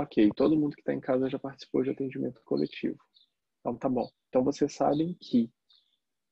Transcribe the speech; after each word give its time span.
Ok, 0.00 0.30
todo 0.36 0.56
mundo 0.56 0.76
que 0.76 0.80
está 0.80 0.94
em 0.94 1.00
casa 1.00 1.28
já 1.28 1.40
participou 1.40 1.82
de 1.82 1.90
atendimento 1.90 2.40
coletivo. 2.44 2.96
Então 3.58 3.76
tá 3.76 3.88
bom. 3.88 4.08
Então 4.28 4.44
vocês 4.44 4.72
sabem 4.72 5.12
que 5.14 5.50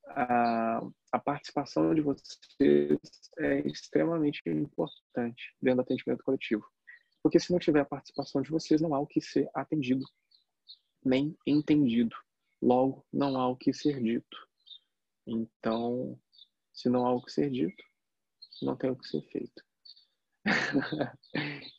a, 0.06 0.78
a 1.10 1.18
participação 1.18 1.92
de 1.92 2.00
vocês 2.00 2.96
é 3.40 3.66
extremamente 3.66 4.40
importante 4.46 5.52
dentro 5.60 5.78
do 5.78 5.82
atendimento 5.82 6.22
coletivo. 6.22 6.64
Porque 7.20 7.40
se 7.40 7.50
não 7.50 7.58
tiver 7.58 7.80
a 7.80 7.84
participação 7.84 8.40
de 8.40 8.50
vocês, 8.50 8.80
não 8.80 8.94
há 8.94 9.00
o 9.00 9.06
que 9.06 9.20
ser 9.20 9.50
atendido, 9.52 10.04
nem 11.04 11.36
entendido. 11.44 12.14
Logo, 12.62 13.04
não 13.12 13.36
há 13.36 13.48
o 13.48 13.56
que 13.56 13.72
ser 13.72 14.00
dito. 14.00 14.48
Então, 15.26 16.16
se 16.72 16.88
não 16.88 17.04
há 17.04 17.12
o 17.12 17.20
que 17.20 17.32
ser 17.32 17.50
dito, 17.50 17.82
não 18.62 18.76
tem 18.76 18.90
o 18.90 18.96
que 18.96 19.08
ser 19.08 19.22
feito. 19.22 19.60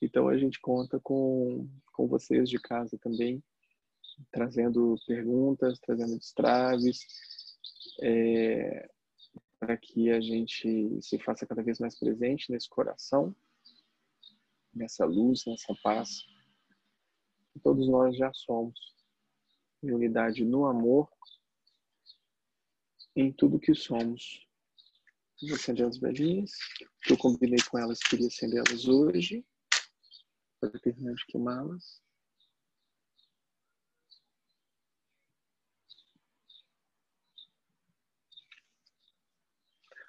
então 0.01 0.27
a 0.27 0.37
gente 0.37 0.59
conta 0.59 0.99
com, 0.99 1.67
com 1.93 2.07
vocês 2.07 2.49
de 2.49 2.59
casa 2.59 2.97
também, 2.97 3.43
trazendo 4.31 4.95
perguntas, 5.07 5.79
trazendo 5.79 6.17
destraves, 6.17 6.99
é, 8.01 8.89
para 9.59 9.77
que 9.77 10.09
a 10.11 10.21
gente 10.21 11.01
se 11.01 11.17
faça 11.19 11.45
cada 11.45 11.63
vez 11.63 11.79
mais 11.79 11.97
presente 11.97 12.51
nesse 12.51 12.69
coração, 12.69 13.35
nessa 14.73 15.05
luz, 15.05 15.45
nessa 15.45 15.73
paz. 15.81 16.25
Todos 17.63 17.87
nós 17.87 18.15
já 18.15 18.31
somos 18.33 18.95
em 19.81 19.91
unidade 19.91 20.45
no 20.45 20.65
amor, 20.65 21.09
em 23.15 23.31
tudo 23.31 23.59
que 23.59 23.73
somos. 23.73 24.46
Vou 25.41 25.55
acender 25.55 25.85
as 25.85 25.97
velhinhas, 25.99 26.51
que 27.03 27.13
eu 27.13 27.17
combinei 27.17 27.59
com 27.69 27.77
elas, 27.77 27.99
queria 27.99 28.27
acendê-las 28.27 28.87
hoje, 28.87 29.45
para 30.59 30.71
terminar 30.79 31.13
de 31.13 31.25
queimá-las. 31.27 32.01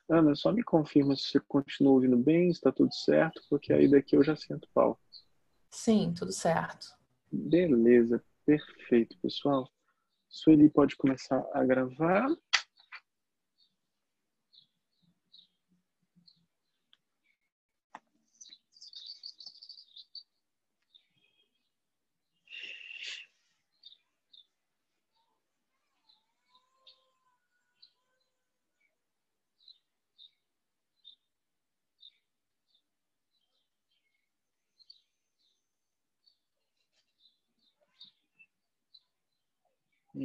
Ana, 0.09 0.35
só 0.35 0.51
me 0.51 0.63
confirma 0.63 1.15
se 1.15 1.25
você 1.25 1.41
continua 1.41 1.93
ouvindo 1.93 2.17
bem, 2.17 2.49
está 2.49 2.73
tudo 2.73 2.95
certo, 2.95 3.43
porque 3.51 3.75
aí 3.75 3.87
daqui 3.87 4.17
eu 4.17 4.25
já 4.25 4.35
sento 4.35 4.67
pau. 4.73 4.99
Sim, 5.71 6.15
tudo 6.17 6.33
certo. 6.33 6.97
Beleza, 7.31 8.25
perfeito, 8.47 9.19
pessoal. 9.21 9.71
Sueli 10.27 10.71
pode 10.71 10.97
começar 10.97 11.47
a 11.53 11.63
gravar. 11.63 12.27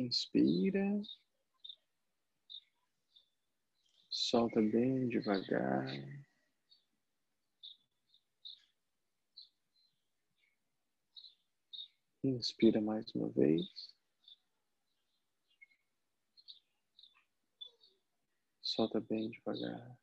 Inspira. 0.03 1.01
Solta 4.09 4.61
bem 4.61 5.07
devagar. 5.07 5.87
Inspira 12.21 12.81
mais 12.81 13.15
uma 13.15 13.30
vez. 13.30 13.95
Solta 18.61 18.99
bem 18.99 19.30
devagar. 19.30 19.97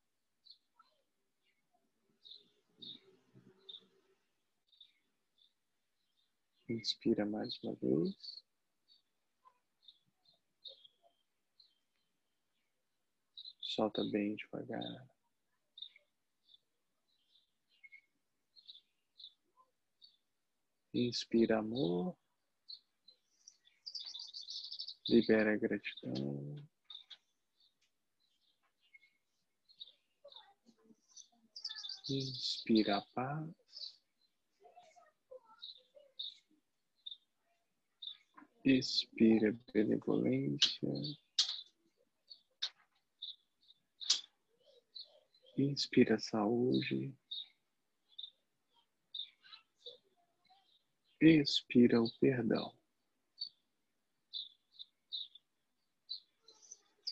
Inspira 6.67 7.27
mais 7.27 7.59
uma 7.63 7.75
vez. 7.75 8.50
Solta 13.81 14.05
bem 14.05 14.37
devagar. 14.37 15.09
Inspira 20.93 21.61
amor. 21.61 22.15
Libera 25.09 25.57
gratidão. 25.57 26.57
Inspira 32.11 33.01
paz. 33.15 33.51
Expira 38.63 39.59
benevolência. 39.73 40.87
Inspira 45.63 46.19
saúde. 46.19 47.15
Expira 51.21 52.01
o 52.01 52.11
perdão. 52.19 52.75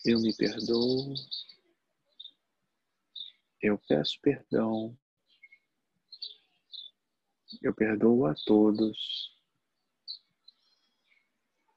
Eu 0.03 0.19
me 0.19 0.35
perdoo. 0.35 1.13
Eu 3.61 3.77
peço 3.77 4.19
perdão. 4.19 4.97
Eu 7.61 7.75
perdoo 7.75 8.25
a 8.25 8.33
todos. 8.33 9.31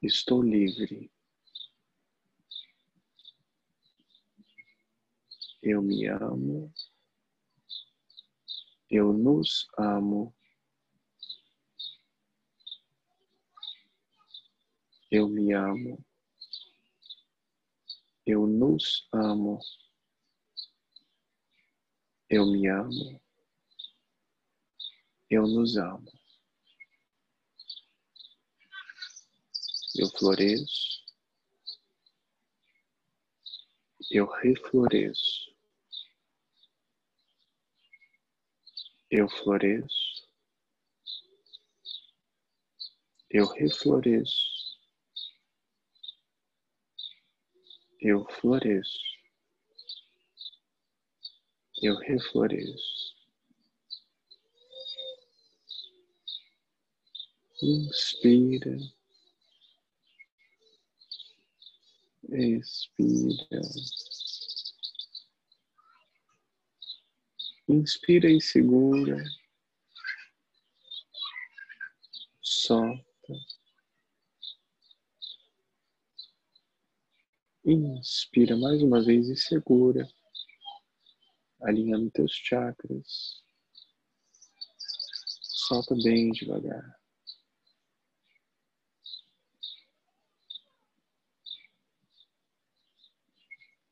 Estou 0.00 0.42
livre. 0.42 1.11
Eu 5.62 5.80
me 5.80 6.08
amo. 6.08 6.74
Eu 8.90 9.12
nos 9.12 9.68
amo. 9.78 10.34
Eu 15.08 15.28
me 15.28 15.52
amo. 15.52 16.04
Eu 18.26 18.44
nos 18.48 19.08
amo. 19.12 19.60
Eu 22.28 22.44
me 22.46 22.66
amo. 22.66 23.22
Eu 25.30 25.46
nos 25.46 25.76
amo. 25.76 26.10
Eu 29.94 30.08
floresço. 30.08 31.04
Eu 34.10 34.26
refloresço. 34.26 35.51
Eu 39.14 39.28
floresço, 39.28 40.26
eu 43.28 43.46
refloresço, 43.46 44.78
eu 48.00 48.24
floresço, 48.30 48.98
eu 51.82 51.94
refloresço. 51.96 53.12
Inspira, 57.62 58.76
expira. 62.30 63.60
Inspira 67.68 68.28
e 68.28 68.40
segura. 68.40 69.22
Solta. 72.40 73.02
Inspira 77.64 78.56
mais 78.56 78.82
uma 78.82 79.00
vez 79.00 79.28
e 79.28 79.36
segura, 79.36 80.08
alinhando 81.62 82.10
teus 82.10 82.32
chakras. 82.32 83.44
Solta 85.40 85.94
bem 86.02 86.32
devagar. 86.32 87.00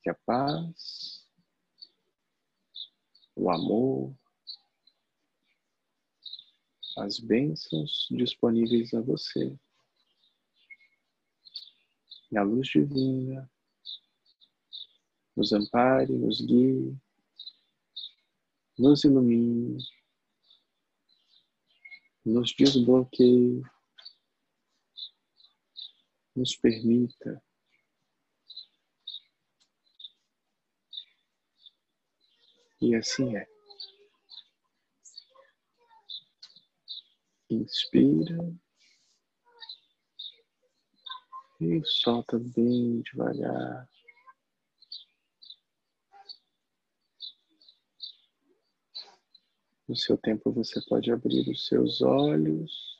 Que 0.03 0.11
a 0.11 0.15
paz 0.27 0.90
o 3.41 3.51
amor, 3.51 4.15
as 6.99 7.19
bênçãos 7.19 8.07
disponíveis 8.11 8.93
a 8.93 9.01
você. 9.01 9.59
E 12.31 12.37
a 12.37 12.43
luz 12.43 12.69
divina 12.69 13.51
nos 15.35 15.55
ampare, 15.55 16.13
nos 16.13 16.43
guie, 16.43 16.95
nos 18.79 19.05
ilumine, 19.05 19.79
nos 22.23 22.53
desbloqueie, 22.53 23.63
nos 26.37 26.55
permita 26.57 27.43
E 32.81 32.95
assim 32.95 33.37
é. 33.37 33.47
Inspira 37.51 38.39
e 41.61 41.83
solta 41.85 42.39
bem 42.39 43.03
devagar. 43.03 43.87
No 49.87 49.97
seu 49.97 50.17
tempo, 50.17 50.53
você 50.53 50.81
pode 50.89 51.13
abrir 51.13 51.51
os 51.51 51.67
seus 51.67 52.01
olhos, 52.01 52.99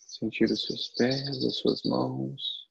sentir 0.00 0.50
os 0.50 0.64
seus 0.64 0.88
pés, 0.90 1.44
as 1.44 1.56
suas 1.56 1.82
mãos, 1.84 2.61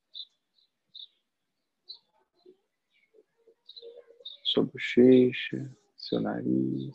sua 4.52 4.64
bochecha, 4.64 5.76
seu 5.98 6.20
nariz. 6.20 6.94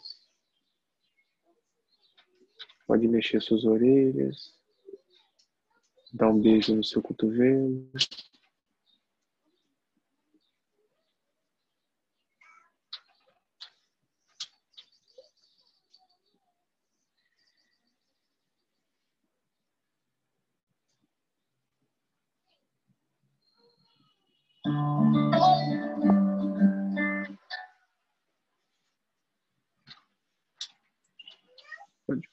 Pode 2.87 3.09
mexer 3.09 3.41
suas 3.41 3.65
orelhas, 3.65 4.55
dar 6.13 6.31
um 6.31 6.41
beijo 6.41 6.75
no 6.75 6.85
seu 6.85 7.03
cotovelo. 7.03 7.91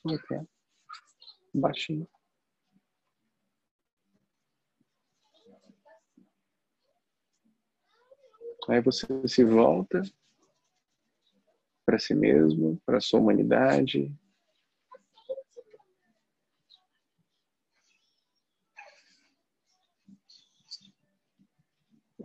Pode 0.03 0.21
colocar 0.27 0.45
baixinho. 1.55 2.07
Aí 8.67 8.81
você 8.81 9.05
se 9.27 9.43
volta 9.43 10.01
para 11.85 11.99
si 11.99 12.13
mesmo, 12.13 12.81
para 12.85 12.99
sua 13.01 13.19
humanidade. 13.19 14.13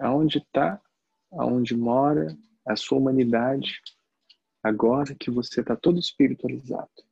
Aonde 0.00 0.38
está, 0.38 0.80
aonde 1.32 1.76
mora 1.76 2.36
a 2.64 2.76
sua 2.76 2.98
humanidade, 2.98 3.82
agora 4.62 5.14
que 5.14 5.30
você 5.30 5.60
está 5.60 5.74
todo 5.74 5.98
espiritualizado. 5.98 7.07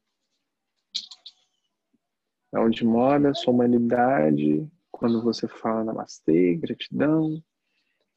Aonde 2.57 2.87
mora 2.87 3.35
sua 3.35 3.53
humanidade 3.53 4.67
quando 4.91 5.23
você 5.23 5.47
fala 5.47 5.85
namastê, 5.85 6.57
gratidão, 6.57 7.45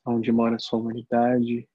onde 0.06 0.32
mora 0.32 0.58
sua 0.58 0.80
humanidade. 0.80 1.70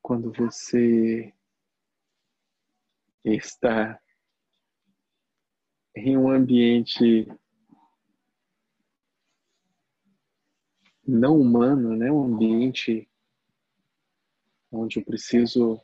Quando 0.00 0.32
você 0.32 1.34
está 3.22 4.00
em 5.94 6.16
um 6.16 6.30
ambiente 6.30 7.28
não 11.06 11.38
humano, 11.38 11.94
né? 11.94 12.10
Um 12.10 12.24
ambiente 12.24 13.06
onde 14.72 14.98
eu 14.98 15.04
preciso 15.04 15.78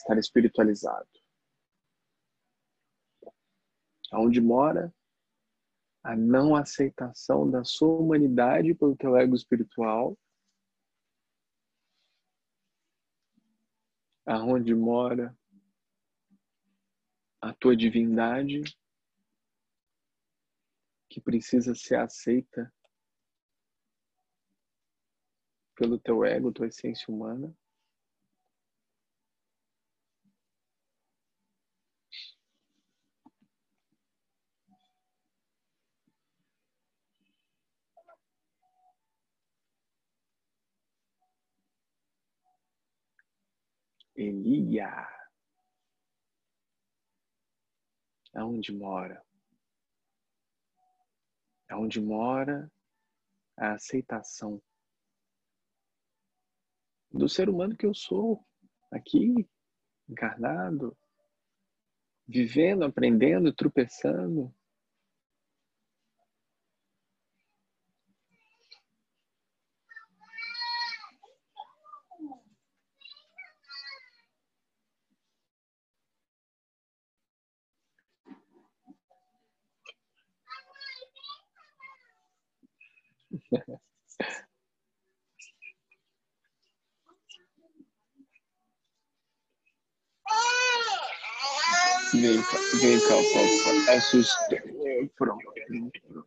estar 0.00 0.18
espiritualizado. 0.18 1.08
Onde 4.12 4.40
mora 4.40 4.92
a 6.02 6.16
não 6.16 6.56
aceitação 6.56 7.48
da 7.50 7.62
sua 7.62 7.98
humanidade 7.98 8.74
pelo 8.74 8.96
teu 8.96 9.16
ego 9.16 9.36
espiritual. 9.36 10.18
Aonde 14.26 14.74
mora 14.74 15.36
a 17.40 17.52
tua 17.54 17.76
divindade 17.76 18.62
que 21.08 21.20
precisa 21.20 21.74
ser 21.74 21.96
aceita 21.96 22.72
pelo 25.74 25.98
teu 25.98 26.24
ego, 26.24 26.52
tua 26.52 26.68
essência 26.68 27.12
humana. 27.12 27.54
Elia. 44.20 45.08
Aonde 48.34 48.70
mora? 48.72 49.24
Aonde 51.70 52.00
mora 52.00 52.70
a 53.56 53.72
aceitação 53.72 54.62
do 57.10 57.28
ser 57.28 57.48
humano 57.48 57.76
que 57.76 57.86
eu 57.86 57.94
sou, 57.94 58.46
aqui, 58.90 59.48
encarnado, 60.08 60.96
vivendo, 62.26 62.84
aprendendo, 62.84 63.52
tropeçando. 63.54 64.54
Vem 92.12 92.42
cá, 92.42 92.58
vem 92.80 93.00
cá, 93.00 93.08
papai. 93.08 93.96
Assustou. 93.96 94.58
Pronto, 95.16 95.52
pronto. 95.66 96.26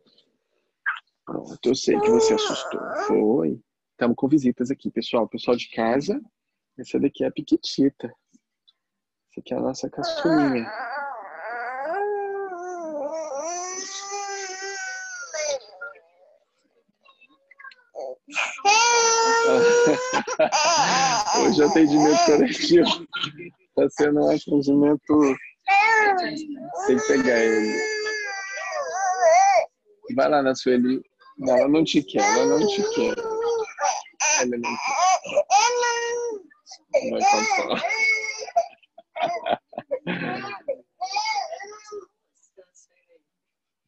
Pronto, 1.24 1.68
eu 1.68 1.74
sei 1.74 1.98
que 2.00 2.10
você 2.10 2.34
assustou. 2.34 2.80
Foi. 3.06 3.60
Estamos 3.92 4.16
com 4.16 4.28
visitas 4.28 4.70
aqui, 4.70 4.90
pessoal. 4.90 5.28
Pessoal 5.28 5.56
de 5.56 5.70
casa. 5.70 6.20
Essa 6.78 6.98
daqui 6.98 7.24
é 7.24 7.28
a 7.28 7.32
Piquitita. 7.32 8.12
Essa 9.30 9.40
aqui 9.40 9.54
é 9.54 9.56
a 9.56 9.60
nossa 9.60 9.88
caçulinha. 9.88 10.93
Hoje 21.40 21.62
o 21.62 21.66
atendimento 21.68 22.24
coletivo 22.26 23.06
está 23.76 23.88
sendo 23.90 24.20
um 24.20 24.30
atendimento. 24.30 25.36
Que 26.86 26.96
pegar 27.06 27.38
ele. 27.38 27.78
Vai 30.14 30.28
lá 30.28 30.42
na 30.42 30.54
Sueli. 30.54 31.02
Ela 31.46 31.68
não 31.68 31.82
te 31.82 32.02
quer, 32.02 32.22
ela 32.22 32.58
não 32.58 32.66
te 32.66 32.82
quer. 32.94 33.14
Ela 34.40 34.56
não 34.58 34.60
quer. 34.62 35.44
Vai 37.10 37.20
contar. 37.30 37.82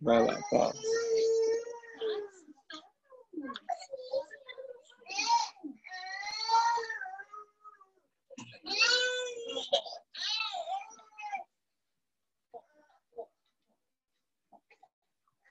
Vai 0.01 0.27
lá, 0.27 0.39
Paulo. 0.51 0.75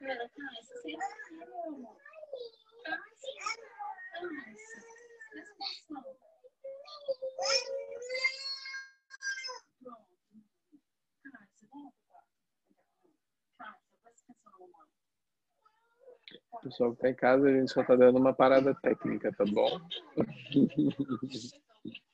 Cara, 0.06 0.30
cara, 0.30 0.60
essa 0.60 0.76
sei 0.82 0.96
lá, 0.96 1.08
meu 1.32 1.64
amor. 1.64 1.98
Cara, 2.84 3.02
presta 5.32 5.54
atenção. 5.56 6.04
Pronto. 9.82 10.12
Cara, 11.24 11.48
você 11.48 11.66
volta, 11.68 11.98
tá? 12.08 12.22
Cara, 13.58 13.76
presta 14.04 14.32
atenção, 14.32 14.54
mamãe. 14.60 14.90
O 16.52 16.60
pessoal 16.76 16.94
que 16.94 17.02
tá 17.02 17.10
em 17.10 17.16
casa, 17.16 17.48
a 17.48 17.52
gente 17.52 17.72
só 17.72 17.84
tá 17.84 17.96
dando 17.96 18.20
uma 18.20 18.34
parada 18.34 18.76
técnica, 18.76 19.32
tá 19.32 19.46
bom? 19.46 19.80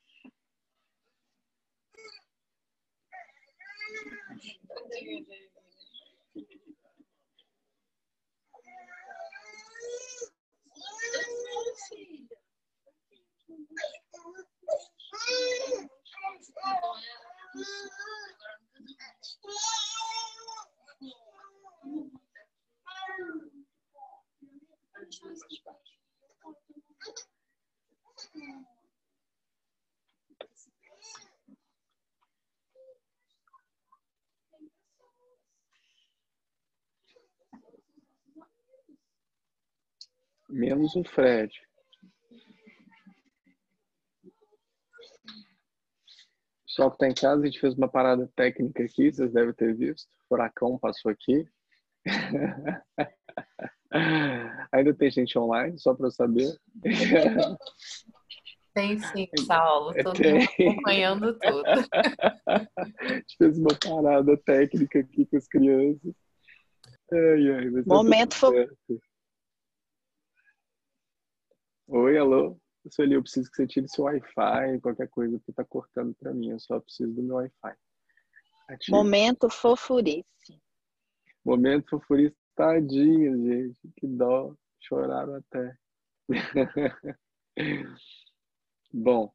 Menos 40.94 41.08
o 41.08 41.12
Fred. 41.12 41.52
Só 46.66 46.90
que 46.90 46.98
tá 46.98 47.08
em 47.08 47.14
casa, 47.14 47.42
a 47.42 47.46
gente 47.46 47.60
fez 47.60 47.74
uma 47.74 47.88
parada 47.88 48.30
técnica 48.34 48.82
aqui, 48.82 49.12
vocês 49.12 49.32
devem 49.32 49.52
ter 49.54 49.74
visto. 49.76 50.06
O 50.24 50.28
furacão 50.28 50.78
passou 50.78 51.10
aqui. 51.10 51.46
Ainda 54.72 54.94
tem 54.94 55.10
gente 55.10 55.38
online, 55.38 55.78
só 55.78 55.94
para 55.94 56.06
eu 56.06 56.10
saber. 56.10 56.58
Tem 58.74 58.98
sim, 58.98 59.28
Saulo. 59.44 59.92
Mundo 59.94 60.48
acompanhando 60.58 61.38
tudo. 61.38 61.62
A 61.66 62.58
gente 63.18 63.36
fez 63.36 63.58
uma 63.58 63.78
parada 63.78 64.34
técnica 64.38 65.00
aqui 65.00 65.26
com 65.26 65.36
as 65.36 65.46
crianças. 65.46 66.14
Ai, 67.12 67.50
ai, 67.50 67.70
tá 67.70 67.82
Momento 67.84 68.30
tudo 68.30 68.38
fo- 68.38 68.50
certo. 68.50 69.02
Oi, 71.94 72.16
alô? 72.16 72.58
Sueli, 72.88 73.12
eu 73.12 73.22
preciso 73.22 73.50
que 73.50 73.56
você 73.56 73.66
tire 73.66 73.86
seu 73.86 74.04
Wi-Fi, 74.04 74.80
qualquer 74.80 75.10
coisa 75.10 75.38
que 75.44 75.52
tá 75.52 75.62
cortando 75.62 76.14
para 76.14 76.32
mim. 76.32 76.48
Eu 76.48 76.58
só 76.58 76.80
preciso 76.80 77.12
do 77.12 77.22
meu 77.22 77.36
Wi-Fi. 77.36 77.76
Ativa. 78.66 78.96
Momento 78.96 79.50
fofurice. 79.50 80.58
Momento 81.44 81.90
fofurista, 81.90 82.34
tadinho, 82.54 83.36
gente. 83.46 83.78
Que 83.94 84.06
dó. 84.06 84.56
Choraram 84.80 85.34
até. 85.34 85.76
Bom. 88.90 89.30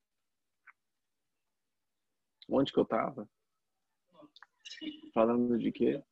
Onde 2.49 2.73
que 2.73 2.79
eu 2.79 2.85
tava? 2.85 3.29
Falando 5.13 5.59
de 5.59 5.71
quê? 5.71 6.03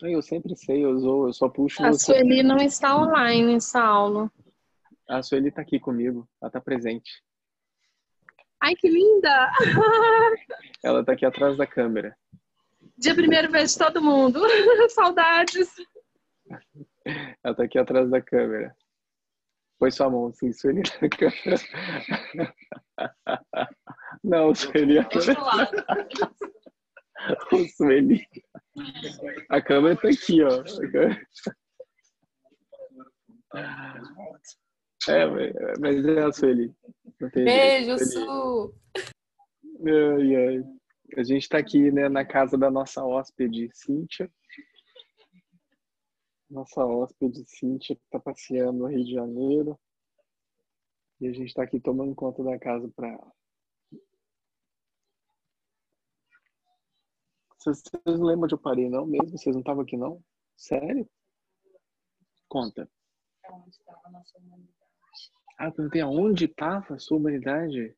Eu 0.00 0.22
sempre 0.22 0.56
sei, 0.56 0.82
eu, 0.82 0.98
sou, 1.00 1.26
eu 1.26 1.32
só 1.34 1.50
puxo 1.50 1.84
A. 1.84 1.92
Sueli 1.92 2.42
não 2.42 2.56
está 2.56 2.96
online, 2.98 3.60
Saulo. 3.60 4.32
A 5.08 5.22
Sueli 5.22 5.52
tá 5.52 5.62
aqui 5.62 5.78
comigo, 5.78 6.28
ela 6.42 6.50
tá 6.50 6.60
presente. 6.60 7.22
Ai, 8.60 8.74
que 8.74 8.88
linda! 8.88 9.52
Ela 10.82 11.04
tá 11.04 11.12
aqui 11.12 11.24
atrás 11.26 11.56
da 11.56 11.66
câmera. 11.66 12.16
Dia 12.96 13.14
primeiro 13.14 13.50
vejo 13.50 13.78
todo 13.78 14.02
mundo. 14.02 14.40
Saudades. 14.90 15.72
Ela 17.44 17.54
tá 17.54 17.64
aqui 17.64 17.78
atrás 17.78 18.10
da 18.10 18.20
câmera. 18.20 18.74
Põe 19.78 19.90
sua 19.90 20.08
mão 20.08 20.28
assim, 20.28 20.52
Sueli 20.52 20.82
na 21.00 21.08
câmera. 21.10 21.60
Não, 24.24 24.54
Sueli. 24.54 24.98
Ô, 27.52 27.68
Sueli. 27.76 28.26
A 29.50 29.60
câmera 29.60 29.96
tá 29.96 30.08
aqui, 30.08 30.42
ó. 30.42 30.64
A 35.08 35.12
É, 35.12 35.78
mas- 35.80 36.04
é 36.04 36.22
a 36.22 36.32
Sueli. 36.32 36.74
Beijo, 37.34 37.98
Sueli. 37.98 38.26
Su! 38.26 38.74
Ai, 39.86 40.36
ai. 40.36 40.64
A 41.16 41.22
gente 41.22 41.42
está 41.42 41.58
aqui 41.58 41.90
né, 41.92 42.08
na 42.08 42.24
casa 42.24 42.58
da 42.58 42.70
nossa 42.70 43.04
hóspede, 43.04 43.70
Cíntia. 43.72 44.30
Nossa 46.50 46.84
hóspede, 46.84 47.44
Cíntia, 47.46 47.94
que 47.96 48.02
está 48.02 48.18
passeando 48.18 48.80
no 48.80 48.86
Rio 48.86 49.04
de 49.04 49.12
Janeiro. 49.12 49.78
E 51.20 51.28
a 51.28 51.32
gente 51.32 51.46
está 51.48 51.62
aqui 51.62 51.80
tomando 51.80 52.14
conta 52.14 52.42
da 52.42 52.58
casa 52.58 52.88
para 52.94 53.08
ela. 53.08 53.32
Vocês, 57.58 57.82
não 58.04 58.24
lembram 58.26 58.44
onde 58.44 58.54
eu 58.54 58.58
parei, 58.58 58.88
não? 58.88 59.06
Mesmo? 59.06 59.36
Vocês 59.36 59.54
não 59.54 59.60
estavam 59.60 59.82
aqui, 59.82 59.96
não? 59.96 60.22
Sério? 60.56 61.08
Conta. 62.48 62.88
Ah, 65.58 65.70
perguntei 65.70 66.00
aonde 66.02 66.44
estava 66.44 66.94
a 66.94 66.98
sua 66.98 67.16
humanidade? 67.16 67.96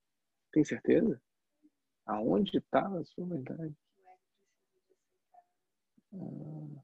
Tem 0.53 0.65
certeza? 0.65 1.21
Aonde 2.07 2.57
estava 2.57 3.01
a 3.01 3.05
sua 3.05 3.25
humanidade? 3.25 3.75
Ah, 6.13 6.83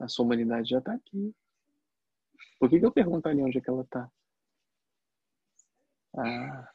a 0.00 0.08
sua 0.08 0.24
humanidade 0.24 0.70
já 0.70 0.78
está 0.78 0.94
aqui. 0.94 1.34
Por 2.58 2.70
que, 2.70 2.80
que 2.80 2.86
eu 2.86 2.92
perguntaria 2.92 3.44
onde 3.44 3.58
é 3.58 3.60
que 3.60 3.68
ela 3.68 3.82
está? 3.82 4.10
Ah, 6.16 6.72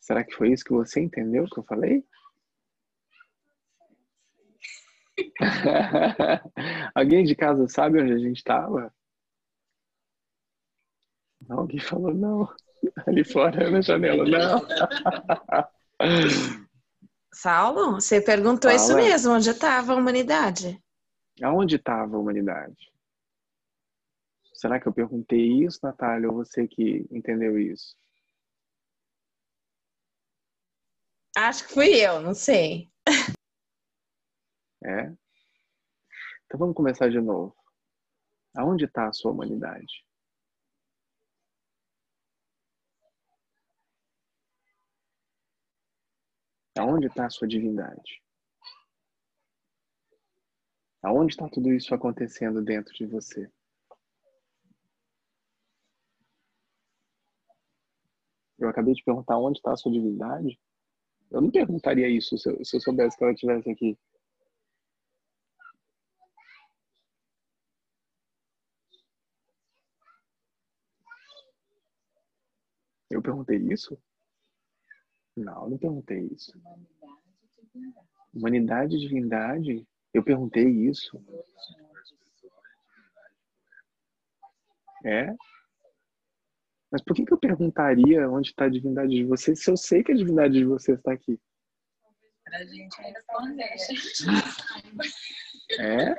será 0.00 0.22
que 0.24 0.34
foi 0.34 0.52
isso 0.52 0.64
que 0.64 0.72
você 0.72 1.00
entendeu 1.00 1.46
que 1.46 1.58
eu 1.58 1.64
falei? 1.64 2.06
Alguém 6.94 7.24
de 7.24 7.34
casa 7.34 7.66
sabe 7.68 8.00
onde 8.00 8.12
a 8.12 8.18
gente 8.18 8.36
estava? 8.36 8.94
Alguém 11.48 11.80
falou 11.80 12.14
não. 12.14 12.48
Ali 13.06 13.24
fora 13.24 13.70
na 13.70 13.80
janela, 13.80 14.24
não. 14.24 14.66
Saulo, 17.32 17.94
você 17.94 18.20
perguntou 18.20 18.70
isso 18.70 18.88
Fala. 18.88 19.00
mesmo, 19.00 19.32
onde 19.32 19.50
estava 19.50 19.92
a 19.92 19.96
humanidade? 19.96 20.82
Aonde 21.42 21.76
estava 21.76 22.16
a 22.16 22.18
humanidade? 22.18 22.92
Será 24.52 24.78
que 24.78 24.86
eu 24.86 24.92
perguntei 24.92 25.64
isso, 25.64 25.80
Natália, 25.82 26.28
ou 26.28 26.36
você 26.36 26.68
que 26.68 27.06
entendeu 27.10 27.58
isso? 27.58 27.96
Acho 31.36 31.66
que 31.66 31.74
fui 31.74 31.94
eu, 31.94 32.20
não 32.20 32.34
sei. 32.34 32.90
É? 34.84 35.12
Então 36.44 36.58
vamos 36.58 36.74
começar 36.74 37.08
de 37.08 37.20
novo. 37.20 37.56
Aonde 38.52 38.84
está 38.84 39.06
a 39.06 39.12
sua 39.12 39.30
humanidade? 39.30 40.04
Aonde 46.78 47.06
está 47.06 47.26
a 47.26 47.30
sua 47.30 47.46
divindade? 47.46 48.22
Aonde 51.02 51.32
está 51.32 51.48
tudo 51.48 51.72
isso 51.72 51.94
acontecendo 51.94 52.62
dentro 52.62 52.94
de 52.94 53.06
você? 53.06 53.50
Eu 58.58 58.68
acabei 58.68 58.94
de 58.94 59.02
perguntar 59.02 59.38
onde 59.38 59.58
está 59.58 59.72
a 59.72 59.76
sua 59.76 59.90
divindade. 59.92 60.58
Eu 61.30 61.40
não 61.40 61.50
perguntaria 61.50 62.08
isso 62.08 62.38
se 62.38 62.48
eu, 62.48 62.64
se 62.64 62.76
eu 62.76 62.80
soubesse 62.80 63.16
que 63.16 63.24
ela 63.24 63.32
estivesse 63.32 63.70
aqui. 63.70 63.98
Eu 73.10 73.20
perguntei 73.20 73.58
isso? 73.58 74.00
Não, 75.36 75.70
não 75.70 75.78
perguntei 75.78 76.26
isso. 76.26 76.52
Humanidade 78.34 78.96
e 78.96 79.00
divindade? 79.00 79.86
Eu 80.12 80.22
perguntei 80.22 80.68
isso. 80.68 81.22
É? 85.04 85.34
Mas 86.90 87.02
por 87.02 87.16
que, 87.16 87.24
que 87.24 87.32
eu 87.32 87.38
perguntaria 87.38 88.28
onde 88.28 88.50
está 88.50 88.66
a 88.66 88.68
divindade 88.68 89.10
de 89.10 89.24
vocês 89.24 89.62
se 89.62 89.70
eu 89.70 89.76
sei 89.76 90.04
que 90.04 90.12
a 90.12 90.14
divindade 90.14 90.54
de 90.54 90.64
vocês 90.64 90.98
está 90.98 91.12
aqui? 91.12 91.40
Pra 92.44 92.64
gente 92.64 93.00
responder. 93.00 93.68
É? 95.80 96.14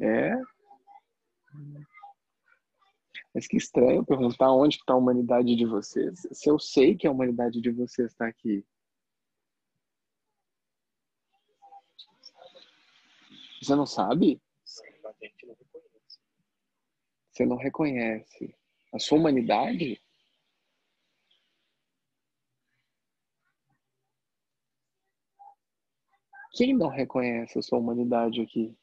É? 0.00 0.57
Mas 3.38 3.46
que 3.46 3.56
estranho 3.56 4.04
perguntar 4.04 4.50
onde 4.50 4.78
está 4.78 4.94
a 4.94 4.96
humanidade 4.96 5.54
de 5.54 5.64
vocês. 5.64 6.26
Se 6.32 6.50
eu 6.50 6.58
sei 6.58 6.96
que 6.96 7.06
a 7.06 7.10
humanidade 7.12 7.60
de 7.60 7.70
vocês 7.70 8.10
está 8.10 8.26
aqui. 8.26 8.66
Você 13.62 13.76
não 13.76 13.86
sabe? 13.86 14.42
Você 17.30 17.46
não 17.46 17.56
reconhece 17.56 18.52
a 18.92 18.98
sua 18.98 19.18
humanidade? 19.18 20.02
Quem 26.54 26.76
não 26.76 26.88
reconhece 26.88 27.56
a 27.56 27.62
sua 27.62 27.78
humanidade 27.78 28.40
aqui? 28.40 28.76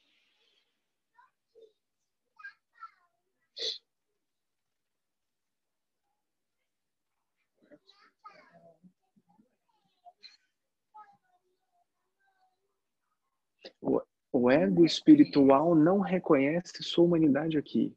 O- 14.38 14.50
ego 14.50 14.84
espiritual 14.84 15.74
não 15.74 16.00
reconhece 16.00 16.82
sua 16.82 17.04
humanidade 17.04 17.56
aqui. 17.56 17.96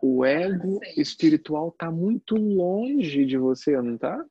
O 0.00 0.24
ego 0.24 0.80
espiritual 0.96 1.68
está 1.68 1.90
muito 1.90 2.34
longe 2.36 3.24
de 3.24 3.36
você, 3.36 3.80
não 3.80 3.96
tá? 3.96 4.24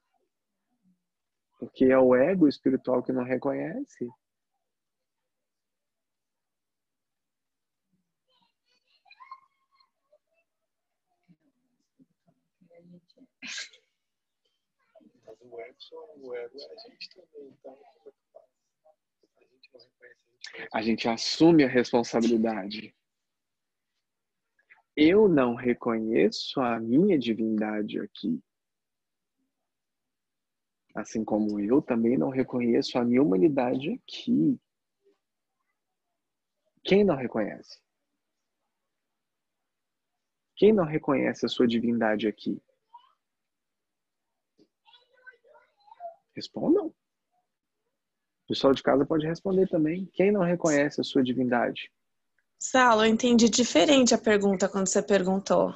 Porque 1.59 1.85
é 1.85 1.97
o 1.97 2.15
ego 2.15 2.47
espiritual 2.47 3.03
que 3.03 3.13
não 3.13 3.23
reconhece. 3.23 4.07
É 15.79 16.35
é 16.35 16.49
mesmo. 16.49 16.61
A 20.73 20.81
gente 20.81 21.07
assume 21.07 21.63
a 21.63 21.67
responsabilidade. 21.67 22.95
Eu 24.95 25.29
não 25.29 25.53
reconheço 25.53 26.59
a 26.59 26.79
minha 26.79 27.17
divindade 27.19 27.99
aqui. 27.99 28.41
Assim 30.95 31.23
como 31.23 31.59
eu 31.59 31.81
também 31.81 32.17
não 32.17 32.29
reconheço 32.29 32.97
a 32.97 33.05
minha 33.05 33.21
humanidade 33.21 33.91
aqui. 33.91 34.59
Quem 36.83 37.03
não 37.03 37.15
reconhece? 37.15 37.79
Quem 40.55 40.73
não 40.73 40.85
reconhece 40.85 41.45
a 41.45 41.49
sua 41.49 41.67
divindade 41.67 42.27
aqui? 42.27 42.59
Respondam. 46.37 46.85
O 46.85 46.93
pessoal 48.47 48.71
de 48.71 48.83
casa 48.83 49.03
pode 49.07 49.25
responder 49.25 49.67
também. 49.67 50.07
Quem 50.13 50.31
não 50.31 50.41
reconhece 50.43 51.01
a 51.01 51.03
sua 51.03 51.23
divindade? 51.23 51.91
Saulo, 52.59 53.01
eu 53.03 53.07
entendi 53.09 53.49
diferente 53.49 54.13
a 54.13 54.19
pergunta 54.19 54.69
quando 54.69 54.87
você 54.87 55.01
perguntou. 55.01 55.73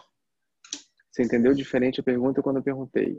Você 1.11 1.23
entendeu 1.23 1.53
diferente 1.55 1.99
a 1.99 2.03
pergunta 2.03 2.43
quando 2.43 2.57
eu 2.57 2.63
perguntei? 2.63 3.17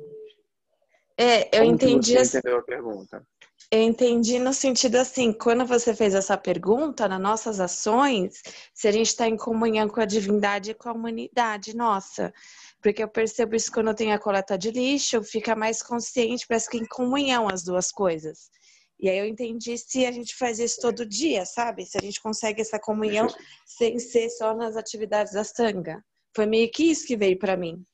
É, 1.18 1.48
eu 1.58 1.62
Como 1.64 1.74
entendi, 1.74 2.12
você 2.12 2.18
assim- 2.20 2.38
entendeu 2.38 2.58
a 2.60 2.62
pergunta? 2.62 3.26
eu 3.72 3.82
entendi 3.82 4.38
no 4.38 4.54
sentido 4.54 4.96
assim, 4.96 5.32
quando 5.32 5.66
você 5.66 5.94
fez 5.94 6.14
essa 6.14 6.38
pergunta, 6.38 7.08
nas 7.08 7.20
nossas 7.20 7.58
ações, 7.60 8.40
se 8.72 8.86
a 8.86 8.92
gente 8.92 9.08
está 9.08 9.26
em 9.28 9.36
comunhão 9.36 9.88
com 9.88 10.00
a 10.00 10.04
divindade 10.06 10.70
e 10.70 10.74
com 10.74 10.88
a 10.88 10.92
humanidade, 10.92 11.74
nossa. 11.76 12.32
Porque 12.82 13.02
eu 13.02 13.08
percebo 13.08 13.54
isso 13.54 13.70
quando 13.70 13.88
eu 13.88 13.94
tenho 13.94 14.12
a 14.12 14.18
coleta 14.18 14.58
de 14.58 14.70
lixo, 14.70 15.22
fica 15.22 15.54
mais 15.54 15.82
consciente, 15.82 16.46
parece 16.48 16.68
que 16.68 16.78
em 16.78 16.86
comunhão 16.86 17.48
as 17.48 17.62
duas 17.62 17.92
coisas. 17.92 18.50
E 18.98 19.08
aí 19.08 19.18
eu 19.18 19.26
entendi 19.26 19.78
se 19.78 20.04
a 20.04 20.12
gente 20.12 20.36
faz 20.36 20.58
isso 20.58 20.80
todo 20.80 21.06
dia, 21.06 21.44
sabe? 21.44 21.86
Se 21.86 21.96
a 21.96 22.00
gente 22.00 22.20
consegue 22.20 22.60
essa 22.60 22.78
comunhão 22.78 23.28
sem 23.64 23.98
ser 23.98 24.28
só 24.30 24.54
nas 24.54 24.76
atividades 24.76 25.32
da 25.32 25.44
sanga. 25.44 26.04
Foi 26.34 26.46
meio 26.46 26.70
que 26.70 26.84
isso 26.84 27.06
que 27.06 27.16
veio 27.16 27.38
para 27.38 27.56
mim. 27.56 27.84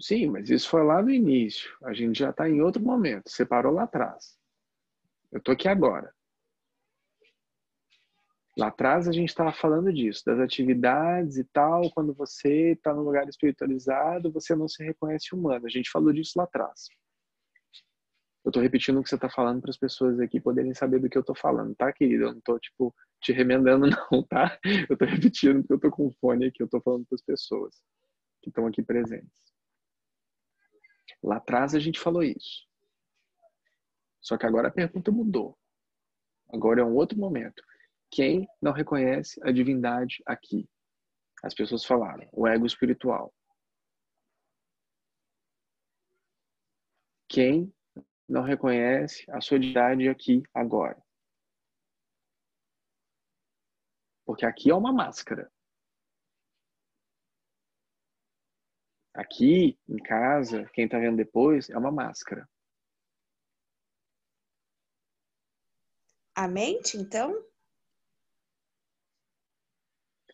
Sim, 0.00 0.28
mas 0.28 0.48
isso 0.48 0.68
foi 0.68 0.84
lá 0.84 1.02
no 1.02 1.10
início. 1.10 1.70
A 1.82 1.92
gente 1.92 2.18
já 2.18 2.30
está 2.30 2.48
em 2.48 2.60
outro 2.60 2.82
momento. 2.82 3.28
Você 3.28 3.44
parou 3.44 3.72
lá 3.72 3.82
atrás. 3.84 4.38
Eu 5.32 5.38
estou 5.38 5.52
aqui 5.52 5.68
agora. 5.68 6.14
Lá 8.58 8.68
atrás 8.68 9.06
a 9.06 9.12
gente 9.12 9.28
estava 9.28 9.52
falando 9.52 9.92
disso, 9.92 10.24
das 10.26 10.40
atividades 10.40 11.36
e 11.36 11.44
tal. 11.44 11.88
Quando 11.92 12.12
você 12.12 12.72
está 12.72 12.92
num 12.92 13.02
lugar 13.02 13.28
espiritualizado, 13.28 14.32
você 14.32 14.56
não 14.56 14.66
se 14.66 14.82
reconhece 14.82 15.32
humano. 15.32 15.64
A 15.64 15.68
gente 15.68 15.88
falou 15.88 16.12
disso 16.12 16.32
lá 16.36 16.42
atrás. 16.42 16.88
Eu 18.44 18.48
estou 18.48 18.60
repetindo 18.60 18.98
o 18.98 19.02
que 19.02 19.08
você 19.08 19.14
está 19.14 19.30
falando 19.30 19.60
para 19.60 19.70
as 19.70 19.76
pessoas 19.76 20.18
aqui 20.18 20.40
poderem 20.40 20.74
saber 20.74 20.98
do 20.98 21.08
que 21.08 21.16
eu 21.16 21.20
estou 21.20 21.36
falando, 21.36 21.72
tá, 21.76 21.92
querida? 21.92 22.24
Eu 22.24 22.30
não 22.32 22.38
estou, 22.38 22.58
tipo, 22.58 22.92
te 23.20 23.32
remendando, 23.32 23.86
não, 24.10 24.22
tá? 24.24 24.58
Eu 24.64 24.94
estou 24.94 25.06
repetindo 25.06 25.60
porque 25.60 25.74
eu 25.74 25.76
estou 25.76 25.90
com 25.92 26.10
fone 26.20 26.46
aqui, 26.46 26.60
eu 26.60 26.64
estou 26.64 26.80
falando 26.80 27.06
para 27.06 27.14
as 27.14 27.22
pessoas 27.22 27.76
que 28.42 28.48
estão 28.48 28.66
aqui 28.66 28.82
presentes. 28.82 29.38
Lá 31.22 31.36
atrás 31.36 31.76
a 31.76 31.78
gente 31.78 32.00
falou 32.00 32.24
isso. 32.24 32.66
Só 34.20 34.36
que 34.36 34.46
agora 34.46 34.66
a 34.66 34.72
pergunta 34.72 35.12
mudou. 35.12 35.56
Agora 36.52 36.80
é 36.80 36.84
um 36.84 36.94
outro 36.94 37.16
momento. 37.18 37.62
Quem 38.10 38.48
não 38.60 38.72
reconhece 38.72 39.40
a 39.42 39.52
divindade 39.52 40.22
aqui? 40.26 40.68
As 41.42 41.54
pessoas 41.54 41.84
falaram, 41.84 42.28
o 42.32 42.46
ego 42.46 42.66
espiritual. 42.66 43.32
Quem 47.28 47.72
não 48.28 48.42
reconhece 48.42 49.24
a 49.30 49.40
sua 49.40 49.58
divindade 49.58 50.08
aqui 50.08 50.42
agora? 50.54 51.00
Porque 54.24 54.44
aqui 54.44 54.70
é 54.70 54.74
uma 54.74 54.92
máscara. 54.92 55.50
Aqui 59.14 59.78
em 59.88 59.96
casa, 59.96 60.64
quem 60.72 60.84
está 60.84 60.98
vendo 60.98 61.16
depois, 61.16 61.68
é 61.70 61.76
uma 61.76 61.90
máscara. 61.90 62.48
A 66.34 66.46
mente, 66.46 66.96
então? 66.96 67.47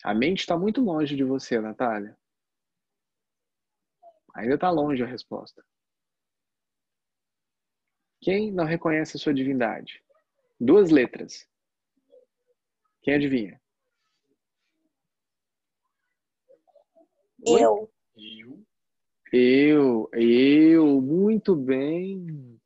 A 0.05 0.13
mente 0.13 0.41
está 0.41 0.55
muito 0.59 0.83
longe 0.83 1.17
de 1.17 1.25
você, 1.25 1.59
Natália. 1.59 2.15
Ainda 4.35 4.57
está 4.57 4.71
longe 4.71 5.03
a 5.03 5.07
resposta. 5.07 5.65
Quem 8.21 8.53
não 8.53 8.67
reconhece 8.67 9.17
a 9.17 9.21
sua 9.21 9.33
divindade? 9.33 10.05
Duas 10.61 10.91
letras. 10.91 11.49
Quem 13.01 13.15
adivinha? 13.15 13.59
Eu. 17.47 17.91
Eu, 18.15 18.67
Eu, 19.33 20.11
eu, 20.13 21.01
muito 21.01 21.57
bem. 21.57 22.61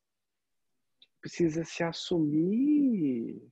Precisa 1.21 1.65
se 1.65 1.85
assumir. 1.85 3.49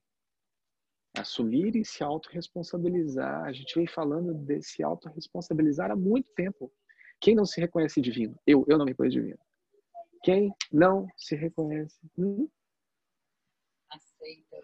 Assumir 1.18 1.74
e 1.76 1.84
se 1.84 2.02
autorresponsabilizar. 2.02 3.44
A 3.44 3.52
gente 3.52 3.74
vem 3.74 3.86
falando 3.86 4.34
desse 4.34 4.82
autorresponsabilizar 4.82 5.90
há 5.90 5.96
muito 5.96 6.30
tempo. 6.34 6.70
Quem 7.20 7.34
não 7.34 7.46
se 7.46 7.60
reconhece 7.60 8.00
divino? 8.00 8.38
Eu, 8.46 8.64
eu 8.68 8.76
não 8.76 8.84
me 8.84 8.92
reconheço 8.92 9.18
divino. 9.18 9.38
Quem 10.22 10.52
não 10.72 11.06
se 11.16 11.34
reconhece? 11.34 11.98
Hum? 12.18 12.48
Aceita. 13.90 14.56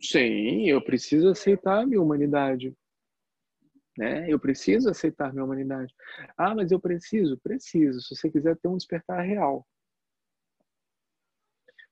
Sim, 0.00 0.66
eu 0.68 0.82
preciso 0.82 1.28
aceitar 1.28 1.82
a 1.82 1.86
minha 1.86 2.00
humanidade. 2.00 2.74
Né? 3.96 4.30
Eu 4.30 4.38
preciso 4.38 4.88
aceitar 4.88 5.32
minha 5.32 5.44
humanidade. 5.44 5.94
Ah, 6.36 6.54
mas 6.54 6.70
eu 6.70 6.80
preciso? 6.80 7.36
Preciso. 7.38 8.00
Se 8.00 8.16
você 8.16 8.30
quiser 8.30 8.56
ter 8.56 8.68
um 8.68 8.76
despertar 8.76 9.20
real. 9.20 9.66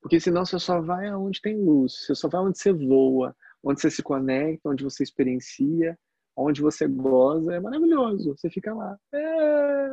Porque 0.01 0.21
senão 0.21 0.45
você 0.45 0.59
só 0.59 0.81
vai 0.81 1.09
aonde 1.09 1.41
tem 1.41 1.57
luz. 1.57 2.07
Você 2.07 2.15
só 2.15 2.29
vai 2.29 2.41
onde 2.41 2.59
você 2.59 2.73
voa, 2.73 3.37
onde 3.63 3.81
você 3.81 3.91
se 3.91 4.03
conecta, 4.03 4.69
onde 4.69 4.85
você 4.85 5.03
experiencia, 5.03 5.99
onde 6.37 6.63
você 6.63 6.87
goza. 6.87 7.55
É 7.55 7.61
maravilhoso. 7.61 8.37
Você 8.37 8.49
fica 8.49 8.73
lá. 8.75 8.99
É, 9.13 9.89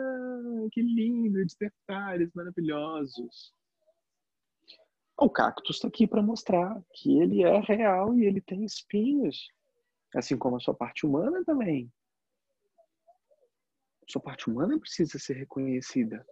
que 0.71 0.81
lindo, 0.81 1.43
despertares 1.43 2.31
maravilhosos. 2.33 3.53
O 5.17 5.29
cactus 5.29 5.77
está 5.77 5.87
aqui 5.87 6.05
para 6.05 6.21
mostrar 6.21 6.81
que 6.93 7.19
ele 7.19 7.43
é 7.43 7.59
real 7.59 8.13
e 8.17 8.25
ele 8.25 8.41
tem 8.41 8.65
espinhos, 8.65 9.49
assim 10.13 10.37
como 10.37 10.57
a 10.57 10.59
sua 10.59 10.73
parte 10.73 11.05
humana 11.05 11.41
também. 11.45 11.89
Sua 14.09 14.21
parte 14.21 14.49
humana 14.49 14.77
precisa 14.77 15.17
ser 15.17 15.35
reconhecida. 15.35 16.25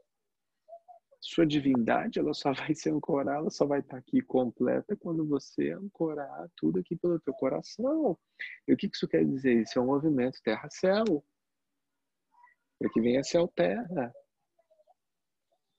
Sua 1.26 1.46
divindade, 1.46 2.20
ela 2.20 2.34
só 2.34 2.52
vai 2.52 2.76
ser 2.76 2.92
ancorada, 2.92 3.38
ela 3.38 3.50
só 3.50 3.66
vai 3.66 3.80
estar 3.80 3.96
aqui 3.96 4.22
completa 4.22 4.94
quando 4.98 5.26
você 5.26 5.72
ancorar 5.72 6.50
tudo 6.54 6.80
aqui 6.80 6.98
pelo 6.98 7.18
teu 7.18 7.34
coração. 7.34 8.20
E 8.68 8.74
o 8.74 8.78
que 8.78 8.90
isso 8.94 9.08
quer 9.08 9.24
dizer? 9.26 9.62
Isso 9.62 9.80
é 9.80 9.82
um 9.82 9.86
movimento 9.86 10.42
terra-céu. 10.44 11.24
Para 12.78 12.90
que 12.90 13.00
venha 13.00 13.24
céu-terra. 13.24 14.14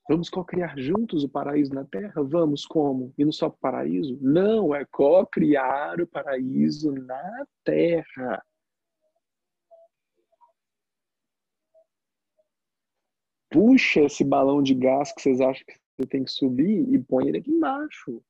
Vamos 0.09 0.31
co-criar 0.31 0.75
juntos 0.79 1.23
o 1.23 1.29
paraíso 1.29 1.73
na 1.73 1.85
Terra? 1.85 2.23
Vamos 2.23 2.65
como? 2.65 3.13
E 3.15 3.23
não 3.23 3.31
só 3.31 3.47
o 3.47 3.51
paraíso? 3.51 4.17
Não, 4.21 4.73
é 4.73 4.83
co-criar 4.85 6.01
o 6.01 6.07
paraíso 6.07 6.91
na 6.91 7.45
Terra. 7.63 8.43
Puxa 13.55 14.01
esse 14.01 14.23
balão 14.23 14.61
de 14.61 14.73
gás 14.73 15.13
que 15.13 15.21
vocês 15.21 15.39
acham 15.39 15.65
que 15.65 15.79
você 15.97 16.07
tem 16.07 16.23
que 16.25 16.31
subir 16.31 16.93
e 16.93 16.99
põe 16.99 17.29
ele 17.29 17.37
aqui 17.37 17.51
embaixo. 17.51 18.21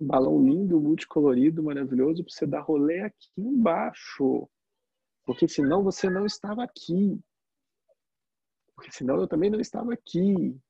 Um 0.00 0.06
balão 0.06 0.42
lindo, 0.44 0.80
multicolorido, 0.80 1.62
maravilhoso, 1.62 2.24
para 2.24 2.34
você 2.34 2.46
dar 2.46 2.60
rolê 2.60 3.02
aqui 3.02 3.30
embaixo. 3.38 4.48
Porque 5.24 5.46
senão 5.46 5.84
você 5.84 6.10
não 6.10 6.26
estava 6.26 6.64
aqui 6.64 7.22
porque 8.82 8.90
senão 8.90 9.20
eu 9.20 9.28
também 9.28 9.48
não 9.48 9.60
estava 9.60 9.92
aqui. 9.92 10.60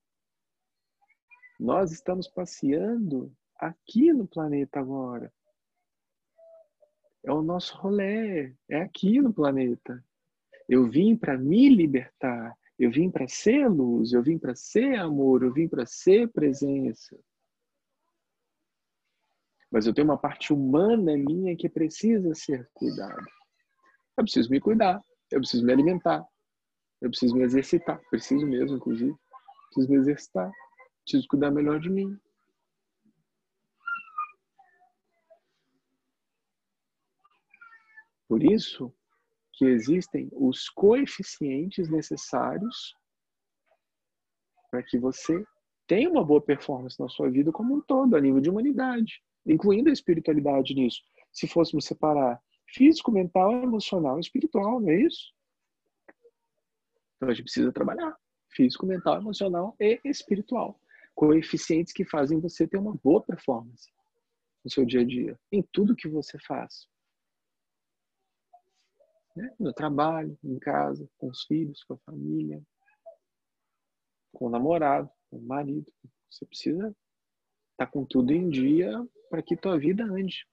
Nós 1.59 1.93
estamos 1.93 2.29
passeando 2.29 3.35
aqui 3.57 4.13
no 4.13 4.29
planeta 4.29 4.81
agora. 4.81 5.33
É 7.25 7.33
o 7.33 7.41
nosso 7.41 7.75
rolê, 7.79 8.55
é 8.69 8.83
aqui 8.83 9.19
no 9.19 9.33
planeta. 9.33 10.05
Eu 10.69 10.91
vim 10.91 11.17
para 11.17 11.39
me 11.39 11.71
libertar, 11.71 12.55
eu 12.79 12.91
vim 12.91 13.11
para 13.11 13.29
ser 13.29 13.69
luz, 13.69 14.13
eu 14.13 14.23
vim 14.23 14.39
para 14.39 14.55
ser 14.55 14.99
amor, 14.99 15.43
eu 15.43 15.53
vim 15.53 15.69
para 15.69 15.87
ser 15.87 16.29
presença. 16.29 17.19
Mas 19.71 19.87
eu 19.87 19.95
tenho 19.95 20.09
uma 20.09 20.19
parte 20.19 20.53
humana 20.53 21.17
minha 21.17 21.57
que 21.57 21.69
precisa 21.69 22.35
ser 22.35 22.69
cuidada. 22.75 23.25
Eu 24.17 24.25
preciso 24.25 24.51
me 24.51 24.61
cuidar, 24.61 25.03
eu 25.31 25.39
preciso 25.41 25.65
me 25.65 25.73
alimentar, 25.73 26.27
eu 27.01 27.09
preciso 27.09 27.35
me 27.35 27.43
exercitar, 27.43 28.01
preciso 28.11 28.47
mesmo, 28.47 28.77
inclusive. 28.77 29.15
Preciso 29.67 29.91
me 29.91 29.97
exercitar, 29.97 30.51
preciso 31.05 31.27
cuidar 31.29 31.51
melhor 31.51 31.81
de 31.81 31.89
mim. 31.89 32.19
Por 38.29 38.43
isso 38.43 38.95
que 39.63 39.67
existem 39.69 40.29
os 40.33 40.69
coeficientes 40.69 41.89
necessários 41.89 42.97
para 44.69 44.83
que 44.83 44.99
você 44.99 45.45
tenha 45.87 46.11
uma 46.11 46.25
boa 46.25 46.41
performance 46.41 46.99
na 46.99 47.09
sua 47.09 47.31
vida 47.31 47.53
como 47.53 47.77
um 47.77 47.81
todo, 47.81 48.17
a 48.17 48.21
nível 48.21 48.41
de 48.41 48.51
humanidade, 48.51 49.23
incluindo 49.47 49.89
a 49.89 49.93
espiritualidade 49.93 50.75
nisso. 50.75 51.01
Se 51.31 51.47
fôssemos 51.47 51.85
separar 51.85 52.43
físico, 52.75 53.13
mental, 53.13 53.53
emocional 53.53 54.17
e 54.17 54.21
espiritual, 54.21 54.81
não 54.81 54.91
é 54.91 55.03
isso? 55.03 55.33
Então 57.17 57.29
a 57.29 57.33
gente 57.33 57.45
precisa 57.45 57.73
trabalhar 57.73 58.17
físico, 58.51 58.85
mental, 58.85 59.19
emocional 59.19 59.77
e 59.79 60.01
espiritual. 60.05 60.77
Coeficientes 61.15 61.93
que 61.93 62.05
fazem 62.05 62.41
você 62.41 62.67
ter 62.67 62.79
uma 62.79 62.97
boa 62.97 63.23
performance 63.23 63.89
no 64.65 64.71
seu 64.73 64.85
dia 64.85 65.03
a 65.03 65.05
dia, 65.05 65.39
em 65.53 65.63
tudo 65.63 65.95
que 65.95 66.09
você 66.09 66.37
faz. 66.41 66.89
Né? 69.35 69.55
No 69.59 69.73
trabalho, 69.73 70.39
em 70.45 70.59
casa, 70.59 71.09
com 71.19 71.29
os 71.29 71.45
filhos, 71.45 71.83
com 71.85 71.95
a 71.95 71.99
família, 71.99 72.63
com 74.33 74.47
o 74.47 74.51
namorado, 74.51 75.11
com 75.31 75.39
o 75.39 75.43
marido. 75.43 75.91
Você 76.31 76.47
precisa 76.47 76.95
estar 77.73 77.87
com 77.87 78.05
tudo 78.05 78.33
em 78.33 78.49
dia 78.49 78.93
para 79.31 79.43
que 79.43 79.57
tua 79.57 79.79
vida 79.79 80.05
ande. 80.05 80.47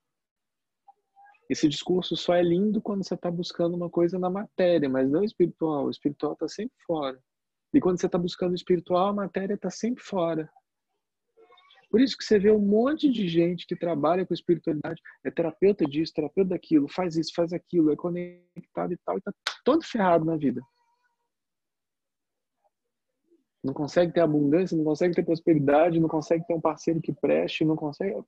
Esse 1.49 1.67
discurso 1.67 2.15
só 2.15 2.35
é 2.35 2.43
lindo 2.43 2.81
quando 2.81 3.03
você 3.03 3.15
está 3.15 3.31
buscando 3.31 3.75
uma 3.75 3.89
coisa 3.89 4.19
na 4.19 4.29
matéria, 4.29 4.87
mas 4.87 5.09
não 5.09 5.23
espiritual. 5.23 5.85
O 5.85 5.89
espiritual 5.89 6.33
está 6.33 6.47
sempre 6.47 6.75
fora. 6.85 7.19
E 7.73 7.79
quando 7.79 7.99
você 7.99 8.05
está 8.05 8.17
buscando 8.17 8.51
o 8.51 8.55
espiritual, 8.55 9.07
a 9.07 9.13
matéria 9.13 9.55
está 9.55 9.69
sempre 9.69 10.03
fora. 10.03 10.49
Por 11.89 11.99
isso 11.99 12.15
que 12.15 12.23
você 12.23 12.38
vê 12.38 12.52
um 12.52 12.60
monte 12.60 13.10
de 13.10 13.28
gente 13.28 13.65
que 13.65 13.75
trabalha 13.75 14.25
com 14.25 14.34
espiritualidade, 14.34 15.02
é 15.23 15.32
terapeuta 15.32 15.86
disso, 15.86 16.13
terapeuta 16.13 16.52
daquilo, 16.52 16.88
faz 16.88 17.15
isso, 17.15 17.34
faz 17.34 17.52
aquilo, 17.52 17.91
é 17.91 17.95
conectado 17.95 18.93
e 18.93 18.97
tal, 18.97 19.17
e 19.17 19.21
tá 19.21 19.34
todo 19.65 19.84
ferrado 19.84 20.23
na 20.23 20.38
vida. 20.38 20.62
Não 23.63 23.73
consegue 23.73 24.13
ter 24.13 24.21
abundância, 24.21 24.78
não 24.78 24.86
consegue 24.86 25.15
ter 25.15 25.25
prosperidade, 25.25 25.99
não 25.99 26.08
consegue 26.08 26.45
ter 26.45 26.54
um 26.54 26.62
parceiro 26.62 27.02
que 27.02 27.12
preste, 27.12 27.65
não 27.65 27.75
consegue. 27.75 28.23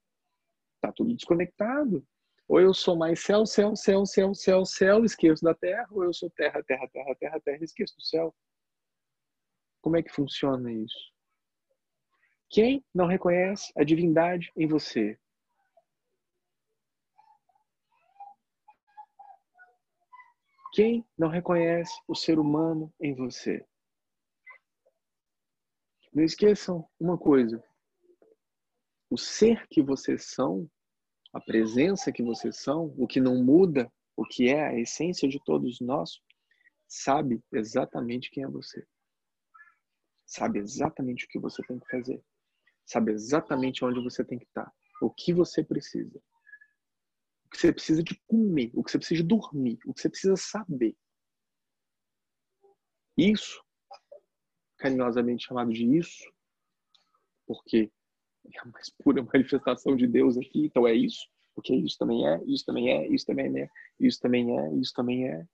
Tá 0.82 0.92
tudo 0.92 1.16
desconectado. 1.16 2.06
Ou 2.48 2.60
eu 2.60 2.74
sou 2.74 2.98
mais 2.98 3.24
céu, 3.24 3.46
céu, 3.46 3.76
céu, 3.76 4.06
céu, 4.06 4.34
céu, 4.34 4.66
céu, 4.66 5.06
esqueço 5.06 5.44
da 5.44 5.54
terra, 5.54 5.88
ou 5.92 6.04
eu 6.04 6.14
sou 6.14 6.30
terra, 6.32 6.62
terra, 6.64 6.86
terra, 6.90 7.16
terra, 7.16 7.40
terra, 7.40 7.64
esqueço 7.64 7.96
do 7.96 8.04
céu. 8.04 8.36
Como 9.82 9.96
é 9.96 10.04
que 10.04 10.12
funciona 10.12 10.72
isso? 10.72 11.11
Quem 12.52 12.84
não 12.94 13.08
reconhece 13.08 13.72
a 13.78 13.84
divindade 13.84 14.52
em 14.58 14.68
você? 14.68 15.18
Quem 20.74 21.06
não 21.18 21.30
reconhece 21.30 21.94
o 22.06 22.14
ser 22.14 22.38
humano 22.38 22.94
em 23.00 23.16
você? 23.16 23.66
Não 26.14 26.26
esqueçam 26.26 26.86
uma 27.00 27.18
coisa: 27.18 27.64
o 29.10 29.18
ser 29.18 29.66
que 29.70 29.82
vocês 29.82 30.26
são 30.26 30.70
a 31.32 31.40
presença 31.40 32.12
que 32.12 32.22
vocês 32.22 32.58
são, 32.58 32.94
o 32.98 33.08
que 33.08 33.22
não 33.22 33.42
muda, 33.42 33.90
o 34.14 34.26
que 34.26 34.50
é 34.50 34.68
a 34.68 34.78
essência 34.78 35.30
de 35.30 35.42
todos 35.46 35.80
nós, 35.80 36.20
sabe 36.86 37.42
exatamente 37.54 38.30
quem 38.30 38.44
é 38.44 38.48
você. 38.48 38.86
Sabe 40.26 40.60
exatamente 40.60 41.24
o 41.24 41.28
que 41.30 41.40
você 41.40 41.64
tem 41.64 41.80
que 41.80 41.90
fazer. 41.90 42.22
Sabe 42.92 43.14
exatamente 43.14 43.86
onde 43.86 44.04
você 44.04 44.22
tem 44.22 44.38
que 44.38 44.44
estar. 44.44 44.70
O 45.02 45.10
que 45.10 45.34
você 45.34 45.64
precisa. 45.64 46.22
O 47.46 47.50
que 47.50 47.58
você 47.58 47.72
precisa 47.72 48.04
de 48.04 48.22
comer, 48.28 48.70
o 48.74 48.84
que 48.84 48.92
você 48.92 48.98
precisa 48.98 49.22
de 49.22 49.28
dormir, 49.30 49.80
o 49.86 49.94
que 49.94 50.02
você 50.02 50.10
precisa 50.10 50.36
saber. 50.36 50.94
Isso, 53.18 53.64
carinhosamente 54.78 55.46
chamado 55.46 55.72
de 55.72 55.86
isso, 55.86 56.22
porque 57.48 57.90
é 58.54 58.60
a 58.60 58.66
mais 58.66 58.90
pura 58.90 59.24
manifestação 59.34 59.96
de 59.96 60.06
Deus 60.06 60.38
aqui, 60.38 60.66
então 60.66 60.86
é 60.86 60.94
isso, 60.94 61.30
porque 61.56 61.74
isso 61.74 61.98
também 61.98 62.28
é, 62.28 62.44
isso 62.46 62.66
também 62.66 62.90
é, 62.90 63.08
isso 63.08 63.26
também 63.26 63.58
é, 63.58 63.70
isso 64.02 64.20
também 64.20 64.60
é, 64.60 64.74
isso 64.74 64.94
também 64.94 65.30
é, 65.30 65.48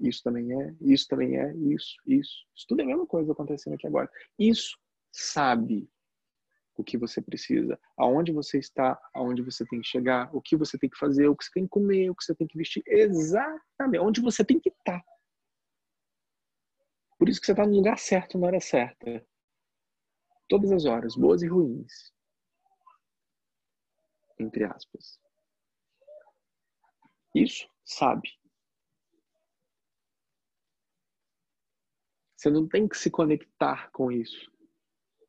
isso 0.00 0.22
também 0.22 0.62
é, 0.62 0.76
isso 0.80 1.08
também 1.08 1.36
é, 1.38 1.56
isso, 1.56 1.96
isso. 2.06 2.46
Isso 2.54 2.66
tudo 2.68 2.82
é 2.82 2.84
a 2.84 2.86
mesma 2.86 3.06
coisa 3.06 3.32
acontecendo 3.32 3.74
aqui 3.74 3.86
agora. 3.88 4.08
Isso 4.38 4.78
sabe 5.10 5.90
o 6.78 6.84
que 6.84 6.96
você 6.96 7.20
precisa, 7.20 7.78
aonde 7.98 8.32
você 8.32 8.58
está, 8.58 8.98
aonde 9.12 9.42
você 9.42 9.66
tem 9.66 9.80
que 9.80 9.86
chegar, 9.86 10.34
o 10.34 10.40
que 10.40 10.56
você 10.56 10.78
tem 10.78 10.88
que 10.88 10.98
fazer, 10.98 11.28
o 11.28 11.36
que 11.36 11.44
você 11.44 11.50
tem 11.52 11.64
que 11.64 11.68
comer, 11.68 12.08
o 12.08 12.14
que 12.14 12.24
você 12.24 12.34
tem 12.34 12.46
que 12.46 12.56
vestir, 12.56 12.82
exatamente 12.86 13.98
onde 14.00 14.20
você 14.22 14.42
tem 14.42 14.58
que 14.58 14.70
estar. 14.70 15.02
Por 17.18 17.28
isso 17.28 17.40
que 17.40 17.46
você 17.46 17.52
está 17.52 17.66
no 17.66 17.74
lugar 17.74 17.98
certo 17.98 18.38
na 18.38 18.46
hora 18.46 18.60
certa. 18.60 19.26
Todas 20.48 20.72
as 20.72 20.84
horas, 20.86 21.14
boas 21.14 21.42
e 21.42 21.48
ruins 21.48 22.16
entre 24.38 24.64
aspas. 24.64 25.20
Isso 27.34 27.68
sabe. 27.84 28.28
Você 32.36 32.50
não 32.50 32.68
tem 32.68 32.86
que 32.86 32.96
se 32.96 33.10
conectar 33.10 33.90
com 33.90 34.12
isso. 34.12 34.50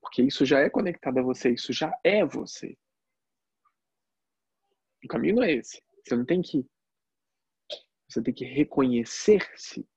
Porque 0.01 0.21
isso 0.21 0.45
já 0.45 0.59
é 0.59 0.69
conectado 0.69 1.19
a 1.19 1.23
você, 1.23 1.51
isso 1.51 1.73
já 1.73 1.91
é 2.03 2.25
você. 2.25 2.77
O 5.03 5.07
caminho 5.07 5.35
não 5.35 5.43
é 5.43 5.51
esse. 5.53 5.81
Você 6.03 6.15
não 6.15 6.25
tem 6.25 6.41
que. 6.41 6.65
Você 8.07 8.21
tem 8.21 8.33
que 8.33 8.45
reconhecer-se. 8.45 9.87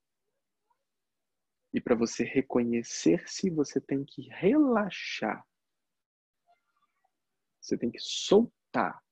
E 1.73 1.81
para 1.81 1.95
você 1.95 2.25
reconhecer-se, 2.25 3.49
você 3.49 3.81
tem 3.81 4.05
que 4.05 4.29
relaxar. 4.29 5.47
Você 7.61 7.79
tem 7.79 7.91
que 7.91 8.01
soltar. 8.01 9.03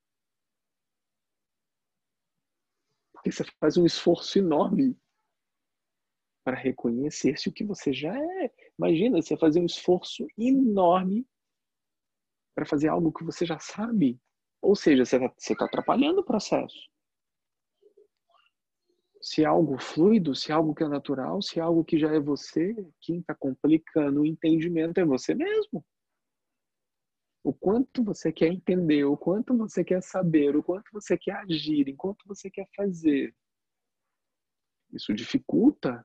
Porque 3.13 3.33
você 3.33 3.45
faz 3.59 3.77
um 3.77 3.87
esforço 3.87 4.39
enorme 4.39 4.99
para 6.45 6.57
reconhecer-se 6.57 7.49
o 7.49 7.53
que 7.53 7.65
você 7.65 7.93
já 7.93 8.15
é. 8.15 8.51
Imagina 8.81 9.21
você 9.21 9.37
fazer 9.37 9.61
um 9.61 9.67
esforço 9.67 10.27
enorme 10.39 11.29
para 12.55 12.65
fazer 12.65 12.89
algo 12.89 13.13
que 13.13 13.23
você 13.23 13.45
já 13.45 13.59
sabe. 13.59 14.19
Ou 14.63 14.75
seja, 14.75 15.05
você 15.05 15.17
está 15.19 15.55
tá 15.55 15.65
atrapalhando 15.67 16.23
o 16.23 16.25
processo. 16.25 16.89
Se 19.21 19.43
é 19.43 19.45
algo 19.45 19.79
fluido, 19.79 20.35
se 20.35 20.51
é 20.51 20.55
algo 20.55 20.75
que 20.75 20.83
é 20.83 20.89
natural, 20.89 21.43
se 21.43 21.59
é 21.59 21.63
algo 21.63 21.85
que 21.85 21.99
já 21.99 22.11
é 22.11 22.19
você, 22.19 22.75
quem 23.03 23.19
está 23.19 23.35
complicando 23.35 24.23
o 24.23 24.27
entendimento 24.27 24.99
é 24.99 25.05
você 25.05 25.35
mesmo. 25.35 25.85
O 27.45 27.53
quanto 27.53 28.03
você 28.03 28.33
quer 28.33 28.49
entender, 28.49 29.05
o 29.05 29.15
quanto 29.15 29.55
você 29.59 29.85
quer 29.85 30.03
saber, 30.03 30.57
o 30.57 30.63
quanto 30.63 30.91
você 30.91 31.19
quer 31.19 31.37
agir, 31.37 31.87
enquanto 31.87 32.27
você 32.27 32.51
quer 32.51 32.67
fazer. 32.75 33.37
Isso 34.91 35.13
dificulta. 35.13 36.03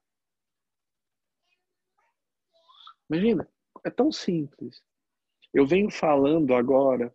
Imagina, 3.10 3.48
é 3.86 3.90
tão 3.90 4.12
simples. 4.12 4.82
Eu 5.54 5.66
venho 5.66 5.90
falando 5.90 6.54
agora, 6.54 7.14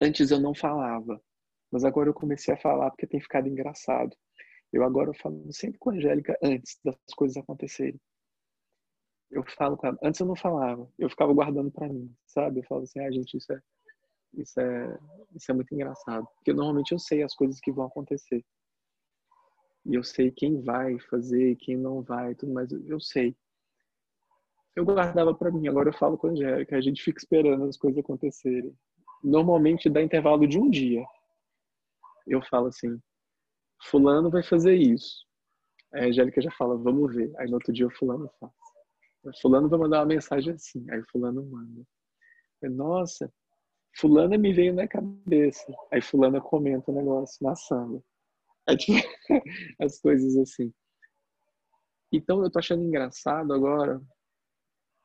antes 0.00 0.30
eu 0.30 0.40
não 0.40 0.54
falava, 0.54 1.20
mas 1.70 1.84
agora 1.84 2.08
eu 2.08 2.14
comecei 2.14 2.54
a 2.54 2.58
falar 2.58 2.90
porque 2.90 3.06
tem 3.06 3.20
ficado 3.20 3.48
engraçado. 3.48 4.16
Eu 4.72 4.84
agora 4.84 5.12
falo 5.14 5.50
sempre 5.52 5.78
com 5.78 5.90
a 5.90 5.94
Angélica 5.94 6.38
antes 6.42 6.78
das 6.84 6.96
coisas 7.16 7.36
acontecerem 7.36 7.98
eu 9.30 9.44
falo 9.56 9.76
com 9.76 9.86
ela. 9.86 9.98
Antes 10.02 10.20
eu 10.20 10.26
não 10.26 10.36
falava, 10.36 10.88
eu 10.98 11.08
ficava 11.08 11.32
guardando 11.32 11.70
para 11.70 11.88
mim, 11.88 12.14
sabe? 12.26 12.60
Eu 12.60 12.64
falo 12.64 12.82
assim, 12.82 13.00
ah, 13.00 13.10
gente, 13.10 13.36
isso 13.36 13.52
é, 13.52 13.60
isso 14.34 14.60
é, 14.60 14.98
isso 15.34 15.50
é 15.50 15.54
muito 15.54 15.74
engraçado, 15.74 16.26
porque 16.36 16.52
normalmente 16.52 16.92
eu 16.92 16.98
sei 16.98 17.22
as 17.22 17.34
coisas 17.34 17.60
que 17.60 17.72
vão 17.72 17.86
acontecer 17.86 18.44
e 19.84 19.94
eu 19.94 20.02
sei 20.02 20.30
quem 20.30 20.60
vai 20.60 20.98
fazer, 21.00 21.56
quem 21.56 21.76
não 21.76 22.02
vai, 22.02 22.34
tudo 22.34 22.52
mais, 22.52 22.70
eu 22.70 23.00
sei. 23.00 23.34
Eu 24.78 24.84
guardava 24.84 25.34
para 25.34 25.50
mim, 25.50 25.66
agora 25.66 25.88
eu 25.88 25.92
falo 25.92 26.16
com 26.16 26.28
a 26.28 26.30
Angélica, 26.30 26.76
a 26.76 26.80
gente 26.80 27.02
fica 27.02 27.18
esperando 27.18 27.64
as 27.64 27.76
coisas 27.76 27.98
acontecerem. 27.98 28.72
Normalmente 29.24 29.90
dá 29.90 30.00
intervalo 30.00 30.46
de 30.46 30.56
um 30.56 30.70
dia. 30.70 31.04
Eu 32.24 32.40
falo 32.42 32.68
assim, 32.68 32.96
fulano 33.86 34.30
vai 34.30 34.40
fazer 34.40 34.76
isso. 34.76 35.26
Aí 35.92 36.04
a 36.04 36.06
Angélica 36.06 36.40
já 36.40 36.52
fala, 36.52 36.78
vamos 36.78 37.12
ver. 37.12 37.34
Aí 37.38 37.48
no 37.48 37.54
outro 37.54 37.72
dia 37.72 37.88
o 37.88 37.90
fulano 37.90 38.30
faz. 38.38 38.52
Fulano 39.42 39.68
vai 39.68 39.80
mandar 39.80 39.98
uma 39.98 40.06
mensagem 40.06 40.54
assim. 40.54 40.88
Aí 40.92 41.02
fulano 41.10 41.44
manda. 41.44 41.82
Nossa, 42.62 43.28
fulana 43.98 44.38
me 44.38 44.52
veio 44.52 44.72
na 44.72 44.86
cabeça. 44.86 45.74
Aí 45.90 46.00
fulana 46.00 46.40
comenta 46.40 46.92
o 46.92 46.94
negócio 46.94 47.44
na 47.44 47.56
sala. 47.56 48.00
Tipo, 48.78 49.08
as 49.80 50.00
coisas 50.00 50.36
assim. 50.36 50.72
Então 52.12 52.44
eu 52.44 52.48
tô 52.50 52.60
achando 52.60 52.84
engraçado 52.84 53.52
agora 53.52 54.00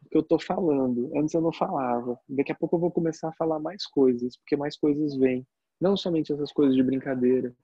porque 0.04 0.18
eu 0.18 0.24
tô 0.24 0.40
falando. 0.40 1.12
Antes 1.18 1.34
eu 1.34 1.42
não 1.42 1.52
falava. 1.52 2.20
Daqui 2.30 2.52
a 2.52 2.56
pouco 2.56 2.76
eu 2.76 2.80
vou 2.80 2.92
começar 2.92 3.30
a 3.30 3.34
falar 3.34 3.60
mais 3.60 3.86
coisas, 3.86 4.38
porque 4.38 4.56
mais 4.56 4.78
coisas 4.78 5.16
vêm. 5.16 5.46
Não 5.80 5.98
somente 5.98 6.32
essas 6.32 6.52
coisas 6.52 6.76
de 6.76 6.84
brincadeira. 6.84 7.56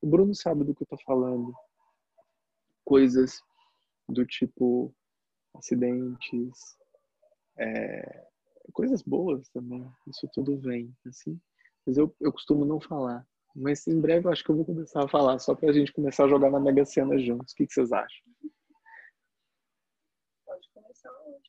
O 0.00 0.06
Bruno 0.06 0.34
sabe 0.34 0.64
do 0.64 0.74
que 0.74 0.82
eu 0.82 0.86
tô 0.86 0.98
falando. 1.04 1.52
Coisas 2.84 3.40
do 4.08 4.26
tipo 4.26 4.94
acidentes, 5.54 6.58
é, 7.58 8.26
coisas 8.72 9.02
boas 9.02 9.48
também. 9.50 9.88
Isso 10.08 10.28
tudo 10.32 10.58
vem, 10.58 10.94
assim. 11.06 11.40
Mas 11.86 11.96
eu, 11.96 12.14
eu 12.20 12.32
costumo 12.32 12.64
não 12.64 12.80
falar. 12.80 13.26
Mas 13.54 13.86
em 13.86 14.00
breve 14.00 14.26
eu 14.26 14.32
acho 14.32 14.42
que 14.42 14.50
eu 14.50 14.56
vou 14.56 14.64
começar 14.64 15.04
a 15.04 15.08
falar, 15.08 15.38
só 15.38 15.54
para 15.54 15.70
a 15.70 15.72
gente 15.72 15.92
começar 15.92 16.24
a 16.24 16.28
jogar 16.28 16.50
na 16.50 16.58
Mega 16.58 16.84
Sena 16.84 17.18
juntos. 17.18 17.52
O 17.52 17.56
que, 17.56 17.66
que 17.66 17.72
vocês 17.72 17.92
acham? 17.92 18.24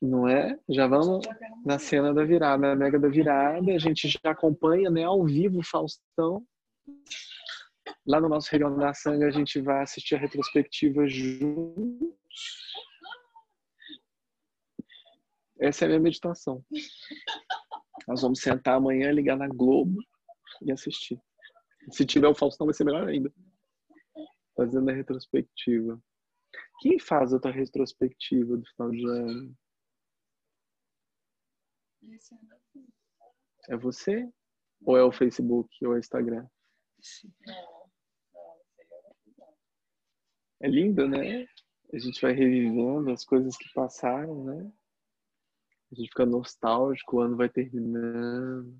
Não 0.01 0.27
é? 0.27 0.59
Já 0.69 0.85
vamos 0.87 1.25
na 1.65 1.79
cena 1.79 2.13
da 2.13 2.25
virada, 2.25 2.57
na 2.57 2.75
Mega 2.75 2.99
da 2.99 3.07
Virada. 3.07 3.71
A 3.71 3.77
gente 3.77 4.07
já 4.07 4.31
acompanha 4.31 4.89
né, 4.89 5.03
ao 5.03 5.23
vivo 5.23 5.59
o 5.59 5.63
Faustão. 5.63 6.45
Lá 8.05 8.19
no 8.19 8.27
nosso 8.27 8.51
Região 8.51 8.77
da 8.77 8.93
Sangue 8.93 9.23
a 9.23 9.31
gente 9.31 9.61
vai 9.61 9.81
assistir 9.81 10.15
a 10.15 10.19
retrospectiva 10.19 11.07
juntos. 11.07 12.13
Essa 15.59 15.83
é 15.83 15.85
a 15.85 15.89
minha 15.89 16.01
meditação. 16.01 16.61
Nós 18.05 18.21
vamos 18.21 18.41
sentar 18.41 18.75
amanhã, 18.75 19.09
ligar 19.11 19.37
na 19.37 19.47
Globo 19.47 19.97
e 20.61 20.71
assistir. 20.71 21.17
Se 21.91 22.05
tiver 22.05 22.27
o 22.27 22.35
Faustão, 22.35 22.67
vai 22.67 22.73
ser 22.73 22.83
melhor 22.83 23.07
ainda. 23.07 23.31
Fazendo 24.55 24.89
a 24.89 24.93
retrospectiva. 24.93 25.97
Quem 26.79 26.99
faz 26.99 27.33
outra 27.33 27.51
retrospectiva 27.51 28.57
do 28.57 28.65
final 28.65 28.91
de 28.91 29.05
ano? 29.05 29.57
É 33.69 33.77
você? 33.77 34.29
Ou 34.85 34.97
é 34.97 35.03
o 35.03 35.11
Facebook 35.11 35.85
ou 35.85 35.93
é 35.93 35.95
o 35.95 35.99
Instagram? 35.99 36.47
É 40.61 40.67
lindo, 40.67 41.07
né? 41.07 41.45
A 41.93 41.97
gente 41.97 42.21
vai 42.21 42.33
revivendo 42.33 43.11
as 43.11 43.23
coisas 43.23 43.55
que 43.55 43.71
passaram, 43.73 44.43
né? 44.45 44.71
A 45.91 45.95
gente 45.95 46.07
fica 46.07 46.25
nostálgico, 46.25 47.17
o 47.17 47.19
ano 47.21 47.37
vai 47.37 47.49
terminando. 47.49 48.75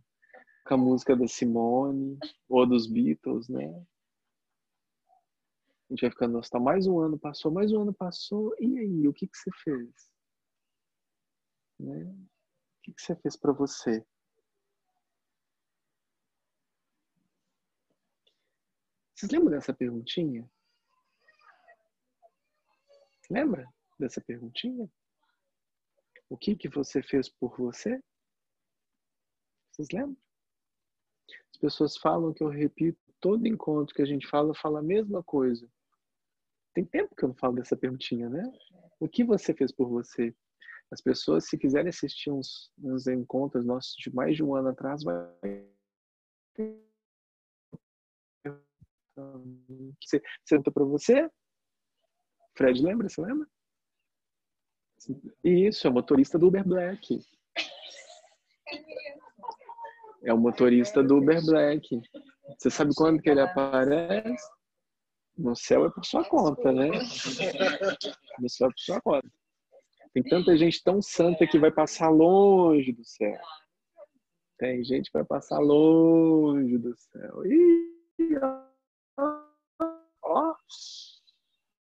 Com 0.66 0.74
a 0.74 0.78
música 0.78 1.16
da 1.16 1.28
Simone 1.28 2.18
ou 2.48 2.66
dos 2.66 2.88
Beatles, 2.88 3.50
né? 3.50 3.86
A 5.90 5.94
gente 5.94 6.02
vai 6.02 6.10
ficando 6.12 6.34
nostálgico. 6.34 6.66
Mais 6.66 6.88
um 6.88 7.00
ano 7.00 7.20
passou, 7.20 7.52
mais 7.52 7.72
um 7.72 7.82
ano 7.82 7.94
passou. 7.94 8.56
E 8.60 8.78
aí, 8.80 9.08
o 9.08 9.14
que, 9.14 9.28
que 9.28 9.38
você 9.38 9.52
fez? 9.64 10.12
Né? 11.80 12.04
O 12.04 12.82
que, 12.84 12.94
que 12.94 13.02
você 13.02 13.16
fez 13.16 13.36
para 13.36 13.52
você? 13.52 14.06
Vocês 19.14 19.32
lembram 19.32 19.52
dessa 19.52 19.74
perguntinha? 19.74 20.50
Lembra 23.30 23.66
dessa 23.98 24.20
perguntinha? 24.20 24.90
O 26.30 26.38
que, 26.38 26.56
que 26.56 26.68
você 26.68 27.02
fez 27.02 27.30
por 27.30 27.58
você? 27.58 28.02
Vocês 29.72 29.88
lembram? 29.92 30.18
As 31.52 31.58
pessoas 31.58 31.98
falam 31.98 32.34
que 32.34 32.44
eu 32.44 32.50
repito 32.50 33.00
todo 33.24 33.48
encontro 33.48 33.96
que 33.96 34.02
a 34.02 34.06
gente 34.06 34.28
fala, 34.28 34.54
fala 34.54 34.80
a 34.80 34.84
mesma 34.84 35.24
coisa. 35.24 35.66
Tem 36.74 36.84
tempo 36.84 37.16
que 37.16 37.24
eu 37.24 37.30
não 37.30 37.36
falo 37.36 37.56
dessa 37.56 37.78
perguntinha, 37.78 38.28
né? 38.28 38.44
O 39.00 39.08
que 39.08 39.24
você 39.24 39.54
fez 39.54 39.72
por 39.72 39.88
você? 39.88 40.36
As 40.92 41.00
pessoas, 41.00 41.48
se 41.48 41.58
quiserem 41.58 41.88
assistir 41.88 42.30
uns, 42.32 42.70
uns 42.84 43.08
encontros 43.08 43.66
nossos 43.66 43.96
de 43.96 44.14
mais 44.14 44.36
de 44.36 44.44
um 44.44 44.54
ano 44.54 44.70
atrás, 44.70 45.04
vai 45.04 45.66
você 50.02 50.22
senta 50.44 50.70
para 50.70 50.84
você? 50.84 51.30
Fred, 52.58 52.84
lembra? 52.84 53.08
Você 53.08 53.22
lembra? 53.22 53.48
Isso, 55.44 55.88
é 55.88 55.90
o 55.90 55.94
motorista 55.94 56.38
do 56.38 56.48
Uber 56.48 56.68
Black. 56.68 57.20
É 60.24 60.34
o 60.34 60.38
motorista 60.38 61.02
do 61.02 61.18
Uber 61.18 61.44
Black. 61.46 62.02
Você 62.58 62.70
sabe 62.70 62.92
quando 62.96 63.22
que 63.22 63.30
ele 63.30 63.42
aparece? 63.42 64.48
No 65.38 65.56
céu 65.56 65.86
é 65.86 65.90
por 65.90 66.06
sua 66.06 66.24
conta, 66.28 66.72
né? 66.72 66.90
No 68.40 68.50
céu 68.50 68.68
é 68.68 68.72
por 68.72 68.80
sua 68.80 69.02
conta. 69.02 69.28
Tem 70.14 70.24
tanta 70.24 70.56
gente 70.56 70.84
tão 70.84 71.02
santa 71.02 71.48
que 71.48 71.58
vai 71.58 71.72
passar 71.72 72.10
longe 72.10 72.92
do 72.92 73.04
céu. 73.04 73.40
Tem 74.60 74.84
gente 74.84 75.08
que 75.08 75.18
vai 75.18 75.26
passar 75.26 75.58
longe 75.60 76.78
do 76.78 76.96
céu. 76.96 77.46
Ih, 77.46 78.38
ó. 78.42 78.74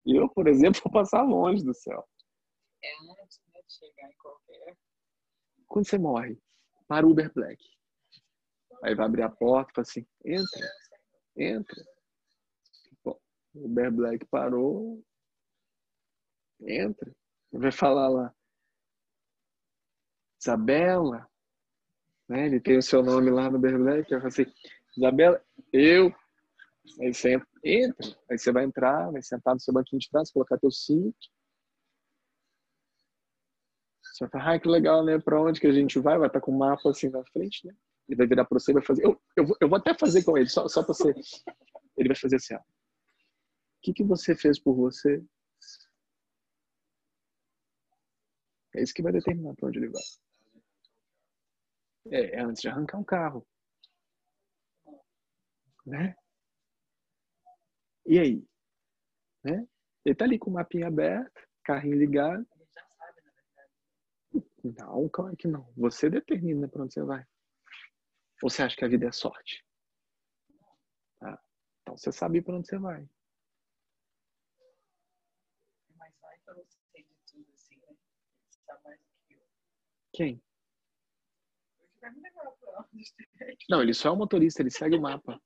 Eu, 0.06 0.28
por 0.30 0.48
exemplo, 0.48 0.82
vou 0.84 0.92
passar 0.92 1.22
longe 1.24 1.64
do 1.64 1.74
céu. 1.74 2.04
É 2.84 2.90
antes 3.22 3.40
né, 3.54 3.62
de 3.66 3.74
chegar 3.74 4.10
em 4.10 4.18
qualquer. 4.18 4.78
Quando 5.68 5.88
você 5.88 5.98
morre, 5.98 6.38
para 6.88 7.06
o 7.06 7.12
Uber 7.12 7.32
Black. 7.34 7.64
Aí 8.84 8.94
vai 8.96 9.06
abrir 9.06 9.22
a 9.24 9.30
porta 9.30 9.72
e 9.72 9.76
fala 9.76 9.88
assim: 9.88 10.06
entra, 10.26 10.68
entra. 11.38 11.84
Bom, 13.04 13.20
o 13.56 13.66
Uber 13.66 13.92
Black 13.92 14.26
parou. 14.26 15.04
Entra. 16.62 17.12
Vai 17.52 17.72
falar 17.72 18.10
lá. 18.10 18.36
Isabela. 20.42 21.28
Né? 22.28 22.48
Ele 22.48 22.60
tem 22.60 22.78
o 22.78 22.82
seu 22.82 23.02
nome 23.02 23.30
lá 23.32 23.50
no 23.50 23.58
Uber 23.58 23.78
Black. 23.78 24.10
Vai 24.10 24.20
falar 24.20 24.28
assim: 24.28 24.46
Isabela, 24.98 25.44
eu. 25.72 26.14
Aí 27.00 27.14
você 27.14 27.36
entra, 27.36 27.48
entra. 27.64 28.18
Aí 28.30 28.38
você 28.38 28.52
vai 28.52 28.66
entrar, 28.66 29.12
vai 29.12 29.22
sentar 29.22 29.54
no 29.54 29.60
seu 29.60 29.74
banquinho 29.74 30.00
de 30.00 30.10
trás, 30.10 30.32
colocar 30.32 30.58
teu 30.58 30.72
cinto 30.72 31.32
você 34.14 34.26
vai 34.26 34.30
falar, 34.30 34.54
ah, 34.54 34.60
que 34.60 34.68
legal, 34.68 35.04
né? 35.04 35.18
Pra 35.18 35.42
onde 35.42 35.60
que 35.60 35.66
a 35.66 35.72
gente 35.72 35.98
vai? 36.00 36.18
Vai 36.20 36.28
estar 36.28 36.40
tá 36.40 36.46
com 36.46 36.52
o 36.52 36.58
mapa 36.58 36.90
assim 36.90 37.10
na 37.10 37.24
frente, 37.26 37.66
né? 37.66 37.74
Ele 38.08 38.18
vai 38.18 38.28
virar 38.28 38.46
para 38.46 38.60
você 38.60 38.72
e 38.72 38.74
vai 38.74 38.84
fazer. 38.84 39.06
Eu, 39.06 39.22
eu, 39.36 39.46
vou, 39.46 39.58
eu 39.62 39.70
vou 39.70 39.78
até 39.78 39.94
fazer 39.98 40.24
com 40.24 40.38
ele, 40.38 40.50
só, 40.50 40.68
só 40.68 40.84
para 40.84 40.94
você. 40.94 41.14
Ele 41.98 42.10
vai 42.10 42.18
fazer 42.18 42.36
assim, 42.36 42.56
ó. 42.56 42.60
O 42.60 42.64
que, 43.82 43.94
que 43.94 44.04
você 44.04 44.36
fez 44.36 44.60
por 44.60 44.76
você? 44.76 45.24
É 48.76 48.82
isso 48.82 48.94
que 48.94 49.04
vai 49.04 49.12
determinar 49.12 49.54
para 49.56 49.68
onde 49.68 49.80
ele 49.80 49.90
vai. 49.90 50.02
É, 52.08 52.38
é 52.38 52.42
antes 52.42 52.62
de 52.62 52.68
arrancar 52.68 52.98
um 52.98 53.04
carro. 53.04 53.46
Né? 55.86 56.16
E 58.06 58.20
aí? 58.20 58.46
Né? 59.44 59.68
Ele 60.04 60.16
tá 60.16 60.26
ali 60.26 60.40
com 60.40 60.50
o 60.50 60.54
mapinha 60.54 60.88
aberto, 60.88 61.48
carrinho 61.64 61.98
ligado. 61.98 62.46
Não, 64.64 65.10
claro 65.10 65.36
que 65.36 65.48
não. 65.48 65.72
Você 65.76 66.10
determina 66.10 66.68
para 66.68 66.84
onde 66.84 66.94
você 66.94 67.04
vai. 67.04 67.26
Ou 68.44 68.50
você 68.50 68.62
acha 68.62 68.76
que 68.76 68.84
a 68.84 68.90
vida 68.90 69.08
é 69.08 69.12
sorte? 69.14 69.66
Tá. 71.18 71.42
Então 71.82 71.96
você 71.96 72.12
sabe 72.12 72.42
para 72.42 72.58
onde 72.58 72.68
você 72.68 72.78
vai. 72.78 73.08
Mas 75.96 76.14
vai 76.22 76.38
pra 76.44 76.54
você 76.56 76.78
de 76.94 77.16
tudo 77.26 77.50
assim, 77.54 77.78
né? 77.78 77.96
Você 78.50 78.60
sabe 78.66 78.84
mais 78.84 79.00
do 79.00 79.06
que 79.26 79.34
eu. 79.34 79.40
Quem? 80.12 80.44
Estiver. 82.94 83.56
Não, 83.70 83.82
ele 83.82 83.94
só 83.94 84.10
é 84.10 84.12
o 84.12 84.18
motorista, 84.18 84.62
ele 84.62 84.72
segue 84.72 84.98
o 84.98 85.02
mapa. 85.02 85.42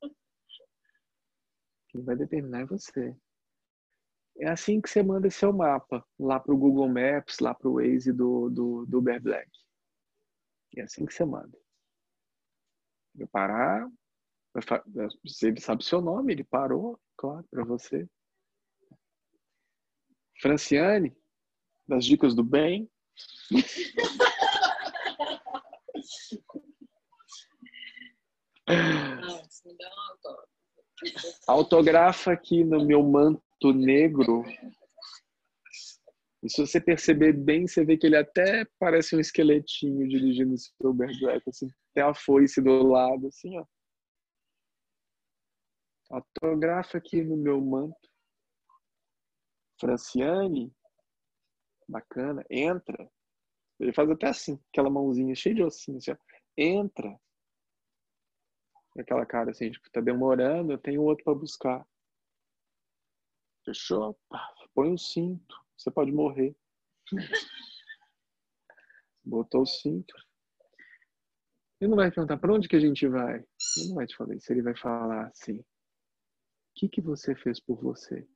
Quem 1.89 2.03
vai 2.03 2.15
determinar 2.15 2.61
é 2.61 2.65
você. 2.65 3.15
É 4.39 4.49
assim 4.49 4.81
que 4.81 4.89
você 4.89 5.03
manda 5.03 5.29
seu 5.29 5.53
mapa 5.53 6.03
lá 6.19 6.39
para 6.39 6.53
o 6.53 6.57
Google 6.57 6.89
Maps, 6.89 7.37
lá 7.37 7.53
para 7.53 7.69
o 7.69 7.75
Waze 7.75 8.11
do, 8.11 8.49
do, 8.49 8.85
do 8.87 8.97
Uber 8.97 9.21
Black. 9.21 9.51
É 10.75 10.81
assim 10.81 11.05
que 11.05 11.13
você 11.13 11.23
manda. 11.23 11.55
Vai 13.17 13.27
parar, 13.27 13.89
ele 15.41 15.59
sabe 15.59 15.83
seu 15.83 16.01
nome, 16.01 16.33
ele 16.33 16.43
parou, 16.43 16.99
claro, 17.15 17.45
para 17.49 17.63
você. 17.63 18.07
Franciane, 20.39 21.15
das 21.87 22.05
dicas 22.05 22.35
do 22.35 22.43
bem. 22.43 22.89
Autografa 31.47 32.33
aqui 32.33 32.63
no 32.63 32.85
meu 32.85 33.01
manto 33.03 33.73
negro. 33.73 34.43
E 36.43 36.49
se 36.49 36.65
você 36.65 36.79
perceber 36.79 37.33
bem, 37.33 37.67
você 37.67 37.83
vê 37.83 37.97
que 37.97 38.05
ele 38.05 38.17
até 38.17 38.65
parece 38.79 39.15
um 39.15 39.19
esqueletinho 39.19 40.07
dirigindo 40.07 40.53
o 40.53 40.57
seu 40.57 40.89
Uber 40.89 41.09
Black, 41.19 41.49
assim, 41.49 41.69
tem 41.97 42.03
a 42.03 42.13
foice 42.13 42.61
do 42.61 42.89
lado, 42.89 43.25
assim, 43.25 43.57
ó. 43.57 43.65
Autografa 46.11 46.99
aqui 46.99 47.23
no 47.23 47.35
meu 47.35 47.59
manto. 47.59 48.07
Franciane, 49.81 50.71
bacana, 51.89 52.45
entra. 52.51 53.11
Ele 53.79 53.91
faz 53.91 54.11
até 54.11 54.27
assim, 54.27 54.63
aquela 54.69 54.91
mãozinha 54.91 55.33
cheia 55.33 55.55
de 55.55 55.63
ossinho, 55.63 55.97
assim, 55.97 56.11
ó. 56.11 56.17
Entra. 56.55 57.19
Aquela 58.95 59.25
cara 59.25 59.49
assim, 59.49 59.71
tipo, 59.71 59.89
tá 59.89 59.99
demorando, 59.99 60.73
eu 60.73 60.77
tenho 60.77 61.01
outro 61.01 61.23
para 61.23 61.33
buscar. 61.33 61.83
Fechou? 63.65 64.15
Põe 64.75 64.93
o 64.93 64.99
cinto, 64.99 65.65
você 65.75 65.89
pode 65.89 66.11
morrer. 66.11 66.55
Botou 69.25 69.63
o 69.63 69.65
cinto. 69.65 70.26
Ele 71.79 71.89
não 71.89 71.97
vai 71.97 72.09
perguntar 72.09 72.37
para 72.37 72.53
onde 72.53 72.67
que 72.67 72.75
a 72.75 72.79
gente 72.79 73.07
vai. 73.07 73.35
Ele 73.77 73.89
não 73.89 73.95
vai 73.95 74.07
te 74.07 74.15
falar 74.15 74.35
isso. 74.35 74.51
Ele 74.51 74.61
vai 74.63 74.75
falar 74.75 75.27
assim: 75.27 75.59
O 75.59 75.65
que, 76.75 76.89
que 76.89 77.01
você 77.01 77.35
fez 77.35 77.59
por 77.59 77.79
você? 77.81 78.27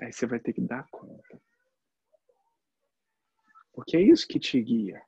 Aí 0.00 0.12
você 0.12 0.26
vai 0.26 0.40
ter 0.40 0.52
que 0.52 0.60
dar 0.60 0.86
conta. 0.90 1.40
Porque 3.72 3.96
é 3.96 4.00
isso 4.00 4.26
que 4.26 4.38
te 4.38 4.60
guia. 4.60 5.02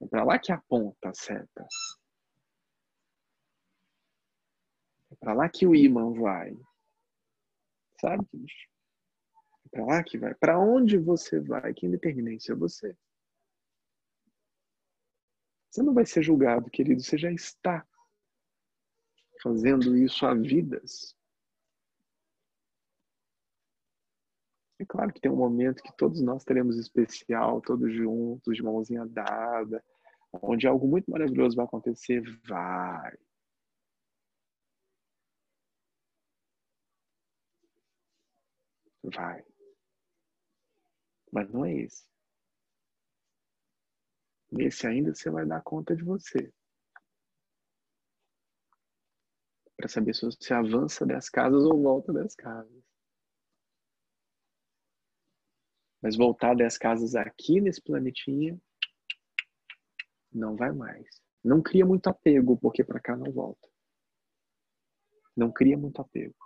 É 0.00 0.06
para 0.06 0.24
lá 0.24 0.38
que 0.38 0.52
aponta 0.52 1.08
a 1.08 1.14
seta. 1.14 1.66
É 5.10 5.15
para 5.26 5.34
lá 5.34 5.48
que 5.48 5.66
o 5.66 5.74
imã 5.74 6.12
vai. 6.12 6.56
Sabe, 8.00 8.24
bicho? 8.32 8.68
Para 9.72 9.84
lá 9.84 10.04
que 10.04 10.16
vai. 10.16 10.32
Para 10.36 10.56
onde 10.56 10.96
você 10.98 11.40
vai? 11.40 11.74
Quem 11.74 11.90
determina 11.90 12.32
isso 12.32 12.52
é 12.52 12.54
você. 12.54 12.96
Você 15.68 15.82
não 15.82 15.92
vai 15.92 16.06
ser 16.06 16.22
julgado, 16.22 16.70
querido. 16.70 17.02
Você 17.02 17.18
já 17.18 17.32
está 17.32 17.84
fazendo 19.42 19.96
isso 19.96 20.24
há 20.24 20.32
vidas. 20.32 21.16
É 24.78 24.84
claro 24.84 25.12
que 25.12 25.20
tem 25.20 25.32
um 25.32 25.36
momento 25.36 25.82
que 25.82 25.96
todos 25.96 26.20
nós 26.20 26.44
teremos 26.44 26.78
especial, 26.78 27.60
todos 27.60 27.92
juntos, 27.92 28.54
de 28.54 28.62
mãozinha 28.62 29.04
dada, 29.04 29.84
onde 30.34 30.68
algo 30.68 30.86
muito 30.86 31.10
maravilhoso 31.10 31.56
vai 31.56 31.64
acontecer. 31.64 32.22
Vai. 32.46 33.25
Vai. 39.14 39.44
Mas 41.32 41.48
não 41.50 41.64
é 41.64 41.72
esse. 41.74 42.04
Nesse 44.50 44.86
ainda 44.86 45.14
você 45.14 45.30
vai 45.30 45.46
dar 45.46 45.62
conta 45.62 45.94
de 45.94 46.02
você. 46.02 46.52
Para 49.76 49.88
saber 49.88 50.14
se 50.14 50.24
você 50.24 50.54
avança 50.54 51.04
das 51.04 51.28
casas 51.28 51.62
ou 51.62 51.82
volta 51.82 52.12
das 52.12 52.34
casas. 52.34 52.82
Mas 56.02 56.16
voltar 56.16 56.54
10 56.54 56.78
casas 56.78 57.14
aqui 57.14 57.60
nesse 57.60 57.82
planetinha, 57.82 58.60
não 60.32 60.56
vai 60.56 60.72
mais. 60.72 61.20
Não 61.44 61.62
cria 61.62 61.84
muito 61.84 62.08
apego, 62.08 62.56
porque 62.56 62.82
para 62.82 63.00
cá 63.00 63.16
não 63.16 63.30
volta. 63.32 63.68
Não 65.36 65.52
cria 65.52 65.76
muito 65.76 66.00
apego. 66.00 66.45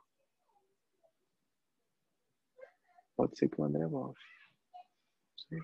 Pode 3.21 3.37
ser 3.37 3.51
que 3.51 3.61
o 3.61 3.65
André 3.65 3.87
volte. 3.87 4.25
Sim. 5.37 5.61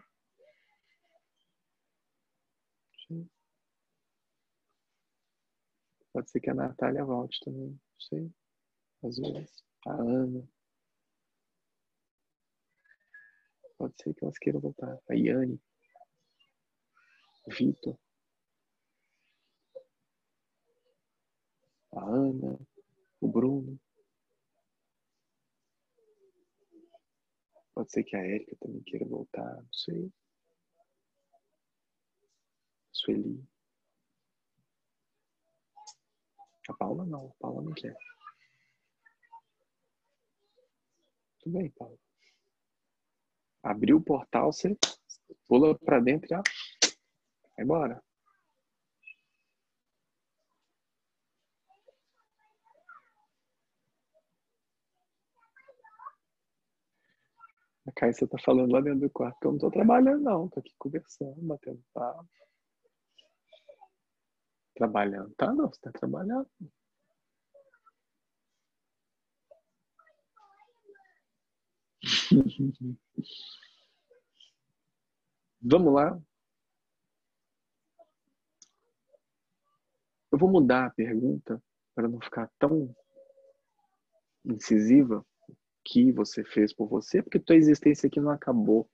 Sim. 3.08 3.30
Pode 6.12 6.30
ser 6.30 6.40
que 6.40 6.50
a 6.50 6.54
Natália 6.54 7.02
volte 7.02 7.40
também. 7.42 7.80
Sei. 7.98 8.30
Às 9.02 9.16
vezes. 9.16 9.64
A 9.86 9.92
Ana. 9.92 10.46
Pode 13.78 13.94
ser 14.02 14.12
que 14.12 14.22
elas 14.22 14.36
queiram 14.36 14.60
voltar. 14.60 15.00
A 15.08 15.14
Yane. 15.14 15.58
Vitor. 17.48 17.98
A 21.94 22.04
Ana. 22.04 22.58
O 23.18 23.28
Bruno. 23.28 23.80
Pode 27.76 27.92
ser 27.92 28.04
que 28.04 28.16
a 28.16 28.20
Érica 28.20 28.56
também 28.56 28.82
queira 28.84 29.04
voltar. 29.04 29.54
Não 29.54 29.70
sei. 29.70 30.10
Sueli. 32.90 33.46
A 36.70 36.72
Paula 36.72 37.04
não. 37.04 37.28
A 37.28 37.34
Paula 37.38 37.60
não 37.60 37.74
quer. 37.74 37.94
Tudo 41.40 41.58
bem, 41.58 41.70
Paula. 41.72 41.98
Abriu 43.62 43.98
o 43.98 44.02
portal, 44.02 44.54
você 44.54 44.74
pula 45.46 45.78
pra 45.78 46.00
dentro 46.00 46.24
e 46.24 46.30
já 46.30 46.42
vai 47.56 47.64
embora. 47.64 48.05
A 57.86 57.92
Caíssa 57.92 58.26
tá 58.26 58.36
falando 58.38 58.72
lá 58.72 58.80
dentro 58.80 59.00
do 59.00 59.10
quarto 59.10 59.38
que 59.38 59.46
eu 59.46 59.52
não 59.52 59.58
tô 59.58 59.70
trabalhando, 59.70 60.22
não. 60.22 60.48
Tô 60.48 60.58
aqui 60.60 60.74
conversando, 60.78 61.40
batendo 61.40 61.80
papo. 61.94 62.28
Trabalhando, 64.74 65.32
tá? 65.36 65.52
Não, 65.54 65.68
você 65.68 65.80
tá 65.80 65.92
trabalhando. 65.92 66.48
Vamos 75.62 75.94
lá. 75.94 76.20
Eu 80.32 80.38
vou 80.38 80.50
mudar 80.50 80.86
a 80.86 80.90
pergunta 80.90 81.62
para 81.94 82.08
não 82.08 82.20
ficar 82.20 82.50
tão 82.58 82.94
incisiva 84.44 85.24
que 85.86 86.10
você 86.10 86.44
fez 86.44 86.72
por 86.74 86.88
você, 86.88 87.22
porque 87.22 87.38
tua 87.38 87.54
existência 87.54 88.08
aqui 88.08 88.20
não 88.20 88.30
acabou. 88.30 88.90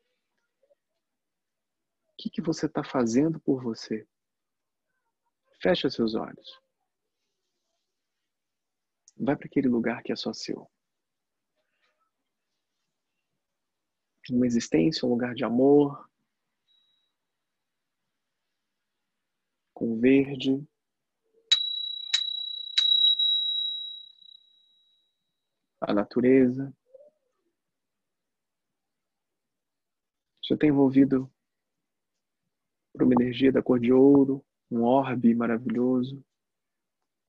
O 2.11 2.15
que, 2.19 2.29
que 2.29 2.43
você 2.43 2.67
está 2.67 2.85
fazendo 2.85 3.41
por 3.41 3.63
você? 3.63 4.07
Fecha 5.63 5.89
seus 5.89 6.15
olhos. 6.15 6.61
Vai 9.17 9.35
para 9.37 9.47
aquele 9.47 9.69
lugar 9.69 10.03
que 10.03 10.13
é 10.13 10.17
só 10.17 10.35
seu. 10.35 10.71
Uma 14.31 14.47
existência, 14.47 15.07
um 15.07 15.11
lugar 15.11 15.35
de 15.35 15.45
amor, 15.45 16.09
com 19.73 19.99
verde. 19.99 20.63
A 25.81 25.93
natureza. 25.95 26.73
Você 30.53 30.57
está 30.57 30.67
envolvido 30.67 31.33
por 32.93 33.05
uma 33.05 33.15
energia 33.15 33.51
da 33.51 33.63
cor 33.63 33.81
de 33.81 33.91
ouro, 33.91 34.45
um 34.71 34.83
orbe 34.83 35.35
maravilhoso, 35.35 36.23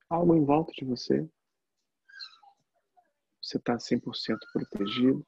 algo 0.10 0.36
em 0.36 0.44
volta 0.44 0.74
de 0.74 0.84
você. 0.84 1.26
Você 3.42 3.58
está 3.58 3.78
100% 3.78 4.38
protegido. 4.52 5.26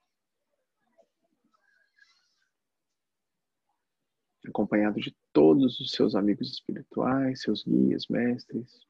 Acompanhado 4.46 5.00
de 5.00 5.16
todos 5.32 5.80
os 5.80 5.92
seus 5.92 6.16
amigos 6.16 6.52
espirituais, 6.52 7.44
seus 7.44 7.64
guias, 7.64 8.08
mestres, 8.10 8.86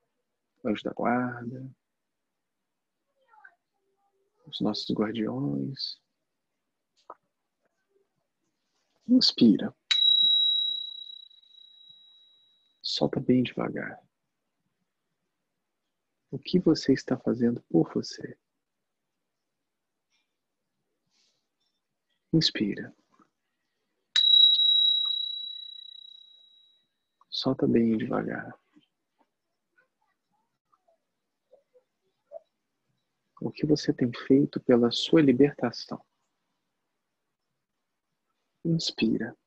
anjos 0.66 0.82
da 0.82 0.92
guarda, 0.92 1.72
os 4.48 4.60
nossos 4.62 4.90
guardiões. 4.90 6.04
Inspira. 9.08 9.76
Solta 12.82 13.20
bem 13.20 13.44
devagar. 13.44 14.00
O 16.32 16.40
que 16.40 16.60
você 16.60 16.92
está 16.92 17.16
fazendo 17.16 17.62
por 17.70 17.94
você? 17.94 18.38
Inspira. 22.34 22.94
Solta 27.30 27.68
bem 27.68 27.98
devagar. 27.98 28.60
O 33.40 33.52
que 33.52 33.66
você 33.68 33.94
tem 33.94 34.12
feito 34.28 34.60
pela 34.60 34.90
sua 34.90 35.22
libertação? 35.22 36.04
Inspira. 38.66 39.38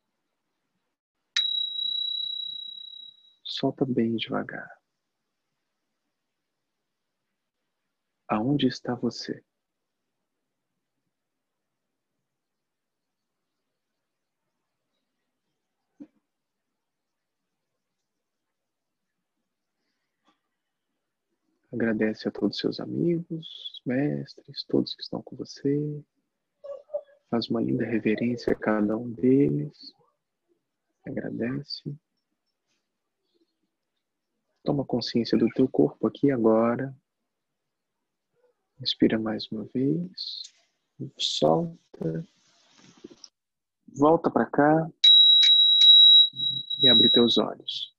Solta 3.43 3.85
bem 3.85 4.14
devagar. 4.14 4.71
Aonde 8.29 8.69
está 8.69 8.95
você? 8.95 9.45
Agradece 21.73 22.29
a 22.29 22.31
todos 22.31 22.55
os 22.55 22.61
seus 22.61 22.79
amigos, 22.79 23.83
mestres, 23.85 24.62
todos 24.62 24.95
que 24.95 25.03
estão 25.03 25.21
com 25.21 25.35
você. 25.35 26.05
Faz 27.31 27.49
uma 27.51 27.61
linda 27.61 27.85
reverência 27.85 28.53
a 28.53 28.57
cada 28.57 28.97
um 28.97 29.11
deles. 29.12 29.93
Agradece. 31.07 31.95
Toma 34.64 34.85
consciência 34.85 35.37
do 35.37 35.49
teu 35.51 35.68
corpo 35.68 36.07
aqui 36.07 36.31
agora. 36.31 36.95
Inspira 38.81 39.18
mais 39.18 39.51
uma 39.51 39.64
vez. 39.64 40.43
Solta. 41.18 42.26
Volta 43.97 44.31
para 44.31 44.47
cá. 44.47 44.91
E 46.81 46.89
abre 46.89 47.11
teus 47.11 47.37
olhos. 47.39 47.97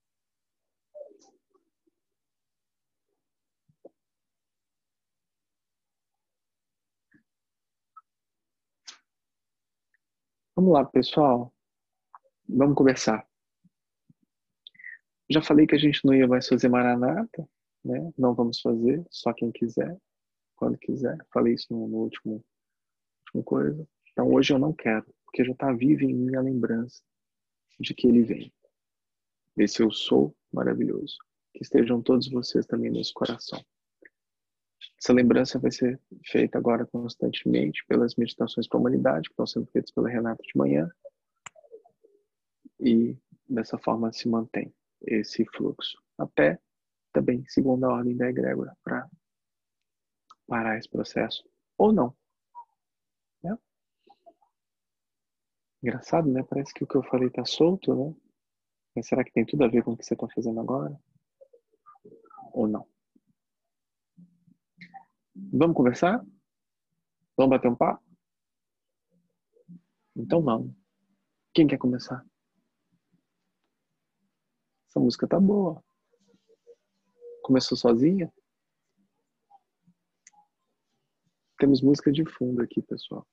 Vamos 10.60 10.74
lá, 10.74 10.84
pessoal. 10.84 11.54
Vamos 12.46 12.76
conversar. 12.76 13.26
Já 15.30 15.42
falei 15.42 15.66
que 15.66 15.74
a 15.74 15.78
gente 15.78 16.04
não 16.04 16.14
ia 16.14 16.28
mais 16.28 16.50
fazer 16.50 16.68
maranata, 16.68 17.48
né? 17.82 18.12
Não 18.18 18.36
vamos 18.36 18.60
fazer, 18.60 19.02
só 19.10 19.32
quem 19.32 19.54
quiser, 19.54 19.98
quando 20.58 20.78
quiser. 20.78 21.18
Falei 21.32 21.54
isso 21.54 21.68
no, 21.72 21.80
último, 21.80 22.44
último 23.28 23.42
coisa. 23.46 23.88
Então 24.12 24.34
hoje 24.34 24.52
eu 24.52 24.60
não 24.60 24.74
quero, 24.74 25.06
porque 25.24 25.46
já 25.46 25.54
está 25.54 25.72
vivo 25.72 26.04
em 26.04 26.14
mim 26.14 26.36
a 26.36 26.42
lembrança 26.42 27.02
de 27.80 27.94
que 27.94 28.10
ele 28.10 28.24
vem. 28.24 28.54
Esse 29.56 29.82
eu 29.82 29.90
sou 29.90 30.36
maravilhoso. 30.52 31.16
Que 31.54 31.64
estejam 31.64 32.02
todos 32.02 32.30
vocês 32.30 32.66
também 32.66 32.92
nesse 32.92 33.14
coração. 33.14 33.64
Essa 35.02 35.14
lembrança 35.14 35.58
vai 35.58 35.72
ser 35.72 36.00
feita 36.26 36.58
agora 36.58 36.86
constantemente 36.86 37.86
pelas 37.88 38.16
meditações 38.16 38.68
para 38.68 38.78
a 38.78 38.82
humanidade, 38.82 39.30
que 39.30 39.34
estão 39.34 39.48
sendo 39.48 39.66
feitas 39.68 39.92
pela 39.92 40.10
Renata 40.10 40.44
de 40.44 40.58
manhã. 40.58 40.90
E 42.82 43.18
dessa 43.48 43.78
forma 43.78 44.12
se 44.12 44.28
mantém 44.28 44.74
esse 45.02 45.46
fluxo. 45.56 45.98
Até 46.18 46.60
também, 47.14 47.46
segundo 47.48 47.86
a 47.86 47.94
ordem 47.94 48.16
da 48.16 48.30
egrégora, 48.30 48.78
para 48.84 49.10
parar 50.46 50.78
esse 50.78 50.90
processo. 50.90 51.48
Ou 51.78 51.94
não. 51.94 52.14
Né? 53.42 53.58
Engraçado, 55.82 56.30
né? 56.30 56.44
Parece 56.44 56.74
que 56.74 56.84
o 56.84 56.88
que 56.88 56.96
eu 56.96 57.04
falei 57.04 57.30
está 57.30 57.46
solto, 57.46 57.96
né? 57.96 58.14
Mas 58.94 59.08
será 59.08 59.24
que 59.24 59.32
tem 59.32 59.46
tudo 59.46 59.64
a 59.64 59.70
ver 59.70 59.82
com 59.82 59.94
o 59.94 59.98
que 59.98 60.04
você 60.04 60.14
está 60.14 60.28
fazendo 60.28 60.60
agora? 60.60 61.00
Ou 62.52 62.68
não? 62.68 62.86
Vamos 65.54 65.76
conversar? 65.76 66.24
Vamos 67.38 67.50
bater 67.50 67.70
um 67.70 67.76
papo? 67.76 68.04
Então 70.16 70.42
vamos. 70.42 70.76
Quem 71.54 71.68
quer 71.68 71.78
começar? 71.78 72.26
Essa 74.88 75.00
música 75.00 75.28
tá 75.28 75.40
boa. 75.40 75.84
Começou 77.44 77.78
sozinha? 77.78 78.32
Temos 81.58 81.82
música 81.82 82.12
de 82.12 82.26
fundo 82.26 82.62
aqui, 82.62 82.82
pessoal. 82.82 83.28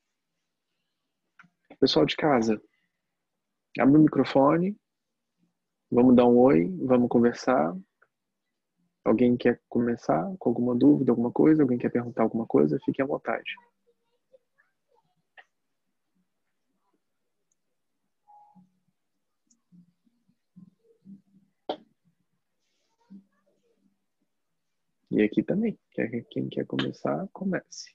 Pessoal 1.79 2.07
de 2.07 2.17
casa, 2.17 2.61
abre 3.79 3.99
o 3.99 4.03
microfone. 4.03 4.77
Vamos 5.91 6.17
dar 6.17 6.27
um 6.27 6.39
oi, 6.39 6.67
vamos 6.85 7.09
conversar. 7.09 7.77
Alguém 9.07 9.37
quer 9.37 9.61
começar 9.69 10.35
com 10.37 10.49
alguma 10.49 10.75
dúvida, 10.75 11.13
alguma 11.13 11.31
coisa? 11.31 11.63
Alguém 11.63 11.79
quer 11.79 11.93
perguntar 11.93 12.25
alguma 12.25 12.45
coisa? 12.45 12.77
Fique 12.85 13.01
à 13.01 13.07
vontade. 13.07 13.55
E 25.09 25.23
aqui 25.23 25.41
também. 25.41 25.79
Quem 26.29 26.49
quer 26.49 26.67
começar, 26.67 27.29
comece. 27.33 27.95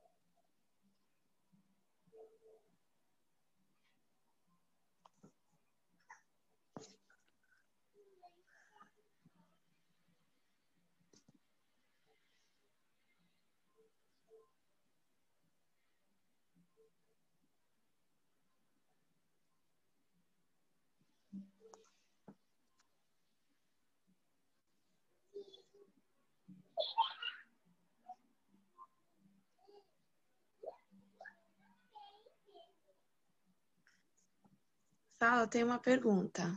Saulo, 35.21 35.41
eu 35.41 35.47
tenho 35.47 35.67
uma 35.67 35.77
pergunta. 35.77 36.51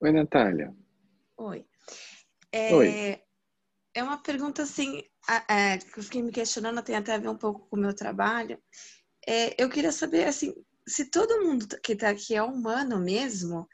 Oi, 0.00 0.10
Natália. 0.10 0.74
Oi. 1.36 1.66
É, 2.50 2.74
Oi. 2.74 3.22
é 3.94 4.02
uma 4.02 4.16
pergunta 4.22 4.62
assim, 4.62 5.02
é, 5.50 5.76
que 5.76 5.98
eu 5.98 6.02
fiquei 6.02 6.22
me 6.22 6.32
questionando, 6.32 6.82
tem 6.82 6.96
até 6.96 7.12
a 7.12 7.18
ver 7.18 7.28
um 7.28 7.36
pouco 7.36 7.68
com 7.68 7.76
o 7.76 7.78
meu 7.78 7.94
trabalho. 7.94 8.58
É, 9.28 9.62
eu 9.62 9.68
queria 9.68 9.92
saber, 9.92 10.24
assim, 10.24 10.54
se 10.88 11.10
todo 11.10 11.44
mundo 11.44 11.66
que 11.82 11.92
está 11.92 12.08
aqui 12.08 12.34
é 12.34 12.42
humano 12.42 12.98
mesmo, 12.98 13.68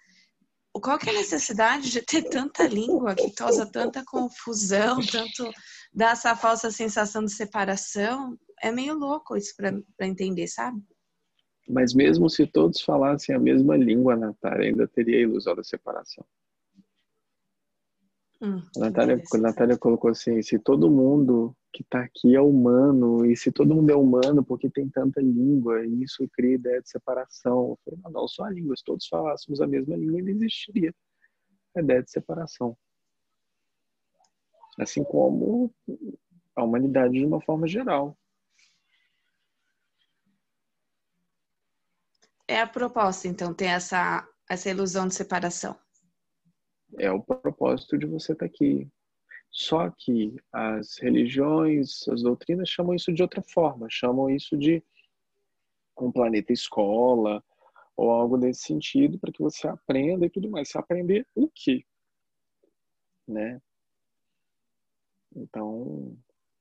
qual 0.73 0.99
que 0.99 1.09
é 1.09 1.13
a 1.13 1.19
necessidade 1.19 1.93
de 1.93 2.03
ter 2.03 2.25
tanta 2.29 2.67
língua 2.67 3.15
que 3.15 3.33
causa 3.33 3.65
tanta 3.65 4.05
confusão, 4.05 4.99
tanto 5.07 5.49
dá 5.95 6.11
essa 6.11 6.35
falsa 6.35 6.69
sensação 6.69 7.25
de 7.25 7.33
separação? 7.33 8.37
É 8.61 8.73
meio 8.73 8.95
louco 8.95 9.37
isso 9.37 9.55
para 9.57 10.05
entender, 10.05 10.49
sabe? 10.49 10.83
Mas 11.69 11.93
mesmo 11.93 12.31
se 12.31 12.47
todos 12.47 12.81
falassem 12.81 13.35
a 13.35 13.39
mesma 13.39 13.77
língua, 13.77 14.17
Natália, 14.17 14.69
ainda 14.69 14.89
teria 14.89 15.19
a 15.19 15.23
ilusão 15.23 15.55
da 15.55 15.63
separação. 15.63 16.25
Hum, 18.41 18.63
A 18.77 18.81
Natália, 18.81 19.23
a 19.35 19.39
Natália 19.39 19.77
colocou 19.77 20.11
assim, 20.11 20.41
se 20.43 20.59
todo 20.59 20.91
mundo 20.91 21.55
que 21.73 21.83
está 21.83 22.01
aqui 22.01 22.35
é 22.35 22.41
humano, 22.41 23.27
e 23.27 23.37
se 23.37 23.53
todo 23.53 23.75
mundo 23.75 23.91
é 23.91 23.97
humano, 23.97 24.45
porque 24.45 24.71
tem 24.71 24.89
tanta 24.89 25.21
língua, 25.21 25.85
e 25.85 26.03
isso 26.05 26.27
cria 26.33 26.55
ideia 26.55 26.81
de 26.81 26.89
separação. 26.89 27.71
Eu 27.71 27.79
falei, 27.85 28.01
não, 28.03 28.11
não, 28.13 28.29
só 28.29 28.45
a 28.45 28.51
língua. 28.51 28.77
Se 28.77 28.85
todos 28.85 29.07
falássemos 29.07 29.61
a 29.61 29.67
mesma 29.67 29.97
língua, 29.97 30.19
ainda 30.19 30.31
existiria 30.31 30.95
a 31.77 31.81
ideia 31.81 32.03
de 32.03 32.11
separação. 32.11 32.77
Assim 34.79 35.03
como 35.05 35.75
a 36.55 36.65
humanidade 36.65 37.15
de 37.15 37.25
uma 37.25 37.41
forma 37.41 37.67
geral. 37.67 38.17
É 42.49 42.61
a 42.61 42.67
proposta, 42.67 43.29
então, 43.29 43.53
ter 43.53 43.67
essa, 43.67 44.27
essa 44.49 44.71
ilusão 44.71 45.07
de 45.07 45.15
separação. 45.15 45.79
É 46.99 47.13
o 47.13 47.23
propósito 47.23 47.99
de 47.99 48.07
você 48.07 48.33
estar 48.33 48.47
aqui. 48.47 48.91
Só 49.51 49.91
que 49.91 50.35
as 50.53 50.97
religiões, 50.99 52.09
as 52.09 52.23
doutrinas 52.23 52.69
chamam 52.69 52.95
isso 52.95 53.13
de 53.13 53.23
outra 53.23 53.43
forma, 53.43 53.87
chamam 53.91 54.31
isso 54.31 54.57
de 54.57 54.83
um 56.01 56.11
planeta 56.11 56.53
escola 56.53 57.43
ou 57.97 58.11
algo 58.11 58.37
nesse 58.37 58.63
sentido 58.63 59.19
para 59.19 59.33
que 59.33 59.43
você 59.43 59.67
aprenda 59.67 60.25
e 60.25 60.31
tudo 60.31 60.49
mais. 60.49 60.75
Aprender 60.75 61.27
o 61.35 61.49
quê? 61.49 61.85
Né? 63.27 63.61
Então, 65.35 66.17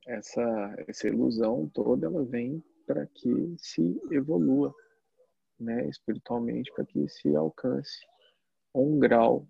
essa, 0.05 0.75
essa 0.88 1.07
ilusão 1.07 1.69
toda 1.73 2.07
ela 2.07 2.25
vem 2.25 2.63
para 2.85 3.05
que 3.05 3.55
se 3.57 4.01
evolua, 4.11 4.73
né, 5.60 5.88
espiritualmente, 5.88 6.72
para 6.74 6.86
que 6.86 7.08
se 7.10 7.36
alcance 7.36 7.99
um 8.74 8.99
grau 8.99 9.47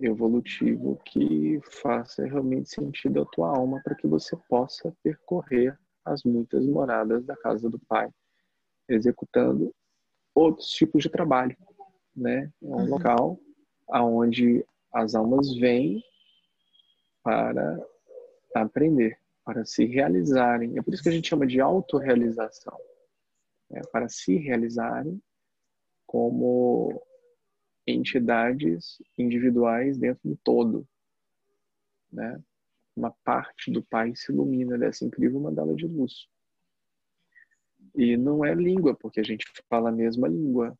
evolutivo 0.00 0.96
que 1.04 1.60
faça 1.82 2.24
realmente 2.24 2.70
sentido 2.70 3.22
à 3.22 3.26
tua 3.26 3.48
alma 3.56 3.80
para 3.82 3.94
que 3.94 4.06
você 4.06 4.36
possa 4.48 4.94
percorrer 5.02 5.78
as 6.04 6.22
muitas 6.24 6.64
moradas 6.66 7.24
da 7.24 7.36
casa 7.36 7.68
do 7.68 7.78
Pai, 7.80 8.08
executando 8.88 9.74
outros 10.34 10.68
tipos 10.70 11.02
de 11.02 11.08
trabalho, 11.10 11.56
né? 12.14 12.50
É 12.62 12.66
um 12.66 12.76
Uhum. 12.80 12.86
local 12.86 13.40
aonde 13.90 14.64
as 14.92 15.14
almas 15.14 15.54
vêm 15.58 16.02
para 17.22 17.78
aprender, 18.54 19.18
para 19.44 19.64
se 19.64 19.84
realizarem. 19.84 20.78
É 20.78 20.82
por 20.82 20.94
isso 20.94 21.02
que 21.02 21.08
a 21.08 21.12
gente 21.12 21.28
chama 21.28 21.46
de 21.46 21.60
autorrealização, 21.60 22.78
né? 23.70 23.80
para 23.92 24.08
se 24.08 24.36
realizarem 24.36 25.20
como 26.06 27.02
entidades 27.86 29.02
individuais 29.16 29.98
dentro 29.98 30.28
do 30.28 30.36
todo, 30.36 30.86
né? 32.12 32.42
Uma 32.94 33.10
parte 33.24 33.70
do 33.70 33.82
Pai 33.82 34.14
se 34.16 34.32
ilumina 34.32 34.76
dessa 34.76 35.04
incrível 35.04 35.40
mandala 35.40 35.74
de 35.74 35.86
luz. 35.86 36.28
E 37.94 38.16
não 38.16 38.44
é 38.44 38.54
língua, 38.54 38.94
porque 38.94 39.20
a 39.20 39.24
gente 39.24 39.46
fala 39.68 39.88
a 39.88 39.92
mesma 39.92 40.28
língua, 40.28 40.76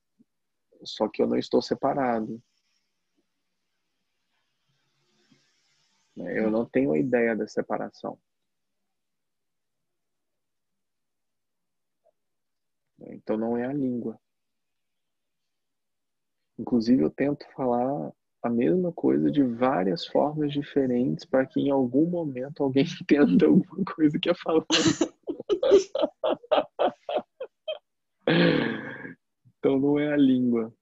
só 0.82 1.08
que 1.08 1.22
eu 1.22 1.26
não 1.26 1.36
estou 1.36 1.62
separado. 1.62 2.42
Eu 6.16 6.50
não 6.50 6.64
tenho 6.66 6.92
a 6.92 6.98
ideia 6.98 7.36
da 7.36 7.46
separação. 7.46 8.18
Então 13.00 13.36
não 13.36 13.56
é 13.56 13.64
a 13.66 13.72
língua. 13.72 14.18
Inclusive, 16.58 17.02
eu 17.02 17.10
tento 17.10 17.46
falar 17.54 18.12
a 18.42 18.50
mesma 18.50 18.92
coisa 18.92 19.30
de 19.30 19.42
várias 19.42 20.06
formas 20.06 20.52
diferentes 20.52 21.24
para 21.24 21.46
que 21.46 21.60
em 21.60 21.70
algum 21.70 22.06
momento 22.06 22.62
alguém 22.62 22.84
entenda 23.00 23.46
alguma 23.46 23.84
coisa 23.84 24.18
que 24.18 24.30
eu 24.30 24.34
falo. 24.34 24.66
então, 29.58 29.78
não 29.78 29.98
é 29.98 30.12
a 30.12 30.16
língua. 30.16 30.72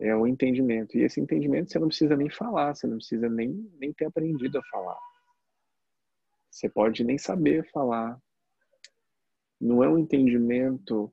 É 0.00 0.14
o 0.14 0.26
entendimento. 0.26 0.96
E 0.96 1.02
esse 1.02 1.20
entendimento 1.20 1.70
você 1.70 1.78
não 1.78 1.88
precisa 1.88 2.16
nem 2.16 2.30
falar, 2.30 2.74
você 2.74 2.86
não 2.86 2.96
precisa 2.96 3.28
nem, 3.28 3.68
nem 3.78 3.92
ter 3.92 4.06
aprendido 4.06 4.58
a 4.58 4.62
falar. 4.64 4.98
Você 6.50 6.68
pode 6.68 7.04
nem 7.04 7.18
saber 7.18 7.68
falar. 7.70 8.20
Não 9.60 9.82
é 9.82 9.88
um 9.88 9.98
entendimento 9.98 11.12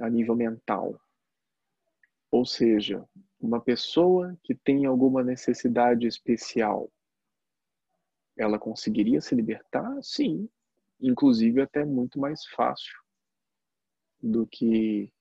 a 0.00 0.10
nível 0.10 0.34
mental. 0.34 1.00
Ou 2.30 2.44
seja, 2.44 3.06
uma 3.40 3.60
pessoa 3.60 4.36
que 4.42 4.54
tem 4.54 4.84
alguma 4.86 5.22
necessidade 5.22 6.06
especial, 6.06 6.90
ela 8.36 8.58
conseguiria 8.58 9.20
se 9.20 9.34
libertar? 9.34 10.02
Sim. 10.02 10.48
Inclusive 11.00 11.60
até 11.60 11.84
muito 11.84 12.18
mais 12.18 12.44
fácil 12.46 12.94
do 14.22 14.46
que 14.46 15.12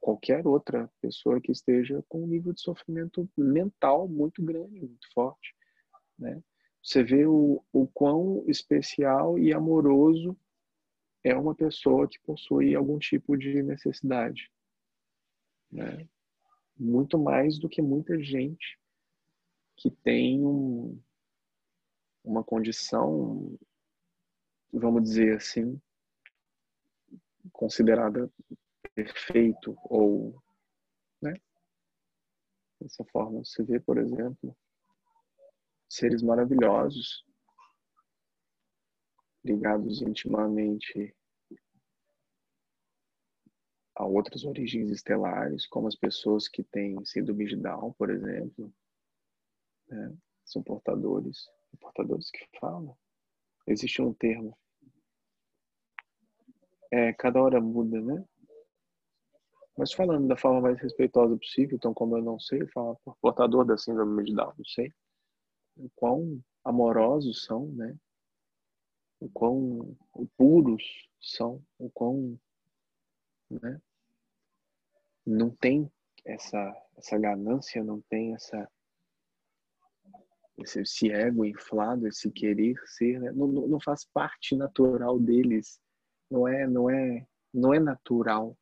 qualquer 0.00 0.46
outra 0.46 0.90
pessoa 1.00 1.40
que 1.40 1.52
esteja 1.52 2.02
com 2.08 2.22
um 2.22 2.26
nível 2.26 2.52
de 2.52 2.60
sofrimento 2.60 3.28
mental 3.36 4.08
muito 4.08 4.42
grande, 4.42 4.80
muito 4.80 5.12
forte. 5.12 5.54
Né? 6.18 6.42
Você 6.82 7.02
vê 7.02 7.26
o, 7.26 7.62
o 7.72 7.86
quão 7.88 8.44
especial 8.46 9.38
e 9.38 9.52
amoroso 9.52 10.36
é 11.28 11.34
uma 11.34 11.54
pessoa 11.54 12.08
que 12.08 12.18
possui 12.20 12.74
algum 12.74 12.98
tipo 12.98 13.36
de 13.36 13.62
necessidade. 13.62 14.50
Né? 15.70 16.08
muito 16.78 17.18
mais 17.18 17.58
do 17.58 17.68
que 17.68 17.80
muita 17.80 18.22
gente 18.22 18.78
que 19.76 19.90
tem 19.90 20.44
um, 20.44 21.00
uma 22.22 22.44
condição, 22.44 23.58
vamos 24.72 25.02
dizer 25.02 25.36
assim, 25.36 25.80
considerada 27.52 28.30
perfeito 28.94 29.76
ou, 29.84 30.42
né? 31.20 31.34
Dessa 32.80 33.04
forma, 33.04 33.44
você 33.44 33.62
vê, 33.62 33.80
por 33.80 33.98
exemplo, 33.98 34.56
seres 35.88 36.22
maravilhosos 36.22 37.24
ligados 39.42 40.02
intimamente 40.02 41.15
a 43.96 44.04
outras 44.06 44.44
origens 44.44 44.90
estelares, 44.90 45.66
como 45.66 45.88
as 45.88 45.96
pessoas 45.96 46.48
que 46.48 46.62
têm 46.62 47.02
síndrome 47.04 47.46
de 47.46 47.56
Down, 47.56 47.92
por 47.94 48.10
exemplo, 48.10 48.72
né? 49.88 50.14
são 50.44 50.62
portadores, 50.62 51.46
portadores 51.80 52.30
que 52.30 52.46
falam. 52.60 52.96
Existe 53.66 54.00
um 54.00 54.12
termo. 54.12 54.56
É, 56.92 57.12
cada 57.14 57.42
hora 57.42 57.60
muda, 57.60 58.00
né? 58.00 58.24
Mas 59.76 59.92
falando 59.92 60.28
da 60.28 60.36
forma 60.36 60.60
mais 60.60 60.78
respeitosa 60.78 61.36
possível, 61.36 61.76
então 61.76 61.92
como 61.92 62.16
eu 62.16 62.22
não 62.22 62.38
sei, 62.38 62.62
eu 62.62 62.68
falo 62.68 62.96
por 63.04 63.16
portador 63.16 63.64
da 63.64 63.76
síndrome 63.76 64.24
de 64.24 64.34
Down, 64.34 64.54
não 64.56 64.64
sei 64.64 64.92
o 65.76 65.90
quão 65.94 66.42
amorosos 66.64 67.44
são, 67.44 67.68
né? 67.72 67.96
O 69.20 69.28
quão 69.28 69.96
puros 70.36 71.08
são, 71.20 71.62
o 71.78 71.90
quão 71.90 72.38
né? 73.50 73.80
não 75.26 75.50
tem 75.50 75.90
essa 76.24 76.72
essa 76.96 77.18
ganância, 77.18 77.82
não 77.82 78.00
tem 78.02 78.34
essa 78.34 78.70
esse, 80.58 80.80
esse 80.80 81.10
ego 81.10 81.44
inflado, 81.44 82.06
esse 82.06 82.30
querer 82.30 82.74
ser, 82.86 83.20
né? 83.20 83.30
não, 83.32 83.46
não, 83.48 83.80
faz 83.80 84.04
parte 84.06 84.56
natural 84.56 85.18
deles, 85.18 85.80
não 86.30 86.48
é 86.48 86.66
não 86.66 86.88
é 86.88 87.26
não 87.52 87.74
é 87.74 87.80
natural, 87.80 88.56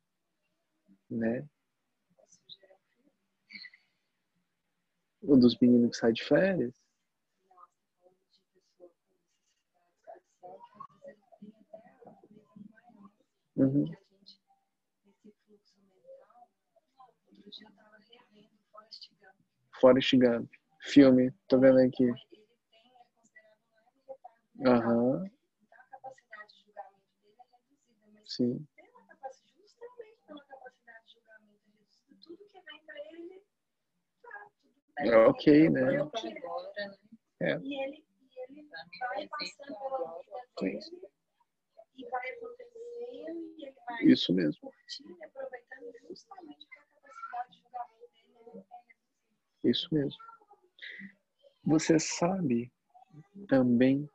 né? 1.09 1.47
O 5.21 5.35
dos 5.37 5.57
meninos 5.59 5.91
que 5.91 5.97
saem 5.97 6.13
de 6.13 6.23
férias, 6.23 6.73
uhum. 13.55 14.04
Forrest 19.85 20.17
Gump. 20.17 20.49
Filme, 20.81 21.31
tô 21.47 21.59
vendo 21.59 21.77
aqui. 21.77 22.05
Ele 22.05 22.15
tem, 22.71 22.91
é 24.65 24.69
um 24.69 24.73
Aham, 24.73 25.21
mental. 25.21 25.31
Então, 25.61 25.77
a 25.79 25.85
capacidade 25.91 26.53
de 26.55 26.63
julgamento 26.65 27.13
dele 27.13 27.37
é 27.37 28.17
reduzida. 28.17 28.19
Mas 28.19 28.33
sim. 28.33 28.65
pela 28.75 29.05
capacidade, 29.05 29.61
justamente 29.61 30.17
pela 30.25 30.43
capacidade 30.45 31.05
de 31.05 31.13
julgamento 31.13 31.69
reduzida, 31.69 32.17
tudo 32.23 32.45
que 32.47 32.61
vem 32.61 32.81
para 32.83 32.99
ele, 33.13 33.43
tá, 34.23 34.49
tudo 34.59 34.73
bem. 34.95 35.11
É 35.11 35.17
ok, 35.17 35.69
né? 35.69 35.81
É 35.81 36.09
que 36.09 36.27
é. 36.27 36.31
Agora, 36.31 36.73
né? 37.41 37.59
E 37.63 37.83
ele, 37.83 38.05
e 38.21 38.39
ele 38.39 38.67
vai 38.67 39.27
passando 39.27 39.77
pela 39.77 40.17
vida 40.17 40.41
dele 40.61 40.81
e 41.95 42.09
vai 42.09 42.29
acontecendo 42.31 43.53
e 43.55 43.65
ele 43.67 43.75
vai 43.85 44.03
Isso 44.03 44.33
mesmo. 44.33 44.61
curtindo 44.61 45.15
e 45.15 45.23
aproveitando 45.25 45.93
justamente 46.09 46.65
porque 46.65 46.79
a 46.79 46.85
capacidade 46.85 47.51
de 47.51 47.61
julgamento 47.61 48.07
dele 48.23 48.65
é. 48.81 48.84
Isso 49.65 49.87
mesmo. 49.91 50.17
Você 51.65 51.99
sabe 51.99 52.71
também 53.47 54.07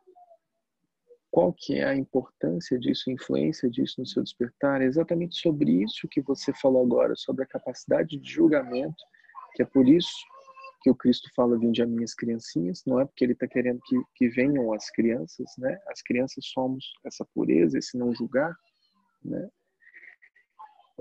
qual 1.30 1.53
que 1.53 1.76
é 1.76 1.84
a 1.84 1.94
importância 1.94 2.78
disso, 2.78 3.09
a 3.09 3.12
influência 3.12 3.70
disso 3.70 4.01
no 4.01 4.07
seu 4.07 4.22
despertar? 4.22 4.82
É 4.82 4.84
exatamente 4.84 5.36
sobre 5.36 5.82
isso 5.82 6.09
que 6.09 6.20
você 6.20 6.53
falou 6.55 6.84
agora, 6.84 7.14
sobre 7.16 7.44
a 7.44 7.48
capacidade 7.48 8.16
de 8.16 8.30
julgamento, 8.30 9.03
que 9.55 9.62
é 9.62 9.66
por 9.66 9.88
isso 9.88 10.11
que 10.82 10.90
o 10.90 10.94
Cristo 10.94 11.28
fala, 11.36 11.59
vinde 11.59 11.82
a 11.82 11.86
minhas 11.86 12.14
criancinhas, 12.14 12.82
não 12.86 12.98
é 12.98 13.05
porque 13.05 13.24
ele 13.24 13.34
está 13.34 13.46
querendo 13.46 13.80
que, 13.84 13.96
que 14.16 14.28
venham 14.28 14.72
as 14.72 14.90
crianças, 14.90 15.46
né? 15.59 15.78
As 15.88 16.01
crianças 16.03 16.46
somos 16.46 16.84
essa 17.05 17.24
pureza, 17.34 17.78
esse 17.78 17.98
não 17.98 18.14
julgar, 18.14 18.57
né? 19.22 19.48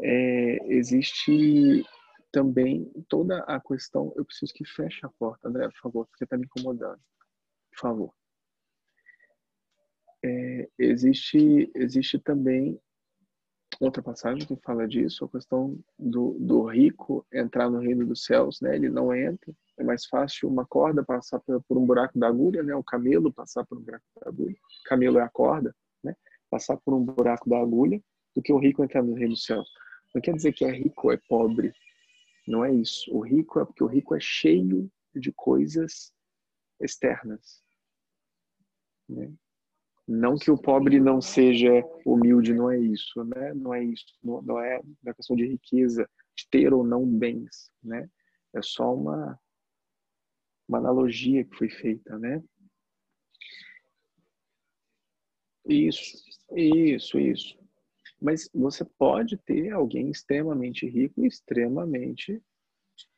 É, 0.02 0.58
existe 0.74 1.86
também 2.32 2.92
toda 3.08 3.40
a 3.44 3.60
questão. 3.60 4.14
Eu 4.16 4.26
preciso 4.26 4.54
que 4.54 4.66
feche 4.66 5.06
a 5.06 5.10
porta, 5.10 5.48
André, 5.48 5.68
por 5.70 5.80
favor, 5.80 6.08
porque 6.08 6.24
está 6.24 6.38
me 6.38 6.46
incomodando. 6.46 7.00
Por 7.72 7.80
favor. 7.80 8.14
É, 10.24 10.70
existe, 10.78 11.72
existe 11.74 12.20
também 12.20 12.80
outra 13.80 14.04
passagem 14.04 14.46
que 14.46 14.56
fala 14.58 14.88
disso, 14.88 15.26
a 15.26 15.30
questão 15.30 15.80
do, 15.98 16.36
do 16.40 16.66
rico 16.66 17.26
entrar 17.34 17.70
no 17.70 17.80
reino 17.80 18.06
dos 18.06 18.26
céus, 18.26 18.60
né? 18.62 18.76
Ele 18.76 18.90
não 18.90 19.14
entra. 19.16 19.54
É 19.78 19.84
mais 19.84 20.06
fácil 20.06 20.50
uma 20.50 20.66
corda 20.66 21.04
passar 21.04 21.40
por, 21.40 21.64
por 21.64 21.78
um 21.78 21.86
buraco 21.86 22.20
da 22.20 22.28
agulha, 22.28 22.62
né? 22.62 22.76
O 22.76 22.84
camelo 22.84 23.32
passar 23.32 23.66
por 23.66 23.78
um 23.78 23.82
buraco 23.82 24.04
da 24.22 24.30
agulha. 24.30 24.58
Camelo 24.86 25.20
é 25.20 25.22
a 25.22 25.30
corda, 25.30 25.74
né? 26.04 26.14
Passar 26.50 26.76
por 26.78 26.94
um 26.94 27.04
buraco 27.04 27.50
da 27.50 27.58
agulha 27.58 28.02
do 28.36 28.42
que 28.42 28.52
o 28.52 28.58
rico 28.58 28.84
entrar 28.84 29.02
no 29.02 29.14
reino 29.14 29.34
dos 29.34 29.46
céus. 29.46 29.70
Não 30.14 30.22
quer 30.22 30.34
dizer 30.34 30.52
que 30.54 30.66
é 30.66 30.72
rico 30.72 31.08
ou 31.08 31.14
é 31.14 31.18
pobre. 31.30 31.74
Não 32.50 32.66
é 32.66 32.74
isso. 32.74 33.16
O 33.16 33.20
rico 33.20 33.60
é 33.60 33.66
porque 33.66 33.84
o 33.84 33.88
rico 33.88 34.16
é 34.16 34.20
cheio 34.20 34.92
de 35.14 35.32
coisas 35.32 36.12
externas. 36.82 37.64
Né? 39.08 39.32
Não 40.08 40.36
que 40.36 40.50
o 40.50 40.58
pobre 40.58 41.00
não 41.00 41.22
seja 41.22 41.70
humilde, 42.04 42.52
não 42.52 42.72
é 42.72 42.80
isso, 42.80 43.24
né? 43.24 43.54
Não 43.54 43.72
é 43.72 43.84
isso, 43.84 44.06
não, 44.24 44.42
não 44.42 44.60
é 44.60 44.82
da 45.04 45.14
questão 45.14 45.36
de 45.36 45.46
riqueza, 45.46 46.10
de 46.36 46.48
ter 46.50 46.74
ou 46.74 46.84
não 46.84 47.06
bens, 47.06 47.72
né? 47.84 48.10
É 48.56 48.62
só 48.64 48.96
uma 48.96 49.40
uma 50.68 50.78
analogia 50.80 51.44
que 51.46 51.56
foi 51.56 51.70
feita, 51.70 52.18
né? 52.18 52.44
Isso, 55.68 56.18
isso, 56.56 57.20
isso. 57.20 57.59
Mas 58.22 58.50
você 58.54 58.84
pode 58.84 59.38
ter 59.38 59.72
alguém 59.72 60.10
extremamente 60.10 60.88
rico 60.88 61.26
extremamente 61.26 62.42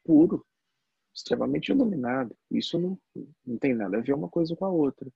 puro, 0.03 0.45
extremamente 1.13 1.69
iluminado. 1.71 2.35
Isso 2.49 2.79
não, 2.79 2.99
não 3.45 3.57
tem 3.57 3.73
nada 3.73 3.97
a 3.97 4.01
ver 4.01 4.13
uma 4.13 4.29
coisa 4.29 4.55
com 4.55 4.65
a 4.65 4.69
outra. 4.69 5.11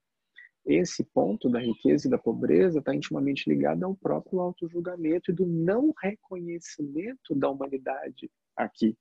Esse 0.65 1.03
ponto 1.03 1.47
da 1.47 1.59
riqueza 1.59 2.07
e 2.07 2.09
da 2.09 2.17
pobreza 2.17 2.79
está 2.79 2.95
intimamente 2.95 3.47
ligado 3.47 3.83
ao 3.83 3.95
próprio 3.95 4.39
auto-julgamento 4.39 5.29
e 5.29 5.33
do 5.33 5.45
não 5.45 5.93
reconhecimento 6.01 7.35
da 7.35 7.49
humanidade 7.49 8.31
aqui. 8.55 8.97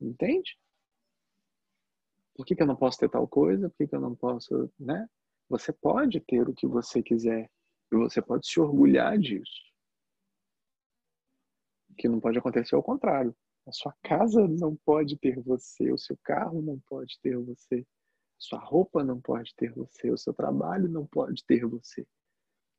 Entende? 0.00 0.58
Por 2.34 2.46
que, 2.46 2.54
que 2.54 2.62
eu 2.62 2.66
não 2.66 2.76
posso 2.76 2.98
ter 2.98 3.10
tal 3.10 3.28
coisa? 3.28 3.68
Por 3.68 3.76
que, 3.76 3.88
que 3.88 3.94
eu 3.94 4.00
não 4.00 4.14
posso, 4.14 4.72
né? 4.78 5.06
Você 5.50 5.72
pode 5.72 6.20
ter 6.20 6.48
o 6.48 6.54
que 6.54 6.66
você 6.66 7.02
quiser 7.02 7.50
e 7.92 7.96
você 7.96 8.20
pode 8.20 8.46
se 8.46 8.60
orgulhar 8.60 9.18
disso. 9.18 9.68
Que 11.96 12.08
não 12.08 12.20
pode 12.20 12.38
acontecer 12.38 12.74
é 12.74 12.78
o 12.78 12.82
contrário. 12.82 13.34
A 13.66 13.72
sua 13.72 13.94
casa 14.02 14.46
não 14.48 14.76
pode 14.76 15.18
ter 15.18 15.38
você, 15.42 15.92
o 15.92 15.98
seu 15.98 16.16
carro 16.22 16.62
não 16.62 16.78
pode 16.88 17.18
ter 17.20 17.36
você, 17.36 17.86
sua 18.38 18.58
roupa 18.58 19.04
não 19.04 19.20
pode 19.20 19.54
ter 19.56 19.72
você, 19.72 20.10
o 20.10 20.16
seu 20.16 20.32
trabalho 20.32 20.88
não 20.88 21.06
pode 21.06 21.44
ter 21.44 21.66
você. 21.66 22.06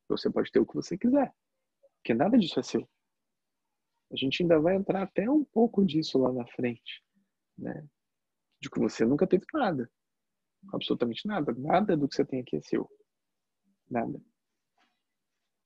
Você 0.08 0.32
pode 0.32 0.52
ter 0.52 0.60
o 0.60 0.66
que 0.66 0.74
você 0.74 0.98
quiser, 0.98 1.32
porque 1.98 2.14
nada 2.14 2.38
disso 2.38 2.60
é 2.60 2.64
seu. 2.64 2.90
A 4.12 4.16
gente 4.16 4.42
ainda 4.42 4.60
vai 4.60 4.76
entrar 4.76 5.04
até 5.04 5.30
um 5.30 5.44
pouco 5.44 5.86
disso 5.86 6.18
lá 6.18 6.34
na 6.34 6.48
frente, 6.48 7.04
né? 7.56 7.88
De 8.60 8.70
que 8.70 8.80
você 8.80 9.06
nunca 9.06 9.28
teve 9.28 9.46
nada, 9.54 9.90
absolutamente 10.74 11.28
nada, 11.28 11.54
nada 11.54 11.96
do 11.96 12.08
que 12.08 12.16
você 12.16 12.26
tem 12.26 12.42
aqui 12.42 12.58
é 12.58 12.62
seu, 12.62 12.90
nada. 13.88 14.20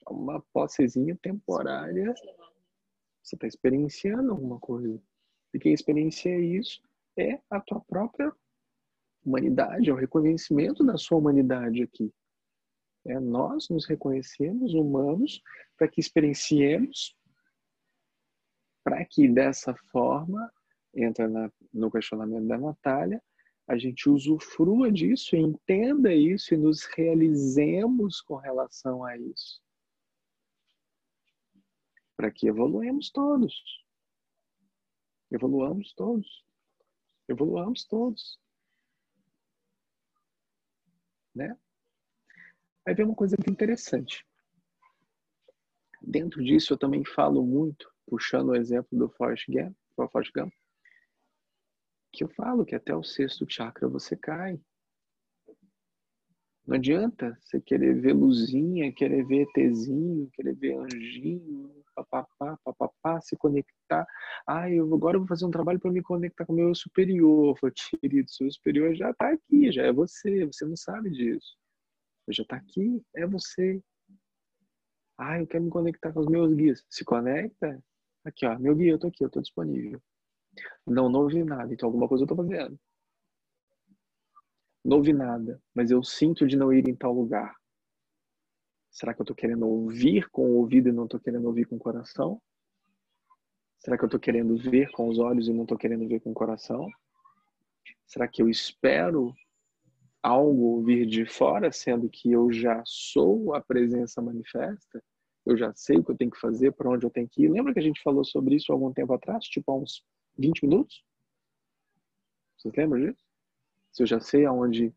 É 0.08 0.14
uma 0.14 0.42
possezinha 0.54 1.18
temporária. 1.22 2.14
Você 3.22 3.36
está 3.36 3.48
experienciando 3.48 4.32
alguma 4.32 4.60
coisa. 4.60 5.02
E 5.54 5.60
quem 5.60 5.74
experiencia 5.74 6.38
isso 6.40 6.82
é 7.18 7.40
a 7.50 7.60
tua 7.62 7.80
própria 7.82 8.34
humanidade, 9.26 9.90
é 9.90 9.94
o 9.94 9.98
reconhecimento 9.98 10.84
da 10.84 10.98
sua 10.98 11.18
humanidade 11.18 11.84
aqui. 11.84 12.14
É 13.06 13.20
nós 13.20 13.70
nos 13.70 13.86
reconhecemos 13.86 14.74
humanos 14.74 15.42
para 15.78 15.88
que 15.88 16.00
experienciemos, 16.00 17.16
para 18.84 19.04
que 19.06 19.28
dessa 19.28 19.76
forma, 19.92 20.52
entra 20.94 21.28
na, 21.28 21.52
no 21.74 21.92
questionamento 21.92 22.48
da 22.48 22.58
Natália, 22.58 23.22
a 23.68 23.78
gente 23.78 24.10
usufrua 24.10 24.92
disso, 24.92 25.36
entenda 25.36 26.14
isso 26.14 26.54
e 26.54 26.58
nos 26.58 26.84
realizemos 26.84 28.22
com 28.22 28.36
relação 28.36 29.04
a 29.04 29.18
isso. 29.18 29.63
Para 32.24 32.32
que 32.32 32.48
evoluemos 32.48 33.10
todos. 33.10 33.54
Evoluamos 35.30 35.94
todos. 35.94 36.46
Evoluamos 37.28 37.84
todos. 37.84 38.40
Né? 41.36 41.60
Aí 42.88 42.94
vem 42.94 43.06
uma 43.06 43.14
coisa 43.14 43.36
muito 43.38 43.52
interessante. 43.52 44.26
Dentro 46.02 46.42
disso, 46.42 46.72
eu 46.72 46.78
também 46.78 47.04
falo 47.04 47.46
muito, 47.46 47.94
puxando 48.08 48.52
o 48.52 48.56
exemplo 48.56 48.98
do 48.98 49.10
Forrest 49.10 49.50
Gump, 49.50 49.76
Forrest 49.94 50.32
Gump 50.34 50.54
que 52.14 52.24
eu 52.24 52.30
falo 52.30 52.64
que 52.64 52.74
até 52.76 52.96
o 52.96 53.04
sexto 53.04 53.46
chakra 53.50 53.90
você 53.90 54.16
cai. 54.16 54.58
Não 56.66 56.78
adianta 56.78 57.38
você 57.42 57.60
querer 57.60 58.00
ver 58.00 58.14
luzinha, 58.14 58.94
querer 58.94 59.26
ver 59.26 59.46
ETzinho, 59.58 60.30
querer 60.32 60.56
ver 60.56 60.78
anjinho, 60.78 61.83
papapá, 61.96 62.58
papapá, 62.64 63.22
se 63.22 63.36
conectar. 63.38 64.06
Ah, 64.48 64.70
eu 64.70 64.94
agora 64.94 65.18
vou 65.18 65.28
fazer 65.28 65.46
um 65.46 65.52
trabalho 65.52 65.80
para 65.80 65.92
me 65.92 66.02
conectar 66.02 66.46
com 66.46 66.54
o 66.54 66.56
meu 66.56 66.74
superior. 66.76 67.58
Falei, 67.60 67.74
querido, 68.02 68.30
seu 68.30 68.50
superior 68.52 68.96
já 68.96 69.12
está 69.12 69.30
aqui, 69.32 69.72
já 69.72 69.84
é 69.84 69.92
você, 69.92 70.46
você 70.46 70.66
não 70.66 70.76
sabe 70.76 71.10
disso. 71.12 71.56
Já 72.30 72.44
está 72.44 72.56
aqui, 72.58 73.02
é 73.16 73.26
você. 73.28 73.82
Ah, 75.18 75.40
eu 75.40 75.48
quero 75.48 75.64
me 75.64 75.70
conectar 75.70 76.12
com 76.12 76.22
os 76.22 76.28
meus 76.28 76.54
guias. 76.54 76.84
Se 76.90 77.04
conecta. 77.06 77.84
Aqui, 78.26 78.46
ó, 78.46 78.58
meu 78.58 78.76
guia, 78.76 78.92
eu 78.92 79.00
tô 79.00 79.08
aqui, 79.08 79.24
eu 79.24 79.30
tô 79.30 79.42
disponível. 79.42 80.02
Não, 80.86 81.10
não 81.10 81.22
ouvi 81.22 81.44
nada, 81.44 81.74
então 81.74 81.88
alguma 81.88 82.08
coisa 82.08 82.24
eu 82.24 82.28
tô 82.28 82.36
fazendo. 82.36 82.80
Não 84.84 84.98
ouvi 84.98 85.14
nada, 85.14 85.62
mas 85.74 85.92
eu 85.92 86.04
sinto 86.04 86.46
de 86.46 86.58
não 86.58 86.74
ir 86.74 86.88
em 86.88 86.96
tal 86.96 87.14
lugar. 87.14 87.56
Será 88.94 89.12
que 89.12 89.22
eu 89.22 89.26
tô 89.26 89.34
querendo 89.34 89.68
ouvir 89.68 90.30
com 90.30 90.46
o 90.46 90.58
ouvido 90.58 90.88
e 90.88 90.92
não 90.92 91.08
tô 91.08 91.20
querendo 91.20 91.46
ouvir 91.46 91.66
com 91.66 91.76
o 91.78 91.80
coração? 91.80 92.40
Será 93.80 93.98
que 93.98 94.06
eu 94.06 94.10
tô 94.10 94.20
querendo 94.20 94.56
ver 94.56 94.92
com 94.92 95.10
os 95.10 95.18
olhos 95.18 95.48
e 95.48 95.54
não 95.54 95.66
tô 95.66 95.76
querendo 95.76 96.08
ver 96.08 96.20
com 96.20 96.30
o 96.30 96.34
coração? 96.34 96.88
Será 98.06 98.28
que 98.28 98.40
eu 98.40 98.48
espero 98.48 99.34
algo 100.22 100.84
vir 100.84 101.08
de 101.08 101.26
fora, 101.26 101.72
sendo 101.72 102.08
que 102.08 102.32
eu 102.32 102.54
já 102.54 102.84
sou 102.86 103.56
a 103.56 103.62
presença 103.62 104.22
manifesta? 104.22 105.04
Eu 105.44 105.58
já 105.58 105.74
sei 105.74 105.98
o 105.98 106.04
que 106.04 106.12
eu 106.12 106.18
tenho 106.18 106.32
que 106.32 106.40
fazer, 106.40 106.72
para 106.72 106.90
onde 106.90 107.04
eu 107.04 107.10
tenho 107.10 107.28
que 107.28 107.44
ir. 107.44 107.52
Lembra 107.52 107.74
que 107.74 107.80
a 107.80 107.84
gente 107.84 108.02
falou 108.02 108.24
sobre 108.24 108.56
isso 108.56 108.72
algum 108.72 108.94
tempo 108.94 109.12
atrás, 109.12 109.44
tipo 109.46 109.72
há 109.72 109.76
uns 109.76 110.06
20 110.38 110.66
minutos? 110.68 111.04
Vocês 112.58 112.74
lembram 112.78 113.02
disso? 113.02 113.26
Se 113.92 114.04
eu 114.04 114.08
já 114.08 114.20
sei 114.20 114.46
aonde, 114.46 114.94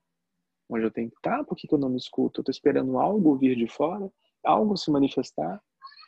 onde 0.69 0.85
eu 0.85 0.91
tenho 0.91 1.11
que 1.11 1.17
estar, 1.17 1.45
por 1.45 1.57
que, 1.57 1.73
eu 1.73 1.79
não 1.79 1.89
me 1.89 1.97
escuto? 1.97 2.41
Eu 2.41 2.43
estou 2.43 2.51
esperando 2.51 2.99
algo 2.99 3.37
vir 3.37 3.57
de 3.57 3.69
fora, 3.69 4.11
algo 4.45 4.77
se 4.77 4.91
manifestar, 4.91 5.62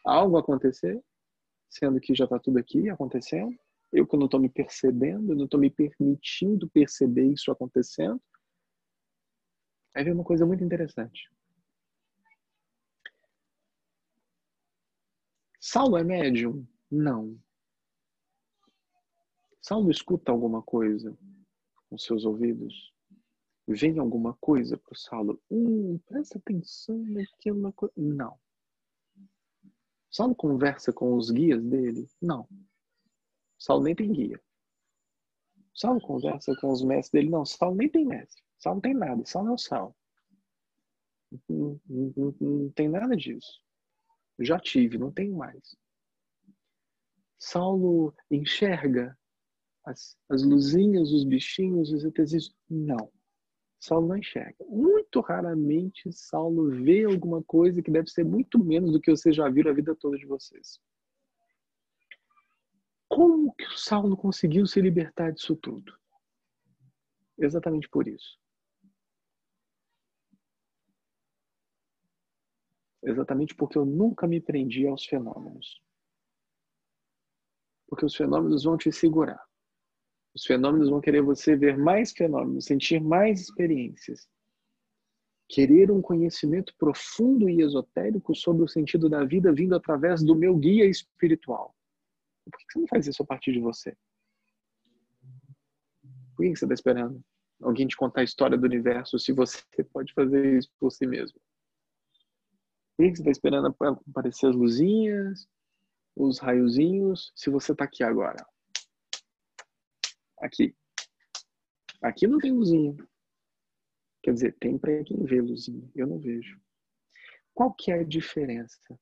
algo 0.04 0.36
acontecer, 0.36 1.02
sendo 1.70 2.00
que 2.00 2.14
já 2.14 2.24
está 2.24 2.38
tudo 2.38 2.58
aqui 2.58 2.88
acontecendo. 2.88 3.56
Eu 3.92 4.06
que 4.06 4.16
não 4.16 4.26
estou 4.26 4.40
me 4.40 4.48
percebendo, 4.48 5.34
não 5.34 5.44
estou 5.44 5.58
me 5.58 5.70
permitindo 5.70 6.68
perceber 6.68 7.32
isso 7.32 7.50
acontecendo. 7.50 8.20
Aí 9.94 10.04
vem 10.04 10.12
uma 10.12 10.24
coisa 10.24 10.44
muito 10.44 10.62
interessante. 10.62 11.30
Saulo 15.60 15.96
é 15.96 16.04
médium? 16.04 16.66
Não. 16.90 17.38
Saulo 19.60 19.90
escuta 19.90 20.32
alguma 20.32 20.62
coisa 20.62 21.16
com 21.88 21.98
seus 21.98 22.24
ouvidos? 22.24 22.92
Vem 23.70 23.98
alguma 23.98 24.32
coisa 24.40 24.78
para 24.78 24.94
o 24.94 24.96
Saulo? 24.96 25.42
Hum, 25.50 25.98
presta 26.06 26.38
atenção 26.38 26.96
naquela 27.04 27.70
coisa. 27.72 27.92
Não. 27.94 28.40
Saulo 30.10 30.34
conversa 30.34 30.90
com 30.90 31.14
os 31.14 31.30
guias 31.30 31.62
dele? 31.62 32.08
Não. 32.18 32.48
Saulo 33.58 33.84
nem 33.84 33.94
tem 33.94 34.10
guia. 34.10 34.40
Saulo 35.74 36.00
conversa 36.00 36.56
com 36.58 36.70
os 36.70 36.82
mestres 36.82 37.10
dele? 37.10 37.28
Não. 37.28 37.44
Saulo 37.44 37.76
nem 37.76 37.90
tem 37.90 38.06
mestre. 38.06 38.42
Saulo 38.56 38.76
não 38.76 38.80
tem 38.80 38.94
nada. 38.94 39.22
Saulo 39.26 39.50
é 39.50 39.52
o 39.52 39.58
Saulo. 39.58 39.94
Não, 41.46 41.78
não, 41.86 42.34
não, 42.40 42.70
tem 42.70 42.88
nada 42.88 43.14
disso. 43.14 43.62
Já 44.38 44.58
tive, 44.58 44.96
não 44.96 45.12
tenho 45.12 45.36
mais. 45.36 45.76
Saulo 47.38 48.14
enxerga 48.30 49.16
as, 49.84 50.16
as 50.30 50.42
luzinhas, 50.42 51.12
os 51.12 51.24
bichinhos, 51.24 51.92
os 51.92 52.02
ETzinhos? 52.02 52.56
Não. 52.70 53.12
Saulo 53.80 54.08
não 54.08 54.16
enxerga. 54.16 54.64
Muito 54.68 55.20
raramente 55.20 56.12
Saulo 56.12 56.70
vê 56.82 57.04
alguma 57.04 57.42
coisa 57.42 57.82
que 57.82 57.90
deve 57.90 58.10
ser 58.10 58.24
muito 58.24 58.62
menos 58.62 58.92
do 58.92 59.00
que 59.00 59.10
vocês 59.10 59.34
já 59.34 59.48
viram 59.48 59.70
a 59.70 59.74
vida 59.74 59.94
toda 59.94 60.16
de 60.16 60.26
vocês. 60.26 60.80
Como 63.08 63.54
que 63.54 63.64
o 63.64 63.78
Saulo 63.78 64.16
conseguiu 64.16 64.66
se 64.66 64.80
libertar 64.80 65.32
disso 65.32 65.56
tudo? 65.56 65.96
Exatamente 67.38 67.88
por 67.88 68.06
isso. 68.06 68.38
Exatamente 73.02 73.54
porque 73.54 73.78
eu 73.78 73.84
nunca 73.84 74.26
me 74.26 74.40
prendi 74.40 74.86
aos 74.86 75.06
fenômenos. 75.06 75.80
Porque 77.86 78.04
os 78.04 78.14
fenômenos 78.14 78.64
vão 78.64 78.76
te 78.76 78.92
segurar. 78.92 79.47
Os 80.34 80.44
fenômenos 80.44 80.88
vão 80.88 81.00
querer 81.00 81.22
você 81.22 81.56
ver 81.56 81.76
mais 81.76 82.12
fenômenos, 82.12 82.66
sentir 82.66 83.00
mais 83.00 83.40
experiências. 83.40 84.28
Querer 85.48 85.90
um 85.90 86.02
conhecimento 86.02 86.74
profundo 86.78 87.48
e 87.48 87.62
esotérico 87.62 88.34
sobre 88.34 88.62
o 88.62 88.68
sentido 88.68 89.08
da 89.08 89.24
vida 89.24 89.52
vindo 89.52 89.74
através 89.74 90.22
do 90.22 90.34
meu 90.34 90.56
guia 90.56 90.84
espiritual. 90.84 91.74
Por 92.44 92.58
que 92.58 92.64
você 92.72 92.78
não 92.78 92.86
faz 92.86 93.06
isso 93.06 93.22
a 93.22 93.26
partir 93.26 93.52
de 93.52 93.60
você? 93.60 93.96
Por 96.36 96.44
que 96.44 96.54
você 96.54 96.64
está 96.64 96.74
esperando 96.74 97.22
alguém 97.60 97.86
te 97.86 97.96
contar 97.96 98.20
a 98.20 98.24
história 98.24 98.56
do 98.56 98.64
universo 98.64 99.18
se 99.18 99.32
você 99.32 99.62
pode 99.92 100.12
fazer 100.12 100.58
isso 100.58 100.70
por 100.78 100.90
si 100.90 101.06
mesmo? 101.06 101.40
Por 102.96 103.06
que 103.06 103.16
você 103.16 103.22
está 103.22 103.30
esperando 103.30 103.74
aparecer 104.08 104.48
as 104.48 104.54
luzinhas, 104.54 105.48
os 106.16 106.38
raiozinhos, 106.38 107.32
se 107.34 107.50
você 107.50 107.72
está 107.72 107.84
aqui 107.84 108.02
agora? 108.02 108.44
Aqui. 110.40 110.76
Aqui 112.02 112.26
não 112.26 112.38
tem 112.38 112.52
luzinha. 112.52 112.94
Quer 114.22 114.34
dizer, 114.34 114.56
tem 114.58 114.78
para 114.78 115.02
quem 115.04 115.24
vê 115.24 115.40
luzinha. 115.40 115.90
Eu 115.94 116.06
não 116.06 116.18
vejo. 116.18 116.60
Qual 117.54 117.72
que 117.74 117.90
é 117.90 118.00
a 118.00 118.04
diferença? 118.04 118.98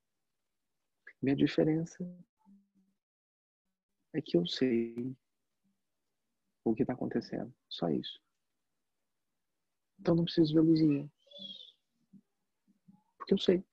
Minha 1.20 1.36
diferença 1.36 1.98
é 4.14 4.20
que 4.22 4.36
eu 4.36 4.46
sei 4.46 5.14
o 6.64 6.74
que 6.74 6.82
está 6.82 6.94
acontecendo. 6.94 7.54
Só 7.68 7.90
isso. 7.90 8.20
Então 9.98 10.14
não 10.14 10.24
preciso 10.24 10.54
ver 10.54 10.60
luzinha. 10.60 11.10
Porque 13.18 13.34
eu 13.34 13.38
sei. 13.38 13.64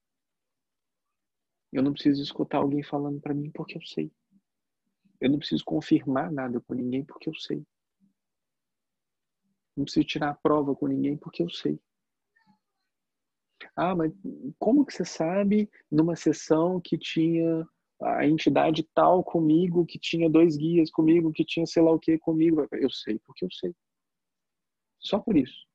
Eu 1.72 1.82
não 1.82 1.94
preciso 1.94 2.22
escutar 2.22 2.58
alguém 2.58 2.84
falando 2.84 3.20
para 3.20 3.34
mim 3.34 3.52
porque 3.52 3.78
eu 3.78 3.82
sei. 3.84 4.12
Eu 5.24 5.30
não 5.30 5.40
preciso 5.40 5.64
confirmar 5.64 6.30
nada 6.30 6.60
com 6.60 6.74
ninguém 6.74 7.02
porque 7.02 7.30
eu 7.30 7.34
sei. 7.34 7.64
Não 9.74 9.86
preciso 9.86 10.06
tirar 10.06 10.32
a 10.32 10.34
prova 10.34 10.76
com 10.76 10.86
ninguém 10.86 11.16
porque 11.16 11.42
eu 11.42 11.50
sei. 11.50 11.80
Ah, 13.74 13.96
mas 13.96 14.12
como 14.60 14.86
que 14.86 14.94
você 14.94 15.06
sabe 15.06 15.70
numa 15.90 16.18
sessão 16.18 16.82
que 16.82 16.98
tinha 16.98 17.66
a 18.02 18.28
entidade 18.28 18.84
tal 18.94 19.24
comigo, 19.24 19.86
que 19.86 19.98
tinha 19.98 20.30
dois 20.30 20.58
guias 20.58 20.92
comigo, 20.92 21.32
que 21.32 21.46
tinha 21.46 21.66
sei 21.66 21.82
lá 21.82 21.92
o 21.92 22.00
que 22.00 22.20
comigo? 22.20 22.68
Eu 22.74 22.90
sei, 22.90 23.18
porque 23.20 23.46
eu 23.46 23.50
sei. 23.52 23.74
Só 25.00 25.20
por 25.20 25.38
isso. 25.38 25.66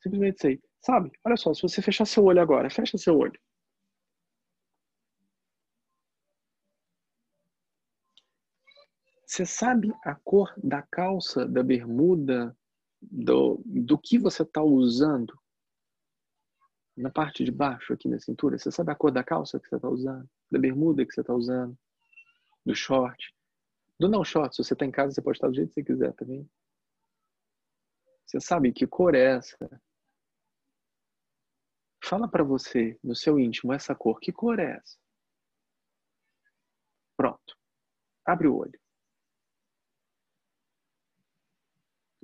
Simplesmente 0.00 0.40
sei. 0.40 0.60
Sabe? 0.80 1.10
Olha 1.24 1.36
só, 1.36 1.52
se 1.52 1.62
você 1.62 1.82
fechar 1.82 2.06
seu 2.06 2.24
olho 2.24 2.40
agora, 2.40 2.70
fecha 2.70 2.96
seu 2.96 3.18
olho. 3.18 3.38
Você 9.26 9.44
sabe 9.44 9.92
a 10.04 10.14
cor 10.14 10.54
da 10.56 10.82
calça, 10.82 11.44
da 11.46 11.60
bermuda, 11.60 12.56
do, 13.02 13.60
do 13.66 13.98
que 13.98 14.18
você 14.20 14.44
está 14.44 14.62
usando? 14.62 15.36
Na 16.96 17.10
parte 17.10 17.42
de 17.44 17.50
baixo, 17.50 17.92
aqui 17.92 18.08
na 18.08 18.20
cintura, 18.20 18.56
você 18.56 18.70
sabe 18.70 18.92
a 18.92 18.94
cor 18.94 19.10
da 19.10 19.24
calça 19.24 19.58
que 19.58 19.68
você 19.68 19.76
está 19.76 19.88
usando? 19.88 20.30
Da 20.48 20.60
bermuda 20.60 21.04
que 21.04 21.12
você 21.12 21.22
está 21.22 21.34
usando? 21.34 21.76
Do 22.64 22.74
short? 22.74 23.34
Do 23.98 24.08
não 24.08 24.24
short, 24.24 24.54
se 24.54 24.62
você 24.62 24.74
está 24.74 24.86
em 24.86 24.92
casa, 24.92 25.12
você 25.12 25.20
pode 25.20 25.38
estar 25.38 25.48
do 25.48 25.54
jeito 25.56 25.70
que 25.70 25.74
você 25.74 25.84
quiser 25.84 26.14
também. 26.14 26.48
Você 28.24 28.40
sabe 28.40 28.72
que 28.72 28.86
cor 28.86 29.14
é 29.14 29.36
essa? 29.36 29.56
Fala 32.04 32.28
para 32.28 32.44
você, 32.44 32.96
no 33.02 33.16
seu 33.16 33.40
íntimo, 33.40 33.72
essa 33.72 33.94
cor. 33.94 34.20
Que 34.20 34.32
cor 34.32 34.60
é 34.60 34.76
essa? 34.76 34.96
Pronto. 37.16 37.56
Abre 38.24 38.46
o 38.46 38.56
olho. 38.56 38.85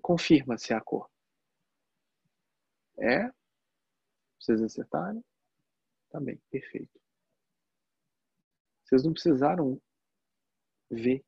Confirma 0.03 0.59
se 0.59 0.72
é 0.72 0.76
a 0.76 0.80
cor. 0.80 1.09
É? 2.98 3.30
Vocês 4.38 4.61
acertaram? 4.61 5.24
Tá 6.11 6.20
bem, 6.20 6.38
perfeito. 6.50 7.00
Vocês 8.84 9.05
não 9.05 9.12
precisaram 9.12 9.80
ver. 10.90 11.24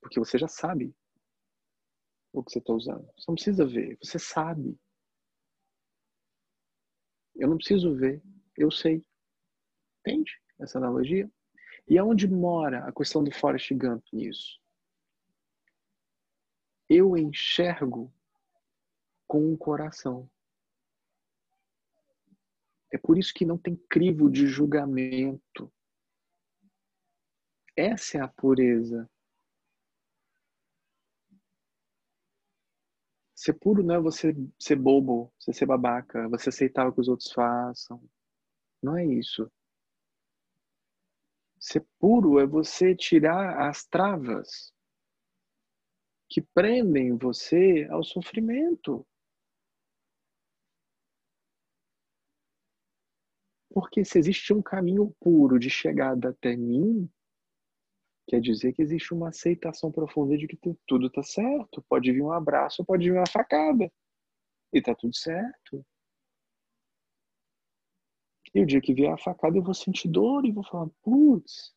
Porque 0.00 0.18
você 0.18 0.36
já 0.36 0.48
sabe 0.48 0.94
o 2.32 2.42
que 2.42 2.52
você 2.52 2.58
está 2.58 2.72
usando. 2.74 3.06
Você 3.16 3.24
não 3.28 3.34
precisa 3.34 3.64
ver, 3.64 3.96
você 4.02 4.18
sabe. 4.18 4.78
Eu 7.34 7.48
não 7.48 7.56
preciso 7.56 7.94
ver, 7.94 8.22
eu 8.56 8.70
sei. 8.70 9.04
Entende 10.00 10.40
essa 10.58 10.78
analogia? 10.78 11.30
E 11.88 11.98
aonde 11.98 12.28
mora 12.28 12.86
a 12.86 12.92
questão 12.92 13.22
do 13.24 13.32
Forrest 13.32 13.72
Gump 13.72 14.04
nisso? 14.12 14.60
Eu 16.88 17.16
enxergo 17.16 18.12
com 19.26 19.52
o 19.52 19.58
coração. 19.58 20.28
É 22.92 22.98
por 22.98 23.18
isso 23.18 23.34
que 23.34 23.44
não 23.44 23.58
tem 23.58 23.76
crivo 23.88 24.30
de 24.30 24.46
julgamento. 24.46 25.72
Essa 27.76 28.18
é 28.18 28.20
a 28.20 28.28
pureza. 28.28 29.10
Ser 33.34 33.52
puro 33.54 33.82
não 33.82 33.96
é 33.96 34.00
você 34.00 34.34
ser 34.58 34.76
bobo, 34.76 35.32
você 35.38 35.52
ser 35.52 35.66
babaca, 35.66 36.28
você 36.28 36.48
aceitar 36.48 36.88
o 36.88 36.92
que 36.92 37.00
os 37.00 37.08
outros 37.08 37.30
façam. 37.32 38.02
Não 38.82 38.96
é 38.96 39.04
isso. 39.04 39.50
Ser 41.58 41.86
puro 41.98 42.38
é 42.38 42.46
você 42.46 42.94
tirar 42.94 43.68
as 43.68 43.84
travas 43.84 44.72
que 46.28 46.40
prendem 46.40 47.16
você 47.16 47.86
ao 47.90 48.02
sofrimento. 48.02 49.06
Porque 53.70 54.04
se 54.04 54.18
existe 54.18 54.52
um 54.54 54.62
caminho 54.62 55.14
puro 55.20 55.58
de 55.58 55.68
chegada 55.68 56.30
até 56.30 56.56
mim, 56.56 57.10
quer 58.26 58.40
dizer 58.40 58.72
que 58.72 58.82
existe 58.82 59.12
uma 59.12 59.28
aceitação 59.28 59.92
profunda 59.92 60.36
de 60.36 60.48
que 60.48 60.58
tudo 60.86 61.08
está 61.08 61.22
certo. 61.22 61.84
Pode 61.88 62.10
vir 62.10 62.22
um 62.22 62.32
abraço, 62.32 62.84
pode 62.84 63.04
vir 63.04 63.16
uma 63.16 63.28
facada. 63.28 63.92
E 64.72 64.78
está 64.78 64.94
tudo 64.94 65.14
certo. 65.14 65.84
E 68.54 68.60
o 68.62 68.66
dia 68.66 68.80
que 68.80 68.94
vier 68.94 69.12
a 69.12 69.18
facada, 69.18 69.58
eu 69.58 69.62
vou 69.62 69.74
sentir 69.74 70.08
dor 70.08 70.46
e 70.46 70.52
vou 70.52 70.64
falar, 70.64 70.88
putz, 71.02 71.74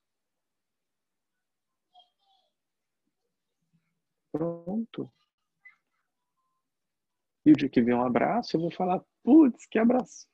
Pronto. 4.32 5.12
E 7.46 7.52
o 7.52 7.56
dia 7.56 7.70
que 7.70 7.82
vem 7.82 7.96
um 7.96 8.04
abraço, 8.04 8.56
eu 8.56 8.62
vou 8.62 8.72
falar, 8.72 9.04
putz, 9.24 9.66
que 9.66 9.80
abraço. 9.80 10.28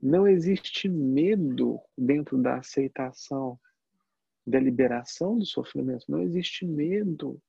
Não 0.00 0.26
existe 0.26 0.88
medo 0.88 1.80
dentro 1.98 2.40
da 2.40 2.58
aceitação, 2.58 3.58
da 4.46 4.60
liberação 4.60 5.38
do 5.38 5.44
sofrimento. 5.44 6.04
Não 6.08 6.22
existe 6.22 6.64
medo. 6.64 7.42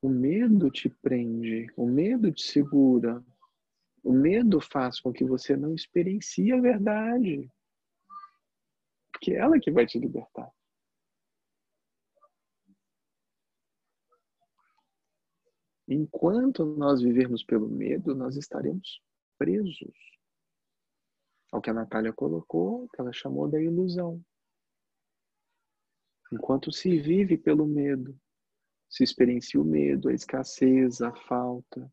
O 0.00 0.08
medo 0.08 0.70
te 0.70 0.88
prende, 0.88 1.70
o 1.76 1.86
medo 1.86 2.32
te 2.32 2.42
segura. 2.42 3.22
O 4.02 4.12
medo 4.12 4.60
faz 4.60 4.98
com 4.98 5.12
que 5.12 5.24
você 5.24 5.56
não 5.56 5.74
experiencie 5.74 6.52
a 6.52 6.60
verdade. 6.60 7.48
Porque 9.22 9.34
é 9.34 9.36
ela 9.36 9.60
que 9.60 9.70
vai 9.70 9.86
te 9.86 10.00
libertar. 10.00 10.52
Enquanto 15.86 16.64
nós 16.64 17.00
vivermos 17.00 17.44
pelo 17.44 17.68
medo, 17.68 18.16
nós 18.16 18.36
estaremos 18.36 19.00
presos 19.38 19.94
ao 21.52 21.60
que 21.60 21.70
a 21.70 21.74
Natália 21.74 22.12
colocou, 22.12 22.88
que 22.88 23.00
ela 23.00 23.12
chamou 23.12 23.46
da 23.46 23.62
ilusão. 23.62 24.20
Enquanto 26.32 26.72
se 26.72 26.98
vive 26.98 27.38
pelo 27.38 27.64
medo, 27.64 28.18
se 28.90 29.04
experiencia 29.04 29.60
o 29.60 29.64
medo, 29.64 30.08
a 30.08 30.12
escassez, 30.12 31.00
a 31.00 31.14
falta, 31.14 31.88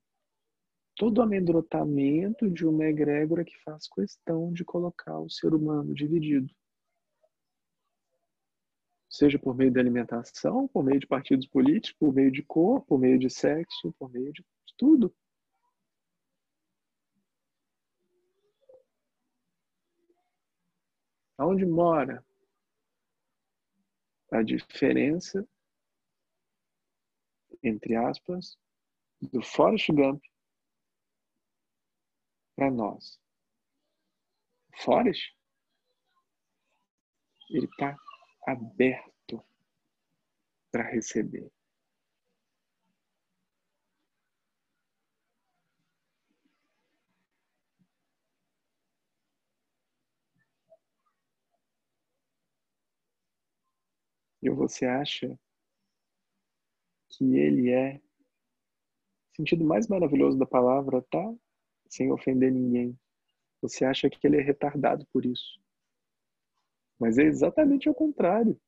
todo 0.95 1.19
o 1.19 1.21
amedrontamento 1.21 2.49
de 2.49 2.65
uma 2.65 2.85
egrégora 2.85 3.45
que 3.45 3.55
faz 3.63 3.87
questão 3.87 4.51
de 4.51 4.65
colocar 4.65 5.19
o 5.19 5.29
ser 5.29 5.53
humano 5.53 5.93
dividido. 5.93 6.51
Seja 9.09 9.39
por 9.39 9.55
meio 9.55 9.73
da 9.73 9.79
alimentação, 9.79 10.67
por 10.67 10.83
meio 10.83 10.99
de 10.99 11.07
partidos 11.07 11.47
políticos, 11.47 11.97
por 11.99 12.13
meio 12.13 12.31
de 12.31 12.43
cor, 12.43 12.85
por 12.85 12.99
meio 12.99 13.17
de 13.17 13.27
sexo, 13.27 13.91
por 13.97 14.11
meio 14.11 14.31
de 14.31 14.45
tudo. 14.77 15.13
Aonde 21.37 21.65
mora 21.65 22.23
a 24.31 24.43
diferença, 24.43 25.47
entre 27.63 27.95
aspas, 27.95 28.59
do 29.19 29.41
Forrest 29.41 29.89
Gump 29.89 30.23
para 32.55 32.69
nós? 32.69 33.19
Forrest, 34.77 35.33
ele 37.49 37.65
está 37.65 37.97
aberto 38.51 39.43
para 40.71 40.83
receber. 40.83 41.51
E 54.41 54.49
você 54.49 54.85
acha 54.85 55.37
que 57.09 57.35
ele 57.35 57.71
é 57.71 57.99
sentido 59.35 59.63
mais 59.65 59.87
maravilhoso 59.87 60.37
da 60.37 60.45
palavra, 60.45 61.01
tá? 61.01 61.33
Sem 61.89 62.11
ofender 62.11 62.51
ninguém. 62.51 62.97
Você 63.61 63.83
acha 63.83 64.09
que 64.09 64.25
ele 64.25 64.37
é 64.37 64.41
retardado 64.41 65.05
por 65.11 65.25
isso. 65.25 65.59
Mas 66.99 67.17
é 67.17 67.23
exatamente 67.23 67.89
o 67.89 67.93
contrário. 67.93 68.59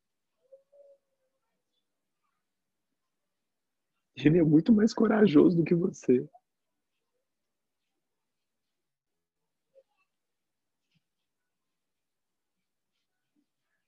Ele 4.16 4.40
é 4.40 4.44
muito 4.44 4.72
mais 4.74 4.94
corajoso 4.94 5.58
do 5.58 5.64
que 5.64 5.76
você. 5.76 6.28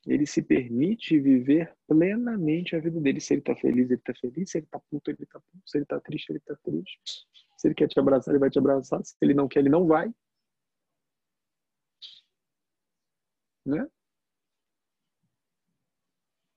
Ele 0.06 0.26
se 0.26 0.42
permite 0.42 1.18
viver 1.20 1.74
plenamente 1.88 2.76
a 2.76 2.80
vida 2.80 3.00
dele. 3.00 3.22
Se 3.22 3.34
ele 3.34 3.42
está 3.42 3.56
feliz, 3.56 3.90
ele 3.90 3.96
está 3.96 4.14
feliz. 4.14 4.52
Se 4.52 4.58
ele 4.58 4.66
está 4.66 4.80
puto, 4.80 5.10
ele 5.10 5.24
está 5.24 5.40
puto. 5.40 5.70
Se 5.70 5.78
ele 5.78 5.84
está 5.86 6.00
triste, 6.02 6.30
ele 6.30 6.40
está 6.40 6.56
triste. 6.58 7.00
Se 7.58 7.68
ele 7.68 7.76
quer 7.76 7.88
te 7.88 8.00
abraçar, 8.00 8.34
ele 8.34 8.40
vai 8.40 8.50
te 8.50 8.60
abraçar. 8.60 9.04
Se 9.06 9.16
ele 9.22 9.34
não 9.34 9.48
quer, 9.48 9.60
ele 9.60 9.70
não 9.70 9.88
vai. 9.88 10.14
Né? 13.66 13.88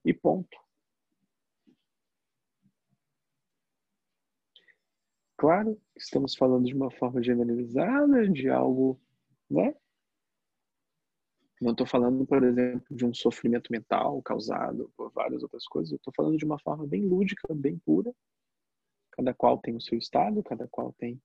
E 0.07 0.15
ponto. 0.15 0.57
Claro, 5.37 5.77
estamos 5.97 6.37
falando 6.37 6.65
de 6.65 6.75
uma 6.75 6.93
forma 6.93 7.21
generalizada, 7.21 8.29
de 8.29 8.49
algo, 8.49 9.01
né? 9.51 9.75
Não 11.61 11.73
estou 11.73 11.87
falando, 11.87 12.25
por 12.25 12.45
exemplo, 12.45 12.87
de 12.95 13.05
um 13.05 13.13
sofrimento 13.13 13.73
mental 13.73 14.23
causado 14.23 14.93
por 14.97 15.11
várias 15.11 15.43
outras 15.43 15.67
coisas. 15.67 15.91
Eu 15.91 15.97
estou 15.97 16.13
falando 16.15 16.37
de 16.37 16.45
uma 16.45 16.59
forma 16.61 16.87
bem 16.87 17.05
lúdica, 17.05 17.53
bem 17.53 17.77
pura. 17.79 18.15
Cada 19.11 19.35
qual 19.35 19.59
tem 19.59 19.75
o 19.75 19.81
seu 19.81 19.99
estado, 19.99 20.41
cada 20.41 20.69
qual 20.69 20.93
tem, 20.93 21.21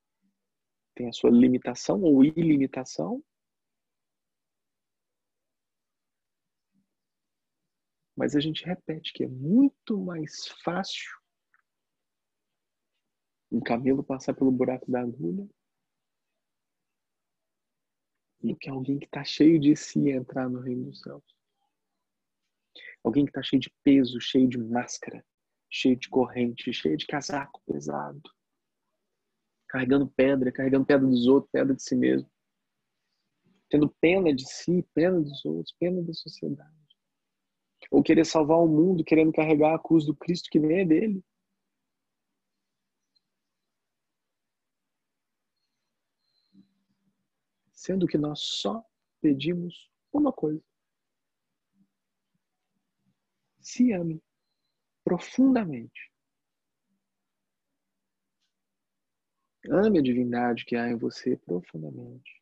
tem 0.95 1.07
a 1.07 1.13
sua 1.13 1.29
limitação 1.29 2.01
ou 2.01 2.23
ilimitação. 2.23 3.23
Mas 8.21 8.35
a 8.35 8.39
gente 8.39 8.63
repete 8.63 9.11
que 9.13 9.23
é 9.23 9.27
muito 9.27 9.99
mais 9.99 10.47
fácil 10.63 11.09
um 13.51 13.59
camelo 13.59 14.03
passar 14.03 14.35
pelo 14.35 14.51
buraco 14.51 14.91
da 14.91 15.01
agulha 15.01 15.49
do 18.39 18.55
que 18.55 18.69
alguém 18.69 18.99
que 18.99 19.05
está 19.05 19.23
cheio 19.23 19.59
de 19.59 19.75
si 19.75 20.11
entrar 20.11 20.47
no 20.47 20.59
reino 20.59 20.85
dos 20.85 21.01
céus. 21.01 21.23
Alguém 23.03 23.25
que 23.25 23.31
está 23.31 23.41
cheio 23.41 23.59
de 23.59 23.73
peso, 23.83 24.21
cheio 24.21 24.47
de 24.47 24.59
máscara, 24.59 25.25
cheio 25.67 25.97
de 25.97 26.07
corrente, 26.07 26.71
cheio 26.71 26.97
de 26.97 27.07
casaco 27.07 27.59
pesado, 27.65 28.21
carregando 29.67 30.07
pedra, 30.07 30.51
carregando 30.51 30.85
pedra 30.85 31.07
dos 31.07 31.25
outros, 31.25 31.49
pedra 31.51 31.73
de 31.73 31.81
si 31.81 31.95
mesmo, 31.95 32.31
tendo 33.67 33.89
pena 33.99 34.31
de 34.31 34.47
si, 34.47 34.83
pena 34.93 35.19
dos 35.19 35.43
outros, 35.43 35.75
pena 35.79 36.03
da 36.03 36.13
sociedade. 36.13 36.80
Ou 37.91 38.01
querer 38.01 38.25
salvar 38.25 38.57
o 38.57 38.67
mundo, 38.67 39.03
querendo 39.03 39.33
carregar 39.33 39.75
a 39.75 39.79
cruz 39.79 40.05
do 40.05 40.15
Cristo 40.15 40.49
que 40.49 40.59
nem 40.59 40.79
é 40.79 40.85
dele. 40.85 41.23
sendo 47.81 48.05
que 48.05 48.17
nós 48.17 48.39
só 48.39 48.85
pedimos 49.19 49.91
uma 50.13 50.31
coisa: 50.31 50.63
se 53.59 53.91
ame 53.91 54.21
profundamente. 55.03 56.11
Ame 59.67 59.99
a 59.99 60.01
divindade 60.01 60.65
que 60.65 60.75
há 60.75 60.89
em 60.89 60.97
você 60.97 61.37
profundamente. 61.37 62.41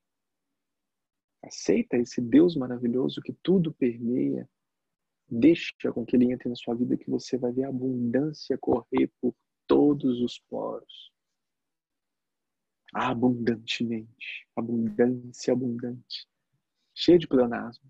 Aceita 1.41 1.97
esse 1.97 2.21
Deus 2.21 2.55
maravilhoso 2.55 3.21
que 3.21 3.33
tudo 3.41 3.73
permeia. 3.73 4.49
Deixa 5.31 5.91
com 5.93 6.05
que 6.05 6.15
ele 6.15 6.31
entre 6.33 6.49
na 6.49 6.55
sua 6.55 6.75
vida 6.75 6.97
que 6.97 7.09
você 7.09 7.37
vai 7.37 7.51
ver 7.51 7.65
a 7.65 7.69
abundância 7.69 8.57
correr 8.57 9.11
por 9.21 9.35
todos 9.67 10.21
os 10.21 10.39
poros. 10.49 11.11
Abundantemente, 12.91 14.47
abundância 14.55 15.53
abundante, 15.53 16.27
cheio 16.95 17.19
de 17.19 17.27
pleonasmo. 17.27 17.85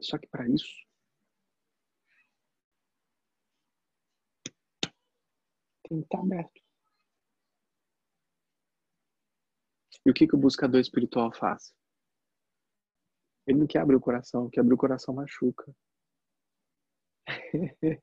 Só 0.00 0.18
que 0.18 0.28
para 0.28 0.48
isso, 0.48 0.86
tem 5.88 6.00
que 6.00 6.06
estar 6.06 6.20
aberto. 6.20 6.60
E 10.04 10.10
o 10.10 10.14
que, 10.14 10.26
que 10.26 10.34
o 10.34 10.38
buscador 10.38 10.80
espiritual 10.80 11.32
faz? 11.34 11.74
Ele 13.46 13.58
não 13.58 13.66
quer 13.66 13.80
abrir 13.80 13.96
o 13.96 14.00
coração, 14.00 14.48
que 14.50 14.60
abrir 14.60 14.74
o 14.74 14.78
coração 14.78 15.14
machuca. 15.14 15.74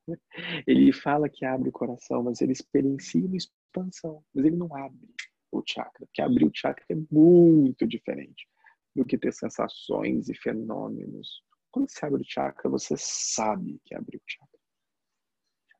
ele 0.67 0.91
fala 0.93 1.29
que 1.29 1.45
abre 1.45 1.69
o 1.69 1.71
coração, 1.71 2.23
mas 2.23 2.41
ele 2.41 2.51
experiencia 2.51 3.25
uma 3.25 3.37
expansão, 3.37 4.23
mas 4.33 4.45
ele 4.45 4.55
não 4.55 4.73
abre 4.75 5.13
o 5.51 5.63
chakra, 5.65 6.05
porque 6.05 6.21
abrir 6.21 6.45
o 6.45 6.51
chakra 6.53 6.85
é 6.89 6.95
muito 7.11 7.87
diferente 7.87 8.47
do 8.95 9.05
que 9.05 9.17
ter 9.17 9.33
sensações 9.33 10.29
e 10.29 10.35
fenômenos. 10.35 11.43
Quando 11.71 11.89
você 11.89 12.05
abre 12.05 12.21
o 12.21 12.25
chakra, 12.25 12.69
você 12.69 12.95
sabe 12.97 13.79
que 13.85 13.95
abriu 13.95 14.19
o 14.19 14.31
chakra. 14.31 14.62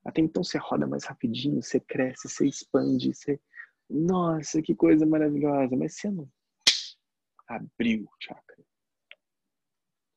Até 0.05 0.21
então 0.21 0.43
você 0.43 0.57
roda 0.57 0.85
mais 0.85 1.05
rapidinho, 1.05 1.61
você 1.61 1.79
cresce, 1.79 2.27
você 2.27 2.47
expande, 2.47 3.13
você. 3.13 3.39
Nossa, 3.89 4.61
que 4.61 4.75
coisa 4.75 5.05
maravilhosa! 5.05 5.75
Mas 5.75 5.95
você 5.95 6.09
não 6.09 6.29
abriu 7.47 8.03
o 8.03 8.15
chakra. 8.19 8.63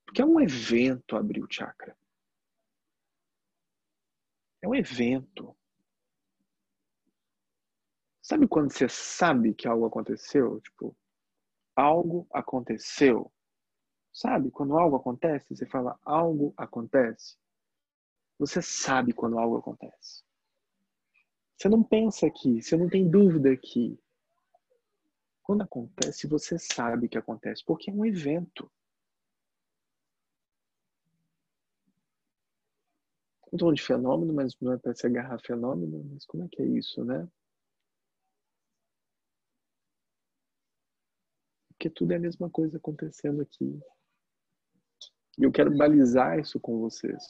Porque 0.05 0.23
é 0.23 0.25
um 0.25 0.41
evento 0.41 1.17
abrir 1.17 1.43
o 1.43 1.51
chakra. 1.51 1.97
É 4.63 4.69
um 4.69 4.75
evento. 4.75 5.57
Sabe 8.23 8.49
quando 8.49 8.73
você 8.73 8.89
sabe 8.89 9.55
que 9.55 9.69
algo 9.69 9.87
aconteceu? 9.87 10.61
Tipo, 10.61 10.97
algo 11.77 12.27
aconteceu. 12.33 13.33
Sabe? 14.13 14.51
Quando 14.51 14.79
algo 14.79 14.97
acontece, 14.97 15.55
você 15.55 15.67
fala 15.67 15.99
algo 16.03 16.53
acontece. 16.57 17.37
Você 18.39 18.61
sabe 18.61 19.13
quando 19.13 19.39
algo 19.39 19.57
acontece. 19.57 20.25
Você 21.57 21.69
não 21.69 21.83
pensa 21.83 22.27
aqui, 22.27 22.61
você 22.61 22.77
não 22.77 22.89
tem 22.89 23.09
dúvida 23.09 23.51
aqui. 23.51 23.99
Quando 25.43 25.63
acontece, 25.63 26.27
você 26.27 26.59
sabe 26.59 27.09
que 27.09 27.17
acontece, 27.17 27.65
porque 27.65 27.91
é 27.91 27.95
um 27.95 28.05
evento. 28.05 28.71
Não 33.47 33.57
estou 33.57 33.73
de 33.73 33.83
fenômeno, 33.83 34.35
mas 34.35 34.59
não 34.61 34.73
é 34.73 34.77
para 34.77 34.95
se 34.95 35.07
agarrar 35.07 35.39
fenômeno, 35.39 36.05
mas 36.13 36.27
como 36.27 36.45
é 36.45 36.49
que 36.49 36.61
é 36.61 36.67
isso, 36.67 37.05
né? 37.05 37.27
Porque 41.69 41.89
tudo 41.89 42.13
é 42.13 42.17
a 42.17 42.21
mesma 42.21 42.51
coisa 42.51 42.77
acontecendo 42.77 43.41
aqui. 43.41 43.81
E 45.39 45.45
eu 45.45 45.53
quero 45.53 45.75
balizar 45.75 46.39
isso 46.39 46.59
com 46.59 46.81
vocês. 46.81 47.23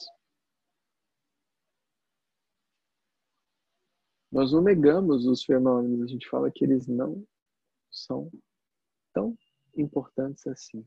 Nós 4.31 4.51
não 4.51 4.61
negamos 4.61 5.25
os 5.25 5.43
fenômenos, 5.43 6.03
a 6.03 6.07
gente 6.07 6.29
fala 6.29 6.51
que 6.51 6.63
eles 6.65 6.85
não 6.87 7.25
são 7.91 8.29
tão 9.13 9.37
importantes 9.75 10.45
assim. 10.47 10.85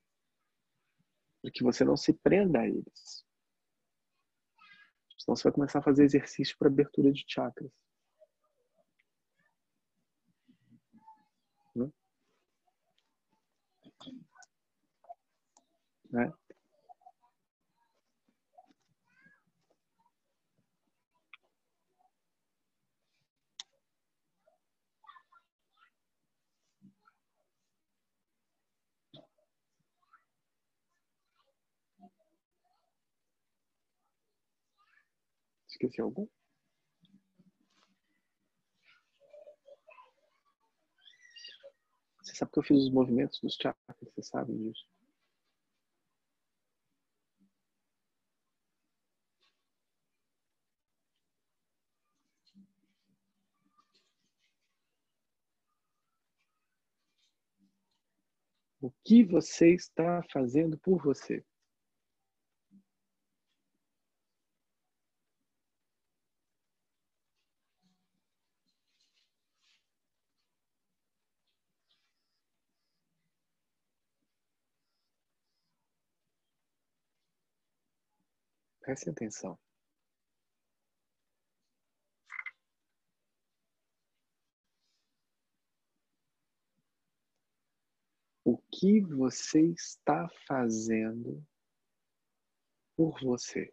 Para 1.40 1.50
que 1.50 1.62
você 1.62 1.84
não 1.84 1.96
se 1.96 2.12
prenda 2.12 2.60
a 2.60 2.68
eles. 2.68 3.24
Senão 5.18 5.36
você 5.36 5.44
vai 5.44 5.52
começar 5.52 5.78
a 5.78 5.82
fazer 5.82 6.04
exercício 6.04 6.56
para 6.58 6.68
abertura 6.68 7.10
de 7.12 7.24
chakras. 7.26 7.70
Né? 16.10 16.32
Esqueci 35.82 36.02
algum? 36.02 36.26
Você 42.22 42.34
sabe 42.34 42.52
que 42.52 42.58
eu 42.58 42.62
fiz 42.62 42.76
os 42.84 42.92
movimentos 42.92 43.40
dos 43.40 43.54
chakras, 43.54 43.96
você 44.02 44.22
sabe 44.22 44.52
disso. 44.58 44.86
O 58.82 58.90
que 59.02 59.24
você 59.24 59.74
está 59.74 60.22
fazendo 60.30 60.76
por 60.78 61.02
você? 61.02 61.42
Preste 78.90 79.08
atenção. 79.08 79.56
O 88.44 88.58
que 88.58 89.00
você 89.00 89.62
está 89.62 90.28
fazendo 90.44 91.40
por 92.96 93.20
você? 93.20 93.72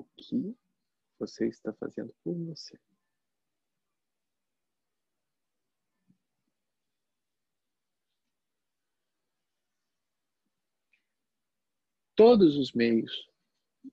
O 0.00 0.06
que 0.16 0.56
você 1.18 1.48
está 1.48 1.72
fazendo 1.72 2.14
por 2.22 2.34
você. 2.34 2.78
Todos 12.16 12.56
os 12.56 12.72
meios 12.72 13.28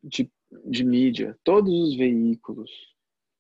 de, 0.04 0.32
de 0.66 0.84
mídia, 0.84 1.40
todos 1.44 1.74
os 1.74 1.96
veículos, 1.98 2.70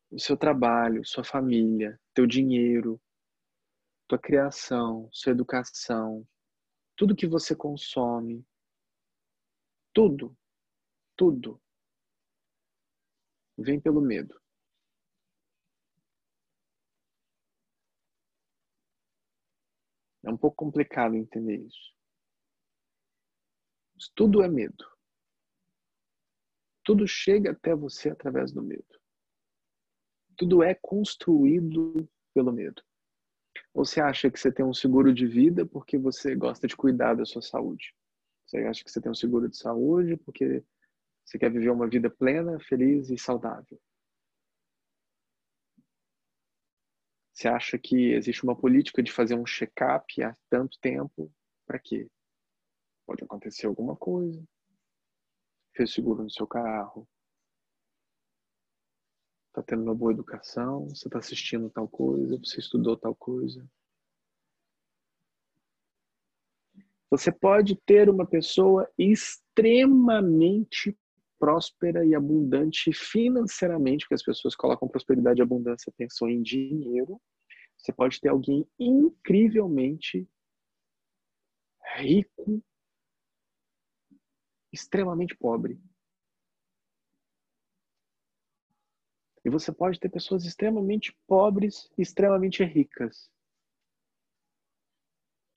o 0.09 0.19
seu 0.19 0.35
trabalho, 0.35 1.05
sua 1.05 1.23
família, 1.23 1.99
teu 2.13 2.25
dinheiro, 2.25 2.99
tua 4.07 4.17
criação, 4.17 5.07
sua 5.11 5.31
educação, 5.31 6.27
tudo 6.95 7.15
que 7.15 7.27
você 7.27 7.55
consome, 7.55 8.43
tudo, 9.93 10.35
tudo 11.15 11.61
vem 13.61 13.79
pelo 13.79 14.01
medo. 14.01 14.39
É 20.23 20.29
um 20.29 20.37
pouco 20.37 20.57
complicado 20.57 21.15
entender 21.15 21.57
isso. 21.57 21.95
Mas 23.95 24.09
tudo 24.15 24.41
é 24.41 24.47
medo. 24.47 24.85
Tudo 26.83 27.07
chega 27.07 27.51
até 27.51 27.75
você 27.75 28.09
através 28.09 28.51
do 28.51 28.61
medo. 28.61 28.99
Tudo 30.37 30.63
é 30.63 30.73
construído 30.75 32.09
pelo 32.33 32.51
medo. 32.51 32.83
Ou 33.73 33.85
você 33.85 34.01
acha 34.01 34.29
que 34.29 34.39
você 34.39 34.51
tem 34.51 34.65
um 34.65 34.73
seguro 34.73 35.13
de 35.13 35.25
vida 35.27 35.65
porque 35.65 35.97
você 35.97 36.35
gosta 36.35 36.67
de 36.67 36.75
cuidar 36.75 37.15
da 37.15 37.25
sua 37.25 37.41
saúde? 37.41 37.95
Você 38.45 38.57
acha 38.59 38.83
que 38.83 38.91
você 38.91 38.99
tem 38.99 39.11
um 39.11 39.15
seguro 39.15 39.47
de 39.47 39.57
saúde 39.57 40.17
porque 40.17 40.63
você 41.31 41.39
quer 41.39 41.49
viver 41.49 41.69
uma 41.69 41.87
vida 41.87 42.09
plena, 42.09 42.59
feliz 42.59 43.09
e 43.09 43.17
saudável. 43.17 43.81
Você 47.31 47.47
acha 47.47 47.79
que 47.79 48.11
existe 48.11 48.43
uma 48.43 48.53
política 48.53 49.01
de 49.01 49.13
fazer 49.13 49.35
um 49.35 49.45
check-up 49.45 50.21
há 50.21 50.35
tanto 50.49 50.77
tempo? 50.81 51.33
Para 51.65 51.79
quê? 51.79 52.09
Pode 53.05 53.23
acontecer 53.23 53.65
alguma 53.65 53.95
coisa. 53.95 54.43
Fez 55.73 55.93
seguro 55.93 56.21
no 56.21 56.29
seu 56.29 56.45
carro. 56.45 57.07
Está 59.47 59.63
tendo 59.63 59.83
uma 59.83 59.95
boa 59.95 60.11
educação. 60.11 60.89
Você 60.89 61.07
está 61.07 61.19
assistindo 61.19 61.69
tal 61.69 61.87
coisa. 61.87 62.37
Você 62.39 62.59
estudou 62.59 62.97
tal 62.97 63.15
coisa. 63.15 63.65
Você 67.09 67.31
pode 67.31 67.77
ter 67.77 68.09
uma 68.09 68.25
pessoa 68.25 68.91
extremamente 68.97 70.97
próspera 71.41 72.05
e 72.05 72.13
abundante 72.13 72.93
financeiramente, 72.93 74.05
porque 74.05 74.13
as 74.13 74.23
pessoas 74.23 74.55
colocam 74.55 74.87
prosperidade 74.87 75.41
e 75.41 75.43
abundância, 75.43 75.91
pensam 75.97 76.29
em 76.29 76.39
dinheiro. 76.39 77.19
Você 77.75 77.91
pode 77.91 78.21
ter 78.21 78.29
alguém 78.29 78.63
incrivelmente 78.77 80.29
rico, 81.97 82.63
extremamente 84.71 85.35
pobre. 85.35 85.81
E 89.43 89.49
você 89.49 89.71
pode 89.71 89.99
ter 89.99 90.09
pessoas 90.09 90.45
extremamente 90.45 91.11
pobres 91.25 91.91
e 91.97 92.03
extremamente 92.03 92.63
ricas. 92.63 93.27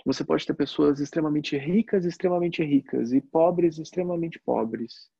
Você 0.07 0.25
pode 0.25 0.47
ter 0.47 0.55
pessoas 0.55 0.99
extremamente 0.99 1.59
ricas, 1.59 2.07
extremamente 2.07 2.65
ricas, 2.65 3.13
e 3.13 3.21
pobres, 3.21 3.77
extremamente 3.77 4.39
pobres. 4.39 5.13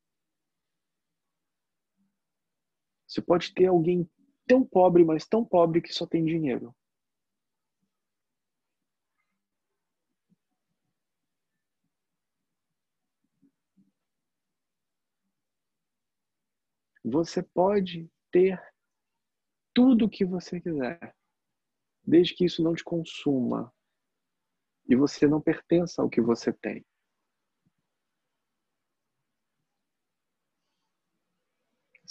Você 3.07 3.21
pode 3.21 3.53
ter 3.53 3.67
alguém 3.67 4.09
tão 4.47 4.65
pobre, 4.65 5.03
mas 5.03 5.25
tão 5.25 5.43
pobre 5.43 5.81
que 5.81 5.93
só 5.93 6.05
tem 6.05 6.25
dinheiro. 6.25 6.75
Você 17.03 17.43
pode 17.43 18.09
ter 18.31 18.59
tudo 19.73 20.05
o 20.05 20.09
que 20.09 20.25
você 20.25 20.59
quiser, 20.59 21.15
desde 22.03 22.33
que 22.33 22.45
isso 22.45 22.63
não 22.63 22.73
te 22.73 22.83
consuma 22.83 23.71
e 24.87 24.95
você 24.95 25.27
não 25.27 25.41
pertença 25.41 26.01
ao 26.01 26.09
que 26.09 26.21
você 26.21 26.51
tem. 26.51 26.83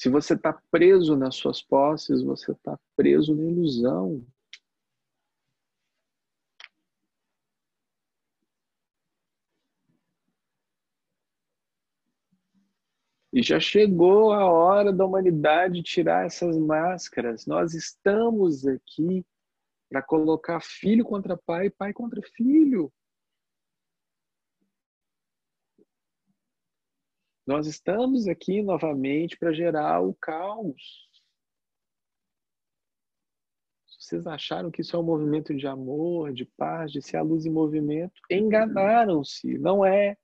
Se 0.05 0.11
você 0.11 0.35
está 0.35 0.53
preso 0.71 1.17
nas 1.17 1.35
suas 1.35 1.63
posses, 1.63 2.23
você 2.23 2.53
está 2.53 2.79
preso 2.95 3.35
na 3.35 3.43
ilusão. 3.45 4.23
E 13.33 13.43
já 13.43 13.59
chegou 13.59 14.35
a 14.35 14.45
hora 14.45 14.93
da 14.93 15.07
humanidade 15.07 15.83
tirar 15.83 16.27
essas 16.27 16.59
máscaras. 16.59 17.47
Nós 17.47 17.73
estamos 17.73 18.67
aqui 18.67 19.25
para 19.89 20.03
colocar 20.03 20.61
filho 20.61 21.03
contra 21.03 21.35
pai, 21.35 21.71
pai 21.71 21.95
contra 21.95 22.21
filho. 22.37 22.93
Nós 27.47 27.67
estamos 27.67 28.27
aqui 28.27 28.63
novamente 28.63 29.37
para 29.37 29.53
gerar 29.53 30.01
o 30.01 30.15
caos. 30.15 31.11
Vocês 33.87 34.27
acharam 34.27 34.71
que 34.71 34.81
isso 34.83 34.97
é 34.97 34.99
um 34.99 35.03
movimento 35.03 35.55
de 35.55 35.67
amor, 35.67 36.33
de 36.33 36.45
paz, 36.45 36.93
de 36.93 37.01
ser 37.03 37.17
a 37.19 37.23
luz 37.23 37.47
em 37.47 37.51
movimento? 37.51 38.21
Enganaram-se, 38.31 39.59
não 39.59 39.85
é. 39.85 40.17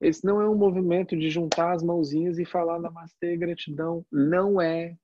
Esse 0.00 0.24
não 0.24 0.40
é 0.40 0.48
um 0.48 0.56
movimento 0.56 1.16
de 1.16 1.30
juntar 1.30 1.72
as 1.72 1.82
mãozinhas 1.82 2.38
e 2.38 2.44
falar 2.44 2.78
namastê, 2.80 3.36
gratidão. 3.36 4.04
Não 4.10 4.60
é. 4.60 4.96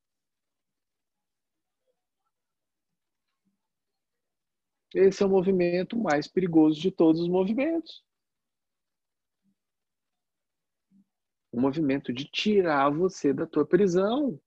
Esse 4.95 5.23
é 5.23 5.27
o 5.27 5.29
movimento 5.29 5.99
mais 5.99 6.27
perigoso 6.27 6.81
de 6.81 6.91
todos 6.91 7.21
os 7.21 7.29
movimentos. 7.29 8.05
O 11.53 11.61
movimento 11.61 12.13
de 12.13 12.25
tirar 12.25 12.91
você 12.91 13.33
da 13.33 13.47
tua 13.47 13.67
prisão. 13.67 14.41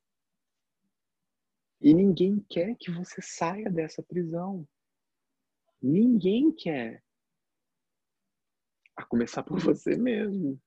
E 1.80 1.94
ninguém 1.94 2.39
quer 2.50 2.76
que 2.80 2.92
você 2.92 3.22
saia 3.22 3.70
dessa 3.70 4.04
prisão. 4.04 4.68
Ninguém 5.82 6.52
quer. 6.52 7.04
A 8.96 9.06
começar 9.06 9.44
por 9.44 9.60
você 9.60 9.96
mesmo. 9.96 10.62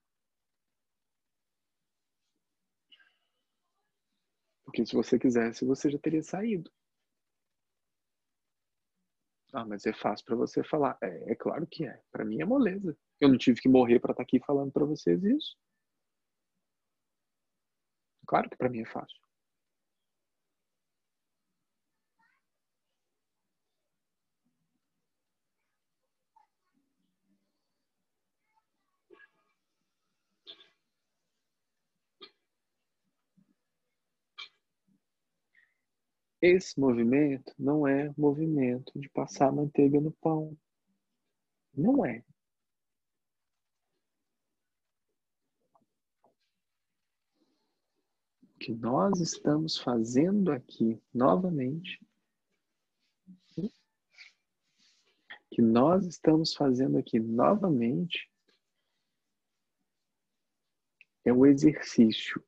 Porque 4.64 4.84
se 4.84 4.94
você 4.94 5.18
quisesse, 5.18 5.64
você 5.64 5.88
já 5.88 5.98
teria 5.98 6.22
saído. 6.22 6.68
Ah, 9.54 9.64
mas 9.64 9.86
é 9.86 9.92
fácil 9.92 10.26
para 10.26 10.34
você 10.36 10.64
falar. 10.64 10.98
É, 11.00 11.32
é 11.32 11.34
claro 11.36 11.66
que 11.66 11.86
é. 11.86 12.00
Para 12.10 12.24
mim 12.24 12.40
é 12.40 12.44
moleza. 12.44 12.96
Eu 13.20 13.28
não 13.28 13.38
tive 13.38 13.60
que 13.60 13.68
morrer 13.68 14.00
para 14.00 14.10
estar 14.10 14.22
tá 14.22 14.26
aqui 14.26 14.40
falando 14.44 14.72
para 14.72 14.84
vocês 14.84 15.22
isso. 15.22 15.56
Claro 18.26 18.50
que 18.50 18.56
para 18.56 18.68
mim 18.68 18.80
é 18.80 18.86
fácil. 18.86 19.23
Esse 36.46 36.78
movimento 36.78 37.54
não 37.58 37.88
é 37.88 38.12
movimento 38.18 39.00
de 39.00 39.08
passar 39.08 39.50
manteiga 39.50 39.98
no 39.98 40.12
pão. 40.12 40.54
Não 41.72 42.04
é. 42.04 42.22
O 48.42 48.58
que 48.58 48.74
nós 48.74 49.22
estamos 49.22 49.78
fazendo 49.78 50.52
aqui 50.52 51.00
novamente, 51.14 51.98
que 55.50 55.62
nós 55.62 56.04
estamos 56.04 56.52
fazendo 56.52 56.98
aqui 56.98 57.18
novamente, 57.18 58.30
é 61.24 61.32
o 61.32 61.46
exercício 61.46 62.44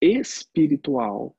espiritual 0.00 1.37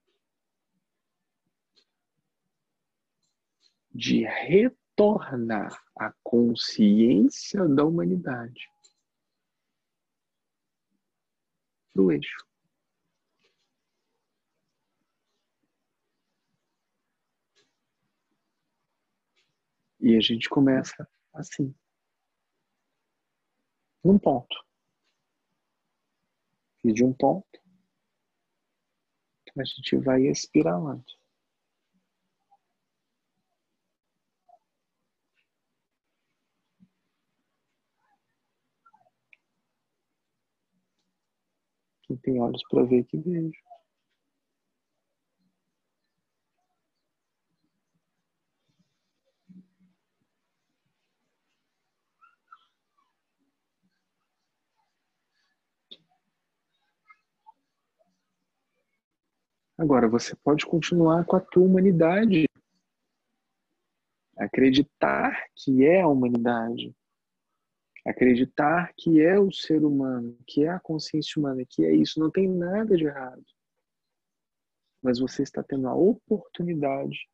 de 3.91 4.23
retornar 4.23 5.83
a 5.97 6.13
consciência 6.23 7.67
da 7.67 7.83
humanidade 7.83 8.69
para 11.93 12.01
o 12.01 12.11
eixo. 12.11 12.49
E 19.99 20.15
a 20.15 20.21
gente 20.21 20.47
começa 20.47 21.07
assim, 21.33 21.75
num 24.03 24.17
ponto. 24.17 24.55
E 26.83 26.93
de 26.93 27.03
um 27.03 27.11
ponto, 27.11 27.59
a 29.57 29.63
gente 29.63 29.97
vai 29.97 30.21
espiralando. 30.27 31.18
Quem 42.09 42.17
tem 42.17 42.41
olhos 42.41 42.63
para 42.67 42.83
ver 42.85 43.03
que 43.03 43.17
veja. 43.17 43.55
Agora, 59.77 60.09
você 60.09 60.35
pode 60.37 60.65
continuar 60.65 61.23
com 61.25 61.35
a 61.35 61.39
tua 61.39 61.63
humanidade. 61.63 62.45
Acreditar 64.35 65.45
que 65.55 65.85
é 65.85 66.01
a 66.01 66.07
humanidade. 66.07 66.91
Acreditar 68.05 68.93
que 68.97 69.21
é 69.21 69.39
o 69.39 69.51
ser 69.51 69.83
humano, 69.83 70.37
que 70.47 70.63
é 70.63 70.69
a 70.69 70.79
consciência 70.79 71.39
humana, 71.39 71.63
que 71.67 71.83
é 71.83 71.93
isso, 71.93 72.19
não 72.19 72.31
tem 72.31 72.47
nada 72.47 72.95
de 72.95 73.05
errado. 73.05 73.45
Mas 75.01 75.19
você 75.19 75.43
está 75.43 75.63
tendo 75.63 75.87
a 75.87 75.95
oportunidade 75.95 77.29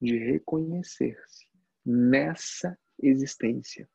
de 0.00 0.18
reconhecer-se 0.18 1.46
nessa 1.84 2.78
existência. 3.00 3.88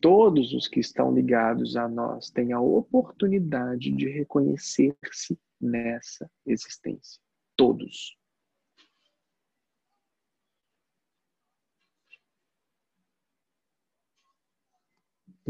Todos 0.00 0.54
os 0.54 0.66
que 0.66 0.80
estão 0.80 1.14
ligados 1.14 1.76
a 1.76 1.86
nós 1.86 2.30
têm 2.30 2.52
a 2.52 2.60
oportunidade 2.60 3.90
de 3.92 4.08
reconhecer-se 4.08 5.38
nessa 5.60 6.30
existência. 6.46 7.20
Todos. 7.54 8.19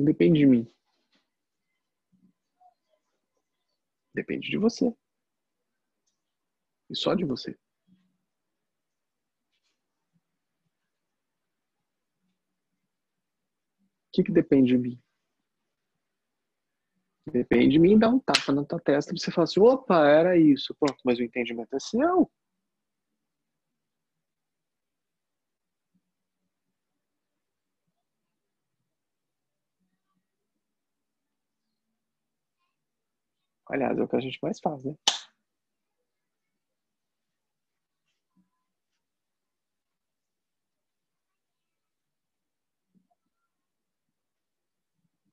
Não 0.01 0.07
depende 0.07 0.39
de 0.39 0.47
mim. 0.47 0.67
Depende 4.15 4.49
de 4.49 4.57
você. 4.57 4.91
E 6.89 6.97
só 6.97 7.15
de 7.15 7.23
você. 7.27 7.51
O 7.51 7.57
que, 14.15 14.23
que 14.25 14.33
depende 14.33 14.69
de 14.73 14.79
mim? 14.79 14.99
Depende 17.31 17.73
de 17.73 17.79
mim 17.79 17.99
dar 17.99 18.09
um 18.09 18.19
tapa 18.19 18.53
na 18.53 18.65
tua 18.65 18.81
testa 18.81 19.15
e 19.15 19.21
você 19.21 19.31
falar 19.31 19.45
assim, 19.45 19.61
opa, 19.61 20.09
era 20.09 20.35
isso. 20.39 20.75
Pronto, 20.77 20.99
mas 21.05 21.19
o 21.19 21.23
entendimento 21.23 21.77
é 21.77 21.79
seu. 21.79 22.33
Aliás, 33.73 33.97
é 33.99 34.03
o 34.03 34.09
que 34.09 34.17
a 34.17 34.21
gente 34.21 34.39
mais 34.43 34.61
faz, 34.61 34.85
né? 34.85 34.95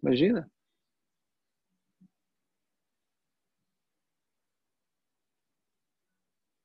Imagina. 0.02 0.50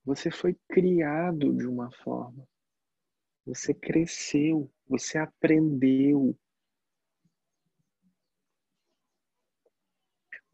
Você 0.04 0.30
foi 0.30 0.56
criado 0.68 1.52
de 1.56 1.66
uma 1.66 1.90
forma. 2.04 2.46
Você 3.46 3.72
cresceu, 3.72 4.70
você 4.88 5.18
aprendeu. 5.18 6.36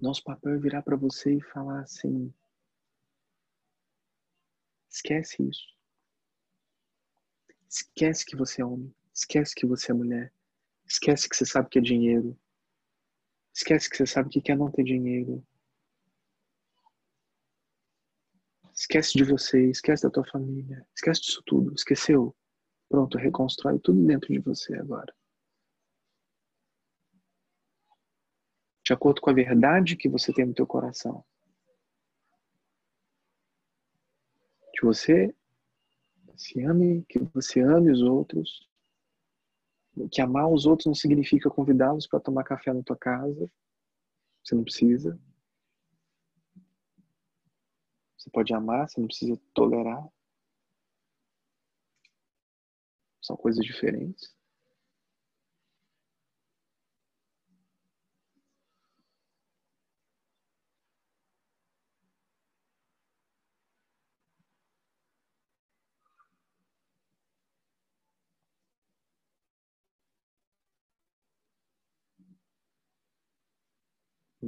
Nosso 0.01 0.23
papel 0.23 0.55
é 0.55 0.59
virar 0.59 0.83
para 0.83 0.97
você 0.97 1.35
e 1.35 1.43
falar 1.43 1.81
assim: 1.81 2.33
esquece 4.89 5.43
isso. 5.43 5.67
Esquece 7.69 8.25
que 8.25 8.37
você 8.37 8.63
é 8.63 8.65
homem. 8.65 8.95
Esquece 9.13 9.55
que 9.55 9.67
você 9.67 9.91
é 9.91 9.95
mulher. 9.95 10.33
Esquece 10.87 11.29
que 11.29 11.37
você 11.37 11.45
sabe 11.45 11.69
que 11.69 11.79
é 11.79 11.83
dinheiro. 11.83 12.39
Esquece 13.53 13.91
que 13.91 13.97
você 13.97 14.07
sabe 14.07 14.31
que 14.31 14.53
é 14.53 14.55
não 14.55 14.71
ter 14.71 14.85
dinheiro. 14.85 15.45
Esquece 18.73 19.19
de 19.19 19.25
você, 19.25 19.69
esquece 19.69 20.05
da 20.05 20.11
tua 20.11 20.25
família, 20.25 20.87
esquece 20.95 21.23
disso 21.23 21.43
tudo. 21.45 21.75
Esqueceu? 21.75 22.35
Pronto, 22.89 23.19
reconstrói 23.19 23.81
tudo 23.81 24.07
dentro 24.07 24.33
de 24.33 24.39
você 24.39 24.75
agora. 24.77 25.13
De 28.89 28.95
acordo 28.95 29.21
com 29.21 29.29
a 29.29 29.35
verdade 29.35 29.99
que 29.99 30.09
você 30.09 30.33
tem 30.33 30.47
no 30.47 30.55
teu 30.55 30.67
coração. 30.67 31.23
Que 34.73 34.83
você 34.83 35.37
se 36.35 36.65
ame, 36.65 37.05
que 37.05 37.19
você 37.35 37.61
ame 37.61 37.91
os 37.91 38.01
outros, 38.01 38.67
que 40.11 40.23
amar 40.23 40.51
os 40.51 40.65
outros 40.65 40.87
não 40.87 40.95
significa 40.95 41.51
convidá-los 41.51 42.07
para 42.07 42.19
tomar 42.19 42.45
café 42.45 42.73
na 42.73 42.83
tua 42.83 42.97
casa. 42.97 43.51
Você 44.43 44.55
não 44.55 44.65
precisa. 44.65 45.21
Você 48.17 48.31
pode 48.31 48.55
amar, 48.55 48.89
você 48.89 48.99
não 48.99 49.07
precisa 49.07 49.39
tolerar. 49.53 50.09
São 53.21 53.37
coisas 53.37 53.63
diferentes. 53.63 54.38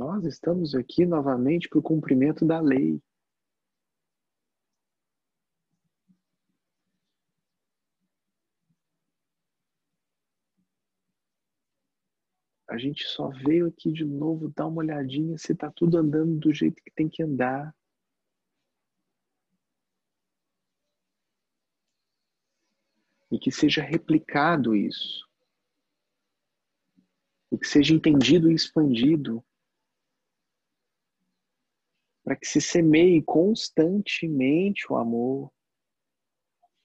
Nós 0.00 0.24
estamos 0.24 0.74
aqui 0.74 1.04
novamente 1.04 1.68
para 1.68 1.78
o 1.78 1.82
cumprimento 1.82 2.46
da 2.46 2.58
lei. 2.58 3.02
A 12.66 12.78
gente 12.78 13.04
só 13.04 13.28
veio 13.28 13.66
aqui 13.66 13.92
de 13.92 14.06
novo 14.06 14.48
dar 14.48 14.68
uma 14.68 14.78
olhadinha 14.78 15.36
se 15.36 15.52
está 15.52 15.70
tudo 15.70 15.98
andando 15.98 16.38
do 16.38 16.50
jeito 16.50 16.82
que 16.82 16.90
tem 16.90 17.06
que 17.06 17.22
andar. 17.22 17.76
E 23.30 23.38
que 23.38 23.52
seja 23.52 23.82
replicado 23.82 24.74
isso. 24.74 25.28
E 27.52 27.58
que 27.58 27.66
seja 27.66 27.92
entendido 27.92 28.50
e 28.50 28.54
expandido 28.54 29.44
para 32.30 32.36
que 32.36 32.46
se 32.46 32.60
semeie 32.60 33.20
constantemente 33.20 34.86
o 34.88 34.96
amor, 34.96 35.50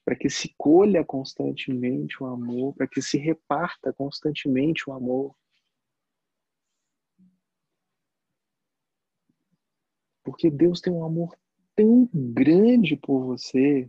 para 0.04 0.16
que 0.16 0.28
se 0.28 0.52
colha 0.58 1.06
constantemente 1.06 2.24
o 2.24 2.26
amor, 2.26 2.74
para 2.74 2.88
que 2.88 3.00
se 3.00 3.20
reparta 3.20 3.94
constantemente 3.94 4.90
o 4.90 4.94
amor. 4.94 5.36
Porque 10.24 10.50
Deus 10.50 10.82
tem 10.82 10.92
um 10.92 11.06
amor 11.06 11.38
tão 11.76 12.10
grande 12.12 12.96
por 12.96 13.24
você 13.24 13.88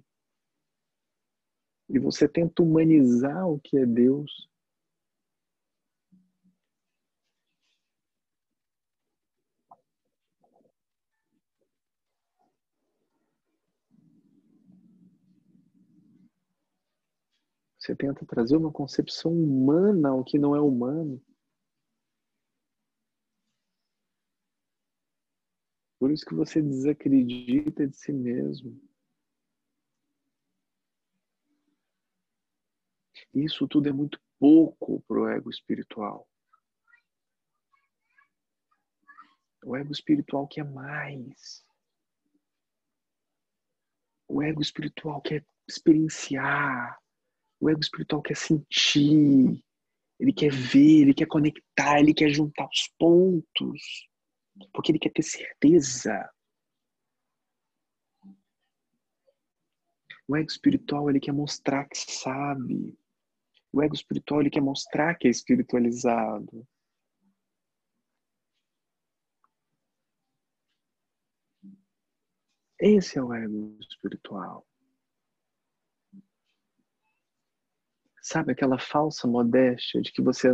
e 1.89 1.99
você 1.99 2.29
tenta 2.29 2.63
humanizar 2.63 3.49
o 3.49 3.59
que 3.59 3.79
é 3.79 3.87
Deus. 3.87 4.47
Você 17.87 17.95
tenta 17.95 18.27
trazer 18.27 18.57
uma 18.57 18.73
concepção 18.73 19.33
humana 19.33 20.09
ao 20.09 20.25
que 20.25 20.41
não 20.41 20.57
é 20.57 20.61
humano. 20.61 21.23
Por 25.97 26.11
isso 26.11 26.27
que 26.27 26.35
você 26.35 26.61
desacredita 26.61 27.87
de 27.87 27.97
si 27.97 28.13
mesmo. 28.13 28.77
Isso 33.33 33.69
tudo 33.69 33.89
é 33.89 33.93
muito 33.93 34.21
pouco 34.37 35.01
para 35.03 35.21
o 35.21 35.29
ego 35.29 35.49
espiritual. 35.49 36.29
O 39.65 39.77
ego 39.77 39.93
espiritual 39.93 40.49
quer 40.49 40.65
mais. 40.65 41.65
O 44.27 44.43
ego 44.43 44.61
espiritual 44.61 45.23
quer 45.23 45.47
experienciar. 45.69 47.01
O 47.61 47.71
ego 47.71 47.81
espiritual 47.81 48.23
quer 48.23 48.37
sentir, 48.37 49.63
ele 50.19 50.33
quer 50.33 50.51
ver, 50.51 51.03
ele 51.03 51.15
quer 51.15 51.27
conectar, 51.27 52.01
ele 52.01 52.15
quer 52.15 52.31
juntar 52.31 52.67
os 52.67 52.89
pontos, 52.99 54.09
porque 54.73 54.93
ele 54.93 54.99
quer 54.99 55.13
ter 55.13 55.23
certeza. 55.23 56.31
O 60.29 60.37
ego 60.37 60.51
espiritual 60.51 61.09
ele 61.09 61.21
quer 61.21 61.33
mostrar 61.33 61.89
que 61.89 61.97
sabe. 61.97 62.99
O 63.73 63.83
ego 63.83 63.95
espiritual 63.95 64.41
ele 64.41 64.51
quer 64.51 64.63
mostrar 64.63 65.15
que 65.15 65.29
é 65.29 65.31
espiritualizado. 65.31 66.67
Esse 72.79 73.19
é 73.19 73.23
o 73.23 73.33
ego 73.33 73.79
espiritual. 73.81 74.67
Sabe 78.27 78.51
aquela 78.51 78.77
falsa 78.77 79.29
modéstia 79.29 80.03
de 80.03 80.11
que 80.11 80.21
você 80.21 80.49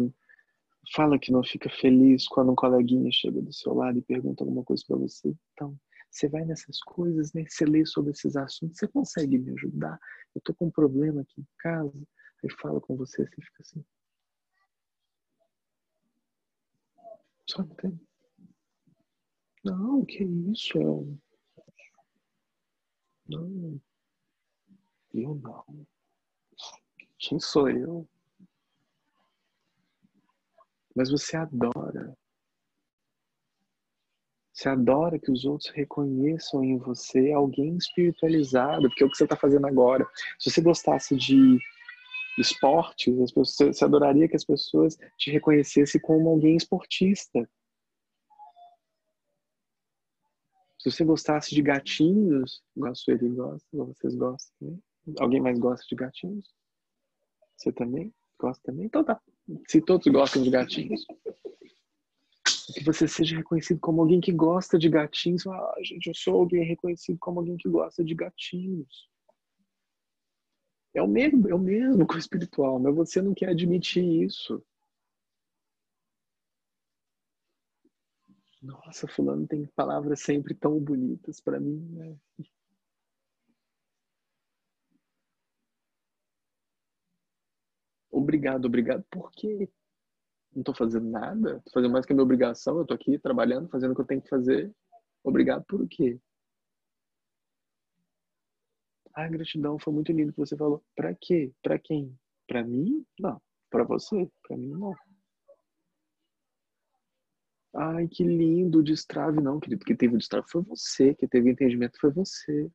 fala 0.95 1.19
que 1.19 1.33
não 1.33 1.43
fica 1.43 1.71
feliz 1.71 2.29
quando 2.29 2.53
um 2.53 2.55
coleguinha 2.55 3.11
chega 3.11 3.41
do 3.41 3.51
seu 3.51 3.73
lado 3.73 3.99
e 3.99 4.03
pergunta 4.03 4.45
alguma 4.45 4.63
coisa 4.63 4.85
para 4.87 4.99
você? 4.99 5.35
Então, 5.55 5.75
você 6.11 6.29
vai 6.29 6.45
nessas 6.45 6.81
coisas, 6.81 7.33
né? 7.33 7.47
Você 7.49 7.65
lê 7.65 7.87
sobre 7.87 8.11
esses 8.11 8.37
assuntos, 8.37 8.77
você 8.77 8.87
consegue 8.87 9.39
me 9.39 9.53
ajudar? 9.53 9.99
Eu 10.35 10.43
tô 10.43 10.55
com 10.55 10.67
um 10.67 10.71
problema 10.71 11.23
aqui 11.23 11.41
em 11.41 11.47
casa. 11.61 11.99
Aí 12.45 12.51
fala 12.61 12.79
com 12.79 12.95
você, 12.95 13.25
você 13.25 13.41
fica 13.41 13.63
assim. 13.63 13.83
Só 17.49 17.65
tem. 17.65 17.99
Não, 19.65 20.05
que 20.05 20.23
isso? 20.23 20.77
Eu... 20.77 21.19
Não. 23.27 23.81
Eu 25.15 25.35
não. 25.37 25.87
Quem 27.23 27.39
sou 27.39 27.71
eu? 27.71 28.07
Mas 30.95 31.09
você 31.09 31.37
adora. 31.37 32.19
Você 34.53 34.69
adora 34.69 35.21
que 35.21 35.31
os 35.31 35.45
outros 35.45 35.71
reconheçam 35.71 36.65
em 36.65 36.77
você 36.77 37.33
alguém 37.33 37.77
espiritualizado, 37.77 38.83
porque 38.89 39.05
é 39.05 39.07
o 39.07 39.11
que 39.11 39.17
você 39.17 39.23
está 39.25 39.37
fazendo 39.37 39.69
agora. 39.69 40.05
Se 40.39 40.51
você 40.51 40.61
gostasse 40.61 41.17
de 41.17 41.59
esportes, 42.39 43.33
você 43.33 43.85
adoraria 43.85 44.29
que 44.29 44.37
as 44.37 44.45
pessoas 44.45 44.99
te 45.17 45.31
reconhecessem 45.31 46.01
como 46.01 46.29
alguém 46.29 46.57
esportista. 46.57 47.49
Se 50.81 50.91
você 50.91 51.05
gostasse 51.05 51.55
de 51.55 51.63
gatinhos, 51.63 52.65
gosto 52.77 53.13
ele 53.13 53.29
gosta, 53.29 53.69
vocês 53.73 54.17
gostam 54.17 54.83
Alguém 55.19 55.41
mais 55.41 55.59
gosta 55.59 55.87
de 55.89 55.95
gatinhos? 55.95 56.62
Você 57.57 57.73
também? 57.73 58.13
Gosta 58.39 58.63
também? 58.65 58.87
Então 58.87 59.05
tá. 59.05 59.21
Se 59.69 59.81
todos 59.81 60.07
gostam 60.07 60.43
de 60.43 60.51
gatinhos. 60.51 61.05
Que 62.75 62.85
você 62.85 63.07
seja 63.07 63.37
reconhecido 63.37 63.81
como 63.81 64.01
alguém 64.03 64.21
que 64.21 64.33
gosta 64.33 64.79
de 64.79 64.89
gatinhos. 64.89 65.47
Ah, 65.47 65.75
gente, 65.83 66.07
eu 66.07 66.15
sou 66.15 66.35
alguém 66.35 66.65
reconhecido 66.65 67.19
como 67.19 67.41
alguém 67.41 67.57
que 67.57 67.69
gosta 67.69 68.03
de 68.03 68.15
gatinhos. 68.15 69.09
É 70.95 71.03
o 71.03 71.09
mesmo, 71.09 71.49
é 71.49 71.55
o 71.55 71.59
mesmo 71.59 72.07
com 72.07 72.15
o 72.15 72.19
espiritual, 72.19 72.79
mas 72.79 72.95
você 72.95 73.23
não 73.23 73.33
quer 73.33 73.49
admitir 73.49 74.05
isso. 74.25 74.63
Nossa, 78.63 79.09
fulano 79.09 79.47
tem 79.47 79.67
palavras 79.75 80.21
sempre 80.21 80.55
tão 80.55 80.79
bonitas 80.79 81.41
para 81.41 81.59
mim, 81.59 81.81
né? 81.93 82.17
Obrigado, 88.43 88.65
obrigado. 88.67 89.05
Por 89.09 89.31
quê? 89.31 89.71
Não 90.53 90.65
tô 90.65 90.75
fazendo 90.75 91.09
nada? 91.09 91.61
Tô 91.65 91.71
fazendo 91.71 91.93
mais 91.93 92.05
que 92.05 92.13
a 92.13 92.17
minha 92.17 92.25
obrigação. 92.25 92.77
Eu 92.77 92.85
tô 92.85 92.93
aqui 92.93 93.17
trabalhando, 93.17 93.69
fazendo 93.69 93.93
o 93.93 93.95
que 93.95 94.01
eu 94.01 94.05
tenho 94.05 94.21
que 94.21 94.29
fazer. 94.29 94.75
Obrigado 95.23 95.65
por 95.65 95.81
o 95.81 95.87
quê? 95.87 96.19
Ah, 99.15 99.29
gratidão, 99.29 99.79
foi 99.79 99.93
muito 99.93 100.11
lindo 100.11 100.33
que 100.33 100.41
você 100.41 100.57
falou. 100.57 100.83
Pra 100.97 101.15
quê? 101.15 101.53
Pra 101.63 101.79
quem? 101.79 102.19
Pra 102.49 102.65
mim? 102.65 103.07
Não. 103.17 103.41
Pra 103.71 103.85
você? 103.85 104.29
Pra 104.43 104.57
mim, 104.57 104.71
não. 104.71 104.93
Ai, 107.77 108.09
que 108.09 108.25
lindo 108.25 108.81
o 108.81 108.83
destrave. 108.83 109.41
Não, 109.41 109.61
querido, 109.61 109.85
que 109.85 109.95
teve 109.95 110.17
o 110.17 110.19
destrave 110.19 110.49
foi 110.51 110.63
você. 110.63 111.15
Que 111.15 111.29
teve 111.29 111.49
entendimento 111.49 111.97
foi 112.01 112.11
você. 112.11 112.69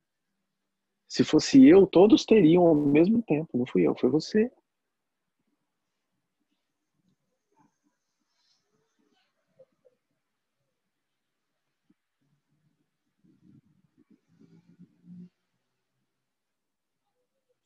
Se 1.06 1.22
fosse 1.24 1.62
eu, 1.68 1.86
todos 1.86 2.24
teriam 2.24 2.66
ao 2.66 2.74
mesmo 2.74 3.22
tempo. 3.22 3.58
Não 3.58 3.66
fui 3.66 3.86
eu, 3.86 3.94
foi 3.98 4.08
você. 4.08 4.50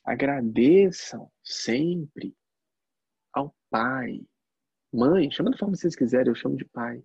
Agradeçam 0.04 1.30
sempre 1.42 2.36
ao 3.32 3.54
Pai. 3.70 4.20
Mãe, 4.92 5.30
chama 5.30 5.50
da 5.50 5.56
forma 5.56 5.74
que 5.74 5.80
vocês 5.80 5.96
quiserem, 5.96 6.28
eu 6.28 6.34
chamo 6.34 6.56
de 6.56 6.64
Pai. 6.64 7.02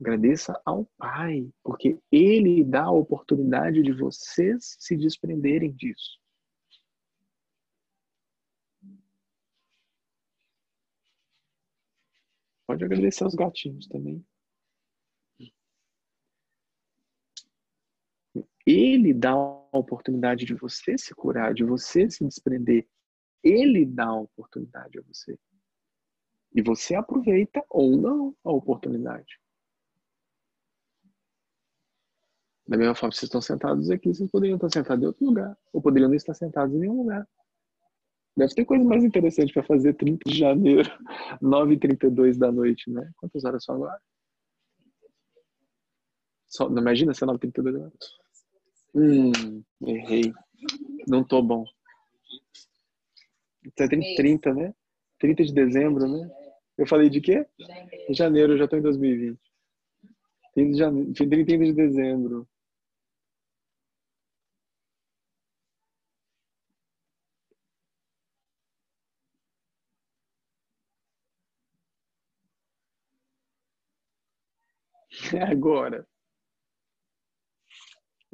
Agradeça 0.00 0.60
ao 0.64 0.84
Pai, 0.98 1.50
porque 1.62 1.98
Ele 2.10 2.64
dá 2.64 2.84
a 2.84 2.90
oportunidade 2.90 3.82
de 3.82 3.92
vocês 3.92 4.76
se 4.78 4.96
desprenderem 4.96 5.72
disso. 5.72 6.20
Pode 12.66 12.84
agradecer 12.84 13.24
aos 13.24 13.34
gatinhos 13.34 13.86
também. 13.86 14.24
Ele 18.66 19.14
dá 19.14 19.30
a 19.30 19.78
oportunidade 19.78 20.44
de 20.44 20.54
você 20.54 20.98
se 20.98 21.14
curar, 21.14 21.54
de 21.54 21.62
você 21.62 22.10
se 22.10 22.24
desprender. 22.24 22.88
Ele 23.42 23.86
dá 23.86 24.06
a 24.06 24.20
oportunidade 24.20 24.98
a 24.98 25.02
você. 25.02 25.38
E 26.52 26.60
você 26.60 26.96
aproveita 26.96 27.64
ou 27.70 27.96
não 27.96 28.34
a 28.42 28.50
oportunidade. 28.50 29.38
Da 32.66 32.76
mesma 32.76 32.96
forma, 32.96 33.12
vocês 33.12 33.24
estão 33.24 33.40
sentados 33.40 33.88
aqui, 33.90 34.12
vocês 34.12 34.28
poderiam 34.28 34.56
estar 34.56 34.70
sentados 34.70 35.04
em 35.04 35.06
outro 35.06 35.24
lugar. 35.24 35.56
Ou 35.72 35.80
poderiam 35.80 36.08
não 36.08 36.16
estar 36.16 36.34
sentados 36.34 36.74
em 36.74 36.80
nenhum 36.80 37.02
lugar. 37.02 37.28
Deve 38.36 38.52
ter 38.52 38.64
coisa 38.64 38.84
mais 38.84 39.04
interessante 39.04 39.52
para 39.52 39.62
fazer 39.62 39.94
30 39.94 40.28
de 40.28 40.38
janeiro, 40.38 40.90
9h32 41.40 42.36
da 42.36 42.50
noite, 42.50 42.90
né? 42.90 43.10
Quantas 43.16 43.44
horas 43.44 43.64
são 43.64 43.76
agora? 43.76 44.00
Só, 46.46 46.68
imagina 46.68 47.14
se 47.14 47.22
é 47.22 47.26
9h32 47.26 47.72
da 47.72 47.78
noite. 47.78 48.25
Hum, 48.96 49.62
errei. 49.86 50.32
Não 51.08 51.24
tô 51.24 51.42
bom. 51.42 51.64
Você 53.76 53.88
tem 53.88 54.14
30, 54.16 54.54
né? 54.54 54.74
30 55.18 55.44
de 55.44 55.52
dezembro, 55.52 56.08
né? 56.08 56.30
Eu 56.78 56.86
falei 56.86 57.08
de 57.10 57.20
quê? 57.20 57.46
Janeiro, 57.58 58.14
janeiro 58.14 58.52
eu 58.54 58.58
já 58.58 58.68
tô 58.68 58.76
em 58.76 58.82
2020. 58.82 59.40
30 60.54 60.72
de, 60.72 60.78
janeiro, 60.78 61.14
30 61.14 61.44
de 61.64 61.72
dezembro. 61.72 62.48
Agora. 75.50 76.06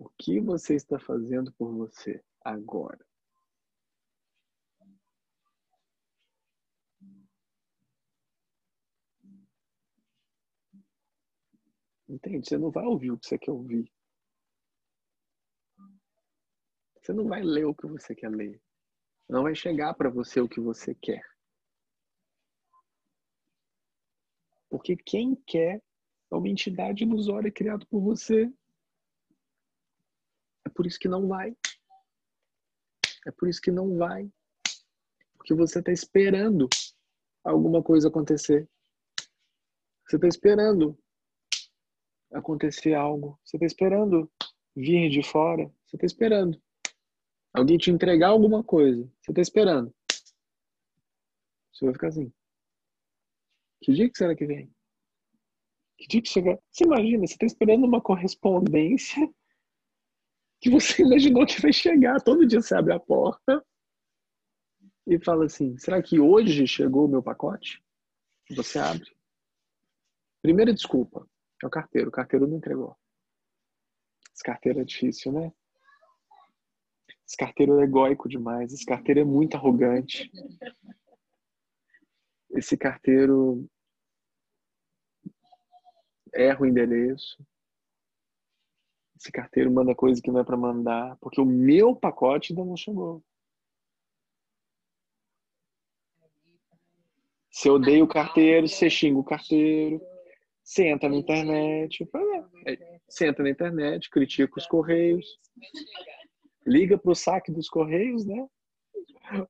O 0.02 0.10
que 0.18 0.40
você 0.40 0.74
está 0.74 0.98
fazendo 0.98 1.52
por 1.52 1.72
você 1.72 2.20
agora? 2.40 3.06
Entende? 12.08 12.48
Você 12.48 12.58
não 12.58 12.72
vai 12.72 12.84
ouvir 12.84 13.12
o 13.12 13.18
que 13.18 13.28
você 13.28 13.38
quer 13.38 13.52
ouvir. 13.52 13.92
Você 17.00 17.12
não 17.12 17.28
vai 17.28 17.44
ler 17.44 17.66
o 17.66 17.74
que 17.74 17.86
você 17.86 18.12
quer 18.12 18.28
ler. 18.28 18.60
Não 19.28 19.44
vai 19.44 19.54
chegar 19.54 19.94
para 19.94 20.10
você 20.10 20.40
o 20.40 20.48
que 20.48 20.60
você 20.60 20.96
quer. 20.96 21.24
Porque 24.68 24.96
quem 24.96 25.36
quer 25.46 25.80
é 26.28 26.34
uma 26.34 26.48
entidade 26.48 27.04
ilusória 27.04 27.52
criada 27.52 27.86
por 27.86 28.00
você. 28.00 28.52
Por 30.74 30.86
isso 30.86 30.98
que 30.98 31.08
não 31.08 31.28
vai. 31.28 31.56
É 33.26 33.30
por 33.30 33.48
isso 33.48 33.60
que 33.60 33.70
não 33.70 33.96
vai. 33.96 34.30
Porque 35.36 35.54
você 35.54 35.78
está 35.78 35.92
esperando 35.92 36.68
alguma 37.44 37.82
coisa 37.82 38.08
acontecer. 38.08 38.68
Você 40.06 40.16
está 40.16 40.28
esperando 40.28 40.98
acontecer 42.32 42.94
algo. 42.94 43.38
Você 43.44 43.56
está 43.56 43.66
esperando 43.66 44.30
vir 44.74 45.10
de 45.10 45.22
fora. 45.22 45.64
Você 45.84 45.96
está 45.96 46.06
esperando 46.06 46.60
alguém 47.52 47.78
te 47.78 47.90
entregar 47.90 48.28
alguma 48.28 48.64
coisa. 48.64 49.02
Você 49.20 49.30
está 49.30 49.40
esperando. 49.40 49.94
Você 51.72 51.84
vai 51.84 51.94
ficar 51.94 52.08
assim. 52.08 52.32
Que 53.82 53.92
dia 53.92 54.08
que 54.08 54.16
será 54.16 54.34
que 54.34 54.46
vem? 54.46 54.72
Que 55.98 56.06
dia 56.06 56.22
que 56.22 56.28
chega? 56.28 56.58
Você 56.70 56.84
imagina, 56.84 57.26
você 57.26 57.34
está 57.34 57.46
esperando 57.46 57.84
uma 57.84 58.00
correspondência 58.00 59.28
que 60.62 60.70
você 60.70 61.02
imaginou 61.02 61.44
que 61.44 61.60
vai 61.60 61.72
chegar. 61.72 62.22
Todo 62.22 62.46
dia 62.46 62.62
você 62.62 62.74
abre 62.74 62.94
a 62.94 63.00
porta 63.00 63.62
e 65.06 65.18
fala 65.18 65.44
assim: 65.44 65.76
será 65.76 66.00
que 66.00 66.20
hoje 66.20 66.66
chegou 66.66 67.04
o 67.04 67.08
meu 67.08 67.22
pacote? 67.22 67.84
Você 68.56 68.78
abre. 68.78 69.14
Primeira 70.40 70.72
desculpa 70.72 71.28
é 71.62 71.66
o 71.66 71.70
carteiro. 71.70 72.08
O 72.08 72.12
carteiro 72.12 72.46
não 72.46 72.56
entregou. 72.56 72.96
Esse 74.32 74.42
carteiro 74.42 74.80
é 74.80 74.84
difícil, 74.84 75.32
né? 75.32 75.52
Esse 77.26 77.36
carteiro 77.36 77.80
é 77.80 77.84
egóico 77.84 78.28
demais. 78.28 78.72
Esse 78.72 78.84
carteiro 78.84 79.20
é 79.20 79.24
muito 79.24 79.56
arrogante. 79.56 80.30
Esse 82.50 82.76
carteiro 82.76 83.68
erra 86.34 86.62
o 86.62 86.66
endereço 86.66 87.42
esse 89.22 89.30
carteiro 89.30 89.70
manda 89.70 89.94
coisa 89.94 90.20
que 90.20 90.32
não 90.32 90.40
é 90.40 90.44
para 90.44 90.56
mandar, 90.56 91.16
porque 91.20 91.40
o 91.40 91.44
meu 91.44 91.94
pacote 91.94 92.52
ainda 92.52 92.64
não 92.64 92.76
chegou. 92.76 93.22
Você 97.48 97.70
odeia 97.70 98.02
o 98.02 98.08
carteiro, 98.08 98.66
você 98.66 98.90
xinga 98.90 99.20
o 99.20 99.24
carteiro, 99.24 100.00
entra 100.78 101.08
na 101.08 101.16
internet, 101.16 102.08
você 103.08 103.28
entra 103.28 103.44
na 103.44 103.50
internet, 103.50 104.10
critica 104.10 104.58
os 104.58 104.66
correios, 104.66 105.38
liga 106.66 106.98
pro 106.98 107.14
saque 107.14 107.52
dos 107.52 107.68
correios, 107.68 108.26
né? 108.26 108.48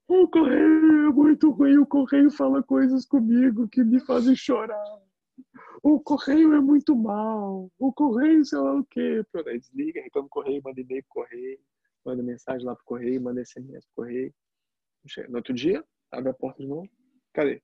O 0.07 0.29
correio 0.29 1.09
é 1.09 1.13
muito 1.13 1.51
ruim, 1.51 1.79
o 1.79 1.87
correio 1.87 2.31
fala 2.31 2.63
coisas 2.63 3.07
comigo 3.07 3.69
que 3.69 3.83
me 3.83 4.01
fazem 4.01 4.37
chorar 4.37 5.01
o 5.83 6.01
correio 6.01 6.55
é 6.55 6.61
muito 6.61 6.95
mal, 6.95 7.71
o 7.79 7.93
correio 7.93 8.45
sei 8.45 8.59
lá 8.59 8.75
o 8.75 8.85
quê. 8.85 9.25
Aí 9.47 9.59
desliga, 9.59 10.03
reclama 10.03 10.27
o 10.27 10.31
correio, 10.31 10.63
manda 10.63 10.81
e-mail 10.81 11.03
pro 11.05 11.23
correio, 11.23 11.61
manda 12.05 12.23
mensagem 12.23 12.67
lá 12.67 12.75
pro 12.77 12.85
correio, 12.85 13.21
manda 13.21 13.45
SMS 13.45 13.87
pro 13.87 14.05
correio. 14.05 14.35
No 15.29 15.37
outro 15.37 15.53
dia, 15.53 15.85
abre 16.11 16.31
a 16.31 16.35
porta 16.35 16.63
de 16.63 16.69
novo. 16.69 16.89
Cadê? 17.33 17.63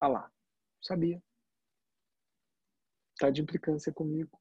Ah 0.00 0.08
lá, 0.08 0.32
sabia. 0.80 1.22
Tá 3.18 3.30
de 3.30 3.42
implicância 3.42 3.92
comigo. 3.92 4.40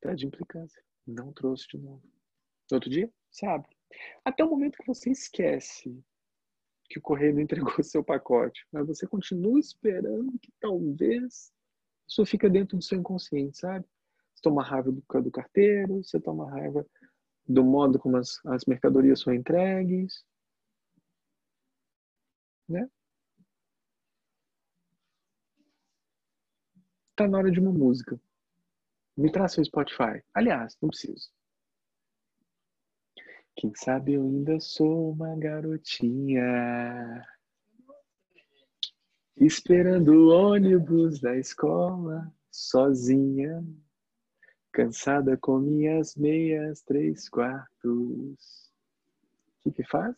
Tá 0.00 0.14
de 0.14 0.26
implicância. 0.26 0.82
Não 1.06 1.32
trouxe 1.32 1.66
de 1.68 1.78
novo. 1.78 2.02
No 2.70 2.76
outro 2.76 2.88
dia, 2.88 3.12
abre. 3.42 3.76
Até 4.24 4.44
o 4.44 4.48
momento 4.48 4.78
que 4.78 4.86
você 4.86 5.10
esquece 5.10 6.02
que 6.94 6.98
o 6.98 7.02
correio 7.02 7.34
não 7.34 7.40
entregou 7.40 7.74
o 7.76 7.82
seu 7.82 8.04
pacote, 8.04 8.64
mas 8.70 8.86
você 8.86 9.04
continua 9.04 9.58
esperando 9.58 10.38
que 10.38 10.52
talvez 10.60 11.52
isso 12.08 12.24
fica 12.24 12.48
dentro 12.48 12.76
do 12.76 12.84
seu 12.84 12.98
inconsciente, 12.98 13.58
sabe? 13.58 13.84
Você 14.32 14.42
toma 14.42 14.62
raiva 14.62 14.92
do, 14.92 15.02
do 15.22 15.30
carteiro, 15.30 16.04
você 16.04 16.20
toma 16.20 16.48
raiva 16.48 16.86
do 17.48 17.64
modo 17.64 17.98
como 17.98 18.16
as, 18.16 18.38
as 18.46 18.64
mercadorias 18.64 19.20
são 19.20 19.34
entregues, 19.34 20.24
né? 22.68 22.88
Tá 27.16 27.26
na 27.26 27.38
hora 27.38 27.50
de 27.50 27.58
uma 27.58 27.72
música. 27.72 28.20
Me 29.16 29.32
traz 29.32 29.52
seu 29.52 29.64
Spotify. 29.64 30.22
Aliás, 30.32 30.76
não 30.80 30.88
preciso. 30.88 31.30
Quem 33.56 33.72
sabe 33.74 34.14
eu 34.14 34.22
ainda 34.22 34.58
sou 34.58 35.12
uma 35.12 35.36
garotinha. 35.36 37.24
Esperando 39.36 40.08
o 40.08 40.28
ônibus 40.28 41.20
da 41.20 41.36
escola, 41.36 42.32
sozinha, 42.50 43.64
cansada 44.72 45.36
com 45.36 45.58
minhas 45.58 46.16
meias 46.16 46.82
três 46.82 47.28
quartos. 47.28 48.72
O 49.58 49.62
que, 49.62 49.72
que 49.72 49.84
faz? 49.88 50.14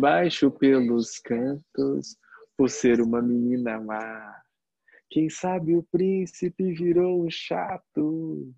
Baixo 0.00 0.50
pelos 0.50 1.18
cantos, 1.18 2.16
por 2.56 2.70
ser 2.70 3.00
uma 3.00 3.20
menina 3.20 3.80
má. 3.80 4.42
Quem 5.08 5.28
sabe 5.28 5.74
o 5.74 5.82
príncipe 5.82 6.72
virou 6.72 7.24
um 7.24 7.30
chato 7.30 8.54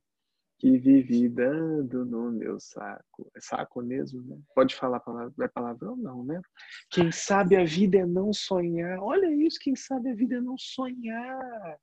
que 0.63 0.79
vive 0.79 1.29
dando 1.29 2.05
no 2.05 2.31
meu 2.31 2.61
saco. 2.61 3.29
É 3.35 3.41
saco 3.41 3.83
mesmo, 3.83 4.23
né? 4.23 4.39
Pode 4.55 4.77
falar 4.77 5.01
palavra, 5.01 5.45
é 5.45 5.49
palavrão? 5.49 5.97
Não, 5.97 6.25
né? 6.25 6.41
Quem 6.89 7.11
sabe 7.11 7.57
a 7.57 7.65
vida 7.65 7.99
é 7.99 8.07
não 8.07 8.33
sonhar. 8.33 9.01
Olha 9.01 9.27
isso, 9.35 9.59
quem 9.61 9.75
sabe 9.75 10.11
a 10.11 10.15
vida 10.15 10.37
é 10.37 10.41
não 10.41 10.57
sonhar. 10.57 11.77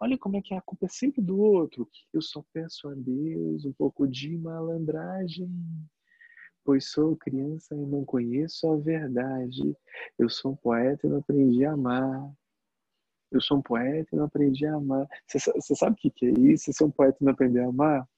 Olha 0.00 0.18
como 0.18 0.36
é 0.36 0.42
que 0.42 0.52
a 0.52 0.60
culpa 0.60 0.86
é 0.86 0.88
sempre 0.88 1.22
do 1.22 1.38
outro. 1.38 1.88
Eu 2.12 2.20
só 2.20 2.44
peço 2.52 2.88
a 2.88 2.94
Deus 2.96 3.64
um 3.64 3.72
pouco 3.74 4.08
de 4.08 4.36
malandragem, 4.36 5.48
pois 6.64 6.90
sou 6.90 7.16
criança 7.16 7.76
e 7.76 7.86
não 7.86 8.04
conheço 8.04 8.66
a 8.72 8.76
verdade. 8.76 9.72
Eu 10.18 10.28
sou 10.28 10.50
um 10.50 10.56
poeta 10.56 11.06
e 11.06 11.10
não 11.10 11.18
aprendi 11.18 11.64
a 11.64 11.74
amar. 11.74 12.28
Eu 13.30 13.40
sou 13.40 13.58
um 13.58 13.62
poeta 13.62 14.08
e 14.12 14.16
não 14.16 14.24
aprendi 14.24 14.66
a 14.66 14.74
amar. 14.74 15.06
Você 15.26 15.74
sabe 15.76 15.94
o 15.94 16.10
que 16.10 16.26
é 16.26 16.30
isso? 16.30 16.72
Ser 16.72 16.84
um 16.84 16.90
poeta 16.90 17.18
e 17.20 17.24
não 17.24 17.32
aprender 17.32 17.60
a 17.60 17.68
amar? 17.68 18.08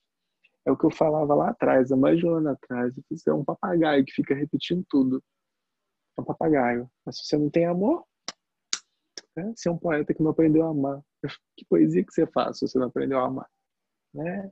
É 0.64 0.70
o 0.70 0.76
que 0.76 0.86
eu 0.86 0.90
falava 0.90 1.34
lá 1.34 1.50
atrás, 1.50 1.90
há 1.90 1.96
mais 1.96 2.18
de 2.18 2.26
um 2.26 2.34
ano 2.34 2.50
atrás. 2.50 2.94
Você 3.10 3.30
é 3.30 3.34
um 3.34 3.44
papagaio 3.44 4.04
que 4.04 4.12
fica 4.12 4.34
repetindo 4.34 4.84
tudo. 4.88 5.22
É 6.16 6.20
um 6.20 6.24
papagaio. 6.24 6.90
Mas 7.04 7.18
se 7.18 7.26
você 7.26 7.36
não 7.36 7.50
tem 7.50 7.66
amor, 7.66 8.06
né? 9.36 9.52
você 9.56 9.68
é 9.68 9.72
um 9.72 9.78
poeta 9.78 10.14
que 10.14 10.22
não 10.22 10.30
aprendeu 10.30 10.66
a 10.66 10.70
amar. 10.70 11.02
Que 11.56 11.64
poesia 11.66 12.04
que 12.04 12.12
você 12.12 12.26
faz 12.26 12.58
se 12.58 12.66
você 12.66 12.78
não 12.78 12.86
aprendeu 12.86 13.18
a 13.18 13.26
amar? 13.26 13.48
Né? 14.14 14.50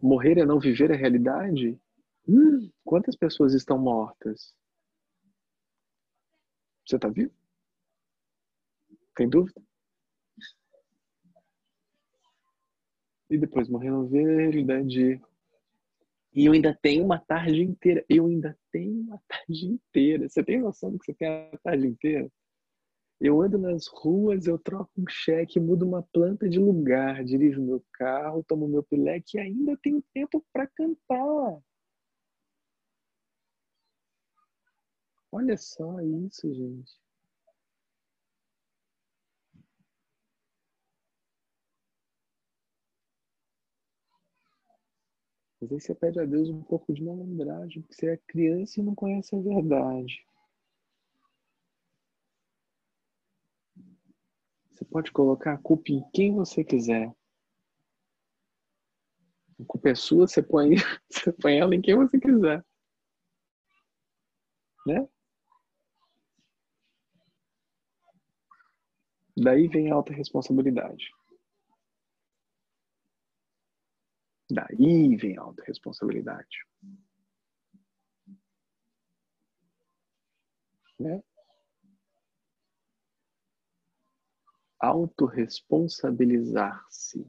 Morrer 0.00 0.38
é 0.38 0.44
não 0.44 0.58
viver 0.58 0.92
a 0.92 0.96
realidade? 0.96 1.78
Hum, 2.28 2.70
quantas 2.84 3.16
pessoas 3.16 3.54
estão 3.54 3.78
mortas? 3.78 4.54
Você 6.86 6.96
está 6.96 7.08
vivo? 7.08 7.32
Tem 9.14 9.28
dúvida? 9.28 9.60
E 13.28 13.38
depois 13.38 13.68
morrendo 13.68 14.06
verde. 14.06 15.20
E 16.34 16.46
eu 16.46 16.52
ainda 16.52 16.78
tenho 16.80 17.04
uma 17.04 17.18
tarde 17.18 17.62
inteira. 17.62 18.04
Eu 18.08 18.26
ainda 18.26 18.58
tenho 18.70 19.02
uma 19.02 19.22
tarde 19.28 19.66
inteira. 19.66 20.28
Você 20.28 20.42
tem 20.42 20.60
noção 20.60 20.90
do 20.90 20.98
que 20.98 21.06
você 21.06 21.14
tem 21.14 21.28
a 21.28 21.58
tarde 21.58 21.86
inteira? 21.86 22.30
Eu 23.20 23.40
ando 23.40 23.56
nas 23.56 23.86
ruas, 23.86 24.46
eu 24.46 24.58
troco 24.58 24.90
um 24.98 25.08
cheque, 25.08 25.60
mudo 25.60 25.86
uma 25.86 26.02
planta 26.02 26.48
de 26.48 26.58
lugar, 26.58 27.22
dirijo 27.24 27.62
meu 27.62 27.84
carro, 27.92 28.42
tomo 28.42 28.66
meu 28.66 28.82
pileque 28.82 29.36
e 29.36 29.40
ainda 29.40 29.76
tenho 29.76 30.02
tempo 30.12 30.44
para 30.52 30.66
cantar. 30.66 31.62
Olha 35.30 35.56
só 35.56 36.00
isso, 36.00 36.52
gente. 36.52 37.01
Às 45.62 45.68
vezes 45.68 45.84
você 45.84 45.94
pede 45.94 46.18
a 46.18 46.24
Deus 46.24 46.48
um 46.48 46.60
pouco 46.60 46.92
de 46.92 47.04
malandragem, 47.04 47.82
porque 47.82 47.94
você 47.94 48.10
é 48.10 48.16
criança 48.16 48.80
e 48.80 48.82
não 48.82 48.96
conhece 48.96 49.36
a 49.36 49.38
verdade. 49.38 50.26
Você 54.72 54.84
pode 54.84 55.12
colocar 55.12 55.52
a 55.52 55.58
culpa 55.58 55.92
em 55.92 56.02
quem 56.12 56.34
você 56.34 56.64
quiser. 56.64 57.14
A 59.60 59.64
culpa 59.64 59.90
é 59.90 59.94
sua, 59.94 60.26
você 60.26 60.42
põe, 60.42 60.74
você 61.08 61.32
põe 61.32 61.58
ela 61.58 61.76
em 61.76 61.80
quem 61.80 61.94
você 61.94 62.18
quiser. 62.18 62.64
Né? 64.84 65.08
Daí 69.36 69.68
vem 69.68 69.92
a 69.92 69.94
alta 69.94 70.12
responsabilidade. 70.12 71.08
Daí 74.52 75.16
vem 75.16 75.38
a 75.38 75.40
autorresponsabilidade. 75.40 76.58
Né? 81.00 81.22
Autoresponsabilizar-se. 84.78 87.26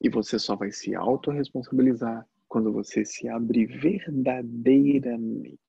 E 0.00 0.08
você 0.08 0.40
só 0.40 0.56
vai 0.56 0.72
se 0.72 0.96
autorresponsabilizar 0.96 2.28
quando 2.48 2.72
você 2.72 3.04
se 3.04 3.28
abrir 3.28 3.66
verdadeiramente. 3.66 5.60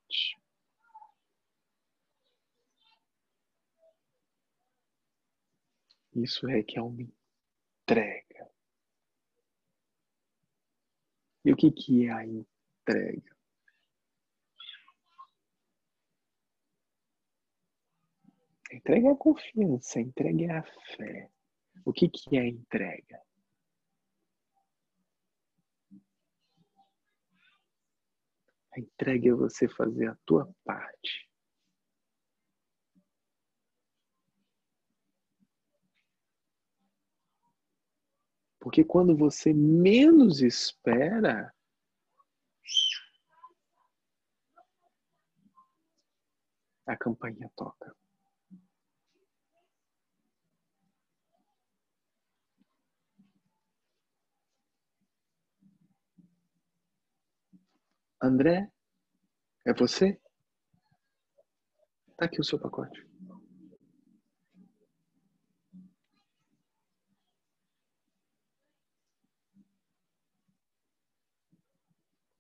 Isso 6.16 6.50
é 6.50 6.64
que 6.64 6.80
é 6.80 6.82
um 6.82 6.96
entrega. 7.84 8.50
E 11.46 11.52
o 11.52 11.56
que, 11.56 11.72
que 11.72 12.08
é 12.08 12.12
a 12.12 12.26
entrega? 12.26 13.36
Entrega 18.72 19.08
é 19.08 19.12
a 19.12 19.16
confiança, 19.16 20.00
entrega 20.00 20.46
é 20.46 20.58
a 20.58 20.64
fé. 20.64 21.30
O 21.86 21.92
que, 21.92 22.10
que 22.10 22.38
é 22.38 22.42
a 22.42 22.48
entrega? 22.48 23.22
A 28.76 28.80
entrega 28.80 29.30
é 29.30 29.34
você 29.34 29.68
fazer 29.68 30.08
a 30.08 30.18
tua 30.26 30.52
parte. 30.64 31.33
Porque 38.64 38.82
quando 38.82 39.14
você 39.14 39.54
menos 39.54 40.42
espera, 40.42 41.54
a 46.88 46.96
campainha 46.96 47.52
toca. 47.58 47.94
André, 58.22 58.72
é 59.66 59.74
você? 59.74 60.18
Tá 62.16 62.28
aqui 62.28 62.40
o 62.40 62.46
seu 62.46 62.58
pacote. 62.58 63.13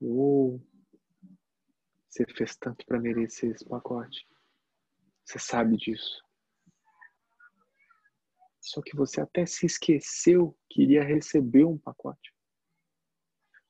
Uou! 0.05 0.61
Você 2.09 2.25
fez 2.35 2.57
tanto 2.57 2.85
para 2.85 2.99
merecer 2.99 3.51
esse 3.51 3.63
pacote. 3.63 4.27
Você 5.23 5.39
sabe 5.39 5.77
disso. 5.77 6.21
Só 8.59 8.81
que 8.81 8.97
você 8.97 9.21
até 9.21 9.45
se 9.45 9.65
esqueceu 9.65 10.57
que 10.69 10.84
iria 10.84 11.05
receber 11.05 11.63
um 11.63 11.77
pacote. 11.77 12.35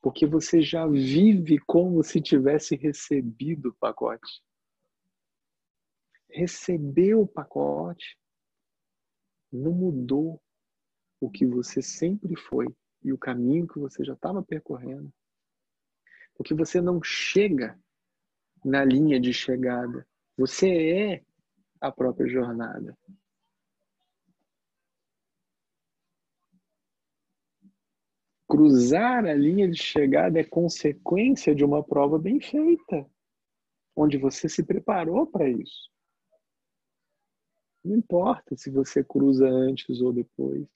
Porque 0.02 0.26
você 0.26 0.64
já 0.64 0.88
vive 0.88 1.60
como 1.68 2.04
se 2.04 2.20
tivesse 2.20 2.76
recebido 2.76 3.70
o 3.70 3.76
pacote. 3.76 4.44
Receber 6.32 7.14
o 7.14 7.28
pacote 7.28 8.18
não 9.52 9.72
mudou 9.72 10.42
o 11.22 11.30
que 11.30 11.46
você 11.46 11.80
sempre 11.80 12.36
foi 12.36 12.66
e 13.04 13.14
o 13.14 13.20
caminho 13.20 13.68
que 13.68 13.78
você 13.78 14.04
já 14.04 14.14
estava 14.14 14.42
percorrendo. 14.42 15.14
Porque 16.36 16.54
você 16.54 16.82
não 16.82 17.02
chega 17.04 17.80
na 18.64 18.84
linha 18.84 19.20
de 19.20 19.34
chegada. 19.34 20.08
Você 20.38 20.70
é 20.70 21.24
a 21.80 21.92
própria 21.92 22.28
jornada. 22.28 22.98
Cruzar 28.48 29.26
a 29.26 29.34
linha 29.34 29.70
de 29.70 29.82
chegada 29.82 30.40
é 30.40 30.44
consequência 30.44 31.56
de 31.56 31.66
uma 31.66 31.84
prova 31.84 32.20
bem 32.20 32.40
feita, 32.40 33.10
onde 33.96 34.18
você 34.18 34.48
se 34.48 34.64
preparou 34.64 35.26
para 35.26 35.50
isso. 35.50 35.92
Não 37.84 37.98
importa 37.98 38.56
se 38.56 38.70
você 38.70 39.04
cruza 39.04 39.48
antes 39.48 40.00
ou 40.02 40.14
depois, 40.14 40.68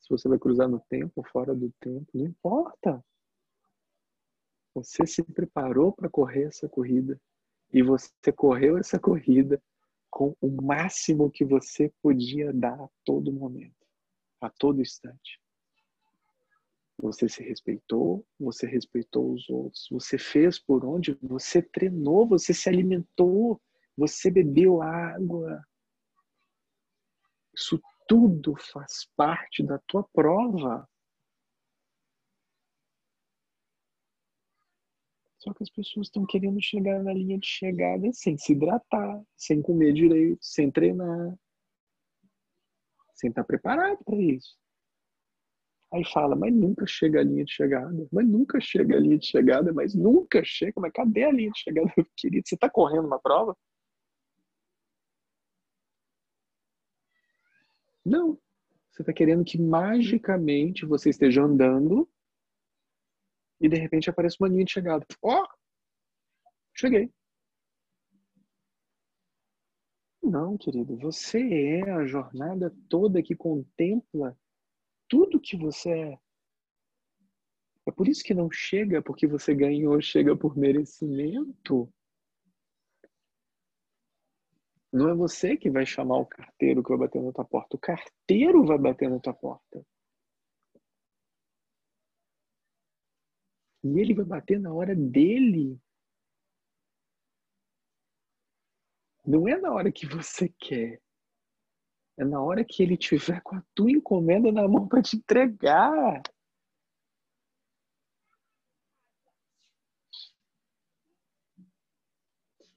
se 0.00 0.08
você 0.08 0.28
vai 0.28 0.38
cruzar 0.38 0.68
no 0.68 0.78
tempo 0.80 1.12
ou 1.16 1.24
fora 1.24 1.54
do 1.54 1.72
tempo, 1.80 2.06
não 2.14 2.26
importa. 2.26 3.04
Você 4.74 5.06
se 5.06 5.22
preparou 5.22 5.92
para 5.92 6.10
correr 6.10 6.44
essa 6.44 6.68
corrida 6.68 7.20
e 7.72 7.82
você 7.82 8.10
correu 8.34 8.76
essa 8.76 8.98
corrida 8.98 9.62
com 10.10 10.36
o 10.40 10.48
máximo 10.62 11.30
que 11.30 11.44
você 11.44 11.92
podia 12.02 12.52
dar 12.52 12.80
a 12.80 12.88
todo 13.04 13.32
momento, 13.32 13.86
a 14.40 14.50
todo 14.50 14.80
instante. 14.80 15.40
Você 16.98 17.28
se 17.28 17.42
respeitou, 17.42 18.24
você 18.38 18.66
respeitou 18.66 19.32
os 19.32 19.48
outros, 19.50 19.88
você 19.90 20.16
fez 20.16 20.58
por 20.58 20.84
onde, 20.84 21.18
você 21.20 21.60
treinou, 21.60 22.26
você 22.26 22.54
se 22.54 22.68
alimentou, 22.68 23.60
você 23.96 24.30
bebeu 24.30 24.80
água. 24.80 25.64
Isso 27.52 27.80
tudo 28.06 28.54
faz 28.56 29.08
parte 29.16 29.62
da 29.64 29.78
tua 29.86 30.04
prova. 30.12 30.88
Só 35.44 35.52
que 35.52 35.62
as 35.62 35.68
pessoas 35.68 36.06
estão 36.06 36.24
querendo 36.24 36.58
chegar 36.62 37.02
na 37.02 37.12
linha 37.12 37.38
de 37.38 37.46
chegada 37.46 38.10
sem 38.14 38.38
se 38.38 38.52
hidratar, 38.52 39.22
sem 39.36 39.60
comer 39.60 39.92
direito, 39.92 40.38
sem 40.40 40.70
treinar, 40.70 41.38
sem 43.14 43.28
estar 43.28 43.44
preparado 43.44 44.02
para 44.02 44.16
isso. 44.16 44.56
Aí 45.92 46.02
fala, 46.06 46.34
mas 46.34 46.52
nunca 46.52 46.86
chega 46.86 47.20
a 47.20 47.22
linha 47.22 47.44
de 47.44 47.52
chegada, 47.52 48.08
mas 48.10 48.26
nunca 48.26 48.58
chega 48.58 48.96
a 48.96 49.00
linha 49.00 49.18
de 49.18 49.26
chegada, 49.26 49.70
mas 49.70 49.94
nunca 49.94 50.42
chega, 50.42 50.80
mas 50.80 50.92
cadê 50.92 51.24
a 51.24 51.30
linha 51.30 51.50
de 51.50 51.60
chegada, 51.60 51.92
querido? 52.16 52.48
Você 52.48 52.54
está 52.54 52.70
correndo 52.70 53.06
uma 53.06 53.20
prova? 53.20 53.54
Não. 58.02 58.38
Você 58.90 59.02
está 59.02 59.12
querendo 59.12 59.44
que 59.44 59.60
magicamente 59.60 60.86
você 60.86 61.10
esteja 61.10 61.42
andando 61.42 62.08
e 63.64 63.68
de 63.68 63.76
repente 63.76 64.10
aparece 64.10 64.36
uma 64.38 64.48
linha 64.48 64.62
de 64.62 64.72
chegada. 64.72 65.06
Ó, 65.22 65.42
oh, 65.42 65.48
cheguei. 66.74 67.10
Não, 70.22 70.58
querido, 70.58 70.98
você 70.98 71.38
é 71.78 71.90
a 71.90 72.04
jornada 72.04 72.74
toda 72.90 73.22
que 73.22 73.34
contempla 73.34 74.38
tudo 75.08 75.40
que 75.40 75.56
você 75.56 75.90
é. 75.90 76.18
É 77.86 77.90
por 77.90 78.06
isso 78.06 78.22
que 78.22 78.34
não 78.34 78.50
chega 78.50 79.00
porque 79.00 79.26
você 79.26 79.54
ganhou, 79.54 79.98
chega 80.02 80.36
por 80.36 80.58
merecimento. 80.58 81.90
Não 84.92 85.08
é 85.08 85.14
você 85.14 85.56
que 85.56 85.70
vai 85.70 85.86
chamar 85.86 86.18
o 86.18 86.26
carteiro 86.26 86.82
que 86.82 86.90
vai 86.90 86.98
bater 86.98 87.22
na 87.22 87.32
tua 87.32 87.46
porta. 87.46 87.76
O 87.76 87.80
carteiro 87.80 88.62
vai 88.66 88.76
bater 88.76 89.08
na 89.08 89.18
tua 89.18 89.32
porta. 89.32 89.86
E 93.84 94.00
ele 94.00 94.14
vai 94.14 94.24
bater 94.24 94.58
na 94.58 94.72
hora 94.72 94.96
dele. 94.96 95.78
Não 99.26 99.46
é 99.46 99.60
na 99.60 99.70
hora 99.72 99.92
que 99.92 100.06
você 100.06 100.48
quer. 100.58 101.02
É 102.16 102.24
na 102.24 102.42
hora 102.42 102.64
que 102.64 102.82
ele 102.82 102.96
tiver 102.96 103.42
com 103.42 103.56
a 103.56 103.62
tua 103.74 103.90
encomenda 103.90 104.50
na 104.50 104.66
mão 104.66 104.88
para 104.88 105.02
te 105.02 105.16
entregar. 105.16 106.22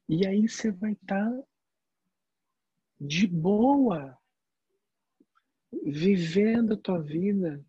E 0.09 0.27
aí 0.27 0.47
você 0.47 0.71
vai 0.71 0.91
estar 0.91 1.31
tá 1.31 1.43
de 2.99 3.27
boa, 3.27 4.17
vivendo 5.84 6.73
a 6.73 6.77
tua 6.77 7.01
vida, 7.01 7.63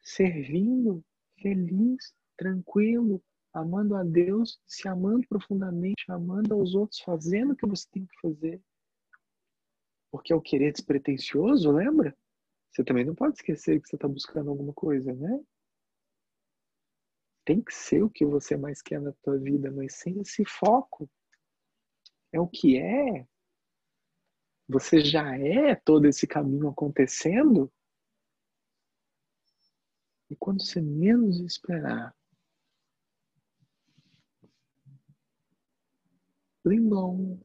servindo, 0.00 1.04
feliz, 1.42 2.14
tranquilo, 2.36 3.22
amando 3.52 3.94
a 3.96 4.02
Deus, 4.02 4.60
se 4.66 4.88
amando 4.88 5.26
profundamente, 5.28 6.04
amando 6.08 6.54
aos 6.54 6.74
outros, 6.74 7.00
fazendo 7.00 7.52
o 7.52 7.56
que 7.56 7.66
você 7.66 7.86
tem 7.90 8.06
que 8.06 8.20
fazer. 8.20 8.62
Porque 10.10 10.32
é 10.32 10.36
o 10.36 10.40
querer 10.40 10.72
despretensioso, 10.72 11.70
lembra? 11.70 12.16
Você 12.70 12.82
também 12.82 13.04
não 13.04 13.14
pode 13.14 13.34
esquecer 13.34 13.80
que 13.80 13.88
você 13.88 13.96
está 13.96 14.08
buscando 14.08 14.50
alguma 14.50 14.72
coisa, 14.72 15.12
né? 15.12 15.40
Tem 17.44 17.60
que 17.60 17.74
ser 17.74 18.02
o 18.02 18.10
que 18.10 18.24
você 18.24 18.56
mais 18.56 18.80
quer 18.80 19.00
na 19.00 19.12
tua 19.22 19.38
vida, 19.38 19.70
mas 19.70 19.96
sem 19.96 20.20
esse 20.20 20.44
foco. 20.44 21.10
É 22.32 22.40
o 22.40 22.46
que 22.46 22.78
é. 22.78 23.26
Você 24.68 25.04
já 25.04 25.36
é 25.36 25.74
todo 25.74 26.06
esse 26.06 26.26
caminho 26.26 26.68
acontecendo. 26.68 27.70
E 30.32 30.36
quando 30.36 30.62
você 30.64 30.80
menos 30.80 31.38
esperar, 31.40 32.16
Limão. 36.64 37.38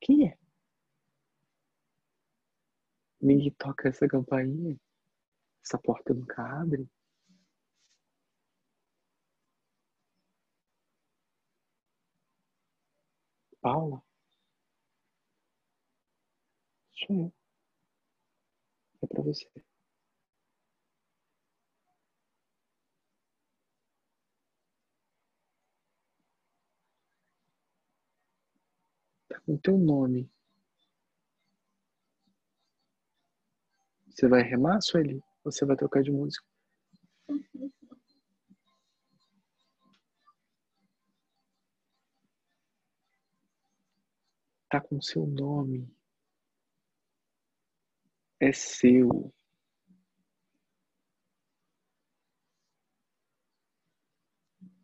Quem 0.00 0.28
é? 0.28 0.38
Ninguém 3.20 3.50
toca 3.58 3.88
essa 3.88 4.06
campainha? 4.06 4.78
Essa 5.64 5.76
porta 5.76 6.14
nunca 6.14 6.40
abre? 6.60 6.88
Paula? 13.60 14.00
Sou 16.92 17.16
eu. 17.16 17.32
É 19.02 19.06
pra 19.06 19.22
você. 19.22 19.69
Com 29.44 29.56
teu 29.56 29.78
nome. 29.78 30.30
Você 34.08 34.28
vai 34.28 34.42
remar, 34.42 34.80
Sueli? 34.80 35.22
Ou 35.44 35.52
você 35.52 35.64
vai 35.64 35.76
trocar 35.76 36.02
de 36.02 36.10
música? 36.10 36.44
Tá 44.68 44.80
com 44.80 45.00
seu 45.00 45.26
nome 45.26 45.90
é 48.40 48.52
seu. 48.52 49.32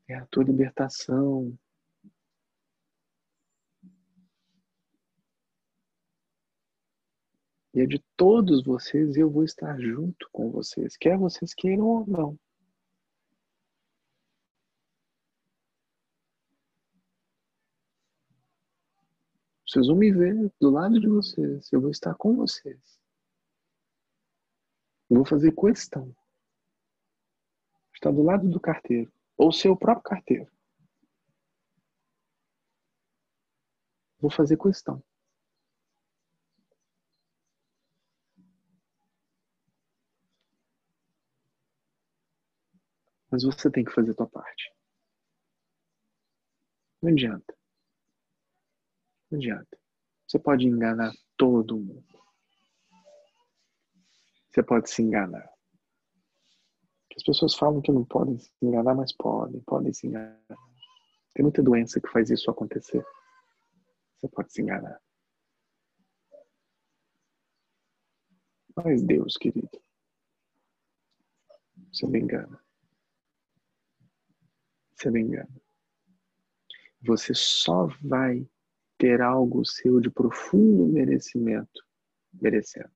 É 0.08 0.14
a 0.14 0.26
tua 0.26 0.44
libertação. 0.44 1.58
E 7.76 7.80
é 7.82 7.86
de 7.86 8.02
todos 8.16 8.64
vocês 8.64 9.16
e 9.16 9.20
eu 9.20 9.30
vou 9.30 9.44
estar 9.44 9.78
junto 9.78 10.26
com 10.32 10.50
vocês, 10.50 10.96
quer 10.96 11.18
vocês 11.18 11.52
queiram 11.52 11.84
ou 11.84 12.06
não. 12.06 12.38
Vocês 19.68 19.88
vão 19.88 19.96
me 19.96 20.10
ver 20.10 20.50
do 20.58 20.70
lado 20.70 20.98
de 20.98 21.06
vocês, 21.06 21.70
eu 21.70 21.82
vou 21.82 21.90
estar 21.90 22.14
com 22.14 22.34
vocês. 22.34 22.98
Vou 25.10 25.26
fazer 25.26 25.52
questão. 25.52 26.16
Está 27.92 28.10
do 28.10 28.22
lado 28.22 28.48
do 28.48 28.58
carteiro. 28.58 29.12
Ou 29.36 29.52
seu 29.52 29.76
próprio 29.76 30.02
carteiro. 30.02 30.50
Vou 34.18 34.30
fazer 34.30 34.56
questão. 34.56 35.04
Mas 43.36 43.42
você 43.42 43.70
tem 43.70 43.84
que 43.84 43.92
fazer 43.92 44.12
a 44.12 44.14
tua 44.14 44.30
parte. 44.30 44.72
Não 47.02 47.12
adianta. 47.12 47.54
Não 49.30 49.38
adianta. 49.38 49.78
Você 50.26 50.38
pode 50.38 50.66
enganar 50.66 51.12
todo 51.36 51.76
mundo. 51.76 52.02
você 54.48 54.62
pode 54.62 54.88
se 54.88 55.02
enganar. 55.02 55.46
As 57.14 57.22
pessoas 57.22 57.54
falam 57.54 57.82
que 57.82 57.92
não 57.92 58.06
podem 58.06 58.38
se 58.38 58.50
enganar, 58.62 58.94
mas 58.94 59.12
podem, 59.12 59.60
podem 59.64 59.92
se 59.92 60.06
enganar. 60.06 60.40
Tem 61.34 61.42
muita 61.42 61.62
doença 61.62 62.00
que 62.00 62.08
faz 62.08 62.30
isso 62.30 62.50
acontecer. 62.50 63.04
Você 64.16 64.28
pode 64.28 64.50
se 64.50 64.62
enganar. 64.62 64.98
Mas 68.74 69.02
Deus, 69.02 69.36
querido, 69.36 69.78
você 71.92 72.06
me 72.06 72.18
engana. 72.18 72.65
Você 74.97 75.10
me 75.10 75.20
engana. 75.20 75.48
Você 77.02 77.35
só 77.35 77.86
vai 78.02 78.48
ter 78.98 79.20
algo 79.20 79.64
seu 79.64 80.01
de 80.01 80.10
profundo 80.10 80.86
merecimento, 80.86 81.85
merecendo. 82.32 82.90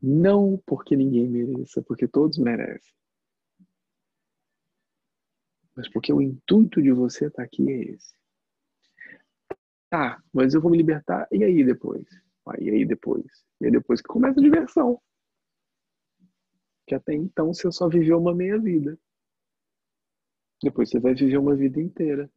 Não 0.00 0.62
porque 0.64 0.94
ninguém 0.96 1.28
mereça, 1.28 1.82
porque 1.82 2.06
todos 2.06 2.38
merecem. 2.38 2.94
Mas 5.74 5.88
porque 5.88 6.12
o 6.12 6.22
intuito 6.22 6.80
de 6.80 6.92
você 6.92 7.26
estar 7.26 7.42
aqui 7.42 7.68
é 7.68 7.82
esse. 7.94 8.14
Tá, 9.90 10.22
mas 10.32 10.54
eu 10.54 10.60
vou 10.60 10.70
me 10.70 10.76
libertar, 10.76 11.26
e 11.32 11.42
aí 11.42 11.64
depois? 11.64 12.06
Ah, 12.46 12.60
e 12.60 12.70
aí 12.70 12.84
depois? 12.84 13.24
E 13.60 13.66
aí 13.66 13.70
depois 13.72 14.00
que 14.00 14.08
começa 14.08 14.38
a 14.38 14.42
diversão. 14.42 15.00
Que 16.86 16.94
até 16.94 17.14
então 17.14 17.52
você 17.52 17.70
só 17.72 17.88
viveu 17.88 18.18
uma 18.18 18.34
meia 18.34 18.58
vida. 18.58 18.98
Depois 20.62 20.90
você 20.90 20.98
vai 20.98 21.14
viver 21.14 21.38
uma 21.38 21.54
vida 21.54 21.80
inteira. 21.80 22.30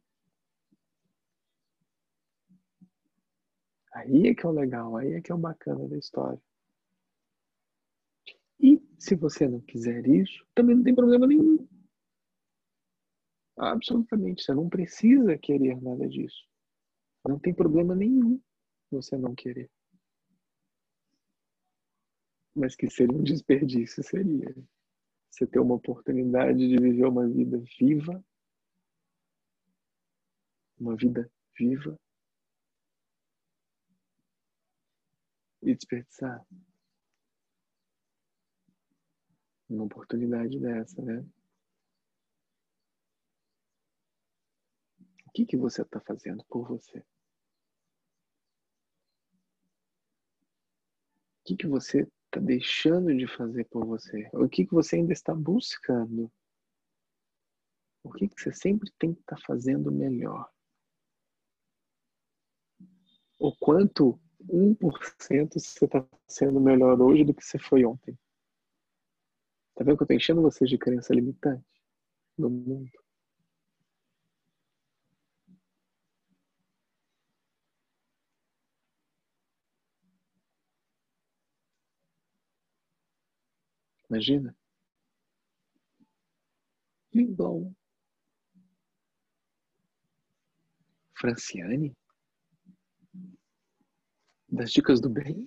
Aí 3.92 4.28
é 4.28 4.34
que 4.34 4.46
é 4.46 4.48
o 4.48 4.52
legal, 4.52 4.96
aí 4.96 5.14
é 5.14 5.20
que 5.20 5.32
é 5.32 5.34
o 5.34 5.38
bacana 5.38 5.88
da 5.88 5.96
história. 5.96 6.40
E 8.60 8.80
se 8.98 9.14
você 9.14 9.48
não 9.48 9.60
quiser 9.60 10.06
isso, 10.06 10.44
também 10.54 10.76
não 10.76 10.82
tem 10.82 10.94
problema 10.94 11.26
nenhum. 11.26 11.66
Absolutamente, 13.56 14.44
você 14.44 14.54
não 14.54 14.68
precisa 14.68 15.36
querer 15.36 15.80
nada 15.82 16.08
disso. 16.08 16.46
Não 17.26 17.38
tem 17.38 17.52
problema 17.52 17.94
nenhum 17.94 18.40
você 18.90 19.16
não 19.16 19.34
querer. 19.34 19.70
Mas 22.58 22.74
que 22.74 22.90
seria 22.90 23.16
um 23.16 23.22
desperdício, 23.22 24.02
seria. 24.02 24.52
Você 25.30 25.46
ter 25.46 25.60
uma 25.60 25.76
oportunidade 25.76 26.58
de 26.58 26.76
viver 26.76 27.06
uma 27.06 27.28
vida 27.28 27.58
viva, 27.78 28.24
uma 30.76 30.96
vida 30.96 31.30
viva, 31.56 31.96
e 35.62 35.74
desperdiçar 35.74 36.44
uma 39.68 39.84
oportunidade 39.84 40.58
dessa, 40.58 41.00
né? 41.02 41.24
O 45.26 45.30
que, 45.32 45.44
que 45.46 45.56
você 45.56 45.82
está 45.82 46.00
fazendo 46.00 46.42
por 46.46 46.66
você? 46.66 46.98
O 46.98 47.04
que, 51.44 51.56
que 51.56 51.66
você 51.66 52.10
está 52.28 52.40
deixando 52.40 53.14
de 53.16 53.26
fazer 53.26 53.64
por 53.64 53.84
você? 53.84 54.28
O 54.32 54.48
que, 54.48 54.66
que 54.66 54.74
você 54.74 54.96
ainda 54.96 55.12
está 55.12 55.34
buscando? 55.34 56.30
O 58.04 58.12
que, 58.12 58.28
que 58.28 58.40
você 58.40 58.52
sempre 58.52 58.90
tem 58.98 59.14
que 59.14 59.20
estar 59.20 59.36
tá 59.36 59.42
fazendo 59.46 59.90
melhor? 59.90 60.50
O 63.38 63.54
quanto 63.56 64.20
1% 64.42 65.54
você 65.54 65.84
está 65.84 66.06
sendo 66.26 66.60
melhor 66.60 67.00
hoje 67.00 67.24
do 67.24 67.34
que 67.34 67.44
você 67.44 67.58
foi 67.58 67.84
ontem. 67.84 68.18
Tá 69.74 69.84
vendo 69.84 69.96
que 69.96 70.02
eu 70.02 70.04
estou 70.04 70.16
enchendo 70.16 70.42
vocês 70.42 70.68
de 70.68 70.78
crença 70.78 71.14
limitante 71.14 71.64
no 72.36 72.50
mundo? 72.50 72.90
Imagina. 84.10 84.56
Lindon. 87.12 87.74
Franciane? 91.14 91.94
Das 94.50 94.72
dicas 94.72 95.00
do 95.00 95.10
bem? 95.10 95.46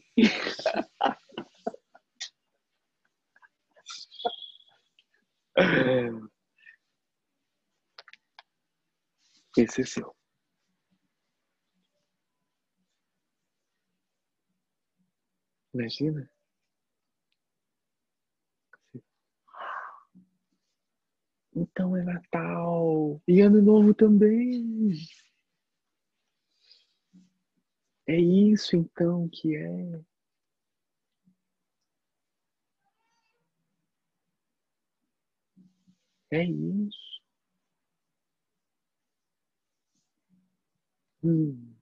Esse 9.57 9.81
é 9.81 9.85
seu. 9.85 10.15
Imagina. 15.73 16.30
Então 21.55 21.95
é 21.97 22.03
Natal 22.03 23.21
e 23.27 23.41
Ano 23.41 23.61
Novo 23.61 23.93
também. 23.93 24.93
É 28.07 28.15
isso 28.19 28.75
então 28.75 29.27
que 29.29 29.55
é. 29.55 30.01
É 36.29 36.43
isso. 36.43 37.11
Hum. 41.23 41.75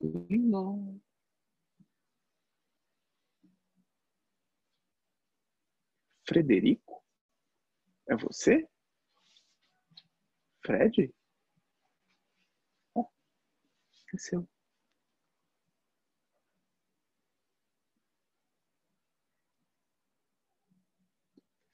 Não. 0.00 1.01
Frederico? 6.32 7.04
É 8.08 8.16
você? 8.16 8.66
Fred? 10.64 11.12
Oh, 12.94 13.06
é 14.14 14.16
seu. 14.16 14.48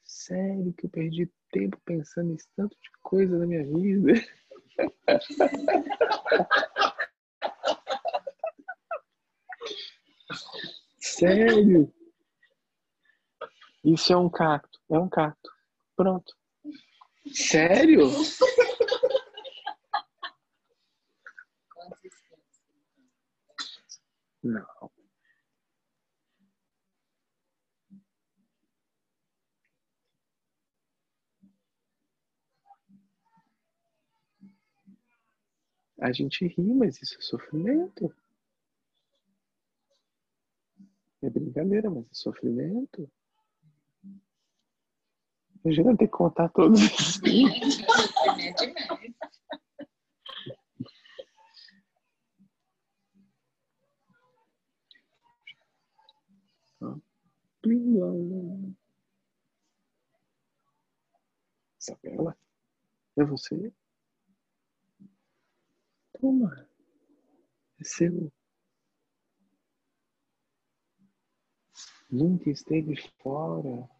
Sério 0.02 0.74
que 0.74 0.86
eu 0.86 0.90
perdi 0.90 1.30
tempo 1.52 1.80
pensando 1.84 2.32
nesse 2.32 2.48
tanto 2.56 2.76
de 2.82 2.90
coisa 3.00 3.38
na 3.38 3.46
minha 3.46 3.64
vida? 3.64 4.14
Sério? 10.98 11.94
Isso 13.84 14.12
é 14.12 14.16
um 14.16 14.28
cacto. 14.28 14.78
É 14.90 14.98
um 14.98 15.08
cacto. 15.08 15.50
Pronto. 15.96 16.34
Sério? 17.32 18.10
Não. 24.42 24.90
A 36.00 36.12
gente 36.12 36.46
ri, 36.46 36.62
mas 36.74 37.02
isso 37.02 37.18
é 37.18 37.20
sofrimento. 37.20 38.14
É 41.20 41.28
brincadeira, 41.28 41.90
mas 41.90 42.04
é 42.04 42.14
sofrimento. 42.14 43.10
Imagina 45.68 45.94
ter 45.98 46.06
que 46.06 46.12
contar 46.16 46.48
todos 46.48 46.80
os 46.80 47.20
dias. 47.20 47.78
Isabela? 61.78 62.34
É 63.18 63.24
você? 63.24 63.70
Toma. 66.18 66.66
É 67.78 67.84
seu. 67.84 68.32
Nunca 72.10 72.48
esteve 72.48 72.96
fora. 73.22 73.97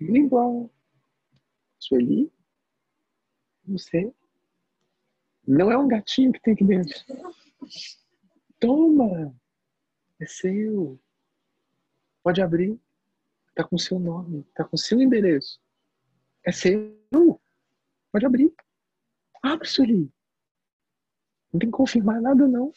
Blom. 0.00 0.68
Sueli, 1.78 2.30
você 3.66 4.12
não 5.46 5.70
é 5.70 5.78
um 5.78 5.88
gatinho 5.88 6.32
que 6.32 6.40
tem 6.40 6.54
aqui 6.54 6.64
dentro. 6.64 6.94
Toma! 8.58 9.34
É 10.20 10.26
seu. 10.26 11.00
Pode 12.22 12.42
abrir. 12.42 12.78
Tá 13.54 13.64
com 13.64 13.76
seu 13.78 13.98
nome, 13.98 14.44
tá 14.54 14.64
com 14.64 14.76
seu 14.76 15.00
endereço. 15.00 15.60
É 16.44 16.52
seu. 16.52 16.96
Pode 18.12 18.26
abrir. 18.26 18.52
Abre, 19.42 19.66
Sueli. 19.66 20.12
Não 21.52 21.58
tem 21.58 21.70
que 21.70 21.76
confirmar 21.76 22.20
nada, 22.20 22.46
não. 22.46 22.72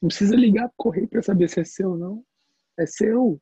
Não 0.00 0.08
precisa 0.08 0.34
ligar 0.34 0.68
pro 0.68 0.76
correio 0.76 1.08
para 1.08 1.22
saber 1.22 1.48
se 1.48 1.60
é 1.60 1.64
seu, 1.64 1.96
não. 1.96 2.24
É 2.78 2.86
seu. 2.86 3.40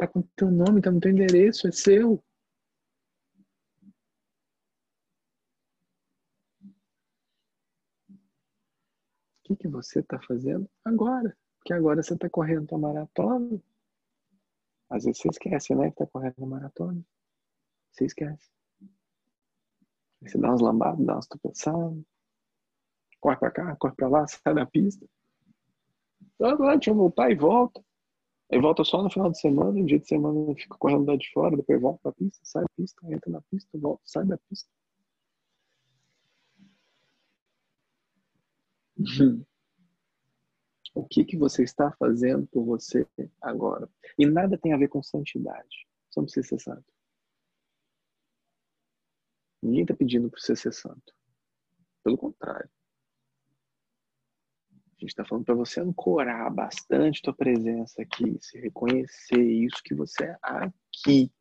Tá 0.00 0.08
com 0.08 0.22
teu 0.34 0.50
nome, 0.50 0.80
tá 0.80 0.90
no 0.90 0.98
teu 0.98 1.10
endereço, 1.10 1.68
é 1.68 1.72
seu. 1.72 2.14
O 2.14 2.22
que, 9.44 9.56
que 9.56 9.68
você 9.68 10.00
está 10.00 10.18
fazendo 10.22 10.66
agora? 10.82 11.36
Porque 11.58 11.74
agora 11.74 12.02
você 12.02 12.14
está 12.14 12.30
correndo 12.30 12.66
tua 12.66 12.78
maratona. 12.78 13.60
Às 14.88 15.04
vezes 15.04 15.20
você 15.20 15.28
esquece, 15.28 15.74
né? 15.74 15.90
Que 15.90 15.96
tá 15.96 16.06
correndo 16.06 16.38
uma 16.38 16.58
maratona. 16.58 17.04
Você 17.92 18.06
esquece. 18.06 18.50
Você 20.22 20.38
dá 20.38 20.48
umas 20.48 20.62
lambadas, 20.62 21.04
dá 21.04 21.12
umas 21.12 21.26
tropeçadas. 21.26 22.02
Corre 23.20 23.36
pra 23.36 23.50
cá, 23.50 23.76
corre 23.76 23.94
pra 23.94 24.08
lá, 24.08 24.26
sai 24.26 24.54
da 24.54 24.64
pista. 24.64 25.06
Agora 26.40 26.78
deixa 26.78 26.88
eu 26.88 26.94
voltar 26.94 27.30
e 27.30 27.34
volta. 27.34 27.84
Aí 28.52 28.60
volta 28.60 28.82
só 28.84 29.02
no 29.02 29.10
final 29.10 29.30
de 29.30 29.40
semana, 29.40 29.72
no 29.72 29.86
dia 29.86 29.98
de 29.98 30.08
semana 30.08 30.54
fica 30.56 30.76
correndo 30.76 31.06
lá 31.06 31.16
de 31.16 31.30
fora, 31.32 31.56
depois 31.56 31.80
volta 31.80 32.00
pra 32.02 32.12
pista, 32.12 32.40
sai 32.42 32.62
da 32.62 32.68
pista, 32.76 33.00
entra 33.12 33.30
na 33.30 33.40
pista, 33.42 33.78
volta, 33.78 34.02
sai 34.04 34.26
da 34.26 34.38
pista. 34.38 34.68
O 40.92 41.06
que, 41.06 41.24
que 41.24 41.36
você 41.36 41.62
está 41.62 41.92
fazendo 41.92 42.48
por 42.48 42.64
você 42.64 43.06
agora? 43.40 43.88
E 44.18 44.26
nada 44.26 44.58
tem 44.58 44.72
a 44.72 44.76
ver 44.76 44.88
com 44.88 45.00
santidade. 45.00 45.86
Só 46.10 46.20
precisa 46.20 46.48
ser 46.48 46.58
santo. 46.58 46.92
Ninguém 49.62 49.82
está 49.82 49.94
pedindo 49.94 50.28
para 50.28 50.40
você 50.40 50.56
ser 50.56 50.72
santo. 50.72 51.14
Pelo 52.02 52.18
contrário. 52.18 52.68
A 55.00 55.02
gente 55.02 55.12
está 55.12 55.24
falando 55.24 55.46
para 55.46 55.54
você 55.54 55.80
ancorar 55.80 56.52
bastante 56.52 57.22
tua 57.22 57.32
presença 57.32 58.02
aqui, 58.02 58.36
se 58.38 58.60
reconhecer 58.60 59.40
isso 59.40 59.82
que 59.82 59.94
você 59.94 60.24
é 60.24 60.38
aqui. 60.42 61.32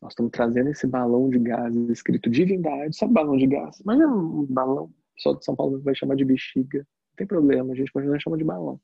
Nós 0.00 0.12
estamos 0.12 0.32
trazendo 0.32 0.70
esse 0.70 0.86
balão 0.86 1.28
de 1.28 1.38
gás 1.38 1.76
escrito 1.90 2.30
divindade. 2.30 2.96
Sabe 2.96 3.12
balão 3.12 3.36
de 3.36 3.46
gás? 3.46 3.82
Mas 3.84 4.00
é 4.00 4.06
um 4.06 4.46
balão. 4.46 4.90
Só 5.18 5.34
de 5.34 5.44
São 5.44 5.54
Paulo 5.54 5.78
vai 5.82 5.94
chamar 5.94 6.16
de 6.16 6.24
bexiga. 6.24 6.78
Não 6.78 7.16
tem 7.16 7.26
problema, 7.26 7.74
a 7.74 7.76
gente 7.76 7.92
continua 7.92 8.18
chamando 8.18 8.38
de 8.38 8.46
balão. 8.46 8.80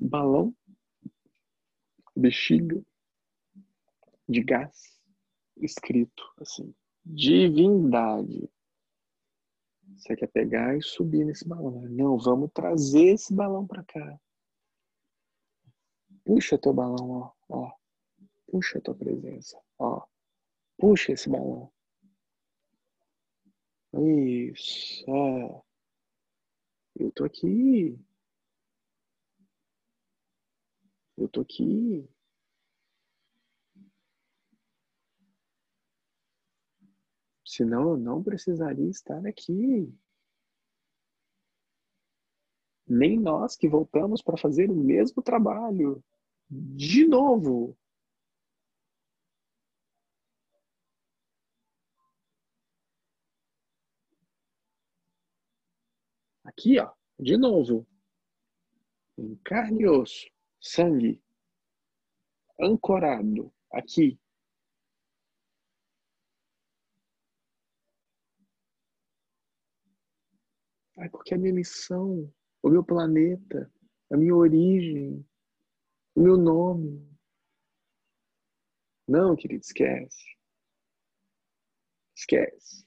Balão, 0.00 0.54
bexiga, 2.16 2.82
de 4.26 4.42
gás, 4.42 4.98
escrito 5.58 6.22
assim, 6.40 6.74
divindade. 7.04 8.48
Você 9.98 10.14
quer 10.14 10.28
pegar 10.28 10.76
e 10.76 10.82
subir 10.82 11.24
nesse 11.24 11.46
balão. 11.46 11.82
Não, 11.82 12.16
vamos 12.16 12.52
trazer 12.52 13.14
esse 13.14 13.34
balão 13.34 13.66
para 13.66 13.82
cá. 13.82 14.20
Puxa 16.24 16.56
teu 16.56 16.72
balão, 16.72 17.10
ó, 17.10 17.32
ó. 17.48 17.72
Puxa 18.46 18.80
tua 18.80 18.94
presença, 18.94 19.60
ó. 19.76 20.06
Puxa 20.76 21.12
esse 21.12 21.28
balão. 21.28 21.72
Isso, 23.92 25.04
ó. 25.08 25.62
Eu 26.94 27.10
tô 27.10 27.24
aqui. 27.24 27.98
Eu 31.16 31.28
tô 31.28 31.40
aqui. 31.40 32.08
Senão 37.58 37.90
eu 37.90 37.96
não 37.96 38.22
precisaria 38.22 38.88
estar 38.88 39.26
aqui. 39.26 39.92
Nem 42.86 43.18
nós 43.18 43.56
que 43.56 43.68
voltamos 43.68 44.22
para 44.22 44.36
fazer 44.36 44.70
o 44.70 44.76
mesmo 44.76 45.20
trabalho. 45.20 46.00
De 46.48 47.04
novo. 47.04 47.76
Aqui, 56.44 56.78
ó, 56.78 56.92
de 57.18 57.36
novo. 57.36 57.84
Em 59.18 59.34
carne 59.42 59.82
e 59.82 59.88
osso, 59.88 60.30
sangue, 60.60 61.20
ancorado 62.60 63.52
aqui. 63.72 64.16
Ai, 70.98 71.08
porque 71.10 71.34
a 71.34 71.38
minha 71.38 71.52
missão, 71.52 72.32
o 72.60 72.68
meu 72.68 72.82
planeta, 72.82 73.72
a 74.10 74.16
minha 74.16 74.34
origem, 74.34 75.24
o 76.16 76.20
meu 76.20 76.36
nome. 76.36 77.08
Não, 79.06 79.36
querido, 79.36 79.62
esquece. 79.62 80.36
Esquece. 82.16 82.84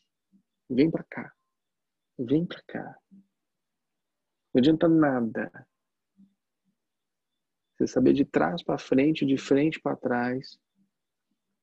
Vem 0.70 0.92
pra 0.92 1.06
cá. 1.06 1.34
Vem 2.20 2.46
pra 2.46 2.62
cá. 2.68 3.00
Não 4.54 4.60
adianta 4.60 4.90
nada. 4.90 5.50
Você 7.78 7.88
saber 7.88 8.14
de 8.14 8.26
trás 8.26 8.62
para 8.62 8.78
frente, 8.78 9.26
de 9.26 9.38
frente 9.38 9.80
para 9.80 9.96
trás. 9.96 10.60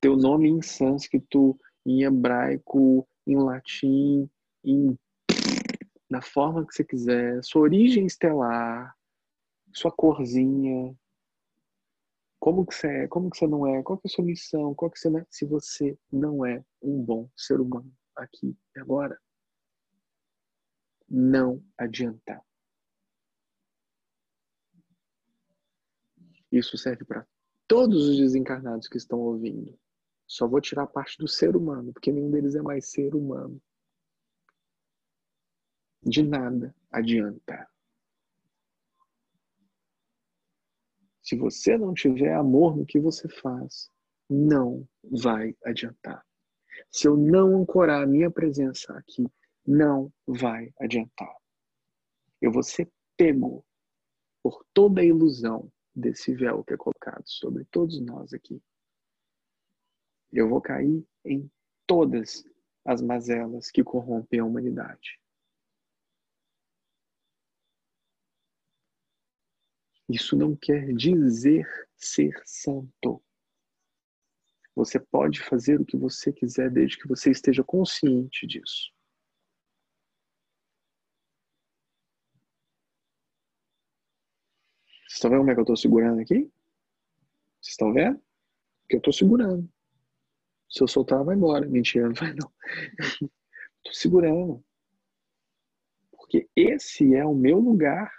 Teu 0.00 0.16
nome 0.16 0.48
em 0.48 0.62
sânscrito, 0.62 1.60
em 1.84 2.04
hebraico, 2.04 3.06
em 3.26 3.36
latim, 3.36 4.30
em 4.64 4.98
da 6.10 6.22
forma 6.22 6.66
que 6.66 6.74
você 6.74 6.84
quiser, 6.84 7.42
sua 7.44 7.62
origem 7.62 8.06
estelar, 8.06 8.96
sua 9.72 9.92
corzinha, 9.92 10.96
como 12.40 12.64
que 12.66 12.74
você 12.74 12.86
é, 12.86 13.08
como 13.08 13.30
que 13.30 13.36
você 13.36 13.46
não 13.46 13.66
é, 13.66 13.82
qual 13.82 13.98
que 13.98 14.08
é 14.08 14.10
a 14.10 14.14
sua 14.14 14.24
missão, 14.24 14.74
qual 14.74 14.90
que 14.90 14.98
você 14.98 15.10
não 15.10 15.18
é, 15.20 15.26
se 15.30 15.44
você 15.44 15.98
não 16.10 16.46
é 16.46 16.64
um 16.82 17.02
bom 17.02 17.28
ser 17.36 17.60
humano 17.60 17.92
aqui 18.16 18.56
e 18.74 18.80
agora. 18.80 19.18
Não 21.08 21.62
adianta. 21.76 22.42
Isso 26.50 26.78
serve 26.78 27.04
para 27.04 27.26
todos 27.66 28.08
os 28.08 28.16
desencarnados 28.16 28.88
que 28.88 28.96
estão 28.96 29.18
ouvindo. 29.18 29.78
Só 30.26 30.46
vou 30.46 30.60
tirar 30.60 30.82
a 30.84 30.86
parte 30.86 31.18
do 31.18 31.28
ser 31.28 31.56
humano, 31.56 31.92
porque 31.92 32.12
nenhum 32.12 32.30
deles 32.30 32.54
é 32.54 32.62
mais 32.62 32.90
ser 32.90 33.14
humano. 33.14 33.60
De 36.02 36.22
nada 36.22 36.74
adianta. 36.90 37.68
Se 41.22 41.36
você 41.36 41.76
não 41.76 41.92
tiver 41.92 42.34
amor 42.34 42.76
no 42.76 42.86
que 42.86 42.98
você 42.98 43.28
faz, 43.28 43.90
não 44.30 44.88
vai 45.02 45.54
adiantar. 45.64 46.24
Se 46.90 47.06
eu 47.06 47.16
não 47.16 47.60
ancorar 47.60 48.02
a 48.02 48.06
minha 48.06 48.30
presença 48.30 48.96
aqui, 48.96 49.26
não 49.66 50.10
vai 50.26 50.72
adiantar. 50.80 51.36
Eu 52.40 52.50
vou 52.50 52.62
ser 52.62 52.90
pego 53.16 53.64
por 54.42 54.64
toda 54.72 55.00
a 55.00 55.04
ilusão 55.04 55.70
desse 55.94 56.34
véu 56.34 56.64
que 56.64 56.72
é 56.72 56.76
colocado 56.76 57.24
sobre 57.26 57.66
todos 57.66 58.00
nós 58.00 58.32
aqui. 58.32 58.62
Eu 60.32 60.48
vou 60.48 60.60
cair 60.60 61.04
em 61.24 61.50
todas 61.86 62.44
as 62.84 63.02
mazelas 63.02 63.70
que 63.70 63.82
corrompem 63.82 64.40
a 64.40 64.44
humanidade. 64.44 65.20
Isso 70.08 70.36
não 70.36 70.56
quer 70.56 70.92
dizer 70.94 71.66
ser 71.96 72.40
santo. 72.44 73.22
Você 74.74 74.98
pode 74.98 75.40
fazer 75.40 75.80
o 75.80 75.84
que 75.84 75.96
você 75.96 76.32
quiser 76.32 76.70
desde 76.70 76.98
que 76.98 77.08
você 77.08 77.30
esteja 77.30 77.64
consciente 77.64 78.46
disso. 78.46 78.92
Vocês 85.02 85.14
estão 85.14 85.30
vendo 85.30 85.40
como 85.40 85.50
é 85.50 85.54
que 85.54 85.60
eu 85.60 85.62
estou 85.62 85.76
segurando 85.76 86.20
aqui? 86.20 86.50
Vocês 87.60 87.72
estão 87.72 87.92
vendo? 87.92 88.22
Que 88.88 88.96
eu 88.96 88.98
estou 88.98 89.12
segurando. 89.12 89.68
Se 90.70 90.82
eu 90.82 90.88
soltar, 90.88 91.24
vai 91.24 91.34
embora. 91.34 91.66
Mentira, 91.66 92.06
não 92.06 92.14
vai 92.14 92.32
não. 92.34 92.52
Estou 93.78 93.92
segurando. 93.92 94.64
Porque 96.10 96.48
esse 96.54 97.14
é 97.14 97.24
o 97.24 97.34
meu 97.34 97.58
lugar. 97.58 98.12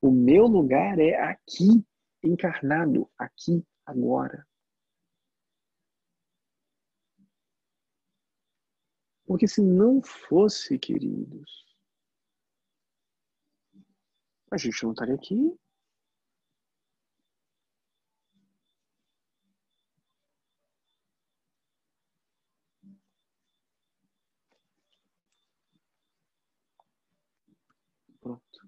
O 0.00 0.10
meu 0.10 0.46
lugar 0.46 0.98
é 0.98 1.14
aqui, 1.16 1.84
encarnado, 2.22 3.10
aqui, 3.18 3.64
agora. 3.84 4.46
Porque 9.26 9.46
se 9.46 9.60
não 9.60 10.00
fosse, 10.02 10.78
queridos, 10.78 11.66
a 14.50 14.56
gente 14.56 14.82
não 14.82 14.92
estaria 14.92 15.14
aqui. 15.14 15.58
Pronto. 28.20 28.67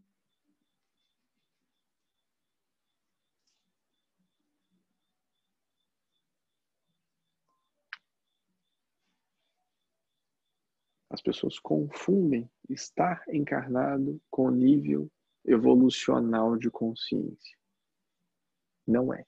As 11.11 11.21
pessoas 11.21 11.59
confundem 11.59 12.49
estar 12.69 13.25
encarnado 13.29 14.21
com 14.31 14.49
nível 14.49 15.11
evolucional 15.45 16.57
de 16.57 16.71
consciência. 16.71 17.59
Não 18.87 19.13
é. 19.13 19.27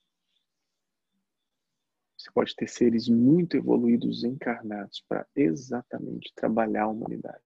Você 2.17 2.31
pode 2.31 2.55
ter 2.55 2.69
seres 2.69 3.09
muito 3.09 3.57
evoluídos 3.57 4.23
encarnados 4.23 5.05
para 5.09 5.27
exatamente 5.35 6.33
trabalhar 6.37 6.85
a 6.85 6.89
humanidade. 6.89 7.43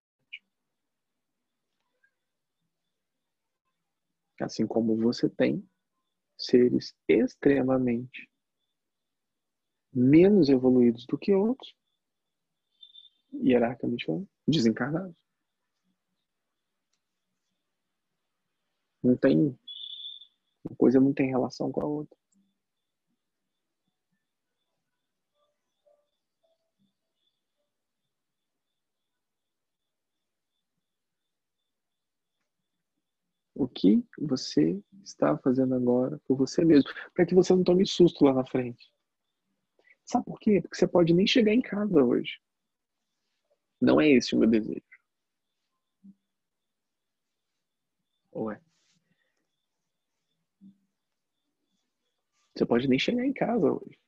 Assim 4.38 4.66
como 4.66 4.94
você 4.96 5.30
tem 5.30 5.66
seres 6.36 6.94
extremamente 7.08 8.30
menos 9.90 10.50
evoluídos 10.50 11.06
do 11.06 11.16
que 11.16 11.32
outros, 11.32 11.74
hierarquicamente 13.42 14.06
falando, 14.06 14.28
desencarnados. 14.46 15.14
Não 19.02 19.16
tem. 19.16 19.56
Uma 20.64 20.76
coisa 20.76 21.00
não 21.00 21.12
tem 21.12 21.28
relação 21.28 21.70
com 21.70 21.80
a 21.80 21.86
outra. 21.86 22.16
O 33.54 33.66
que 33.66 34.04
você 34.18 34.82
está 35.02 35.38
fazendo 35.38 35.74
agora 35.74 36.20
por 36.26 36.36
você 36.36 36.64
mesmo, 36.64 36.90
para 37.14 37.24
que 37.24 37.34
você 37.34 37.54
não 37.54 37.64
tome 37.64 37.86
susto 37.86 38.24
lá 38.24 38.34
na 38.34 38.44
frente. 38.44 38.92
Sabe 40.04 40.24
por 40.26 40.38
quê? 40.38 40.60
Porque 40.60 40.76
você 40.76 40.86
pode 40.86 41.14
nem 41.14 41.26
chegar 41.26 41.54
em 41.54 41.62
casa 41.62 42.02
hoje. 42.04 42.38
Não 43.80 44.00
é 44.00 44.08
esse 44.08 44.34
o 44.34 44.38
meu 44.38 44.48
desejo. 44.48 44.82
Ou 48.32 48.50
é? 48.50 48.60
Você 52.54 52.64
pode 52.64 52.88
nem 52.88 52.98
chegar 52.98 53.24
em 53.24 53.32
casa 53.32 53.70
hoje. 53.70 53.98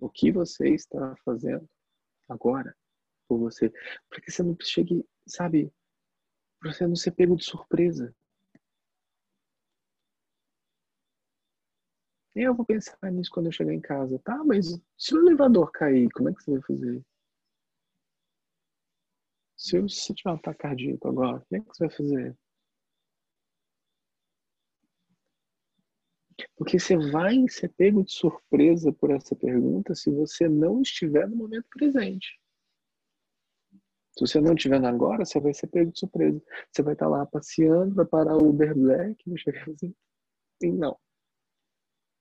O 0.00 0.08
que 0.08 0.30
você 0.30 0.70
está 0.70 1.16
fazendo 1.24 1.68
agora 2.28 2.76
por 3.28 3.38
você? 3.38 3.72
Para 4.08 4.20
que 4.20 4.30
você 4.30 4.42
não 4.42 4.56
chegue, 4.60 5.04
sabe, 5.26 5.72
para 6.60 6.72
você 6.72 6.86
não 6.86 6.94
ser 6.94 7.12
pego 7.12 7.36
de 7.36 7.44
surpresa. 7.44 8.14
Eu 12.34 12.54
vou 12.54 12.64
pensar 12.64 12.96
nisso 13.10 13.30
quando 13.32 13.46
eu 13.46 13.52
chegar 13.52 13.74
em 13.74 13.80
casa. 13.80 14.18
Tá, 14.20 14.44
mas 14.44 14.80
se 14.96 15.14
o 15.14 15.18
elevador 15.18 15.72
cair, 15.72 16.08
como 16.12 16.28
é 16.28 16.34
que 16.34 16.42
você 16.42 16.52
vai 16.52 16.62
fazer? 16.62 17.04
Se 19.58 19.80
você 19.80 20.14
tiver 20.14 20.30
um 20.30 20.34
ataque 20.34 20.60
cardíaco 20.60 21.08
agora, 21.08 21.44
como 21.48 21.60
é 21.60 21.64
que 21.64 21.76
você 21.76 21.86
vai 21.86 21.96
fazer? 21.96 22.38
Porque 26.56 26.78
você 26.78 26.96
vai 27.10 27.48
ser 27.48 27.68
pego 27.70 28.04
de 28.04 28.12
surpresa 28.12 28.92
por 28.92 29.10
essa 29.10 29.34
pergunta 29.34 29.96
se 29.96 30.10
você 30.10 30.48
não 30.48 30.80
estiver 30.80 31.28
no 31.28 31.36
momento 31.36 31.66
presente. 31.70 32.40
Se 34.12 34.20
você 34.20 34.40
não 34.40 34.54
estiver 34.54 34.84
agora, 34.84 35.24
você 35.24 35.40
vai 35.40 35.52
ser 35.52 35.66
pego 35.66 35.90
de 35.90 35.98
surpresa. 35.98 36.40
Você 36.70 36.82
vai 36.82 36.92
estar 36.92 37.08
lá 37.08 37.26
passeando, 37.26 37.96
vai 37.96 38.06
parar 38.06 38.36
o 38.36 38.48
Uber 38.48 38.76
Black, 38.76 39.28
vai 39.28 39.38
chegar 39.38 39.68
assim. 39.68 39.92
E 40.62 40.70
não. 40.70 40.96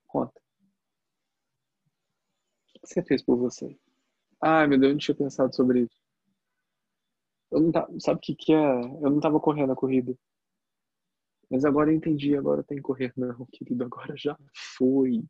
Conta. 0.08 0.42
O 2.76 2.80
que 2.80 2.88
você 2.88 3.04
fez 3.04 3.24
por 3.24 3.38
você? 3.38 3.78
Ai, 4.42 4.68
meu 4.68 4.80
Deus, 4.80 4.90
eu 4.90 4.94
não 4.94 5.00
tinha 5.00 5.16
pensado 5.16 5.56
sobre 5.56 5.82
isso. 5.82 6.07
Eu 7.52 7.62
não 7.62 7.72
tava, 7.72 8.00
sabe 8.00 8.18
o 8.18 8.22
que, 8.22 8.36
que 8.36 8.54
é? 8.54 8.58
Eu 8.58 9.10
não 9.10 9.18
estava 9.18 9.40
correndo 9.40 9.72
a 9.72 9.76
corrida. 9.76 10.18
Mas 11.50 11.64
agora 11.64 11.92
eu 11.92 11.96
entendi, 11.96 12.36
agora 12.36 12.64
tem 12.64 12.78
que 12.78 12.84
correr. 12.84 13.14
Não, 13.16 13.46
querido, 13.52 13.84
agora 13.84 14.16
já 14.18 14.38
foi. 14.78 15.24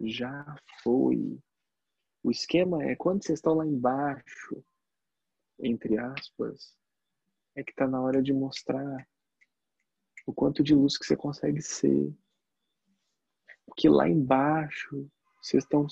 Já 0.00 0.56
foi. 0.82 1.38
O 2.22 2.30
esquema 2.30 2.82
é 2.84 2.94
quando 2.94 3.24
vocês 3.24 3.38
estão 3.38 3.54
lá 3.54 3.66
embaixo, 3.66 4.62
entre 5.58 5.98
aspas, 5.98 6.76
é 7.54 7.64
que 7.64 7.72
está 7.72 7.86
na 7.86 8.00
hora 8.00 8.22
de 8.22 8.32
mostrar 8.32 9.06
o 10.26 10.32
quanto 10.32 10.62
de 10.62 10.74
luz 10.74 10.96
que 10.96 11.04
você 11.04 11.16
consegue 11.16 11.60
ser. 11.60 12.14
Porque 13.66 13.88
lá 13.88 14.08
embaixo 14.08 15.10
vocês 15.42 15.64
estão 15.64 15.88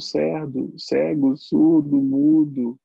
cego, 0.00 0.78
cego, 0.78 1.36
surdo, 1.36 1.96
mudo. 1.96 2.78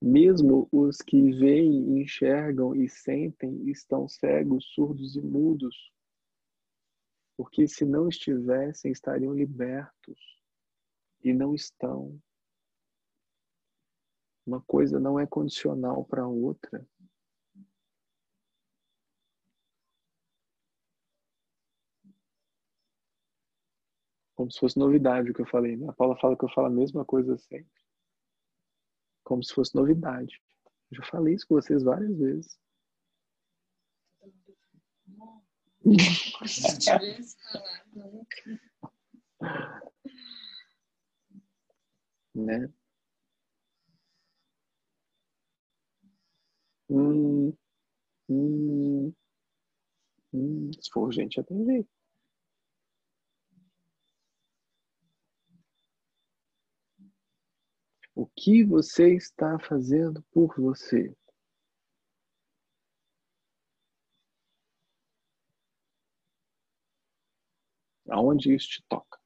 Mesmo 0.00 0.68
os 0.70 0.98
que 0.98 1.30
veem, 1.32 2.00
enxergam 2.00 2.74
e 2.74 2.88
sentem 2.88 3.68
estão 3.68 4.06
cegos, 4.06 4.66
surdos 4.74 5.16
e 5.16 5.22
mudos. 5.22 5.90
Porque 7.36 7.66
se 7.66 7.84
não 7.84 8.08
estivessem, 8.08 8.92
estariam 8.92 9.32
libertos. 9.32 10.18
E 11.24 11.32
não 11.32 11.54
estão. 11.54 12.20
Uma 14.46 14.60
coisa 14.62 15.00
não 15.00 15.18
é 15.18 15.26
condicional 15.26 16.04
para 16.04 16.22
a 16.22 16.28
outra. 16.28 16.86
Como 24.36 24.52
se 24.52 24.60
fosse 24.60 24.78
novidade 24.78 25.30
o 25.30 25.34
que 25.34 25.40
eu 25.40 25.46
falei. 25.46 25.76
Né? 25.76 25.88
A 25.88 25.92
Paula 25.92 26.16
fala 26.16 26.36
que 26.36 26.44
eu 26.44 26.50
falo 26.50 26.66
a 26.68 26.70
mesma 26.70 27.04
coisa 27.04 27.36
sempre. 27.38 27.75
Como 29.26 29.42
se 29.42 29.52
fosse 29.52 29.74
novidade. 29.74 30.40
Eu 30.88 30.98
já 30.98 31.04
falei 31.10 31.34
isso 31.34 31.48
com 31.48 31.56
vocês 31.56 31.82
várias 31.82 32.16
vezes. 32.16 32.56
Né? 42.34 42.70
Hum, 46.88 47.52
hum, 48.28 49.12
hum. 50.32 50.70
Se 50.80 50.90
for 50.92 51.06
urgente, 51.06 51.34
já 51.36 51.42
tem 51.42 51.64
jeito. 51.64 51.95
O 58.16 58.26
que 58.34 58.64
você 58.64 59.14
está 59.14 59.58
fazendo 59.58 60.24
por 60.32 60.58
você? 60.58 61.14
Aonde 68.08 68.54
isso 68.54 68.68
te 68.68 68.82
toca? 68.88 69.18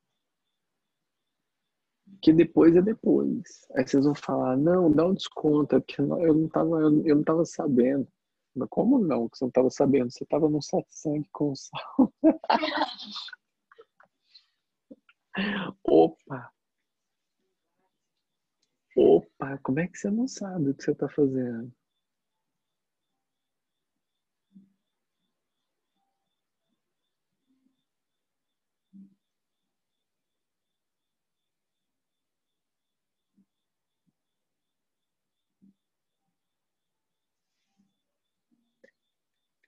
Que 2.21 2.33
depois 2.33 2.75
é 2.75 2.83
depois. 2.83 3.65
Aí 3.77 3.87
vocês 3.87 4.05
vão 4.05 4.15
falar, 4.15 4.57
não, 4.57 4.91
dá 4.91 5.07
um 5.07 5.15
desconto, 5.15 5.77
é 5.77 5.81
porque 5.81 6.01
eu 6.01 6.07
não 6.07 6.47
estava 6.47 6.81
eu 6.81 7.17
não 7.17 7.23
tava 7.23 7.45
sabendo. 7.45 8.09
Mas 8.57 8.69
como 8.69 8.99
não 8.99 9.29
que 9.29 9.39
você 9.39 9.45
não 9.45 9.51
estava 9.51 9.71
sabendo? 9.71 10.11
Você 10.11 10.25
estava 10.25 10.49
no 10.49 10.61
satsang 10.61 11.25
com 11.31 11.55
sal. 11.55 12.13
Opa! 15.85 16.53
Opa, 19.03 19.57
como 19.63 19.81
é 19.81 19.89
que 19.89 19.97
você 19.97 20.11
não 20.11 20.29
sabe 20.29 20.69
o 20.69 20.75
que 20.75 20.85
você 20.85 20.91
está 20.93 21.09
fazendo? 21.09 21.73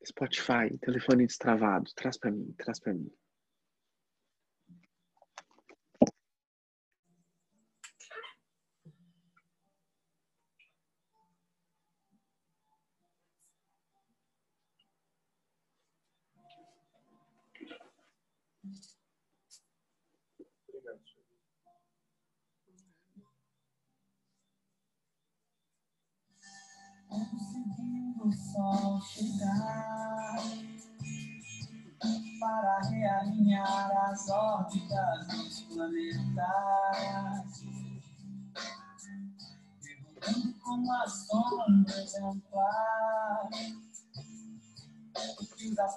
Spotify, 0.04 0.76
telefone 0.78 1.26
destravado, 1.26 1.90
traz 1.94 2.18
para 2.18 2.30
mim, 2.30 2.52
traz 2.58 2.78
para 2.78 2.92
mim. 2.92 3.10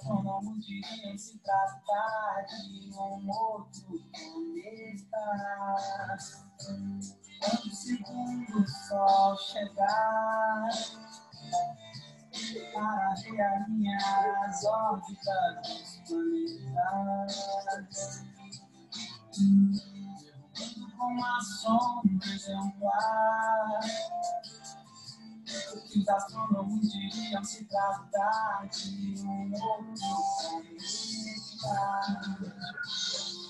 Como 0.06 0.60
dizem, 0.60 1.18
se 1.18 1.40
trata 1.40 2.46
de 2.48 2.92
um 2.94 3.30
outro 3.30 4.00
planeta. 4.12 5.24
Quando 6.58 7.66
o 7.66 7.76
segundo 7.76 8.68
sol 8.68 9.38
chegar, 9.38 10.70
para 12.74 13.14
realinhar 13.16 14.44
as 14.46 14.64
órbitas 14.66 15.56
dos 15.64 16.02
planetas. 16.08 17.36
Com 20.98 21.24
ações 21.24 22.26
exemplares. 22.28 23.86
Os 25.96 26.10
astrônomos 26.10 26.92
diriam 26.92 27.44
se 27.44 27.66
tratar 27.66 28.68
de 28.70 29.22
um 29.24 29.54
outro 29.54 30.64
planeta. 31.62 33.45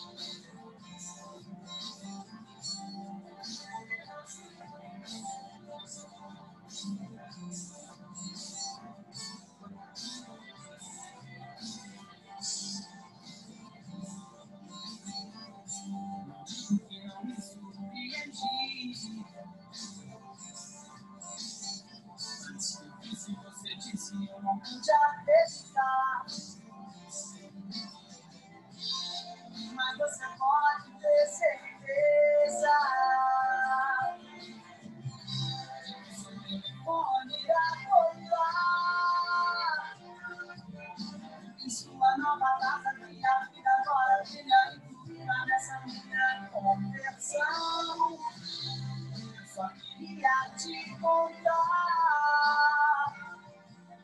queria 50.25 50.49
te 50.57 50.89
contar. 50.99 51.53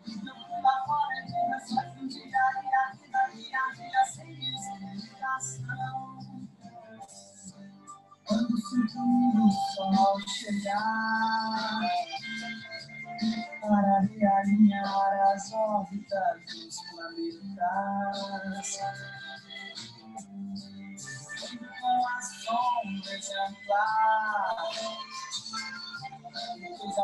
No 0.06 0.34
mundo 0.35 0.68
afora, 0.68 1.18
dias 1.26 1.73
faz 1.73 1.98
um 1.98 2.07
dia 2.07 2.22
e 2.27 2.35
a 2.35 2.91
vida 2.93 3.22
vira 3.34 3.64
vida 3.76 4.03
sem 4.06 4.31
explicação. 4.53 5.65
Quando 8.26 8.53
o 8.53 8.57
segundo 8.57 9.52
sol 9.76 10.19
chegar, 10.27 11.81
para 13.61 13.99
realinhar 14.02 15.14
as 15.34 15.52
órbitas 15.53 16.45
dos 16.45 16.76
planetas. 16.91 18.69
Com 21.81 22.07
as 22.07 22.26
sombras 22.43 23.22
de 23.27 23.34
andar 23.34 24.30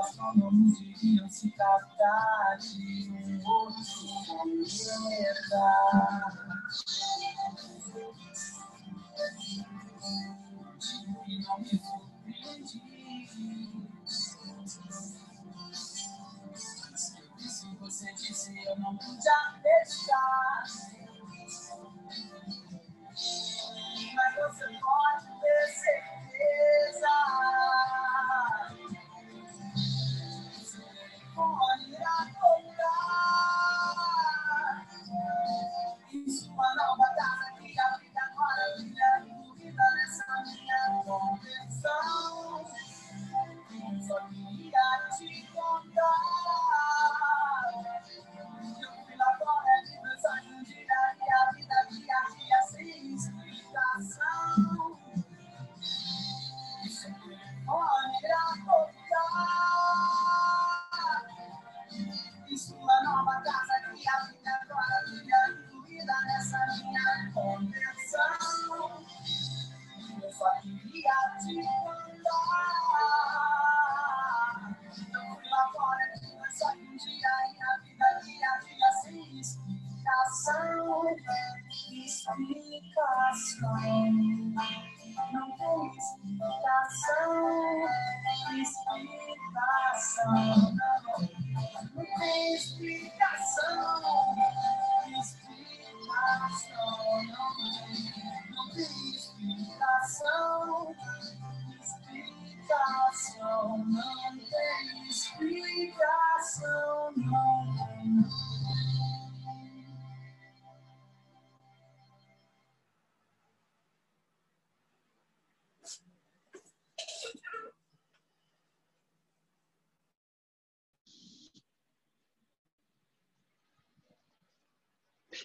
sensação 0.04 0.34
não 0.36 1.30
se 1.30 1.52
tratar 1.52 2.58
de 2.58 3.10
um 3.10 3.48
outro 3.48 3.84
planeta. 4.26 5.64
E 11.28 11.42
não 11.42 11.60
me. 11.60 11.82
E 17.60 17.76
você 17.80 18.14
disse, 18.14 18.58
eu 18.66 18.78
não 18.80 18.96
podia 18.98 19.60
deixar. 19.64 20.64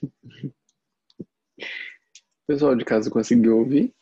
O 0.03 0.53
pessoal 2.47 2.75
de 2.75 2.85
casa 2.85 3.11
conseguiu 3.11 3.59
ouvir? 3.59 3.95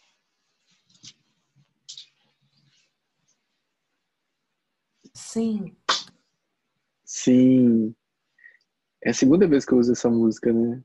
Sim. 5.14 5.76
Sim. 7.04 7.94
É 9.04 9.10
a 9.10 9.14
segunda 9.14 9.46
vez 9.46 9.64
que 9.64 9.72
eu 9.72 9.78
uso 9.78 9.92
essa 9.92 10.08
música, 10.08 10.52
né? 10.52 10.82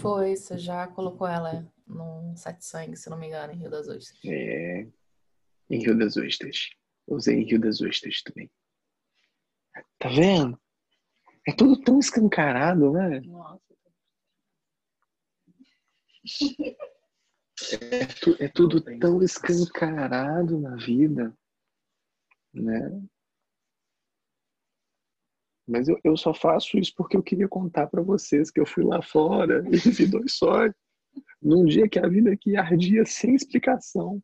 Foi, 0.00 0.36
você 0.36 0.58
já 0.58 0.86
colocou 0.86 1.26
ela 1.26 1.70
num 1.86 2.34
Sete 2.36 2.64
Sangue, 2.64 2.96
se 2.96 3.10
não 3.10 3.18
me 3.18 3.26
engano, 3.26 3.52
em 3.52 3.58
Rio 3.58 3.70
das 3.70 3.88
Ostras. 3.88 4.20
É. 4.24 4.86
Em 5.68 5.78
Rio 5.78 5.98
das 5.98 6.16
Ostras. 6.16 6.70
Usei 7.06 7.36
em 7.36 7.44
Rio 7.44 7.60
das 7.60 7.80
Ostras 7.80 8.22
também. 8.22 8.50
Tá 9.98 10.08
vendo? 10.08 10.61
É 11.46 11.52
tudo 11.52 11.80
tão 11.82 11.98
escancarado, 11.98 12.92
né? 12.92 13.20
Nossa. 13.20 13.60
É, 17.90 18.06
tu- 18.06 18.36
é 18.40 18.48
tudo 18.48 18.80
tão 18.98 19.22
escancarado 19.22 20.58
na 20.58 20.76
vida, 20.76 21.36
né? 22.54 23.02
Mas 25.66 25.88
eu, 25.88 25.98
eu 26.02 26.16
só 26.16 26.34
faço 26.34 26.76
isso 26.78 26.92
porque 26.96 27.16
eu 27.16 27.22
queria 27.22 27.48
contar 27.48 27.86
pra 27.86 28.02
vocês 28.02 28.50
que 28.50 28.60
eu 28.60 28.66
fui 28.66 28.84
lá 28.84 29.00
fora 29.00 29.62
e 29.70 29.76
vi 29.90 30.06
dois 30.06 30.34
sóis 30.34 30.72
num 31.40 31.64
dia 31.64 31.88
que 31.88 31.98
a 31.98 32.08
vida 32.08 32.32
aqui 32.32 32.56
ardia 32.56 33.04
sem 33.04 33.34
explicação. 33.34 34.22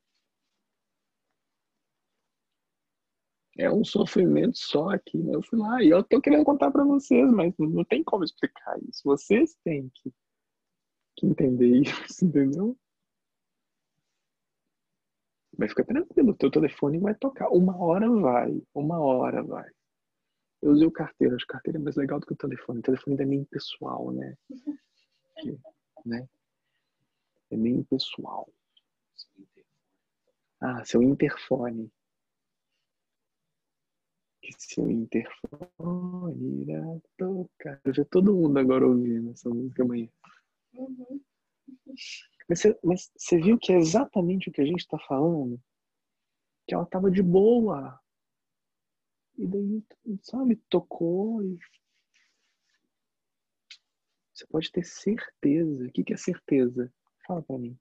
É 3.59 3.71
um 3.71 3.85
sofrimento 3.85 4.57
só 4.57 4.89
aqui, 4.91 5.19
né? 5.19 5.35
Eu 5.35 5.43
fui 5.43 5.59
lá 5.59 5.83
e 5.83 5.91
eu 5.91 6.03
tô 6.03 6.21
querendo 6.21 6.45
contar 6.45 6.71
pra 6.71 6.85
vocês, 6.85 7.31
mas 7.31 7.53
não 7.59 7.85
tem 7.85 8.03
como 8.05 8.25
explicar 8.25 8.79
isso. 8.89 9.03
Vocês 9.05 9.55
têm 9.65 9.91
que, 9.95 10.11
que 11.17 11.27
entender 11.27 11.83
isso, 11.83 12.25
entendeu? 12.25 12.77
Mas 15.59 15.71
fica 15.71 15.85
tranquilo, 15.85 16.35
teu 16.35 16.51
telefone 16.51 16.99
vai 16.99 17.15
tocar. 17.15 17.49
Uma 17.51 17.77
hora 17.77 18.09
vai, 18.11 18.63
uma 18.75 18.99
hora 19.01 19.43
vai. 19.43 19.69
Eu 20.63 20.73
usei 20.73 20.87
o 20.87 20.93
carteiro, 20.93 21.37
acho 21.37 21.47
que 21.47 21.53
o 21.53 21.55
carteiro 21.55 21.79
é 21.79 21.83
mais 21.83 21.97
legal 21.97 22.21
do 22.21 22.27
que 22.27 22.35
o 22.35 22.37
telefone. 22.37 22.81
O 22.81 22.83
telefone 22.83 23.15
ainda 23.15 23.23
é 23.25 23.27
meio 23.27 23.43
impessoal, 23.43 24.13
né? 24.13 24.35
Que- 25.41 25.59
né? 26.05 26.29
É 27.51 27.57
meio 27.59 27.77
impessoal. 27.81 28.49
Ah, 30.61 30.85
seu 30.85 31.03
interfone. 31.03 31.91
Que 34.49 34.55
seu 34.57 34.91
interfone 34.91 36.63
irá 36.63 36.83
tocar. 37.19 37.79
Eu 37.85 37.93
vejo 37.93 38.05
todo 38.07 38.35
mundo 38.35 38.59
agora 38.59 38.87
ouvindo 38.87 39.33
essa 39.33 39.51
música 39.51 39.83
amanhã. 39.83 40.09
Mas 42.49 42.61
você, 42.61 42.79
mas 42.83 43.13
você 43.15 43.37
viu 43.37 43.59
que 43.59 43.75
é 43.75 43.77
exatamente 43.77 44.49
o 44.49 44.53
que 44.53 44.63
a 44.63 44.65
gente 44.65 44.81
está 44.81 44.99
falando? 45.01 45.61
Que 46.67 46.75
ela 46.75 46.87
tava 46.87 47.11
de 47.11 47.23
boa. 47.23 48.01
E 49.37 49.47
daí, 49.47 49.85
sabe, 50.23 50.57
tocou 50.71 51.45
e. 51.45 51.59
Você 54.33 54.47
pode 54.47 54.73
ter 54.73 54.85
certeza. 54.85 55.85
O 55.85 55.93
que 55.93 56.05
que 56.05 56.15
é 56.15 56.17
certeza? 56.17 56.91
Fala 57.27 57.43
pra 57.43 57.59
mim. 57.59 57.79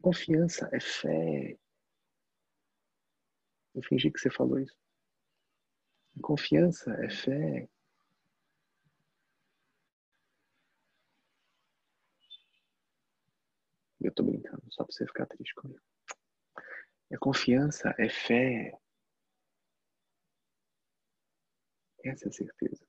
Confiança 0.00 0.70
é 0.72 0.78
fé. 0.78 1.58
Eu 3.76 3.82
fingi 3.82 4.10
que 4.10 4.18
você 4.18 4.30
falou 4.30 4.58
isso. 4.58 4.74
Confiança 6.22 6.90
é 6.94 7.10
fé. 7.10 7.68
Eu 14.00 14.12
tô 14.14 14.22
brincando, 14.22 14.62
só 14.70 14.82
pra 14.82 14.92
você 14.92 15.06
ficar 15.06 15.26
triste 15.26 15.54
comigo. 15.54 15.80
É 17.10 17.18
confiança, 17.18 17.94
é 17.98 18.08
fé. 18.08 18.72
Essa 22.02 22.26
é 22.26 22.28
a 22.28 22.32
certeza. 22.32 22.86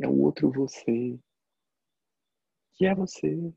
É 0.00 0.08
o 0.08 0.18
outro 0.22 0.50
você. 0.50 1.20
Que 2.72 2.86
é 2.86 2.94
você. 2.94 3.52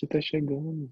Que 0.00 0.06
tá 0.06 0.20
chegando. 0.20 0.90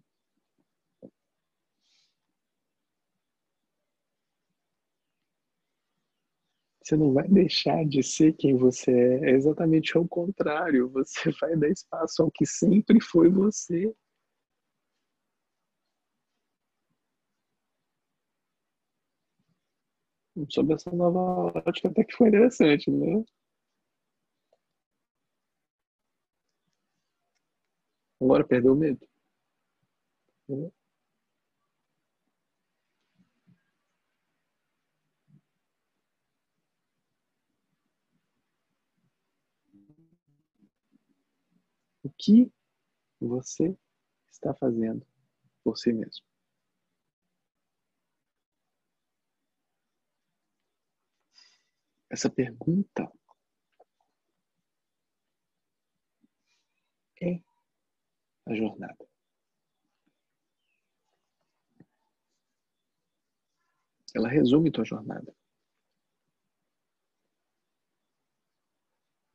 Você 6.82 6.97
não 6.97 7.12
vai 7.12 7.28
deixar 7.28 7.85
de 7.86 8.02
ser 8.02 8.32
quem 8.32 8.56
você 8.56 8.90
é. 8.90 9.30
É 9.30 9.35
exatamente 9.35 9.97
ao 9.97 10.06
contrário. 10.09 10.89
Você 10.90 11.30
vai 11.40 11.56
dar 11.56 11.68
espaço 11.68 12.22
ao 12.22 12.30
que 12.30 12.44
sempre 12.44 13.01
foi 13.01 13.30
você. 13.30 13.94
Sobre 20.48 20.74
essa 20.74 20.90
nova 20.90 21.52
ótica, 21.66 21.89
até 21.89 22.02
que 22.02 22.16
foi 22.16 22.28
interessante, 22.28 22.90
né? 22.90 23.22
Agora 28.20 28.47
perdeu 28.47 28.73
o 28.73 28.77
medo. 28.77 29.07
O 42.03 42.11
que 42.16 42.51
você 43.20 43.77
está 44.31 44.55
fazendo 44.55 45.07
por 45.62 45.77
si 45.77 45.93
mesmo? 45.93 46.24
Essa 52.11 52.31
pergunta 52.31 53.12
é 57.20 57.40
a 58.49 58.55
jornada. 58.55 59.07
Ela 64.15 64.29
resume 64.29 64.70
tua 64.70 64.85
jornada. 64.85 65.35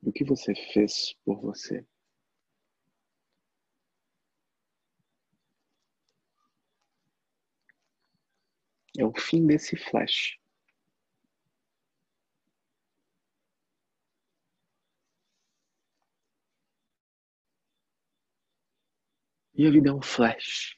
Do 0.02 0.12
que 0.12 0.24
você 0.24 0.54
fez 0.72 1.14
por 1.24 1.40
você. 1.40 1.86
É 8.98 9.04
o 9.04 9.12
fim 9.12 9.46
desse 9.46 9.76
flash. 9.76 10.38
E 19.56 19.70
vida 19.70 19.90
é 19.90 19.92
um 19.92 20.02
flash. 20.02 20.76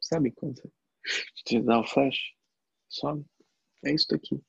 Sabe 0.00 0.30
quando 0.30 0.62
te 1.44 1.60
dá 1.60 1.80
o 1.80 1.84
flash? 1.84 2.34
Some. 2.88 3.24
É 3.84 3.92
isso 3.94 4.14
aqui. 4.14 4.40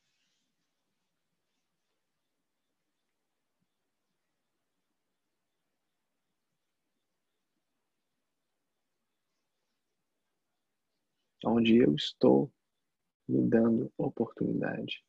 Onde 11.44 11.78
eu 11.78 11.96
estou 11.96 12.52
me 13.28 13.48
dando 13.48 13.92
oportunidade 13.98 15.04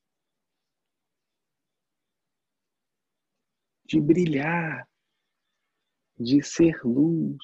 de 3.88 3.98
brilhar, 4.02 4.86
de 6.20 6.42
ser 6.42 6.78
luz, 6.84 7.42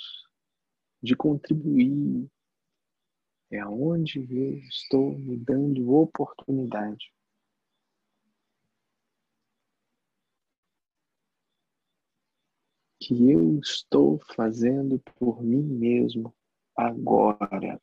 de 1.03 1.17
contribuir. 1.17 2.31
É 3.51 3.61
aonde 3.61 4.21
eu 4.31 4.59
estou 4.59 5.19
me 5.19 5.39
dando 5.39 5.91
oportunidade. 5.95 7.11
Que 13.01 13.31
eu 13.31 13.59
estou 13.61 14.19
fazendo 14.35 14.99
por 15.19 15.43
mim 15.43 15.63
mesmo 15.63 16.35
agora. 16.77 17.81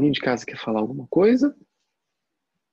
Alguém 0.00 0.12
de 0.12 0.20
casa 0.22 0.46
quer 0.46 0.56
falar 0.56 0.80
alguma 0.80 1.06
coisa? 1.08 1.54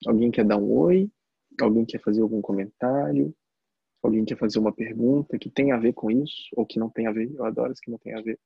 Alguém 0.08 0.32
quer 0.32 0.45
dar 0.45 0.56
um 0.56 0.72
oi? 0.72 1.12
Alguém 1.60 1.86
quer 1.86 1.99
fazer 2.02 2.22
algum 2.22 2.41
comentário? 2.41 3.36
Alguém 4.02 4.24
quer 4.24 4.38
fazer 4.38 4.60
uma 4.60 4.74
pergunta 4.74 5.38
que 5.38 5.49
tem 5.49 5.74
a 5.74 5.78
ver 5.78 5.91
com 5.91 6.10
isso 6.10 6.48
ou 6.56 6.66
que 6.66 6.80
não 6.80 6.90
tem 6.90 7.06
a 7.06 7.12
ver? 7.12 7.30
Eu 7.36 7.44
adoro 7.44 7.74
as 7.74 7.82
que 7.82 7.91
não 7.91 7.98
tem 7.98 8.14
a 8.14 8.22
ver. 8.22 8.40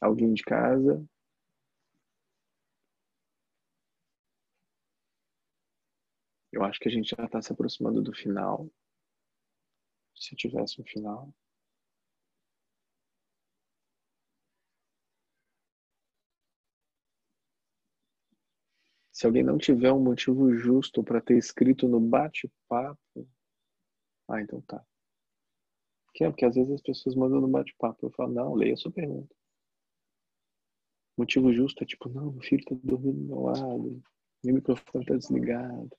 Alguém 0.00 0.34
de 0.34 0.42
casa? 0.42 1.06
Eu 6.50 6.64
acho 6.64 6.80
que 6.80 6.88
a 6.88 6.90
gente 6.90 7.14
já 7.16 7.24
está 7.24 7.40
se 7.40 7.52
aproximando 7.52 8.02
do 8.02 8.12
final. 8.12 8.68
Se 10.16 10.34
tivesse 10.34 10.80
um 10.80 10.84
final. 10.84 11.32
Se 19.16 19.24
alguém 19.24 19.42
não 19.42 19.56
tiver 19.56 19.90
um 19.92 19.98
motivo 19.98 20.54
justo 20.54 21.02
para 21.02 21.22
ter 21.22 21.38
escrito 21.38 21.88
no 21.88 21.98
bate-papo. 21.98 23.26
Ah, 24.28 24.42
então 24.42 24.60
tá. 24.60 24.84
Que 26.12 26.24
é 26.24 26.28
porque 26.28 26.44
às 26.44 26.54
vezes 26.54 26.70
as 26.70 26.82
pessoas 26.82 27.14
mandam 27.14 27.40
no 27.40 27.48
bate-papo. 27.48 28.04
Eu 28.04 28.10
falo, 28.10 28.34
não, 28.34 28.52
leia 28.52 28.74
a 28.74 28.76
sua 28.76 28.92
pergunta. 28.92 29.34
Motivo 31.16 31.50
justo 31.50 31.82
é 31.82 31.86
tipo, 31.86 32.10
não, 32.10 32.30
meu 32.30 32.42
filho 32.42 32.62
tá 32.66 32.76
dormindo 32.84 33.18
do 33.20 33.26
meu 33.26 33.40
lado, 33.40 34.02
meu 34.44 34.54
microfone 34.54 35.06
tá 35.06 35.16
desligado. 35.16 35.96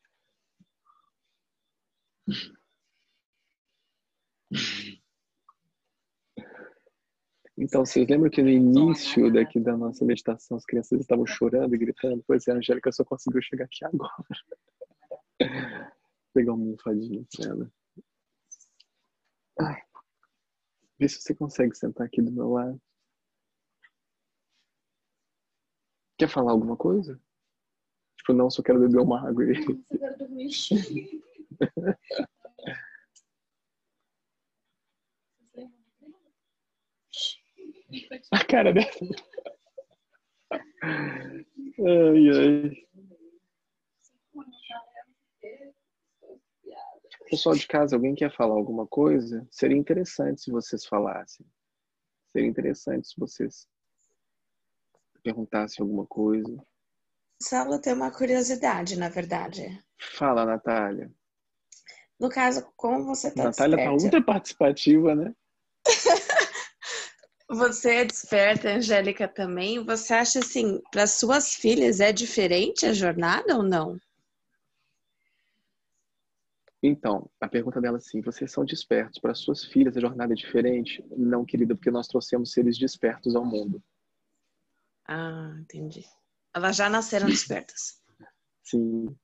Então, 7.58 7.84
vocês 7.84 8.08
lembram 8.08 8.30
que 8.30 8.44
no 8.44 8.50
início 8.50 9.34
daqui 9.34 9.60
da 9.60 9.76
nossa 9.76 10.06
meditação 10.06 10.58
as 10.58 10.66
crianças 10.66 11.02
estavam 11.02 11.26
chorando 11.26 11.74
e 11.74 11.78
gritando? 11.78 12.24
Pois 12.28 12.48
é, 12.48 12.52
a 12.52 12.56
Angélica 12.56 12.92
só 12.92 13.04
conseguiu 13.04 13.42
chegar 13.42 13.66
aqui 13.66 13.84
agora. 13.84 14.14
Pegar 16.34 16.52
um 16.52 16.62
almofadinha 16.62 17.26
pra 17.36 17.50
ela. 17.50 17.72
Ai. 19.60 19.82
Vê 21.00 21.10
se 21.10 21.20
você 21.20 21.34
consegue 21.34 21.76
sentar 21.76 22.06
aqui 22.06 22.22
do 22.22 22.32
meu 22.32 22.52
lado. 22.52 22.80
Quer 26.16 26.30
falar 26.30 26.52
alguma 26.52 26.78
coisa? 26.78 27.20
Tipo, 28.18 28.34
não, 28.34 28.52
só 28.52 28.62
quero 28.62 28.80
beber 28.80 29.00
uma 29.00 29.28
água. 29.28 29.44
Eu 29.46 29.84
quero 29.98 30.18
dormir. 30.18 30.52
A 38.32 38.46
cara 38.46 38.74
dela. 38.74 38.88
Ai, 40.84 42.30
ai. 42.30 42.88
Pessoal 47.30 47.56
de 47.56 47.68
casa, 47.68 47.96
alguém 47.96 48.16
quer 48.16 48.34
falar 48.34 48.56
alguma 48.56 48.88
coisa? 48.88 49.46
Seria 49.52 49.78
interessante 49.78 50.42
se 50.42 50.52
vocês 50.52 50.86
falassem. 50.86 51.46
Seria 52.32 52.48
interessante 52.48 53.08
se 53.08 53.16
vocês 53.18 53.68
perguntassem 55.24 55.84
alguma 55.84 56.06
coisa. 56.06 56.58
Saulo 57.42 57.80
tem 57.80 57.94
uma 57.94 58.12
curiosidade, 58.12 58.98
na 58.98 59.10
verdade. 59.10 59.84
Fala, 60.00 60.46
Natália. 60.46 61.12
No 62.20 62.30
caso, 62.30 62.66
como 62.76 63.04
você 63.04 63.30
tá 63.30 63.46
Natália 63.46 63.78
tá 63.78 63.84
desperta? 63.84 64.04
ultra 64.04 64.24
participativa, 64.24 65.14
né? 65.14 65.36
Você 67.50 67.96
é 67.96 68.06
desperta, 68.06 68.70
Angélica 68.70 69.28
também. 69.28 69.84
Você 69.84 70.14
acha 70.14 70.40
assim, 70.40 70.82
para 70.92 71.08
suas 71.08 71.56
filhas 71.56 72.02
é 72.02 72.12
diferente 72.12 72.86
a 72.86 72.94
jornada 72.94 73.56
ou 73.56 73.64
não? 73.64 73.98
Então, 76.84 77.30
a 77.40 77.48
pergunta 77.48 77.82
dela 77.82 77.98
é 77.98 78.00
assim: 78.00 78.22
vocês 78.22 78.52
são 78.52 78.66
despertos. 78.66 79.20
Para 79.20 79.34
suas 79.34 79.64
filhas, 79.64 79.96
a 79.98 80.02
jornada 80.02 80.34
é 80.34 80.36
diferente? 80.36 81.04
Não, 81.10 81.46
querida, 81.46 81.76
porque 81.76 81.90
nós 81.90 82.08
trouxemos 82.08 82.52
seres 82.52 82.78
despertos 82.78 83.36
ao 83.36 83.46
mundo. 83.46 83.82
Ah, 85.08 85.56
entendi. 85.60 86.06
Elas 86.54 86.76
já 86.76 86.90
nasceram 86.90 87.28
despertas. 87.28 88.02
Sim. 88.62 89.16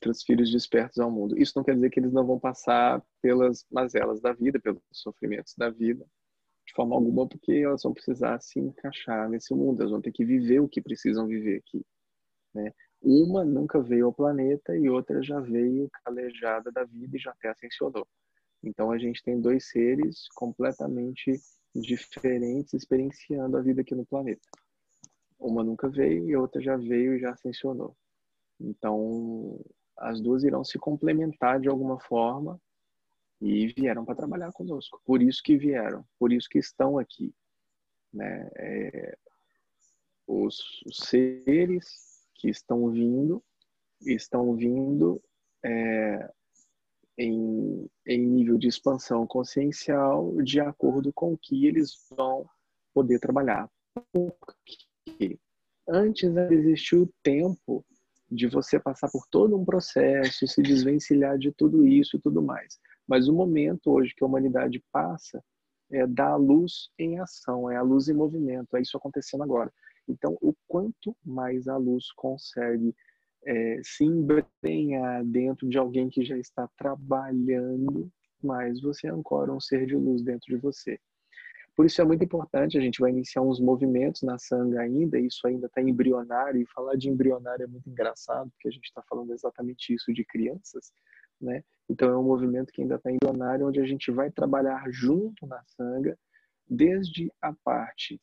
Trouxe 0.00 0.24
filhos 0.24 0.50
despertos 0.50 0.98
ao 0.98 1.10
mundo. 1.10 1.38
Isso 1.38 1.52
não 1.56 1.62
quer 1.62 1.74
dizer 1.74 1.90
que 1.90 2.00
eles 2.00 2.12
não 2.12 2.26
vão 2.26 2.38
passar 2.38 3.02
pelas 3.22 3.64
mazelas 3.70 4.20
da 4.20 4.32
vida, 4.32 4.58
pelos 4.58 4.82
sofrimentos 4.92 5.54
da 5.56 5.70
vida, 5.70 6.04
de 6.66 6.72
forma 6.74 6.96
alguma, 6.96 7.28
porque 7.28 7.52
elas 7.52 7.82
vão 7.82 7.92
precisar 7.92 8.40
se 8.40 8.58
encaixar 8.58 9.28
nesse 9.28 9.54
mundo. 9.54 9.80
Elas 9.80 9.92
vão 9.92 10.00
ter 10.00 10.12
que 10.12 10.24
viver 10.24 10.60
o 10.60 10.68
que 10.68 10.80
precisam 10.80 11.26
viver 11.26 11.58
aqui. 11.58 11.84
Né? 12.52 12.72
Uma 13.00 13.44
nunca 13.44 13.80
veio 13.80 14.06
ao 14.06 14.12
planeta 14.12 14.76
e 14.76 14.90
outra 14.90 15.22
já 15.22 15.38
veio 15.38 15.88
calejada 16.04 16.72
da 16.72 16.84
vida 16.84 17.16
e 17.16 17.20
já 17.20 17.30
até 17.30 17.48
ascensionou. 17.48 18.06
Então 18.62 18.90
a 18.90 18.98
gente 18.98 19.22
tem 19.22 19.40
dois 19.40 19.68
seres 19.68 20.26
completamente 20.34 21.40
diferentes 21.74 22.74
experienciando 22.74 23.56
a 23.56 23.62
vida 23.62 23.82
aqui 23.82 23.94
no 23.94 24.04
planeta. 24.04 24.46
Uma 25.38 25.62
nunca 25.62 25.88
veio 25.88 26.28
e 26.28 26.36
outra 26.36 26.60
já 26.60 26.76
veio 26.76 27.14
e 27.14 27.20
já 27.20 27.30
ascensionou. 27.30 27.96
Então 28.60 29.60
as 29.96 30.20
duas 30.20 30.44
irão 30.44 30.64
se 30.64 30.78
complementar 30.78 31.60
de 31.60 31.68
alguma 31.68 31.98
forma 31.98 32.60
e 33.40 33.68
vieram 33.68 34.04
para 34.04 34.14
trabalhar 34.14 34.52
conosco. 34.52 35.00
Por 35.04 35.22
isso 35.22 35.42
que 35.42 35.56
vieram, 35.56 36.04
por 36.18 36.32
isso 36.32 36.48
que 36.48 36.58
estão 36.58 36.98
aqui. 36.98 37.34
Né? 38.12 38.50
É, 38.56 39.18
os, 40.26 40.82
os 40.86 40.96
seres 40.98 42.26
que 42.34 42.48
estão 42.48 42.90
vindo, 42.90 43.42
estão 44.02 44.54
vindo 44.54 45.20
é, 45.64 46.30
em, 47.16 47.90
em 48.06 48.26
nível 48.26 48.56
de 48.56 48.68
expansão 48.68 49.26
consciencial 49.26 50.40
de 50.42 50.60
acordo 50.60 51.12
com 51.12 51.32
o 51.32 51.38
que 51.38 51.66
eles 51.66 52.06
vão 52.10 52.48
poder 52.94 53.18
trabalhar. 53.18 53.68
Porque 54.12 55.38
antes 55.88 56.36
existiu 56.36 57.02
o 57.02 57.12
tempo 57.22 57.84
de 58.30 58.46
você 58.46 58.78
passar 58.78 59.10
por 59.10 59.26
todo 59.30 59.56
um 59.56 59.64
processo, 59.64 60.46
se 60.46 60.62
desvencilhar 60.62 61.38
de 61.38 61.50
tudo 61.52 61.86
isso 61.86 62.16
e 62.16 62.20
tudo 62.20 62.42
mais. 62.42 62.78
Mas 63.06 63.28
o 63.28 63.34
momento 63.34 63.90
hoje 63.90 64.14
que 64.14 64.22
a 64.22 64.26
humanidade 64.26 64.82
passa 64.92 65.42
é 65.90 66.06
da 66.06 66.36
luz 66.36 66.90
em 66.98 67.18
ação, 67.18 67.70
é 67.70 67.76
a 67.76 67.82
luz 67.82 68.08
em 68.08 68.14
movimento, 68.14 68.76
é 68.76 68.82
isso 68.82 68.96
acontecendo 68.96 69.42
agora. 69.42 69.72
Então, 70.06 70.36
o 70.40 70.54
quanto 70.66 71.16
mais 71.24 71.68
a 71.68 71.76
luz 71.76 72.12
consegue 72.12 72.94
é, 73.46 73.80
se 73.82 74.04
embrenhar 74.04 75.24
dentro 75.24 75.68
de 75.68 75.78
alguém 75.78 76.08
que 76.08 76.24
já 76.24 76.36
está 76.36 76.68
trabalhando, 76.76 78.10
mais 78.42 78.80
você 78.80 79.08
ancora 79.08 79.52
um 79.52 79.60
ser 79.60 79.86
de 79.86 79.96
luz 79.96 80.22
dentro 80.22 80.54
de 80.54 80.56
você. 80.56 80.98
Por 81.78 81.86
isso 81.86 82.02
é 82.02 82.04
muito 82.04 82.24
importante, 82.24 82.76
a 82.76 82.80
gente 82.80 82.98
vai 82.98 83.12
iniciar 83.12 83.40
uns 83.40 83.60
movimentos 83.60 84.22
na 84.22 84.36
sanga 84.36 84.80
ainda, 84.80 85.16
isso 85.16 85.46
ainda 85.46 85.68
está 85.68 85.80
embrionário, 85.80 86.60
e 86.60 86.66
falar 86.66 86.96
de 86.96 87.08
embrionário 87.08 87.62
é 87.62 87.66
muito 87.68 87.88
engraçado, 87.88 88.50
porque 88.50 88.66
a 88.66 88.70
gente 88.72 88.86
está 88.86 89.00
falando 89.08 89.32
exatamente 89.32 89.94
isso 89.94 90.12
de 90.12 90.24
crianças, 90.24 90.92
né? 91.40 91.62
Então 91.88 92.10
é 92.10 92.18
um 92.18 92.24
movimento 92.24 92.72
que 92.72 92.82
ainda 92.82 92.96
está 92.96 93.12
embrionário, 93.12 93.64
onde 93.64 93.78
a 93.78 93.84
gente 93.84 94.10
vai 94.10 94.28
trabalhar 94.28 94.90
junto 94.90 95.46
na 95.46 95.62
sanga, 95.68 96.18
desde 96.68 97.32
a 97.40 97.52
parte 97.52 98.20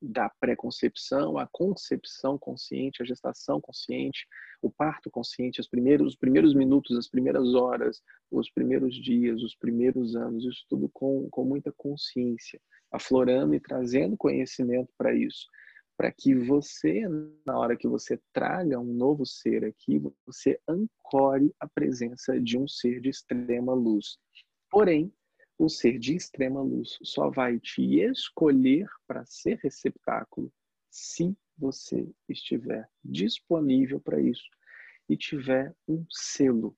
da 0.00 0.28
pré-concepção, 0.40 1.38
a 1.38 1.46
concepção 1.46 2.38
consciente, 2.38 3.02
a 3.02 3.04
gestação 3.04 3.60
consciente, 3.60 4.26
o 4.62 4.70
parto 4.70 5.10
consciente, 5.10 5.60
os 5.60 5.68
primeiros, 5.68 6.08
os 6.08 6.16
primeiros 6.16 6.54
minutos, 6.54 6.96
as 6.96 7.08
primeiras 7.08 7.54
horas, 7.54 8.02
os 8.30 8.50
primeiros 8.50 8.94
dias, 8.94 9.42
os 9.42 9.54
primeiros 9.54 10.16
anos, 10.16 10.44
isso 10.44 10.64
tudo 10.68 10.88
com, 10.92 11.28
com 11.30 11.44
muita 11.44 11.72
consciência, 11.72 12.60
aflorando 12.90 13.54
e 13.54 13.60
trazendo 13.60 14.16
conhecimento 14.16 14.92
para 14.96 15.14
isso, 15.14 15.46
para 15.96 16.12
que 16.12 16.34
você, 16.34 17.02
na 17.46 17.58
hora 17.58 17.76
que 17.76 17.88
você 17.88 18.20
traga 18.32 18.78
um 18.78 18.92
novo 18.92 19.24
ser 19.24 19.64
aqui, 19.64 20.00
você 20.26 20.60
ancore 20.68 21.54
a 21.58 21.66
presença 21.66 22.38
de 22.40 22.58
um 22.58 22.68
ser 22.68 23.00
de 23.00 23.08
extrema 23.08 23.72
luz. 23.72 24.18
Porém, 24.70 25.12
o 25.58 25.68
ser 25.68 25.98
de 25.98 26.14
extrema 26.14 26.60
luz 26.60 26.98
só 27.02 27.30
vai 27.30 27.58
te 27.58 28.00
escolher 28.00 28.88
para 29.06 29.24
ser 29.24 29.58
receptáculo 29.62 30.52
se 30.90 31.36
você 31.56 32.08
estiver 32.28 32.88
disponível 33.04 34.00
para 34.00 34.20
isso 34.20 34.48
e 35.08 35.16
tiver 35.16 35.74
um 35.88 36.04
selo. 36.10 36.76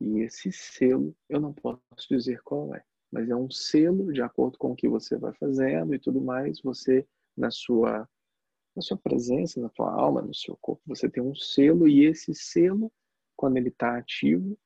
E 0.00 0.20
esse 0.20 0.52
selo, 0.52 1.16
eu 1.28 1.40
não 1.40 1.52
posso 1.52 1.80
dizer 2.08 2.40
qual 2.42 2.74
é, 2.74 2.84
mas 3.10 3.28
é 3.28 3.34
um 3.34 3.50
selo 3.50 4.12
de 4.12 4.22
acordo 4.22 4.56
com 4.58 4.72
o 4.72 4.76
que 4.76 4.88
você 4.88 5.16
vai 5.16 5.32
fazendo 5.34 5.94
e 5.94 5.98
tudo 5.98 6.20
mais, 6.20 6.60
você 6.60 7.06
na 7.36 7.50
sua 7.50 8.08
na 8.76 8.82
sua 8.82 8.96
presença, 8.96 9.60
na 9.60 9.68
tua 9.70 9.90
alma, 9.92 10.22
no 10.22 10.32
seu 10.32 10.56
corpo, 10.60 10.80
você 10.86 11.10
tem 11.10 11.20
um 11.20 11.34
selo 11.34 11.88
e 11.88 12.04
esse 12.04 12.32
selo, 12.32 12.92
quando 13.34 13.56
ele 13.56 13.70
está 13.70 13.98
ativo, 13.98 14.56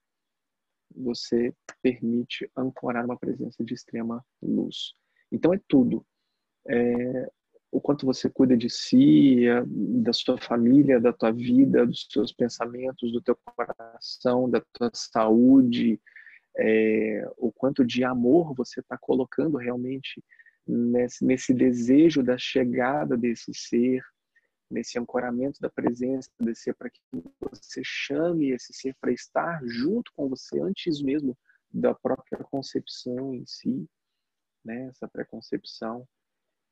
você 0.96 1.54
permite 1.82 2.50
ancorar 2.56 3.04
uma 3.04 3.18
presença 3.18 3.64
de 3.64 3.74
extrema 3.74 4.24
luz. 4.42 4.94
Então 5.30 5.52
é 5.52 5.60
tudo. 5.68 6.04
É, 6.68 7.30
o 7.70 7.80
quanto 7.80 8.04
você 8.04 8.28
cuida 8.28 8.56
de 8.56 8.68
si, 8.68 9.46
da 9.66 10.12
sua 10.12 10.38
família, 10.38 11.00
da 11.00 11.12
tua 11.12 11.32
vida, 11.32 11.86
dos 11.86 12.06
seus 12.10 12.32
pensamentos, 12.32 13.10
do 13.10 13.20
teu 13.22 13.36
coração, 13.44 14.48
da 14.48 14.62
tua 14.72 14.90
saúde, 14.92 15.98
é, 16.58 17.26
o 17.38 17.50
quanto 17.50 17.84
de 17.84 18.04
amor 18.04 18.54
você 18.54 18.80
está 18.80 18.98
colocando 18.98 19.56
realmente 19.56 20.22
nesse, 20.66 21.24
nesse 21.24 21.54
desejo 21.54 22.22
da 22.22 22.36
chegada 22.36 23.16
desse 23.16 23.52
ser, 23.54 24.02
nesse 24.72 24.98
ancoramento 24.98 25.60
da 25.60 25.68
presença 25.68 26.30
desse 26.40 26.62
ser, 26.62 26.74
para 26.74 26.90
que 26.90 27.00
você 27.40 27.82
chame 27.84 28.50
esse 28.50 28.72
ser 28.72 28.96
para 29.00 29.12
estar 29.12 29.60
junto 29.64 30.10
com 30.14 30.28
você 30.28 30.58
antes 30.60 31.02
mesmo 31.02 31.36
da 31.70 31.94
própria 31.94 32.38
concepção 32.44 33.34
em 33.34 33.44
si, 33.46 33.86
né? 34.64 34.86
essa 34.88 35.06
preconcepção. 35.06 36.06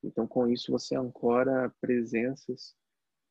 Então, 0.03 0.27
com 0.27 0.49
isso, 0.49 0.73
você 0.73 0.97
ancora 0.97 1.73
presenças 1.81 2.75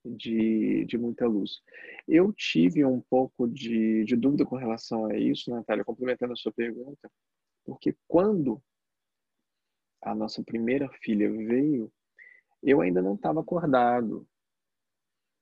de, 0.06 0.86
de 0.86 0.98
muita 0.98 1.28
luz. 1.28 1.62
Eu 2.08 2.32
tive 2.32 2.86
um 2.86 3.02
pouco 3.02 3.48
de, 3.48 4.04
de 4.06 4.16
dúvida 4.16 4.46
com 4.46 4.56
relação 4.56 5.06
a 5.06 5.18
isso, 5.18 5.50
Natália, 5.50 5.84
complementando 5.84 6.34
a 6.34 6.36
sua 6.36 6.52
pergunta, 6.52 7.12
porque 7.66 7.96
quando 8.08 8.62
a 10.02 10.16
nossa 10.16 10.44
primeira 10.44 10.88
filha 11.02 11.30
veio, 11.30 11.92
eu 12.64 12.82
ainda 12.82 13.02
não 13.02 13.16
estava 13.16 13.42
acordado. 13.42 14.28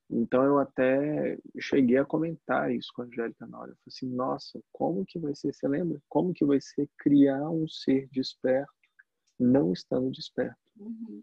Então 0.09 0.43
eu 0.43 0.57
até 0.57 1.37
cheguei 1.59 1.97
a 1.97 2.05
comentar 2.05 2.71
isso 2.71 2.91
com 2.95 3.01
a 3.01 3.05
Angélica 3.05 3.45
na 3.45 3.59
hora. 3.59 3.71
Eu 3.71 3.75
falei 3.75 3.87
assim, 3.87 4.07
nossa, 4.07 4.61
como 4.71 5.05
que 5.05 5.19
vai 5.19 5.35
ser? 5.35 5.53
Você 5.53 5.67
lembra? 5.67 6.01
Como 6.07 6.33
que 6.33 6.45
vai 6.45 6.61
ser 6.61 6.89
criar 6.97 7.49
um 7.49 7.67
ser 7.67 8.07
desperto 8.09 8.71
não 9.37 9.73
estando 9.73 10.09
desperto? 10.11 10.57
Uhum. 10.77 11.21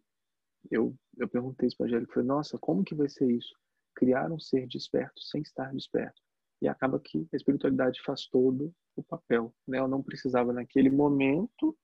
Eu, 0.70 0.94
eu 1.16 1.28
perguntei 1.28 1.66
isso 1.66 1.76
para 1.76 1.86
a 1.86 1.88
Angélica, 1.88 2.12
falei, 2.12 2.28
nossa, 2.28 2.58
como 2.58 2.84
que 2.84 2.94
vai 2.94 3.08
ser 3.08 3.30
isso? 3.30 3.54
Criar 3.94 4.30
um 4.30 4.38
ser 4.38 4.66
desperto 4.66 5.20
sem 5.22 5.40
estar 5.40 5.72
desperto. 5.72 6.20
E 6.60 6.68
acaba 6.68 7.00
que 7.00 7.26
a 7.32 7.36
espiritualidade 7.36 8.02
faz 8.02 8.26
todo 8.26 8.72
o 8.96 9.02
papel. 9.02 9.54
Né? 9.66 9.78
Eu 9.78 9.88
não 9.88 10.02
precisava 10.02 10.52
naquele 10.52 10.90
momento, 10.90 11.76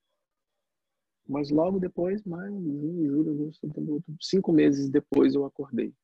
mas 1.27 1.51
logo 1.51 1.78
depois, 1.78 2.24
mais 2.24 2.52
junho, 2.52 3.09
julho, 3.09 3.32
agosto, 3.32 3.60
setembro, 3.60 4.05
cinco 4.20 4.52
meses 4.52 4.89
depois 4.89 5.35
eu 5.35 5.44
acordei. 5.44 5.94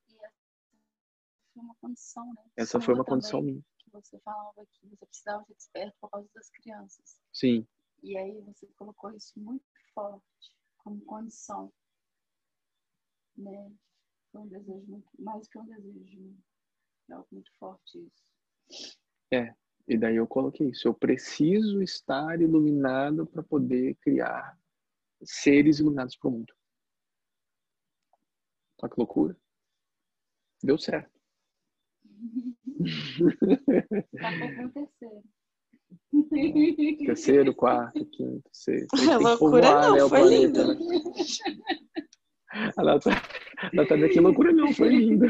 Foi 1.57 1.65
uma 1.65 1.75
condição, 1.77 2.35
né? 2.35 2.51
Essa 2.55 2.79
foi 2.79 2.93
uma 2.93 3.05
condição 3.05 3.41
minha. 3.41 3.63
Que 3.79 3.91
você 3.91 4.19
falava 4.19 4.67
que 4.67 4.87
você 4.87 5.07
precisava 5.07 5.43
ser 5.47 5.55
desperto 5.55 5.97
por 5.99 6.11
causa 6.11 6.29
das 6.35 6.51
crianças. 6.51 7.19
Sim, 7.33 7.67
E 8.03 8.15
aí 8.15 8.39
você 8.43 8.67
colocou 8.77 9.11
isso 9.13 9.33
muito 9.41 9.65
forte 9.95 10.55
como 10.77 11.03
condição, 11.07 11.73
né? 13.39 13.73
Foi 14.31 14.43
um 14.43 14.49
desejo 14.49 14.85
muito, 14.87 15.09
mais 15.19 15.49
que 15.49 15.59
um 15.59 15.65
desejo, 15.65 16.21
né? 16.21 16.35
É 17.09 17.15
algo 17.15 17.29
muito 17.33 17.51
forte 17.59 18.07
isso. 18.07 18.99
E 19.89 19.97
daí 19.97 20.17
eu 20.17 20.27
coloquei 20.27 20.69
isso. 20.69 20.87
Eu 20.87 20.93
preciso 20.93 21.81
estar 21.81 22.39
iluminado 22.39 23.27
para 23.27 23.43
poder 23.43 23.95
criar 23.97 24.61
seres 25.23 25.79
iluminados 25.79 26.17
para 26.17 26.29
o 26.29 26.33
mundo. 26.33 26.55
Olha 28.83 28.93
que 28.93 29.01
loucura. 29.01 29.35
Deu 30.63 30.77
certo. 30.77 31.16
Daqui 36.31 36.99
o 37.03 37.07
terceiro. 37.07 37.55
Quarto, 37.55 38.05
quinto, 38.07 38.49
sexto. 38.53 38.89
Que 38.97 39.17
Loucura 39.17 39.39
povoar, 39.39 39.83
não, 39.83 39.93
né, 39.95 40.01
foi 40.01 40.09
planeta, 40.09 40.63
lindo. 40.63 40.75
né? 40.75 40.79
A 42.77 42.83
Natália, 42.83 43.23
a 43.59 43.71
Natália, 43.77 44.09
que 44.09 44.21
loucura 44.21 44.53
não, 44.53 44.73
foi 44.73 44.89
linda. 44.89 45.27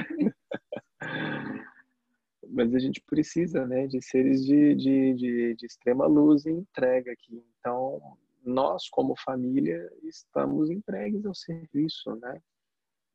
Mas 2.49 2.73
a 2.75 2.79
gente 2.79 3.03
precisa, 3.05 3.67
né, 3.67 3.87
de 3.89 4.01
seres 4.01 4.45
de, 4.45 4.75
de, 4.77 5.15
de, 5.15 5.55
de 5.57 5.67
extrema 5.67 6.07
luz 6.07 6.47
e 6.47 6.51
entrega 6.53 7.11
aqui. 7.13 7.43
Então, 7.59 8.01
nós, 8.45 8.89
como 8.89 9.17
família, 9.17 9.91
estamos 10.05 10.71
entregues 10.71 11.27
ao 11.27 11.35
serviço, 11.35 12.15
né? 12.17 12.41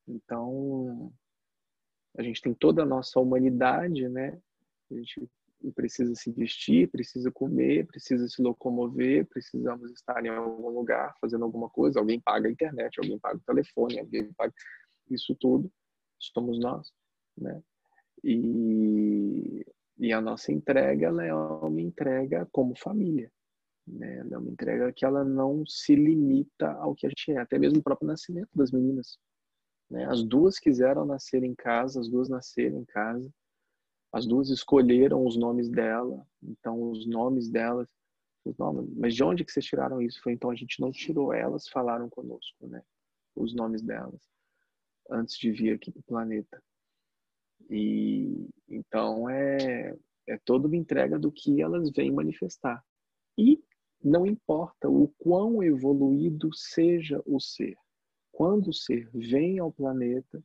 Então, 0.06 1.11
a 2.18 2.24
gente 2.24 2.42
tem 2.42 2.54
toda 2.54 2.84
a 2.84 2.86
nossa 2.86 3.20
humanidade, 3.20 4.08
né? 4.10 4.40
A 4.90 4.96
gente 4.96 5.30
precisa 5.76 6.16
se 6.16 6.32
vestir, 6.32 6.90
precisa 6.90 7.32
comer, 7.32 7.86
precisa 7.86 8.28
se 8.28 8.42
locomover, 8.42 9.28
precisamos 9.28 9.92
estar 9.92 10.26
em 10.26 10.30
algum 10.30 10.70
lugar 10.70 11.16
fazendo 11.22 11.46
alguma 11.46 11.70
coisa. 11.70 12.00
Alguém 12.00 12.20
paga 12.20 12.48
a 12.48 12.52
internet, 12.52 13.00
alguém 13.00 13.20
paga 13.20 13.38
o 13.38 13.46
telefone, 13.46 14.00
alguém 14.00 14.34
paga 14.34 14.54
isso 15.10 15.36
tudo. 15.40 15.72
Somos 16.20 16.60
nós, 16.60 16.92
né? 17.38 17.62
E, 18.24 19.66
e 19.98 20.14
a 20.14 20.22
nossa 20.22 20.52
entrega 20.52 21.08
ela 21.08 21.24
é 21.24 21.34
uma 21.34 21.82
entrega 21.82 22.48
como 22.52 22.78
família. 22.78 23.32
Né? 23.88 24.18
Ela 24.20 24.36
é 24.36 24.38
uma 24.38 24.50
entrega 24.50 24.92
que 24.94 25.06
ela 25.06 25.24
não 25.24 25.66
se 25.66 25.96
limita 25.96 26.72
ao 26.74 26.96
que 26.96 27.06
a 27.06 27.10
gente 27.10 27.32
é, 27.32 27.38
até 27.38 27.58
mesmo 27.58 27.80
o 27.80 27.84
próprio 27.84 28.08
nascimento 28.08 28.50
das 28.54 28.72
meninas. 28.72 29.18
Né? 29.91 30.05
As 30.05 30.23
duas 30.23 30.57
quiseram 30.57 31.05
nascer 31.05 31.43
em 31.43 31.53
casa, 31.53 31.99
as 31.99 32.09
duas 32.09 32.30
nasceram 32.30 32.80
em 32.80 32.85
casa, 32.85 33.30
as 34.13 34.26
duas 34.26 34.49
escolheram 34.49 35.26
os 35.26 35.38
nomes 35.38 35.69
dela, 35.69 36.26
então 36.41 36.89
os 36.89 37.05
nomes 37.05 37.49
delas, 37.49 37.89
os 38.45 38.57
nomes, 38.57 38.89
mas 38.95 39.13
de 39.13 39.23
onde 39.23 39.43
que 39.43 39.51
vocês 39.51 39.65
tiraram 39.65 40.01
isso? 40.01 40.22
Foi 40.23 40.34
então 40.34 40.49
a 40.49 40.55
gente 40.55 40.80
não 40.80 40.91
tirou, 40.91 41.34
elas 41.34 41.68
falaram 41.68 42.09
conosco, 42.09 42.68
né? 42.68 42.81
Os 43.35 43.53
nomes 43.53 43.81
delas 43.81 44.22
antes 45.09 45.38
de 45.38 45.51
vir 45.51 45.73
aqui 45.76 45.91
para 45.91 45.99
o 45.99 46.03
planeta. 46.03 46.63
E 47.69 48.47
então 48.68 49.30
é 49.30 49.95
é 50.27 50.38
toda 50.45 50.68
uma 50.68 50.77
entrega 50.77 51.19
do 51.19 51.31
que 51.31 51.61
elas 51.61 51.91
vêm 51.91 52.11
manifestar. 52.11 52.81
E 53.38 53.61
não 54.01 54.26
importa 54.26 54.89
o 54.89 55.09
quão 55.18 55.61
evoluído 55.61 56.49
seja 56.53 57.22
o 57.26 57.39
ser, 57.39 57.76
quando 58.41 58.69
o 58.69 58.73
ser 58.73 59.07
vem 59.13 59.59
ao 59.59 59.72
planeta, 59.72 60.43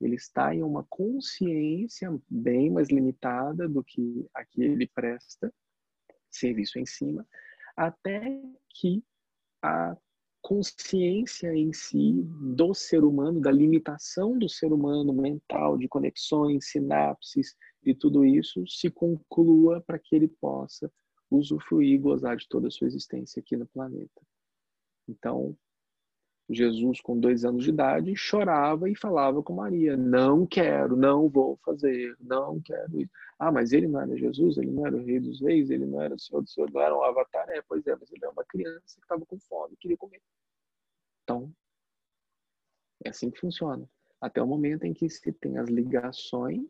ele 0.00 0.16
está 0.16 0.52
em 0.52 0.64
uma 0.64 0.82
consciência 0.90 2.12
bem 2.28 2.68
mais 2.72 2.88
limitada 2.88 3.68
do 3.68 3.84
que 3.84 4.28
a 4.34 4.44
que 4.44 4.60
ele 4.60 4.84
presta 4.88 5.54
serviço 6.28 6.80
em 6.80 6.84
cima, 6.84 7.24
até 7.76 8.42
que 8.70 9.04
a 9.62 9.96
consciência 10.42 11.54
em 11.54 11.72
si 11.72 12.14
do 12.56 12.74
ser 12.74 13.04
humano, 13.04 13.40
da 13.40 13.52
limitação 13.52 14.36
do 14.36 14.48
ser 14.48 14.72
humano 14.72 15.12
mental, 15.12 15.78
de 15.78 15.86
conexões, 15.86 16.68
sinapses 16.72 17.56
e 17.84 17.94
tudo 17.94 18.24
isso 18.24 18.66
se 18.66 18.90
conclua 18.90 19.80
para 19.80 20.00
que 20.00 20.16
ele 20.16 20.26
possa 20.26 20.92
usufruir 21.30 21.94
e 21.94 21.98
gozar 21.98 22.36
de 22.36 22.48
toda 22.48 22.66
a 22.66 22.70
sua 22.72 22.88
existência 22.88 23.38
aqui 23.38 23.56
no 23.56 23.68
planeta. 23.68 24.20
Então, 25.06 25.56
Jesus, 26.52 27.00
com 27.00 27.18
dois 27.18 27.44
anos 27.44 27.64
de 27.64 27.70
idade, 27.70 28.16
chorava 28.16 28.90
e 28.90 28.96
falava 28.96 29.42
com 29.42 29.52
Maria: 29.54 29.96
Não 29.96 30.44
quero, 30.46 30.96
não 30.96 31.28
vou 31.28 31.56
fazer, 31.64 32.16
não 32.20 32.60
quero 32.60 33.00
isso. 33.00 33.10
Ah, 33.38 33.52
mas 33.52 33.72
ele 33.72 33.86
não 33.86 34.00
era 34.00 34.16
Jesus, 34.16 34.58
ele 34.58 34.70
não 34.70 34.86
era 34.86 34.96
o 34.96 35.04
Rei 35.04 35.20
dos 35.20 35.40
Reis, 35.40 35.70
ele 35.70 35.86
não 35.86 36.00
era 36.00 36.14
o 36.14 36.18
Senhor 36.18 36.42
do 36.42 36.50
Senhor, 36.50 36.70
não 36.72 36.80
era 36.80 36.96
um 36.96 37.02
avatar. 37.02 37.48
É, 37.50 37.62
pois 37.62 37.86
é, 37.86 37.94
mas 37.94 38.10
ele 38.10 38.24
é 38.24 38.28
uma 38.28 38.44
criança 38.44 38.96
que 38.96 39.02
estava 39.02 39.24
com 39.24 39.38
fome, 39.38 39.76
queria 39.76 39.96
comer. 39.96 40.20
Então, 41.22 41.52
é 43.04 43.10
assim 43.10 43.30
que 43.30 43.40
funciona. 43.40 43.88
Até 44.20 44.42
o 44.42 44.46
momento 44.46 44.84
em 44.84 44.92
que 44.92 45.08
se 45.08 45.32
tem 45.32 45.56
as 45.56 45.68
ligações, 45.68 46.66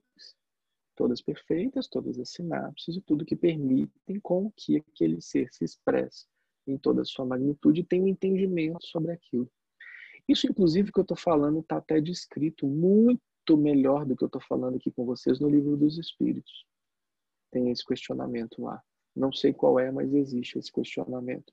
todas 0.94 1.22
perfeitas, 1.22 1.88
todas 1.88 2.18
as 2.18 2.30
sinapses 2.30 2.96
e 2.96 3.00
tudo 3.00 3.24
que 3.24 3.34
permitem 3.34 4.20
com 4.20 4.52
que 4.54 4.76
aquele 4.76 5.20
ser 5.20 5.52
se 5.52 5.64
expresse 5.64 6.26
em 6.66 6.76
toda 6.76 7.02
a 7.02 7.04
sua 7.04 7.24
magnitude 7.24 7.80
e 7.80 7.84
tenha 7.84 8.04
um 8.04 8.08
entendimento 8.08 8.86
sobre 8.86 9.12
aquilo. 9.12 9.50
Isso, 10.30 10.46
inclusive, 10.46 10.92
que 10.92 11.00
eu 11.00 11.02
estou 11.02 11.16
falando 11.16 11.58
está 11.58 11.78
até 11.78 12.00
descrito 12.00 12.64
muito 12.64 13.56
melhor 13.58 14.06
do 14.06 14.16
que 14.16 14.22
eu 14.22 14.26
estou 14.26 14.40
falando 14.40 14.76
aqui 14.76 14.88
com 14.88 15.04
vocês 15.04 15.40
no 15.40 15.50
livro 15.50 15.76
dos 15.76 15.98
Espíritos. 15.98 16.64
Tem 17.50 17.68
esse 17.68 17.84
questionamento 17.84 18.62
lá. 18.62 18.80
Não 19.16 19.32
sei 19.32 19.52
qual 19.52 19.76
é, 19.80 19.90
mas 19.90 20.14
existe 20.14 20.56
esse 20.56 20.70
questionamento 20.70 21.52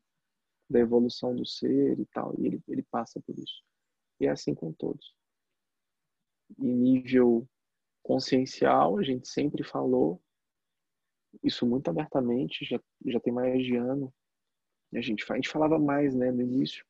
da 0.69 0.79
evolução 0.79 1.35
do 1.35 1.43
ser 1.43 1.99
e 1.99 2.05
tal. 2.05 2.35
E 2.37 2.45
ele, 2.45 2.61
ele 2.67 2.83
passa 2.83 3.19
por 3.19 3.35
isso. 3.39 3.63
E 4.19 4.27
é 4.27 4.29
assim 4.29 4.53
com 4.53 4.71
todos. 4.71 5.15
Em 6.59 6.75
nível 6.75 7.49
consciencial, 8.03 8.99
a 8.99 9.03
gente 9.03 9.27
sempre 9.27 9.63
falou 9.63 10.21
isso 11.43 11.65
muito 11.65 11.89
abertamente, 11.89 12.63
já, 12.63 12.79
já 13.07 13.19
tem 13.19 13.33
mais 13.33 13.65
de 13.65 13.75
ano. 13.75 14.13
A 14.93 15.01
gente, 15.01 15.25
a 15.31 15.35
gente 15.35 15.49
falava 15.49 15.79
mais 15.79 16.13
né, 16.13 16.31
no 16.31 16.43
início. 16.43 16.85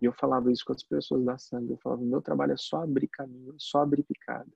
E 0.00 0.04
eu 0.04 0.12
falava 0.12 0.50
isso 0.50 0.64
com 0.64 0.72
as 0.72 0.82
pessoas 0.82 1.24
da 1.24 1.38
sangue. 1.38 1.72
Eu 1.72 1.78
falava, 1.78 2.02
meu 2.02 2.20
trabalho 2.20 2.52
é 2.52 2.56
só 2.56 2.82
abrir 2.82 3.08
caminho, 3.08 3.54
é 3.54 3.56
só 3.58 3.80
abrir 3.80 4.02
picada. 4.02 4.50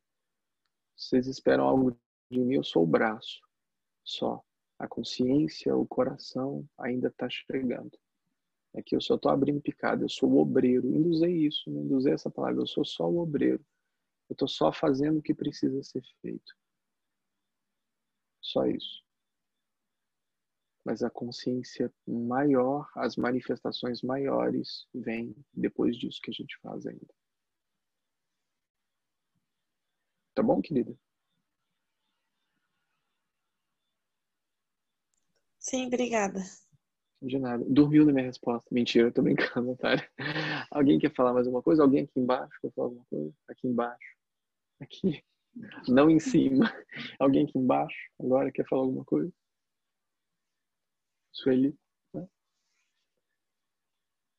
Vocês 0.96 1.26
esperam 1.26 1.64
algo 1.64 1.98
de 2.30 2.40
mim, 2.40 2.54
eu 2.54 2.64
sou 2.64 2.84
o 2.84 2.86
braço. 2.86 3.40
Só. 4.04 4.42
A 4.78 4.88
consciência, 4.88 5.76
o 5.76 5.86
coração 5.86 6.66
ainda 6.78 7.08
está 7.08 7.28
chegando. 7.28 7.98
Aqui 8.74 8.94
eu 8.94 9.00
só 9.00 9.16
estou 9.16 9.30
abrindo 9.30 9.60
picada, 9.60 10.04
eu 10.04 10.08
sou 10.08 10.30
o 10.30 10.38
obreiro. 10.38 10.88
Ainda 10.88 11.08
usei 11.08 11.46
isso, 11.46 11.68
ainda 11.68 11.94
usei 11.94 12.12
essa 12.12 12.30
palavra, 12.30 12.62
eu 12.62 12.66
sou 12.66 12.84
só 12.84 13.08
o 13.08 13.18
obreiro. 13.18 13.64
Eu 14.28 14.34
estou 14.34 14.48
só 14.48 14.72
fazendo 14.72 15.18
o 15.18 15.22
que 15.22 15.34
precisa 15.34 15.82
ser 15.82 16.02
feito. 16.22 16.54
Só 18.40 18.66
isso. 18.66 19.02
Mas 20.84 21.02
a 21.02 21.10
consciência 21.10 21.92
maior, 22.06 22.88
as 22.96 23.16
manifestações 23.16 24.02
maiores 24.02 24.86
vêm 24.94 25.36
depois 25.52 25.96
disso 25.96 26.20
que 26.22 26.30
a 26.30 26.34
gente 26.34 26.58
faz 26.62 26.86
ainda. 26.86 27.14
Tá 30.34 30.42
bom, 30.42 30.60
querida? 30.62 30.96
Sim, 35.58 35.86
obrigada. 35.86 36.40
De 37.22 37.38
nada. 37.38 37.62
Dormiu 37.68 38.06
na 38.06 38.12
minha 38.12 38.24
resposta. 38.24 38.66
Mentira, 38.72 39.08
eu 39.08 39.12
tô 39.12 39.22
brincando, 39.22 39.68
Natália. 39.72 40.10
Alguém 40.70 40.98
quer 40.98 41.14
falar 41.14 41.34
mais 41.34 41.46
alguma 41.46 41.62
coisa? 41.62 41.82
Alguém 41.82 42.04
aqui 42.04 42.18
embaixo 42.18 42.58
quer 42.62 42.72
falar 42.72 42.86
alguma 42.88 43.04
coisa? 43.10 43.34
Aqui 43.48 43.68
embaixo. 43.68 44.16
Aqui. 44.80 45.22
Não 45.88 46.08
em 46.08 46.18
cima. 46.18 46.72
Alguém 47.18 47.44
aqui 47.44 47.58
embaixo 47.58 47.96
agora 48.18 48.50
quer 48.50 48.66
falar 48.66 48.82
alguma 48.82 49.04
coisa? 49.04 49.30
Sueli? 51.32 51.76
Né? 52.14 52.28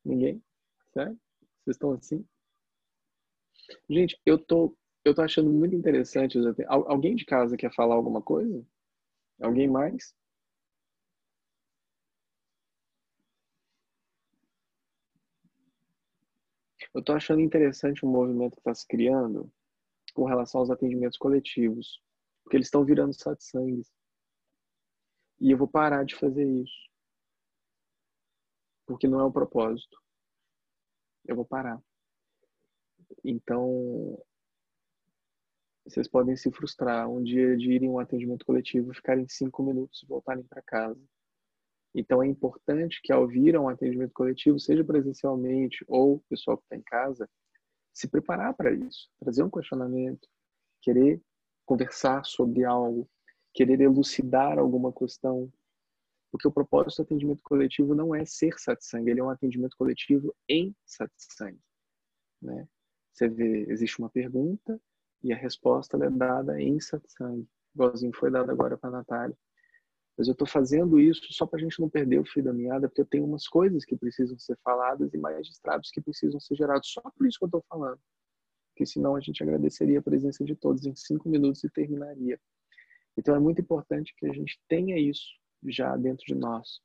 Ninguém? 0.05 0.43
Sério? 0.93 1.19
Vocês 1.63 1.75
estão 1.75 1.93
assim? 1.93 2.25
Gente, 3.89 4.19
eu 4.25 4.37
tô, 4.37 4.75
eu 5.05 5.13
tô 5.13 5.21
achando 5.21 5.49
muito 5.49 5.75
interessante. 5.75 6.37
Alguém 6.67 7.15
de 7.15 7.25
casa 7.25 7.57
quer 7.57 7.73
falar 7.73 7.95
alguma 7.95 8.21
coisa? 8.21 8.65
Alguém 9.41 9.67
mais? 9.69 10.15
Eu 16.93 16.99
estou 16.99 17.15
achando 17.15 17.41
interessante 17.41 18.03
o 18.03 18.07
movimento 18.07 18.53
que 18.53 18.59
está 18.59 18.73
se 18.73 18.85
criando 18.87 19.51
com 20.13 20.25
relação 20.25 20.59
aos 20.59 20.69
atendimentos 20.69 21.17
coletivos, 21.17 22.01
porque 22.43 22.57
eles 22.57 22.67
estão 22.67 22.83
virando 22.83 23.13
satsangs. 23.13 23.89
E 25.41 25.51
eu 25.51 25.57
vou 25.57 25.67
parar 25.67 26.05
de 26.05 26.15
fazer 26.15 26.45
isso. 26.45 26.89
Porque 28.85 29.07
não 29.07 29.19
é 29.19 29.23
o 29.23 29.31
propósito. 29.31 29.99
Eu 31.25 31.35
vou 31.35 31.45
parar. 31.45 31.81
Então, 33.23 34.23
vocês 35.83 36.07
podem 36.07 36.35
se 36.37 36.51
frustrar 36.51 37.09
um 37.09 37.23
dia 37.23 37.57
de 37.57 37.71
irem 37.71 37.89
em 37.89 37.91
um 37.91 37.99
atendimento 37.99 38.45
coletivo, 38.45 38.93
ficarem 38.93 39.27
cinco 39.27 39.63
minutos 39.63 40.03
e 40.03 40.05
voltarem 40.05 40.43
para 40.43 40.61
casa. 40.61 41.01
Então 41.93 42.21
é 42.21 42.27
importante 42.27 43.01
que 43.03 43.11
ao 43.11 43.27
vir 43.27 43.55
a 43.55 43.61
um 43.61 43.67
atendimento 43.67 44.13
coletivo, 44.13 44.59
seja 44.59 44.83
presencialmente 44.83 45.83
ou 45.87 46.15
o 46.15 46.23
pessoal 46.29 46.57
que 46.57 46.63
está 46.63 46.75
em 46.75 46.83
casa, 46.83 47.29
se 47.93 48.07
preparar 48.07 48.53
para 48.53 48.71
isso, 48.71 49.09
trazer 49.19 49.43
um 49.43 49.49
questionamento, 49.49 50.27
querer 50.81 51.21
conversar 51.65 52.23
sobre 52.25 52.63
algo, 52.63 53.09
querer 53.53 53.81
elucidar 53.81 54.57
alguma 54.57 54.91
questão, 54.93 55.51
porque 56.31 56.47
o 56.47 56.51
propósito 56.51 56.97
do 56.97 57.05
atendimento 57.05 57.41
coletivo 57.43 57.93
não 57.93 58.15
é 58.15 58.25
ser 58.25 58.57
satsang, 58.57 59.09
ele 59.09 59.19
é 59.19 59.23
um 59.23 59.29
atendimento 59.29 59.75
coletivo 59.77 60.33
em 60.47 60.75
satsang. 60.85 61.59
Né? 62.41 62.67
Você 63.11 63.27
vê, 63.27 63.65
existe 63.69 63.99
uma 63.99 64.09
pergunta 64.09 64.79
e 65.23 65.33
a 65.33 65.37
resposta 65.37 65.97
é 65.97 66.09
dada 66.09 66.59
em 66.61 66.79
satsang, 66.79 67.45
igualzinho 67.75 68.15
foi 68.15 68.31
dado 68.31 68.49
agora 68.51 68.77
para 68.77 68.89
a 68.89 68.93
Natália. 68.93 69.37
Mas 70.17 70.27
eu 70.27 70.33
estou 70.33 70.47
fazendo 70.47 70.99
isso 70.99 71.33
só 71.33 71.45
para 71.45 71.59
a 71.59 71.61
gente 71.63 71.79
não 71.79 71.89
perder 71.89 72.19
o 72.19 72.25
fio 72.25 72.43
da 72.43 72.53
meada, 72.53 72.87
porque 72.87 73.01
eu 73.01 73.05
tenho 73.05 73.25
umas 73.25 73.47
coisas 73.47 73.83
que 73.85 73.97
precisam 73.97 74.37
ser 74.37 74.57
faladas 74.63 75.13
e 75.13 75.17
magistrados 75.17 75.89
que 75.89 76.01
precisam 76.01 76.39
ser 76.39 76.55
gerados. 76.55 76.91
Só 76.91 77.01
por 77.01 77.25
isso 77.25 77.39
que 77.39 77.45
eu 77.45 77.47
estou 77.47 77.65
falando. 77.67 77.99
Porque 78.71 78.85
senão 78.85 79.15
a 79.15 79.19
gente 79.19 79.41
agradeceria 79.41 79.99
a 79.99 80.01
presença 80.01 80.43
de 80.43 80.55
todos 80.55 80.85
em 80.85 80.95
cinco 80.95 81.29
minutos 81.29 81.63
e 81.63 81.69
terminaria. 81.69 82.39
Então 83.17 83.35
é 83.35 83.39
muito 83.39 83.61
importante 83.61 84.13
que 84.17 84.25
a 84.25 84.33
gente 84.33 84.59
tenha 84.67 84.97
isso 84.97 85.27
já 85.63 85.95
dentro 85.95 86.25
de 86.25 86.35
nós. 86.35 86.81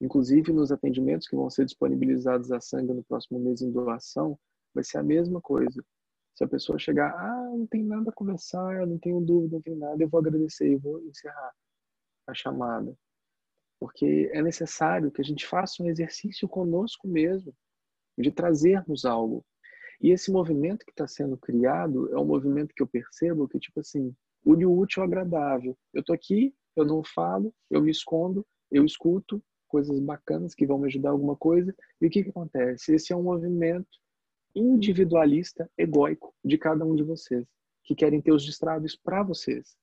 Inclusive 0.00 0.52
nos 0.52 0.70
atendimentos 0.70 1.26
que 1.26 1.36
vão 1.36 1.50
ser 1.50 1.64
disponibilizados 1.64 2.52
a 2.52 2.60
sangue 2.60 2.92
no 2.92 3.02
próximo 3.02 3.38
mês 3.38 3.60
em 3.60 3.70
doação, 3.70 4.38
vai 4.74 4.84
ser 4.84 4.98
a 4.98 5.02
mesma 5.02 5.40
coisa. 5.40 5.84
Se 6.34 6.44
a 6.44 6.48
pessoa 6.48 6.78
chegar, 6.78 7.12
ah, 7.16 7.50
não 7.50 7.66
tem 7.66 7.82
nada 7.82 8.10
a 8.10 8.12
conversar, 8.12 8.76
eu 8.76 8.86
não 8.86 8.98
tenho 8.98 9.20
dúvida, 9.20 9.56
não 9.56 9.62
tem 9.62 9.74
nada, 9.74 10.00
eu 10.00 10.08
vou 10.08 10.20
agradecer 10.20 10.70
e 10.70 10.76
vou 10.76 11.00
encerrar 11.02 11.52
a 12.28 12.34
chamada. 12.34 12.96
Porque 13.80 14.30
é 14.32 14.40
necessário 14.40 15.10
que 15.10 15.20
a 15.20 15.24
gente 15.24 15.46
faça 15.46 15.82
um 15.82 15.88
exercício 15.88 16.48
conosco 16.48 17.08
mesmo, 17.08 17.52
de 18.16 18.30
trazermos 18.30 19.04
algo. 19.04 19.44
E 20.00 20.10
esse 20.10 20.30
movimento 20.30 20.84
que 20.84 20.92
está 20.92 21.08
sendo 21.08 21.36
criado 21.36 22.12
é 22.12 22.18
um 22.18 22.24
movimento 22.24 22.72
que 22.72 22.82
eu 22.82 22.86
percebo 22.86 23.48
que, 23.48 23.58
tipo 23.58 23.80
assim, 23.80 24.14
une 24.44 24.66
o 24.66 24.76
útil 24.76 25.02
ao 25.02 25.08
agradável. 25.08 25.76
Eu 25.92 26.02
tô 26.02 26.12
aqui, 26.12 26.54
eu 26.76 26.84
não 26.84 27.02
falo, 27.02 27.52
eu 27.70 27.82
me 27.82 27.90
escondo, 27.90 28.46
eu 28.70 28.84
escuto 28.84 29.42
coisas 29.66 30.00
bacanas 30.00 30.54
que 30.54 30.66
vão 30.66 30.78
me 30.78 30.86
ajudar 30.86 31.10
alguma 31.10 31.36
coisa. 31.36 31.74
E 32.00 32.06
o 32.06 32.10
que, 32.10 32.22
que 32.22 32.30
acontece? 32.30 32.94
Esse 32.94 33.12
é 33.12 33.16
um 33.16 33.22
movimento 33.22 33.98
individualista, 34.54 35.70
egóico 35.76 36.34
de 36.44 36.56
cada 36.56 36.84
um 36.84 36.94
de 36.94 37.02
vocês, 37.02 37.46
que 37.84 37.94
querem 37.94 38.20
ter 38.20 38.32
os 38.32 38.44
destraves 38.44 38.96
para 38.96 39.22
vocês 39.22 39.76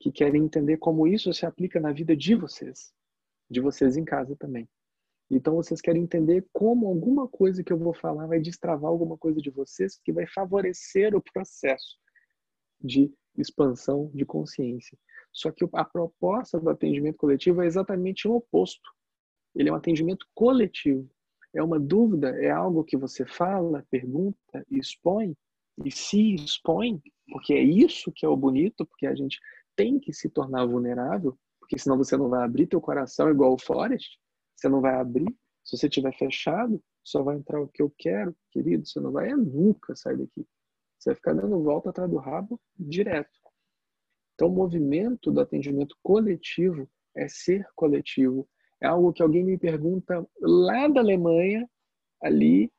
que 0.00 0.10
querem 0.10 0.42
entender 0.42 0.78
como 0.78 1.06
isso 1.06 1.32
se 1.32 1.44
aplica 1.44 1.78
na 1.78 1.92
vida 1.92 2.16
de 2.16 2.34
vocês, 2.34 2.90
de 3.50 3.60
vocês 3.60 3.98
em 3.98 4.04
casa 4.04 4.34
também. 4.34 4.66
Então 5.30 5.54
vocês 5.54 5.80
querem 5.80 6.02
entender 6.02 6.48
como 6.52 6.88
alguma 6.88 7.28
coisa 7.28 7.62
que 7.62 7.72
eu 7.72 7.78
vou 7.78 7.94
falar 7.94 8.26
vai 8.26 8.40
destravar 8.40 8.90
alguma 8.90 9.16
coisa 9.18 9.40
de 9.40 9.50
vocês 9.50 10.00
que 10.02 10.10
vai 10.10 10.26
favorecer 10.26 11.14
o 11.14 11.22
processo 11.22 11.98
de 12.80 13.12
expansão 13.36 14.10
de 14.14 14.24
consciência. 14.24 14.98
Só 15.32 15.50
que 15.50 15.64
a 15.72 15.84
proposta 15.84 16.58
do 16.58 16.70
atendimento 16.70 17.16
coletivo 17.16 17.62
é 17.62 17.66
exatamente 17.66 18.26
o 18.26 18.34
oposto. 18.34 18.90
Ele 19.54 19.68
é 19.68 19.72
um 19.72 19.76
atendimento 19.76 20.26
coletivo. 20.34 21.08
É 21.54 21.62
uma 21.62 21.80
dúvida, 21.80 22.30
é 22.40 22.50
algo 22.50 22.84
que 22.84 22.96
você 22.96 23.24
fala, 23.26 23.84
pergunta, 23.90 24.64
expõe 24.70 25.36
e 25.84 25.90
se 25.90 26.34
expõe, 26.34 27.02
porque 27.30 27.54
é 27.54 27.62
isso 27.62 28.12
que 28.12 28.24
é 28.24 28.28
o 28.28 28.36
bonito, 28.36 28.86
porque 28.86 29.06
a 29.06 29.14
gente 29.14 29.38
tem 29.74 29.98
que 29.98 30.12
se 30.12 30.28
tornar 30.28 30.66
vulnerável, 30.66 31.36
porque 31.58 31.78
senão 31.78 31.96
você 31.96 32.16
não 32.16 32.28
vai 32.28 32.44
abrir 32.44 32.66
teu 32.66 32.80
coração 32.80 33.30
igual 33.30 33.54
o 33.54 33.58
Forest, 33.58 34.18
você 34.54 34.68
não 34.68 34.80
vai 34.80 34.94
abrir. 34.94 35.34
Se 35.64 35.76
você 35.76 35.88
tiver 35.88 36.16
fechado, 36.16 36.82
só 37.02 37.22
vai 37.22 37.36
entrar 37.36 37.60
o 37.60 37.68
que 37.68 37.82
eu 37.82 37.92
quero, 37.98 38.34
querido, 38.50 38.86
você 38.86 39.00
não 39.00 39.10
vai 39.10 39.32
nunca 39.34 39.96
sair 39.96 40.18
daqui. 40.18 40.46
Você 41.00 41.10
vai 41.10 41.16
ficar 41.16 41.32
dando 41.32 41.62
volta 41.62 41.88
atrás 41.88 42.10
do 42.10 42.18
rabo 42.18 42.60
direto. 42.78 43.30
Então, 44.34 44.48
o 44.48 44.54
movimento 44.54 45.32
do 45.32 45.40
atendimento 45.40 45.96
coletivo 46.02 46.86
é 47.16 47.26
ser 47.26 47.66
coletivo. 47.74 48.46
É 48.82 48.86
algo 48.86 49.12
que 49.12 49.22
alguém 49.22 49.42
me 49.42 49.58
pergunta 49.58 50.26
lá 50.38 50.88
da 50.88 51.00
Alemanha, 51.00 51.68
ali, 52.22 52.70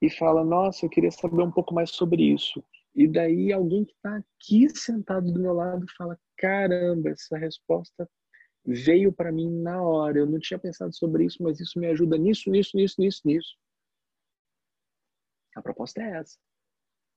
e 0.00 0.08
fala: 0.08 0.44
Nossa, 0.44 0.86
eu 0.86 0.90
queria 0.90 1.10
saber 1.10 1.42
um 1.42 1.50
pouco 1.50 1.74
mais 1.74 1.90
sobre 1.90 2.22
isso. 2.22 2.62
E 2.94 3.08
daí 3.08 3.52
alguém 3.52 3.84
que 3.84 3.92
está 3.92 4.16
aqui 4.16 4.68
sentado 4.70 5.32
do 5.32 5.40
meu 5.40 5.52
lado 5.52 5.84
fala: 5.98 6.18
caramba, 6.36 7.10
essa 7.10 7.36
resposta 7.36 8.08
veio 8.64 9.12
para 9.12 9.32
mim 9.32 9.50
na 9.50 9.82
hora. 9.82 10.18
Eu 10.18 10.26
não 10.26 10.38
tinha 10.38 10.58
pensado 10.58 10.94
sobre 10.94 11.24
isso, 11.24 11.42
mas 11.42 11.58
isso 11.58 11.80
me 11.80 11.88
ajuda 11.88 12.16
nisso, 12.16 12.48
nisso, 12.48 12.76
nisso, 12.76 12.94
nisso, 13.00 13.22
nisso. 13.24 13.56
A 15.56 15.62
proposta 15.62 16.00
é 16.00 16.18
essa. 16.18 16.38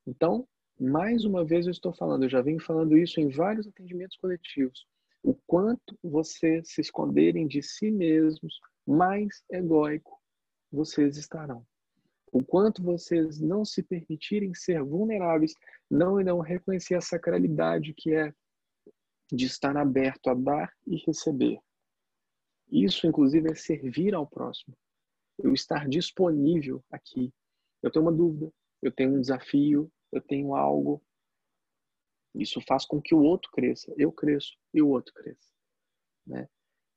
Então, 0.09 0.47
mais 0.79 1.23
uma 1.23 1.45
vez 1.45 1.65
eu 1.65 1.71
estou 1.71 1.93
falando, 1.93 2.23
eu 2.23 2.29
já 2.29 2.41
venho 2.41 2.59
falando 2.59 2.97
isso 2.97 3.19
em 3.19 3.29
vários 3.29 3.67
atendimentos 3.67 4.17
coletivos. 4.17 4.87
O 5.21 5.35
quanto 5.45 5.97
vocês 6.03 6.71
se 6.71 6.81
esconderem 6.81 7.47
de 7.47 7.61
si 7.61 7.91
mesmos, 7.91 8.59
mais 8.87 9.43
egóico 9.51 10.17
vocês 10.71 11.17
estarão 11.17 11.65
o 12.31 12.43
quanto 12.43 12.83
vocês 12.83 13.39
não 13.39 13.65
se 13.65 13.81
permitirem 13.83 14.53
ser 14.53 14.83
vulneráveis, 14.83 15.53
não 15.89 16.19
irão 16.19 16.39
reconhecer 16.39 16.95
a 16.95 17.01
sacralidade 17.01 17.93
que 17.93 18.13
é 18.13 18.33
de 19.31 19.45
estar 19.45 19.75
aberto 19.77 20.29
a 20.29 20.33
dar 20.33 20.73
e 20.87 20.97
receber. 21.05 21.59
Isso, 22.71 23.07
inclusive, 23.07 23.51
é 23.51 23.55
servir 23.55 24.13
ao 24.13 24.27
próximo. 24.27 24.75
Eu 25.37 25.53
estar 25.53 25.87
disponível 25.87 26.83
aqui. 26.91 27.33
Eu 27.81 27.91
tenho 27.91 28.05
uma 28.05 28.11
dúvida, 28.11 28.51
eu 28.81 28.91
tenho 28.91 29.15
um 29.15 29.21
desafio, 29.21 29.91
eu 30.11 30.21
tenho 30.21 30.55
algo. 30.55 31.01
Isso 32.33 32.61
faz 32.61 32.85
com 32.85 33.01
que 33.01 33.15
o 33.15 33.21
outro 33.21 33.51
cresça. 33.51 33.93
Eu 33.97 34.11
cresço 34.11 34.57
e 34.73 34.81
o 34.81 34.89
outro 34.89 35.13
cresça. 35.13 35.49
Né? 36.25 36.47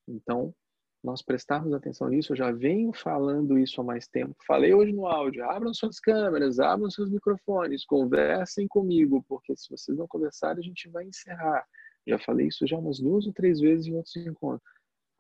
Então, 0.06 0.55
nós 1.02 1.20
prestarmos 1.20 1.72
atenção 1.72 2.09
nisso, 2.09 2.32
eu 2.32 2.36
já 2.36 2.52
venho 2.52 2.93
falando 2.93 3.59
isso 3.59 3.80
há 3.80 3.84
mais 3.84 4.06
tempo. 4.06 4.36
Falei 4.47 4.72
hoje 4.72 4.93
no 4.93 5.06
áudio, 5.06 5.44
abram 5.44 5.74
suas 5.74 5.98
câmeras, 5.98 6.60
abram 6.60 6.89
seus 6.90 7.10
microfones, 7.10 7.84
conversem 7.84 8.68
comigo, 8.68 9.24
porque 9.28 9.56
se 9.56 9.68
vocês 9.68 9.98
não 9.98 10.06
conversarem, 10.06 10.60
a 10.60 10.62
gente 10.62 10.89
vai 10.89 11.05
encerrar. 11.05 11.66
Já 12.06 12.18
falei 12.18 12.47
isso 12.47 12.66
já 12.66 12.78
umas 12.78 13.01
duas 13.01 13.26
ou 13.26 13.32
três 13.32 13.59
vezes 13.59 13.86
em 13.86 13.94
outros 13.94 14.16
encontros. 14.16 14.70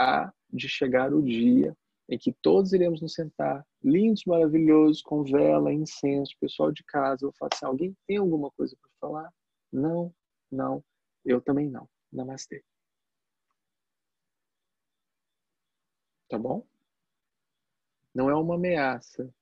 Há 0.00 0.32
de 0.52 0.68
chegar 0.68 1.12
o 1.12 1.22
dia 1.22 1.76
em 2.08 2.18
que 2.18 2.32
todos 2.32 2.72
iremos 2.72 3.00
nos 3.00 3.14
sentar, 3.14 3.66
lindos, 3.84 4.24
maravilhosos, 4.26 5.02
com 5.02 5.22
vela, 5.22 5.72
incenso, 5.72 6.36
pessoal 6.40 6.72
de 6.72 6.84
casa. 6.84 7.26
Eu 7.26 7.32
falar 7.32 7.50
assim: 7.52 7.66
alguém 7.66 7.96
tem 8.06 8.16
alguma 8.16 8.50
coisa 8.52 8.76
para 8.80 8.90
falar? 9.00 9.32
Não, 9.72 10.14
não, 10.50 10.84
eu 11.24 11.40
também 11.40 11.68
não. 11.70 11.88
Namastê. 12.12 12.64
Tá 16.28 16.38
bom? 16.38 16.66
Não 18.14 18.30
é 18.30 18.34
uma 18.34 18.54
ameaça. 18.54 19.32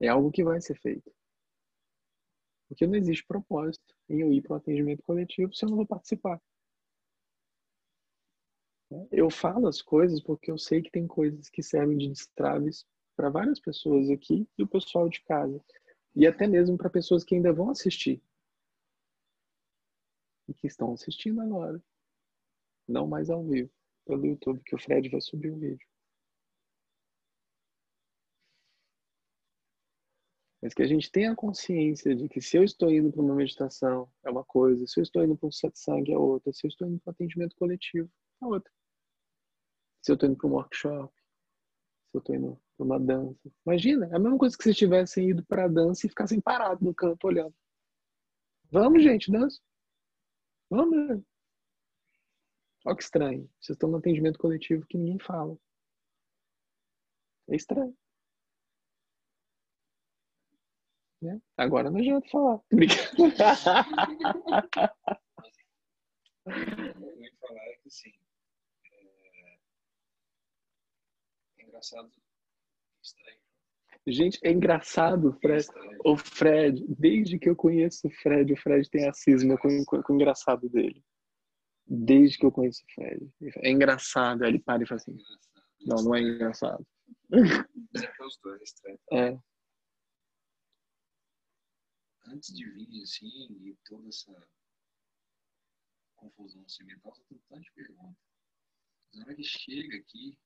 É 0.00 0.08
algo 0.08 0.30
que 0.30 0.44
vai 0.44 0.60
ser 0.60 0.74
feito. 0.80 1.12
Porque 2.68 2.86
não 2.86 2.94
existe 2.94 3.26
propósito 3.26 3.94
em 4.08 4.20
eu 4.20 4.32
ir 4.32 4.42
para 4.42 4.54
o 4.54 4.56
atendimento 4.56 5.02
coletivo 5.02 5.52
se 5.54 5.64
eu 5.64 5.68
não 5.68 5.76
vou 5.76 5.86
participar. 5.86 6.40
Eu 9.10 9.30
falo 9.30 9.68
as 9.68 9.80
coisas 9.82 10.20
porque 10.20 10.50
eu 10.50 10.58
sei 10.58 10.82
que 10.82 10.90
tem 10.90 11.06
coisas 11.06 11.48
que 11.48 11.62
servem 11.62 11.96
de 11.96 12.08
destraves 12.08 12.84
para 13.20 13.28
várias 13.28 13.60
pessoas 13.60 14.08
aqui 14.08 14.48
e 14.56 14.62
o 14.62 14.66
pessoal 14.66 15.06
de 15.06 15.20
casa. 15.20 15.62
E 16.16 16.26
até 16.26 16.46
mesmo 16.46 16.78
para 16.78 16.88
pessoas 16.88 17.22
que 17.22 17.34
ainda 17.34 17.52
vão 17.52 17.68
assistir. 17.68 18.22
E 20.48 20.54
que 20.54 20.66
estão 20.66 20.94
assistindo 20.94 21.42
agora. 21.42 21.82
Não 22.88 23.06
mais 23.06 23.28
ao 23.28 23.44
vivo, 23.46 23.70
pelo 24.06 24.24
YouTube, 24.24 24.62
que 24.64 24.74
o 24.74 24.78
Fred 24.78 25.10
vai 25.10 25.20
subir 25.20 25.50
o 25.50 25.58
vídeo. 25.58 25.86
Mas 30.62 30.72
que 30.72 30.82
a 30.82 30.86
gente 30.86 31.12
tenha 31.12 31.36
consciência 31.36 32.14
de 32.14 32.26
que 32.26 32.40
se 32.40 32.56
eu 32.56 32.64
estou 32.64 32.90
indo 32.90 33.12
para 33.12 33.20
uma 33.20 33.34
meditação 33.34 34.10
é 34.24 34.30
uma 34.30 34.44
coisa, 34.44 34.86
se 34.86 34.98
eu 34.98 35.02
estou 35.02 35.22
indo 35.22 35.36
para 35.36 35.46
um 35.46 35.52
satsang 35.52 36.10
é 36.10 36.16
outra, 36.16 36.52
se 36.54 36.66
eu 36.66 36.68
estou 36.68 36.88
indo 36.88 36.98
para 37.00 37.10
um 37.10 37.12
atendimento 37.12 37.54
coletivo 37.56 38.10
é 38.42 38.46
outra 38.46 38.72
se 40.02 40.10
eu 40.10 40.14
estou 40.14 40.28
indo 40.28 40.38
para 40.38 40.46
um 40.48 40.52
workshop, 40.52 41.14
se 42.10 42.16
eu 42.16 42.18
estou 42.20 42.34
indo 42.34 42.60
para 42.80 42.84
uma 42.84 42.98
dança. 42.98 43.52
Imagina, 43.66 44.06
é 44.06 44.16
a 44.16 44.18
mesma 44.18 44.38
coisa 44.38 44.56
que 44.56 44.64
se 44.64 44.72
tivessem 44.74 45.28
ido 45.30 45.44
para 45.44 45.66
a 45.66 45.68
dança 45.68 46.06
e 46.06 46.08
ficassem 46.08 46.40
parados 46.40 46.82
no 46.82 46.94
canto 46.94 47.26
olhando. 47.26 47.54
Vamos, 48.70 49.02
gente, 49.02 49.30
dança. 49.30 49.60
Vamos. 50.70 51.22
Olha 52.86 52.96
que 52.96 53.02
estranho. 53.02 53.50
Vocês 53.60 53.76
estão 53.76 53.90
no 53.90 53.98
atendimento 53.98 54.38
coletivo 54.38 54.86
que 54.86 54.96
ninguém 54.96 55.18
fala. 55.18 55.58
É 57.48 57.56
estranho. 57.56 57.94
Né? 61.20 61.38
Agora 61.56 61.90
não 61.90 61.98
adianta 62.00 62.26
falar. 62.30 62.60
Ia 66.46 67.36
falar 67.40 67.60
é 67.60 67.76
que 67.76 67.88
assim, 67.88 68.12
engraçado. 71.58 72.19
Estranho. 73.10 73.40
Gente, 74.06 74.38
é 74.42 74.50
engraçado, 74.50 75.32
Fred. 75.40 75.66
O 76.04 76.16
Fred, 76.16 76.84
desde 76.88 77.38
que 77.38 77.48
eu 77.48 77.56
conheço 77.56 78.08
o 78.08 78.10
Fred, 78.10 78.52
o 78.52 78.56
Fred 78.56 78.88
tem 78.88 79.08
a 79.08 79.12
cisma 79.12 79.58
com, 79.58 79.84
com, 79.84 80.02
com 80.02 80.12
o 80.12 80.16
engraçado 80.16 80.68
dele. 80.68 81.04
Desde 81.86 82.38
que 82.38 82.46
eu 82.46 82.52
conheço 82.52 82.82
o 82.82 82.94
Fred. 82.94 83.30
É 83.58 83.70
engraçado. 83.70 84.42
Aí 84.42 84.50
ele 84.50 84.58
para 84.58 84.82
e 84.82 84.86
fala 84.86 85.00
assim: 85.00 85.16
Não, 85.86 86.02
não 86.02 86.14
é 86.14 86.22
engraçado. 86.22 86.86
Dois, 87.28 88.62
estranho. 88.62 88.98
É. 89.12 89.38
Antes 92.26 92.54
de 92.54 92.64
vir 92.70 93.02
assim, 93.02 93.48
e 93.66 93.76
toda 93.84 94.08
essa 94.08 94.32
confusão 96.14 96.62
assim, 96.64 96.84
mental, 96.84 97.12
eu 97.16 97.24
tenho 97.24 97.40
tanta 97.48 97.72
pergunta. 97.74 98.18
Na 99.14 99.24
hora 99.24 99.34
que 99.34 99.42
chega 99.42 99.96
aqui, 99.96 100.38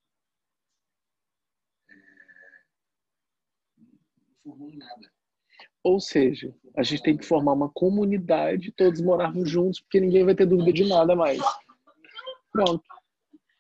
formou 4.45 4.71
em 4.71 4.77
nada. 4.77 5.11
Ou 5.83 6.01
seja, 6.01 6.55
a 6.77 6.83
gente 6.83 7.03
tem 7.03 7.17
que 7.17 7.27
formar 7.27 7.53
uma 7.53 7.71
comunidade, 7.71 8.73
todos 8.73 9.01
morarmos 9.01 9.51
juntos, 9.51 9.81
porque 9.81 10.01
ninguém 10.01 10.25
vai 10.25 10.35
ter 10.35 10.47
dúvida 10.47 10.73
de 10.73 10.89
nada 10.89 11.17
mais. 11.17 11.41
Pronto. 12.53 12.85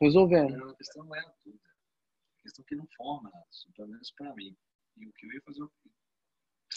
Resolvendo. 0.00 0.70
A 0.70 0.76
questão 0.76 1.04
não 1.04 1.16
é 1.16 1.20
a 1.20 1.32
dúvida. 1.44 1.64
A 2.38 2.42
questão 2.42 2.64
é 2.64 2.68
que 2.68 2.76
não 2.76 2.86
forma 2.96 3.30
nada, 3.30 3.46
pelo 3.76 3.88
menos 3.88 4.12
para 4.16 4.34
mim. 4.34 4.56
E 4.96 5.06
o 5.06 5.12
que 5.12 5.26
eu 5.26 5.32
ia 5.32 5.42
fazer, 5.42 5.66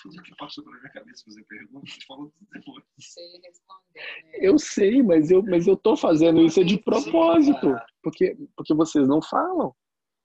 tudo 0.02 0.24
que 0.24 0.36
passou 0.36 0.64
pela 0.64 0.78
minha 0.78 0.92
cabeça 0.92 1.24
fazer 1.26 1.44
perguntas, 1.46 1.94
você 1.94 2.06
falou 2.08 2.32
tudo 2.32 2.48
depois. 2.52 2.84
Sei 3.00 3.42
responder. 3.44 4.24
Né? 4.24 4.32
Eu 4.42 4.58
sei, 4.58 5.04
mas 5.04 5.32
eu, 5.32 5.44
mas 5.44 5.68
eu 5.68 5.78
tô 5.78 5.96
fazendo 5.96 6.42
isso 6.42 6.64
de 6.64 6.80
propósito. 6.80 7.76
Porque, 8.02 8.36
porque 8.56 8.74
vocês 8.74 9.08
não 9.08 9.22
falam. 9.22 9.76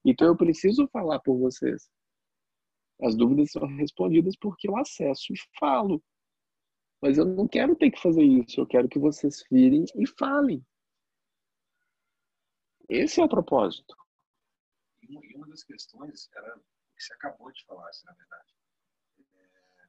Então 0.04 0.26
eu 0.26 0.36
preciso 0.36 0.88
falar 0.88 1.20
por 1.20 1.38
vocês. 1.38 1.88
As 3.02 3.16
dúvidas 3.16 3.50
são 3.50 3.66
respondidas 3.66 4.36
porque 4.36 4.68
eu 4.68 4.76
acesso 4.76 5.32
e 5.32 5.36
falo. 5.58 6.02
Mas 7.00 7.18
eu 7.18 7.24
não 7.24 7.48
quero 7.48 7.74
ter 7.74 7.90
que 7.90 8.00
fazer 8.00 8.22
isso. 8.22 8.60
Eu 8.60 8.66
quero 8.66 8.88
que 8.88 8.98
vocês 8.98 9.44
virem 9.50 9.84
e 9.96 10.06
falem. 10.06 10.64
Esse 12.88 13.20
é 13.20 13.24
o 13.24 13.28
propósito. 13.28 13.96
E 15.02 15.34
uma 15.34 15.48
das 15.48 15.64
questões 15.64 16.30
era 16.32 16.56
o 16.56 16.60
que 16.60 17.02
você 17.02 17.12
acabou 17.14 17.50
de 17.50 17.64
falar, 17.64 17.88
assim, 17.88 18.06
na 18.06 18.12
verdade. 18.12 18.54
É, 19.34 19.88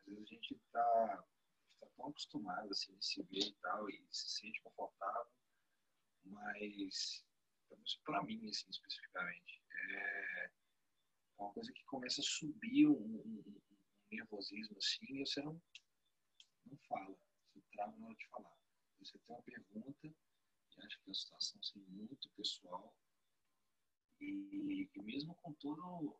às 0.00 0.06
vezes 0.06 0.22
a 0.22 0.26
gente 0.26 0.54
está 0.54 1.24
tá 1.80 1.86
tão 1.96 2.08
acostumado 2.08 2.68
assim, 2.70 2.96
a 2.96 3.00
se 3.00 3.22
ver 3.22 3.46
e 3.46 3.54
tal, 3.62 3.88
e 3.88 4.04
se 4.10 4.28
sente 4.28 4.60
confortável, 4.62 5.30
mas, 6.24 7.24
para 8.04 8.22
mim, 8.24 8.48
assim, 8.48 8.66
especificamente, 8.70 9.62
é 9.70 10.50
uma 11.38 11.52
coisa 11.52 11.72
que 11.72 11.84
começa 11.84 12.20
a 12.20 12.24
subir 12.24 12.86
um, 12.86 12.92
um, 12.92 13.42
um 13.46 13.76
nervosismo 14.10 14.76
assim 14.78 15.06
e 15.10 15.18
você 15.20 15.40
não, 15.42 15.60
não 16.66 16.78
fala. 16.88 17.16
Você 17.54 17.60
trava 17.72 17.96
na 17.96 18.06
hora 18.06 18.16
de 18.16 18.28
falar. 18.28 18.56
Você 19.00 19.18
tem 19.18 19.36
uma 19.36 19.42
pergunta 19.42 20.06
e 20.06 20.14
acha 20.84 20.98
que 21.04 21.10
a 21.10 21.14
situação 21.14 21.60
assim, 21.60 21.80
muito 21.88 22.28
pessoal 22.36 22.94
e, 24.20 24.90
e 24.94 25.02
mesmo 25.02 25.34
com 25.36 25.52
todo. 25.54 26.16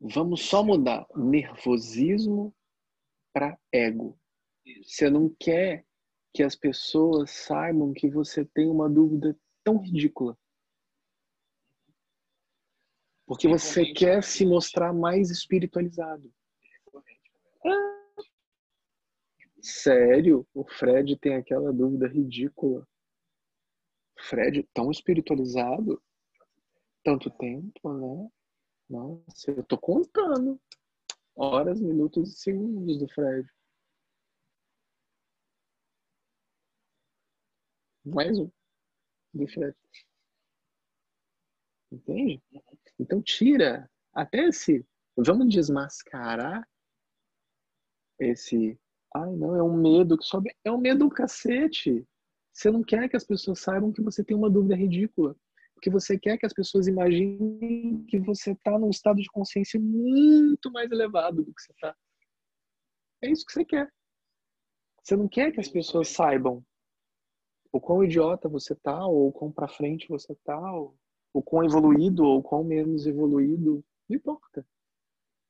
Vamos 0.00 0.42
só 0.42 0.62
mudar 0.62 1.06
nervosismo 1.16 2.54
para 3.32 3.58
ego. 3.72 4.18
Isso. 4.64 4.90
Você 4.90 5.10
não 5.10 5.34
quer 5.40 5.86
que 6.32 6.42
as 6.42 6.54
pessoas 6.54 7.30
saibam 7.30 7.92
que 7.92 8.08
você 8.08 8.44
tem 8.44 8.68
uma 8.68 8.88
dúvida 8.88 9.38
tão 9.64 9.78
ridícula. 9.78 10.38
Porque 13.28 13.46
você 13.46 13.92
quer 13.92 14.24
se 14.24 14.46
mostrar 14.46 14.90
mais 14.90 15.30
espiritualizado. 15.30 16.32
Ah, 17.62 18.22
sério? 19.60 20.48
O 20.54 20.64
Fred 20.64 21.14
tem 21.18 21.34
aquela 21.34 21.70
dúvida 21.70 22.08
ridícula. 22.08 22.88
Fred 24.18 24.66
tão 24.72 24.90
espiritualizado? 24.90 26.02
Tanto 27.04 27.30
tempo, 27.30 27.92
né? 27.92 28.30
Nossa, 28.88 29.50
eu 29.50 29.62
tô 29.62 29.76
contando. 29.76 30.58
Horas, 31.36 31.78
minutos 31.82 32.32
e 32.32 32.36
segundos 32.38 32.98
do 32.98 33.06
Fred. 33.10 33.46
Mais 38.06 38.38
um 38.38 38.50
do 39.34 39.46
Fred. 39.46 39.76
Entende? 41.92 42.42
Então 42.98 43.22
tira 43.22 43.88
até 44.12 44.44
esse. 44.46 44.84
Vamos 45.16 45.48
desmascarar 45.48 46.66
esse. 48.18 48.78
Ai, 49.14 49.36
não, 49.36 49.56
é 49.56 49.62
um 49.62 49.76
medo 49.76 50.18
que 50.18 50.24
sobe. 50.24 50.54
É 50.64 50.70
um 50.70 50.78
medo 50.78 51.06
do 51.06 51.10
cacete. 51.10 52.06
Você 52.52 52.70
não 52.70 52.82
quer 52.82 53.08
que 53.08 53.16
as 53.16 53.24
pessoas 53.24 53.60
saibam 53.60 53.92
que 53.92 54.02
você 54.02 54.24
tem 54.24 54.36
uma 54.36 54.50
dúvida 54.50 54.74
ridícula. 54.74 55.36
Porque 55.74 55.90
você 55.90 56.18
quer 56.18 56.36
que 56.36 56.44
as 56.44 56.52
pessoas 56.52 56.88
imaginem 56.88 58.04
que 58.08 58.18
você 58.18 58.50
está 58.50 58.76
num 58.76 58.90
estado 58.90 59.22
de 59.22 59.28
consciência 59.28 59.78
muito 59.78 60.72
mais 60.72 60.90
elevado 60.90 61.44
do 61.44 61.54
que 61.54 61.62
você 61.62 61.72
está. 61.72 61.96
É 63.22 63.30
isso 63.30 63.46
que 63.46 63.52
você 63.52 63.64
quer. 63.64 63.88
Você 65.02 65.16
não 65.16 65.28
quer 65.28 65.52
que 65.52 65.60
as 65.60 65.68
pessoas 65.68 66.08
saibam 66.08 66.64
o 67.72 67.80
quão 67.80 68.02
idiota 68.02 68.48
você 68.48 68.74
tá, 68.74 69.06
ou 69.06 69.28
o 69.28 69.32
quão 69.32 69.52
pra 69.52 69.68
frente 69.68 70.08
você 70.08 70.34
tá, 70.44 70.72
ou 70.72 70.96
o 71.32 71.42
quão 71.42 71.64
evoluído 71.64 72.24
ou 72.24 72.42
quão 72.42 72.64
menos 72.64 73.06
evoluído, 73.06 73.84
não 74.08 74.16
importa. 74.16 74.66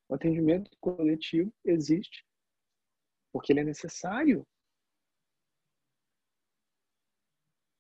O 0.09 0.15
atendimento 0.15 0.71
coletivo 0.81 1.53
existe 1.65 2.27
porque 3.33 3.53
ele 3.53 3.61
é 3.61 3.65
necessário. 3.65 4.47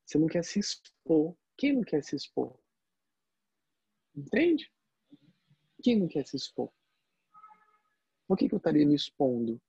Você 0.04 0.18
não 0.18 0.26
quer 0.26 0.44
se 0.44 0.58
expor. 0.58 1.36
Quem 1.56 1.74
não 1.74 1.82
quer 1.82 2.02
se 2.02 2.14
expor? 2.14 2.58
Entende? 4.14 4.72
Quem 5.82 5.98
não 5.98 6.08
quer 6.08 6.26
se 6.26 6.36
expor? 6.36 6.72
Por 8.26 8.36
que, 8.36 8.48
que 8.48 8.54
eu 8.54 8.58
estaria 8.58 8.86
me 8.86 8.94
expondo 8.94 9.60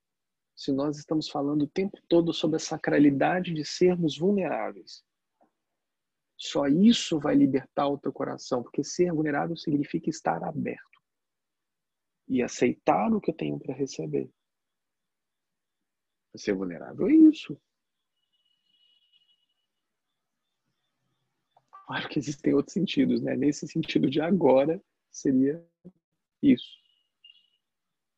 se 0.56 0.72
nós 0.72 0.98
estamos 0.98 1.30
falando 1.30 1.64
o 1.64 1.70
tempo 1.70 1.98
todo 2.08 2.34
sobre 2.34 2.58
a 2.58 2.60
sacralidade 2.60 3.54
de 3.54 3.64
sermos 3.64 4.18
vulneráveis? 4.18 5.04
Só 6.40 6.68
isso 6.68 7.20
vai 7.20 7.36
libertar 7.36 7.90
o 7.90 7.98
teu 7.98 8.14
coração, 8.14 8.64
porque 8.64 8.82
ser 8.82 9.11
vulnerável 9.11 9.57
significa 9.57 10.10
estar 10.10 10.41
aberto 10.41 10.88
e 12.30 12.41
aceitar 12.41 13.11
o 13.14 13.20
que 13.20 13.32
eu 13.32 13.36
tenho 13.36 13.60
para 13.60 13.76
receber. 13.76 14.32
Ser 16.38 16.53
vulnerável 16.53 17.07
é 17.07 17.14
isso. 17.14 17.60
Claro 21.86 22.07
que 22.07 22.20
existem 22.20 22.53
outros 22.53 22.74
sentidos, 22.74 23.22
né? 23.22 23.36
Nesse 23.36 23.68
sentido 23.68 24.10
de 24.10 24.22
agora 24.22 24.82
seria 25.11 25.68
isso. 26.41 26.80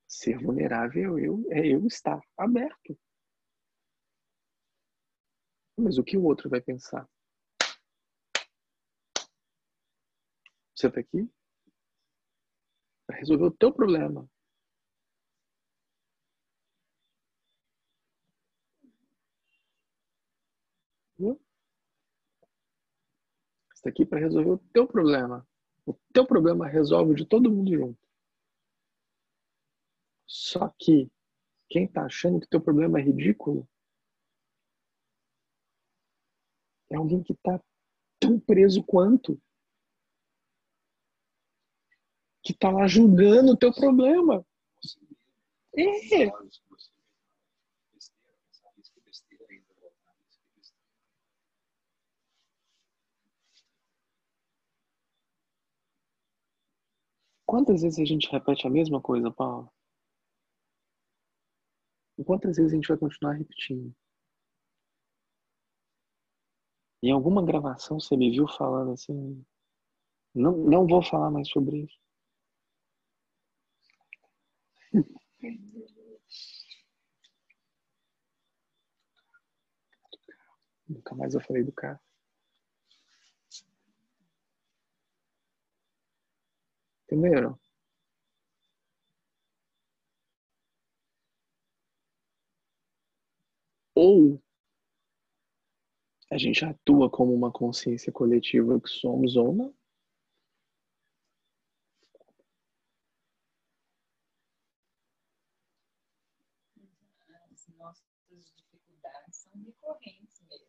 Ser 0.08 0.38
vulnerável 0.38 1.18
eu, 1.18 1.44
é 1.50 1.66
eu 1.66 1.88
estar 1.88 2.22
aberto. 2.38 3.00
Mas 5.76 5.98
o 5.98 6.04
que 6.04 6.18
o 6.18 6.24
outro 6.24 6.50
vai 6.50 6.62
pensar? 6.62 7.10
Você 10.82 10.88
está 10.88 11.00
aqui 11.00 11.30
para 13.06 13.18
resolver 13.18 13.44
o 13.44 13.52
teu 13.52 13.72
problema. 13.72 14.28
Você 21.20 21.38
está 23.76 23.90
aqui 23.92 24.08
para 24.08 24.22
resolver 24.22 24.50
o 24.50 24.58
teu 24.74 24.88
problema. 24.88 25.48
O 25.86 25.94
teu 26.12 26.26
problema 26.26 26.68
resolve 26.68 27.14
de 27.14 27.28
todo 27.28 27.52
mundo 27.52 27.72
junto. 27.72 28.08
Só 30.26 30.68
que 30.80 31.12
quem 31.70 31.86
está 31.86 32.06
achando 32.06 32.40
que 32.40 32.48
teu 32.48 32.60
problema 32.60 33.00
é 33.00 33.04
ridículo 33.04 33.70
é 36.90 36.96
alguém 36.96 37.22
que 37.22 37.34
está 37.34 37.64
tão 38.20 38.40
preso 38.40 38.84
quanto. 38.84 39.40
Que 42.52 42.56
está 42.56 42.70
lá 42.70 42.86
julgando 42.86 43.54
o 43.54 43.58
teu 43.58 43.74
problema. 43.74 44.46
É. 45.78 46.30
Quantas 57.46 57.84
vezes 57.84 58.00
a 58.00 58.04
gente 58.04 58.30
repete 58.30 58.68
a 58.68 58.70
mesma 58.70 59.02
coisa, 59.02 59.32
Paulo? 59.32 59.72
Quantas 62.26 62.58
vezes 62.58 62.74
a 62.74 62.76
gente 62.76 62.88
vai 62.90 62.98
continuar 62.98 63.34
repetindo? 63.34 63.96
Em 67.02 67.12
alguma 67.12 67.46
gravação 67.46 67.98
você 67.98 68.18
me 68.18 68.30
viu 68.30 68.46
falando 68.46 68.92
assim, 68.92 69.42
não, 70.36 70.58
não 70.58 70.86
vou 70.86 71.02
falar 71.02 71.32
mais 71.32 71.50
sobre 71.50 71.84
isso. 71.84 72.11
Nunca 80.88 81.16
mais 81.16 81.34
eu 81.34 81.42
falei 81.42 81.64
do 81.64 81.72
carro. 81.72 82.00
Entenderam? 87.08 87.60
Ou 93.96 94.42
a 96.32 96.38
gente 96.38 96.64
atua 96.64 97.10
como 97.10 97.34
uma 97.34 97.52
consciência 97.52 98.12
coletiva 98.12 98.80
que 98.80 98.90
somos 98.90 99.36
ou 99.36 99.54
não. 99.54 99.76
As 107.52 107.68
nossas 107.78 108.06
dificuldades 108.56 109.36
são 109.36 109.62
recorrentes 109.94 110.42
mesmo. 110.50 110.68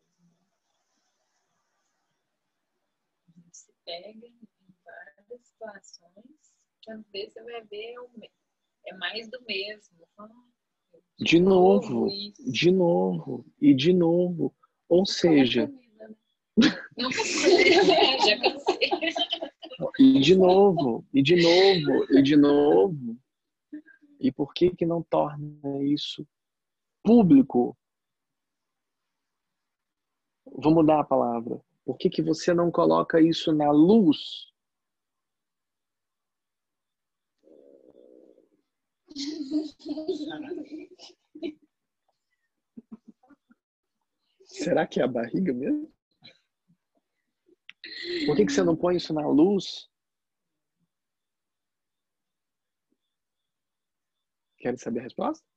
A 3.27 3.31
gente 3.39 3.57
se 3.57 3.73
pega 3.85 4.07
em 4.09 4.39
várias 4.85 5.45
situações 5.47 6.53
que 6.81 6.91
às 6.91 7.05
vezes 7.11 7.33
você 7.33 7.43
vai 7.43 7.63
ver 7.65 7.95
é 8.87 8.93
mais 8.95 9.29
do 9.29 9.41
mesmo. 9.45 10.05
Ah, 10.17 10.27
De 11.19 11.39
novo, 11.39 12.07
isso. 12.09 12.51
de 12.51 12.71
novo 12.71 13.45
e 13.61 13.73
de 13.73 13.93
novo. 13.93 14.53
Ou 14.89 15.05
seja, 15.05 15.67
Nunca 15.67 15.83
né? 15.97 16.15
Já 18.27 18.39
cansei. 18.41 18.89
e 19.99 20.19
de 20.19 20.35
novo, 20.35 21.05
e 21.13 21.21
de 21.23 21.35
novo, 21.41 22.05
e 22.13 22.21
de 22.21 22.35
novo. 22.35 23.17
E 24.19 24.31
por 24.31 24.53
que 24.53 24.75
que 24.75 24.85
não 24.85 25.01
torna 25.01 25.83
isso 25.83 26.27
público? 27.03 27.75
Vou 30.55 30.73
mudar 30.73 30.99
a 30.99 31.03
palavra. 31.03 31.59
Por 31.83 31.97
que 31.97 32.09
que 32.09 32.21
você 32.21 32.53
não 32.53 32.71
coloca 32.71 33.19
isso 33.19 33.51
na 33.51 33.71
luz? 33.71 34.53
Será 44.45 44.85
que 44.87 44.99
é 44.99 45.03
a 45.03 45.07
barriga 45.07 45.51
mesmo? 45.53 45.91
Por 48.25 48.35
que, 48.35 48.45
que 48.45 48.51
você 48.51 48.63
não 48.63 48.75
põe 48.75 48.95
isso 48.95 49.13
na 49.13 49.27
luz? 49.27 49.89
Querem 54.57 54.77
saber 54.77 54.99
a 55.01 55.03
resposta? 55.03 55.52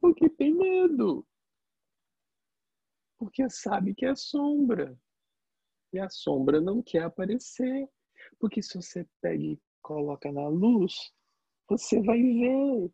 Porque 0.00 0.28
tem 0.28 0.54
medo. 0.54 1.26
Porque 3.18 3.48
sabe 3.50 3.94
que 3.94 4.06
é 4.06 4.14
sombra. 4.14 4.98
E 5.92 5.98
a 5.98 6.08
sombra 6.08 6.60
não 6.60 6.82
quer 6.82 7.02
aparecer. 7.02 7.88
Porque 8.38 8.62
se 8.62 8.76
você 8.76 9.06
pega 9.20 9.42
e 9.42 9.60
coloca 9.82 10.30
na 10.30 10.48
luz, 10.48 11.12
você 11.68 12.00
vai 12.02 12.20
ver 12.20 12.90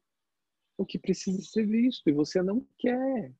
o 0.77 0.87
que 0.87 0.99
precisa 0.99 1.41
ser 1.43 1.67
visto 1.67 2.09
e 2.09 2.13
você 2.13 2.43
não 2.43 2.67
quer. 2.79 3.35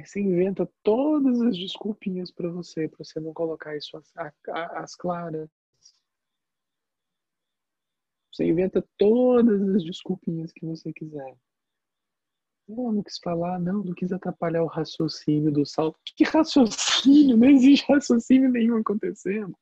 Aí 0.00 0.06
você 0.06 0.20
inventa 0.20 0.66
todas 0.82 1.42
as 1.42 1.56
desculpinhas 1.56 2.30
para 2.30 2.48
você, 2.48 2.88
para 2.88 3.04
você 3.04 3.20
não 3.20 3.34
colocar 3.34 3.76
isso 3.76 4.02
às 4.46 4.96
claras. 4.96 5.50
Você 8.32 8.46
inventa 8.46 8.82
todas 8.96 9.60
as 9.60 9.84
desculpinhas 9.84 10.52
que 10.52 10.64
você 10.64 10.90
quiser. 10.90 11.36
Não, 12.66 12.92
não 12.92 13.02
quis 13.02 13.18
falar, 13.18 13.58
não, 13.58 13.84
não 13.84 13.92
quis 13.92 14.10
atrapalhar 14.10 14.62
o 14.62 14.68
raciocínio 14.68 15.52
do 15.52 15.66
salto. 15.66 15.98
Que 16.16 16.24
raciocínio? 16.24 17.36
Não 17.36 17.50
existe 17.50 17.84
raciocínio 17.92 18.50
nenhum 18.50 18.78
acontecendo. 18.78 19.54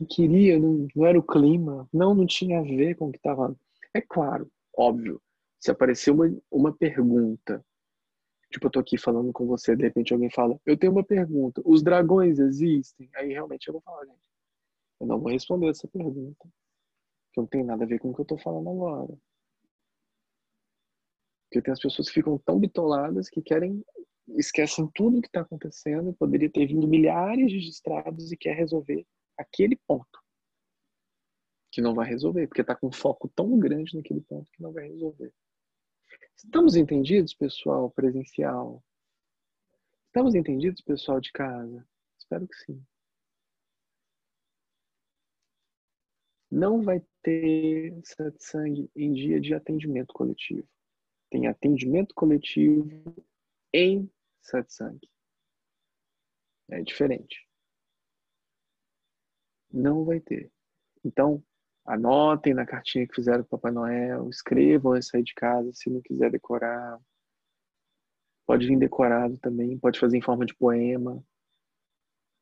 Não 0.00 0.06
queria, 0.06 0.58
não, 0.58 0.88
não 0.94 1.06
era 1.06 1.18
o 1.18 1.22
clima, 1.22 1.86
não, 1.92 2.14
não 2.14 2.24
tinha 2.24 2.60
a 2.60 2.62
ver 2.62 2.94
com 2.94 3.08
o 3.08 3.12
que 3.12 3.18
estava. 3.18 3.54
É 3.92 4.00
claro, 4.00 4.50
óbvio, 4.74 5.20
se 5.60 5.70
aparecer 5.70 6.10
uma, 6.10 6.26
uma 6.50 6.72
pergunta, 6.72 7.64
tipo, 8.50 8.66
eu 8.66 8.70
tô 8.70 8.80
aqui 8.80 8.96
falando 8.96 9.32
com 9.32 9.46
você, 9.46 9.76
de 9.76 9.82
repente 9.82 10.12
alguém 10.12 10.30
fala, 10.30 10.58
eu 10.64 10.76
tenho 10.76 10.92
uma 10.92 11.04
pergunta, 11.04 11.60
os 11.64 11.82
dragões 11.82 12.38
existem? 12.38 13.10
Aí 13.14 13.28
realmente 13.28 13.68
eu 13.68 13.72
vou 13.72 13.82
falar, 13.82 14.06
gente, 14.06 14.18
eu 15.00 15.06
não 15.06 15.20
vou 15.20 15.32
responder 15.32 15.68
essa 15.68 15.86
pergunta, 15.88 16.48
que 17.32 17.40
não 17.40 17.46
tem 17.46 17.64
nada 17.64 17.84
a 17.84 17.86
ver 17.86 17.98
com 17.98 18.10
o 18.10 18.14
que 18.14 18.20
eu 18.20 18.26
tô 18.26 18.38
falando 18.38 18.68
agora. 18.70 19.18
Porque 21.48 21.62
tem 21.62 21.72
as 21.72 21.80
pessoas 21.80 22.08
que 22.08 22.14
ficam 22.14 22.38
tão 22.38 22.58
bitoladas 22.58 23.28
que 23.30 23.40
querem, 23.40 23.82
esquecem 24.36 24.88
tudo 24.94 25.18
o 25.18 25.22
que 25.22 25.28
está 25.28 25.40
acontecendo, 25.40 26.12
poderia 26.12 26.50
ter 26.50 26.66
vindo 26.66 26.86
milhares 26.86 27.50
de 27.50 27.60
distratos 27.60 28.30
e 28.30 28.36
quer 28.36 28.54
resolver 28.54 29.06
aquele 29.36 29.76
ponto. 29.86 30.22
Que 31.70 31.80
não 31.80 31.94
vai 31.94 32.06
resolver, 32.06 32.46
porque 32.46 32.60
está 32.60 32.74
com 32.74 32.88
um 32.88 32.92
foco 32.92 33.28
tão 33.34 33.58
grande 33.58 33.96
naquele 33.96 34.20
ponto 34.20 34.50
que 34.52 34.62
não 34.62 34.72
vai 34.72 34.88
resolver. 34.88 35.32
Estamos 36.36 36.76
entendidos, 36.76 37.34
pessoal 37.34 37.90
presencial? 37.90 38.82
Estamos 40.06 40.34
entendidos, 40.34 40.80
pessoal 40.80 41.20
de 41.20 41.30
casa? 41.32 41.86
Espero 42.18 42.46
que 42.46 42.56
sim. 42.56 42.86
Não 46.50 46.82
vai 46.82 47.04
ter 47.22 48.00
satsang 48.04 48.90
em 48.96 49.12
dia 49.12 49.40
de 49.40 49.52
atendimento 49.52 50.14
coletivo. 50.14 50.66
Tem 51.30 51.46
atendimento 51.46 52.14
coletivo 52.14 53.14
em 53.72 54.10
satsang. 54.40 54.98
É 56.70 56.82
diferente. 56.82 57.46
Não 59.70 60.04
vai 60.04 60.20
ter. 60.20 60.50
Então, 61.04 61.42
anotem 61.88 62.52
na 62.52 62.66
cartinha 62.66 63.08
que 63.08 63.14
fizeram 63.14 63.40
o 63.40 63.46
Papai 63.46 63.72
Noel, 63.72 64.28
escrevam 64.28 64.92
antes 64.92 65.06
de 65.06 65.10
sair 65.12 65.22
de 65.22 65.34
casa, 65.34 65.72
se 65.72 65.88
não 65.88 66.02
quiser 66.02 66.30
decorar. 66.30 67.00
Pode 68.46 68.66
vir 68.66 68.78
decorado 68.78 69.38
também, 69.38 69.78
pode 69.78 69.98
fazer 69.98 70.18
em 70.18 70.22
forma 70.22 70.44
de 70.44 70.54
poema. 70.54 71.12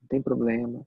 Não 0.00 0.08
tem 0.08 0.20
problema. 0.20 0.86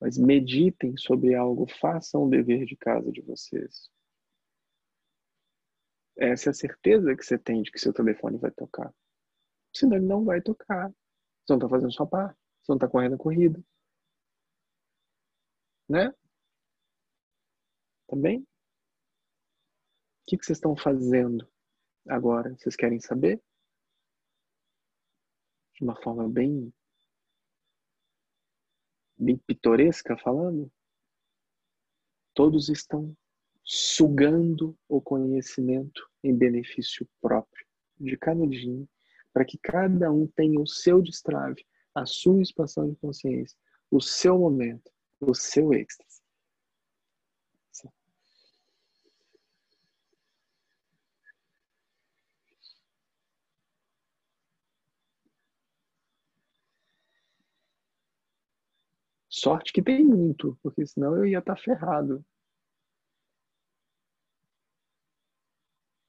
Mas 0.00 0.16
meditem 0.16 0.96
sobre 0.96 1.34
algo, 1.34 1.66
façam 1.80 2.24
o 2.24 2.30
dever 2.30 2.64
de 2.64 2.76
casa 2.76 3.10
de 3.10 3.20
vocês. 3.20 3.90
Essa 6.16 6.50
é 6.50 6.52
a 6.52 6.54
certeza 6.54 7.16
que 7.16 7.24
você 7.24 7.36
tem 7.36 7.62
de 7.62 7.72
que 7.72 7.78
seu 7.80 7.92
telefone 7.92 8.38
vai 8.38 8.52
tocar. 8.52 8.94
Senão 9.74 9.96
ele 9.96 10.06
não 10.06 10.24
vai 10.24 10.40
tocar. 10.40 10.88
Você 10.88 11.52
não 11.52 11.56
está 11.56 11.68
fazendo 11.68 11.92
sua 11.92 12.06
parte. 12.06 12.38
Você 12.62 12.70
não 12.70 12.76
está 12.76 12.88
correndo 12.88 13.16
a 13.16 13.18
corrida. 13.18 13.60
Né? 15.88 16.14
Tá 18.06 18.16
o 18.16 18.20
que, 20.26 20.38
que 20.38 20.44
vocês 20.44 20.58
estão 20.58 20.76
fazendo 20.76 21.46
agora? 22.08 22.54
Vocês 22.56 22.76
querem 22.76 23.00
saber? 23.00 23.42
De 25.74 25.82
uma 25.82 26.00
forma 26.02 26.28
bem, 26.28 26.72
bem 29.16 29.36
pitoresca 29.36 30.16
falando? 30.16 30.70
Todos 32.32 32.68
estão 32.68 33.16
sugando 33.62 34.76
o 34.88 35.00
conhecimento 35.00 36.08
em 36.22 36.36
benefício 36.36 37.08
próprio 37.20 37.66
de 37.98 38.16
cada 38.16 38.46
dia, 38.46 38.86
para 39.32 39.44
que 39.44 39.58
cada 39.58 40.12
um 40.12 40.26
tenha 40.26 40.60
o 40.60 40.66
seu 40.66 41.00
destrave, 41.02 41.66
a 41.94 42.04
sua 42.06 42.42
expansão 42.42 42.88
de 42.88 42.96
consciência, 42.96 43.58
o 43.90 44.00
seu 44.00 44.38
momento, 44.38 44.90
o 45.20 45.34
seu 45.34 45.72
êxtase. 45.72 46.13
Sorte 59.44 59.74
que 59.74 59.82
tem 59.82 60.02
muito, 60.02 60.58
porque 60.62 60.86
senão 60.86 61.14
eu 61.18 61.26
ia 61.26 61.38
estar 61.38 61.54
ferrado. 61.54 62.24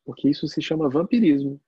Porque 0.03 0.29
isso 0.29 0.47
se 0.47 0.61
chama 0.63 0.89
vampirismo. 0.89 1.59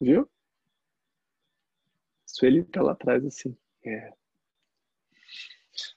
Viu? 0.00 0.28
Sueli 2.26 2.62
tá 2.64 2.80
lá 2.82 2.92
atrás 2.92 3.24
assim. 3.26 3.56
É. 3.84 4.12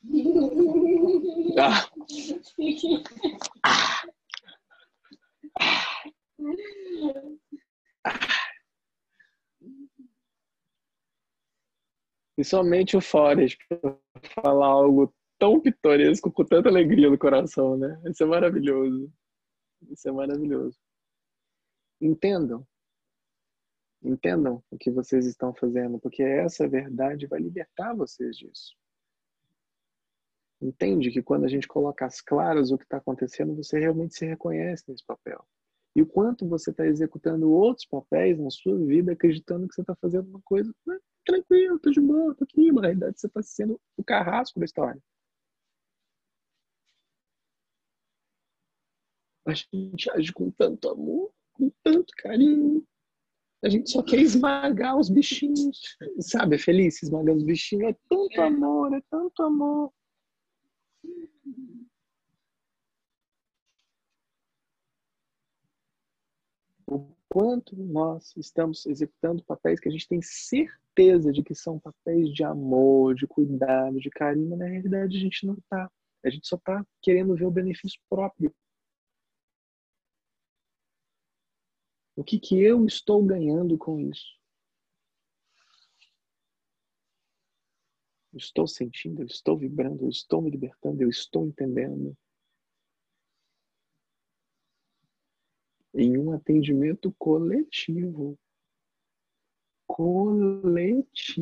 E 12.37 12.43
somente 12.43 12.97
o 12.97 13.01
Forest 13.01 13.55
para 13.69 13.95
falar 14.41 14.65
algo 14.65 15.13
tão 15.37 15.61
pitoresco 15.61 16.31
com 16.31 16.43
tanta 16.43 16.69
alegria 16.69 17.07
no 17.07 17.17
coração, 17.17 17.77
né? 17.77 18.01
Isso 18.07 18.23
é 18.23 18.25
maravilhoso. 18.25 19.13
Isso 19.91 20.09
é 20.09 20.11
maravilhoso. 20.11 20.75
Entendam. 22.01 22.65
Entendam 24.03 24.63
o 24.71 24.77
que 24.77 24.89
vocês 24.89 25.27
estão 25.27 25.53
fazendo, 25.53 25.99
porque 25.99 26.23
essa 26.23 26.67
verdade 26.67 27.27
vai 27.27 27.39
libertar 27.39 27.93
vocês 27.93 28.35
disso. 28.35 28.75
Entende 30.61 31.11
que 31.11 31.23
quando 31.23 31.45
a 31.45 31.47
gente 31.47 31.67
coloca 31.67 32.05
as 32.05 32.21
claras 32.21 32.71
o 32.71 32.77
que 32.77 32.83
está 32.83 32.97
acontecendo, 32.97 33.55
você 33.55 33.79
realmente 33.79 34.15
se 34.15 34.25
reconhece 34.25 34.83
nesse 34.87 35.03
papel 35.05 35.43
e 35.95 36.01
o 36.01 36.05
quanto 36.05 36.47
você 36.47 36.71
está 36.71 36.85
executando 36.85 37.51
outros 37.51 37.85
papéis 37.85 38.39
na 38.39 38.49
sua 38.49 38.77
vida, 38.77 39.11
acreditando 39.11 39.67
que 39.67 39.75
você 39.75 39.81
está 39.81 39.95
fazendo 39.95 40.29
uma 40.29 40.41
coisa 40.41 40.73
né, 40.85 40.97
tranquilo, 41.25 41.79
tô 41.79 41.91
de 41.91 41.99
boa, 41.99 42.33
tô 42.35 42.43
aqui, 42.45 42.71
mas 42.71 42.81
na 42.81 42.87
realidade 42.87 43.19
você 43.19 43.27
está 43.27 43.43
sendo 43.43 43.79
o 43.97 44.03
carrasco 44.03 44.59
da 44.59 44.65
história. 44.65 45.01
A 49.45 49.53
gente 49.53 50.09
age 50.11 50.31
com 50.31 50.49
tanto 50.51 50.87
amor, 50.87 51.33
com 51.53 51.69
tanto 51.83 52.13
carinho. 52.17 52.85
A 53.63 53.69
gente 53.69 53.91
só 53.91 54.01
quer 54.01 54.19
esmagar 54.19 54.97
os 54.97 55.09
bichinhos. 55.09 55.97
Sabe, 56.19 56.55
é 56.55 56.59
feliz 56.59 57.01
esmagar 57.03 57.35
os 57.35 57.43
bichinhos. 57.43 57.89
É 57.89 57.97
tanto 58.07 58.41
amor, 58.41 58.93
é 58.93 59.01
tanto 59.09 59.43
amor. 59.43 59.91
O 66.91 67.15
quanto 67.29 67.75
nós 67.77 68.35
estamos 68.35 68.85
executando 68.85 69.43
papéis 69.45 69.79
que 69.79 69.87
a 69.87 69.91
gente 69.91 70.07
tem 70.07 70.21
certeza 70.21 71.31
de 71.31 71.41
que 71.41 71.55
são 71.55 71.79
papéis 71.79 72.33
de 72.33 72.43
amor, 72.43 73.15
de 73.15 73.25
cuidado, 73.25 73.99
de 73.99 74.09
carinho, 74.09 74.57
na 74.57 74.65
realidade 74.65 75.15
a 75.15 75.19
gente 75.19 75.45
não 75.47 75.53
está. 75.53 75.89
A 76.23 76.29
gente 76.29 76.47
só 76.47 76.57
está 76.57 76.85
querendo 77.01 77.35
ver 77.35 77.45
o 77.45 77.51
benefício 77.51 77.99
próprio. 78.09 78.53
O 82.15 82.23
que, 82.23 82.37
que 82.37 82.61
eu 82.61 82.85
estou 82.85 83.23
ganhando 83.23 83.77
com 83.77 83.99
isso? 83.99 84.40
Eu 88.33 88.37
estou 88.37 88.67
sentindo, 88.67 89.21
eu 89.21 89.25
estou 89.25 89.57
vibrando, 89.57 90.05
eu 90.05 90.09
estou 90.09 90.41
me 90.41 90.49
libertando, 90.49 91.01
eu 91.01 91.09
estou 91.09 91.45
entendendo. 91.45 92.15
em 95.93 96.17
um 96.17 96.31
atendimento 96.31 97.13
coletivo. 97.17 98.37
Coletivo. 99.87 101.37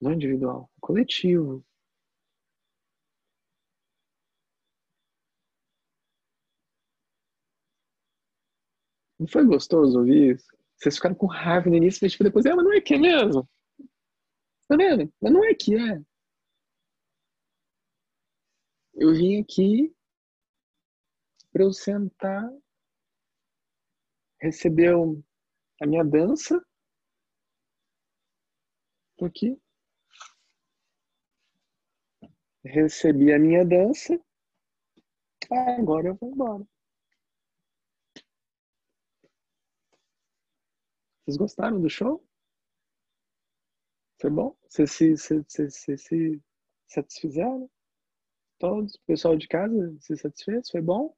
Não 0.00 0.12
individual, 0.12 0.68
coletivo. 0.80 1.64
Não 9.22 9.28
foi 9.28 9.44
gostoso 9.44 10.00
ouvir 10.00 10.34
isso? 10.34 10.48
Vocês 10.76 10.96
ficaram 10.96 11.14
com 11.14 11.26
raiva 11.26 11.70
no 11.70 11.76
início, 11.76 12.00
mas 12.02 12.18
depois, 12.18 12.44
é, 12.44 12.52
mas 12.52 12.64
não 12.64 12.72
é 12.72 12.80
que 12.80 12.94
é 12.94 12.98
mesmo. 12.98 13.48
Tá 14.66 14.76
vendo? 14.76 15.14
Mas 15.20 15.32
não 15.32 15.44
é 15.44 15.54
que 15.54 15.76
é. 15.76 16.02
Eu 18.94 19.14
vim 19.14 19.40
aqui 19.40 19.94
para 21.52 21.62
eu 21.62 21.72
sentar, 21.72 22.50
receber 24.40 24.92
a 25.80 25.86
minha 25.86 26.04
dança. 26.04 26.60
Tô 29.16 29.26
aqui. 29.26 29.56
Recebi 32.64 33.32
a 33.32 33.38
minha 33.38 33.64
dança. 33.64 34.20
Agora 35.78 36.08
eu 36.08 36.16
vou 36.16 36.28
embora. 36.28 36.71
Vocês 41.24 41.36
gostaram 41.36 41.80
do 41.80 41.88
show? 41.88 42.24
Foi 44.20 44.30
bom? 44.30 44.56
Vocês 44.68 44.90
se, 44.90 45.16
se, 45.16 45.44
se, 45.48 45.70
se, 45.70 45.96
se 45.98 46.42
satisfizeram? 46.88 47.70
Todos? 48.58 48.96
Pessoal 49.06 49.36
de 49.36 49.46
casa, 49.46 49.96
se 50.00 50.16
satisfez? 50.16 50.68
Foi 50.70 50.80
bom? 50.80 51.14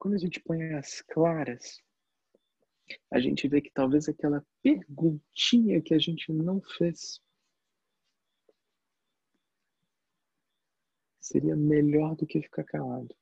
Quando 0.00 0.14
a 0.14 0.18
gente 0.18 0.40
põe 0.40 0.72
as 0.74 1.02
claras, 1.02 1.82
a 3.12 3.20
gente 3.20 3.46
vê 3.46 3.60
que 3.60 3.70
talvez 3.70 4.08
aquela 4.08 4.44
perguntinha 4.62 5.80
que 5.82 5.94
a 5.94 5.98
gente 5.98 6.32
não 6.32 6.60
fez 6.62 7.20
seria 11.20 11.54
melhor 11.54 12.16
do 12.16 12.26
que 12.26 12.40
ficar 12.40 12.64
calado. 12.64 13.14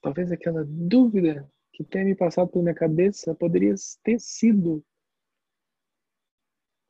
Talvez 0.00 0.30
aquela 0.30 0.64
dúvida 0.64 1.50
que 1.72 1.82
tenha 1.82 2.04
me 2.04 2.14
passado 2.14 2.48
pela 2.48 2.62
minha 2.62 2.74
cabeça 2.74 3.34
poderia 3.34 3.74
ter 4.04 4.20
sido 4.20 4.84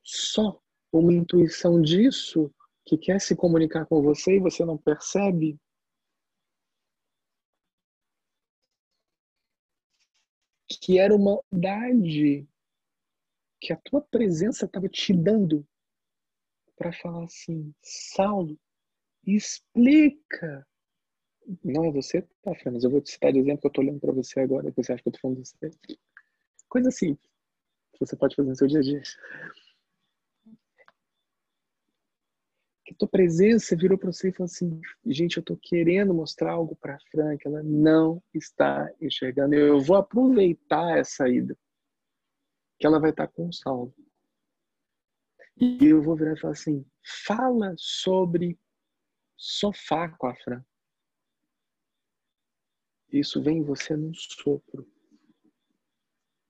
só 0.05 0.61
uma 0.91 1.11
intuição 1.11 1.81
disso 1.81 2.53
que 2.85 2.97
quer 2.97 3.19
se 3.19 3.35
comunicar 3.35 3.85
com 3.87 4.01
você 4.01 4.37
e 4.37 4.39
você 4.39 4.63
não 4.63 4.77
percebe. 4.77 5.59
Que 10.67 10.99
era 10.99 11.15
uma 11.15 11.41
idade 11.51 12.47
que 13.59 13.73
a 13.73 13.77
tua 13.77 14.01
presença 14.01 14.65
estava 14.65 14.87
te 14.87 15.11
dando 15.11 15.67
para 16.77 16.93
falar 16.93 17.23
assim, 17.23 17.73
Saulo, 17.81 18.59
explica 19.25 20.67
não 21.63 21.85
é 21.85 21.91
você, 21.91 22.21
tá, 22.41 22.55
Fran, 22.55 22.77
eu 22.81 22.89
vou 22.89 23.01
te 23.01 23.11
citar 23.11 23.31
de 23.31 23.39
exemplo 23.39 23.61
que 23.61 23.67
eu 23.67 23.71
tô 23.71 23.81
olhando 23.81 23.99
para 23.99 24.11
você 24.11 24.39
agora, 24.39 24.71
que 24.71 24.83
você 24.83 24.93
acha 24.93 25.03
que 25.03 25.09
eu 25.09 25.13
tô 25.13 25.19
falando 25.19 25.41
de 25.41 25.49
você. 25.49 25.71
Coisa 26.67 26.91
simples, 26.91 27.29
que 27.93 28.05
você 28.05 28.15
pode 28.15 28.35
fazer 28.35 28.49
no 28.49 28.55
seu 28.55 28.67
dia 28.67 28.79
a 28.79 28.83
dia. 28.83 29.01
Que 32.85 32.93
tua 32.93 33.07
presença 33.07 33.75
virou 33.75 33.97
para 33.97 34.11
você 34.11 34.29
e 34.29 34.31
falou 34.31 34.45
assim: 34.45 34.79
gente, 35.07 35.37
eu 35.37 35.43
tô 35.43 35.57
querendo 35.57 36.13
mostrar 36.13 36.51
algo 36.51 36.75
para 36.75 36.99
Fran 37.11 37.35
que 37.35 37.47
ela 37.47 37.63
não 37.63 38.21
está 38.31 38.87
enxergando. 39.01 39.55
Eu 39.55 39.81
vou 39.81 39.97
aproveitar 39.97 40.97
essa 40.97 41.27
ida, 41.27 41.57
que 42.77 42.85
ela 42.85 42.99
vai 42.99 43.09
estar 43.09 43.27
com 43.27 43.47
o 43.47 43.53
salvo. 43.53 43.93
E 45.57 45.83
eu 45.85 46.01
vou 46.01 46.15
virar 46.15 46.33
e 46.33 46.39
falar 46.39 46.53
assim: 46.53 46.85
fala 47.25 47.73
sobre 47.75 48.59
sofá 49.35 50.09
com 50.09 50.27
a 50.27 50.35
Fran. 50.35 50.63
Isso 53.11 53.41
vem 53.41 53.59
em 53.59 53.63
você 53.63 53.95
num 53.95 54.13
sopro. 54.13 54.87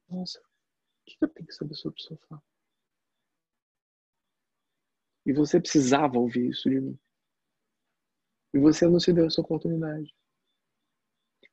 Nossa, 0.09 0.39
o 0.39 0.43
que 1.05 1.17
eu 1.21 1.29
tenho 1.29 1.47
que 1.47 1.53
saber 1.53 1.75
sobre 1.75 2.01
sofá? 2.01 2.41
E 5.25 5.33
você 5.33 5.59
precisava 5.59 6.19
ouvir 6.19 6.49
isso 6.49 6.69
de 6.69 6.79
mim. 6.79 6.99
E 8.53 8.59
você 8.59 8.87
não 8.87 8.99
se 8.99 9.11
deu 9.11 9.25
essa 9.25 9.41
oportunidade. 9.41 10.13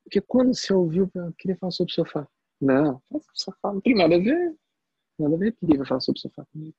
Porque 0.05 0.21
quando 0.21 0.55
você 0.55 0.73
ouviu, 0.73 1.11
eu 1.15 1.33
queria 1.35 1.57
falar 1.57 1.73
sobre 1.73 1.91
o 1.91 1.95
sofá. 1.95 2.29
Não, 2.61 3.01
fala 3.09 3.23
sobre 3.23 3.35
o 3.35 3.41
sofá, 3.41 3.73
não 3.73 3.81
tem 3.81 3.95
nada 3.95 4.15
a 4.17 4.19
ver. 4.19 4.57
Nada 5.19 5.35
a 5.35 5.39
ver 5.39 5.53
que 5.53 5.77
vai 5.77 5.87
falar 5.87 6.01
sobre 6.01 6.19
o 6.19 6.23
sofá 6.23 6.45
comigo. 6.47 6.77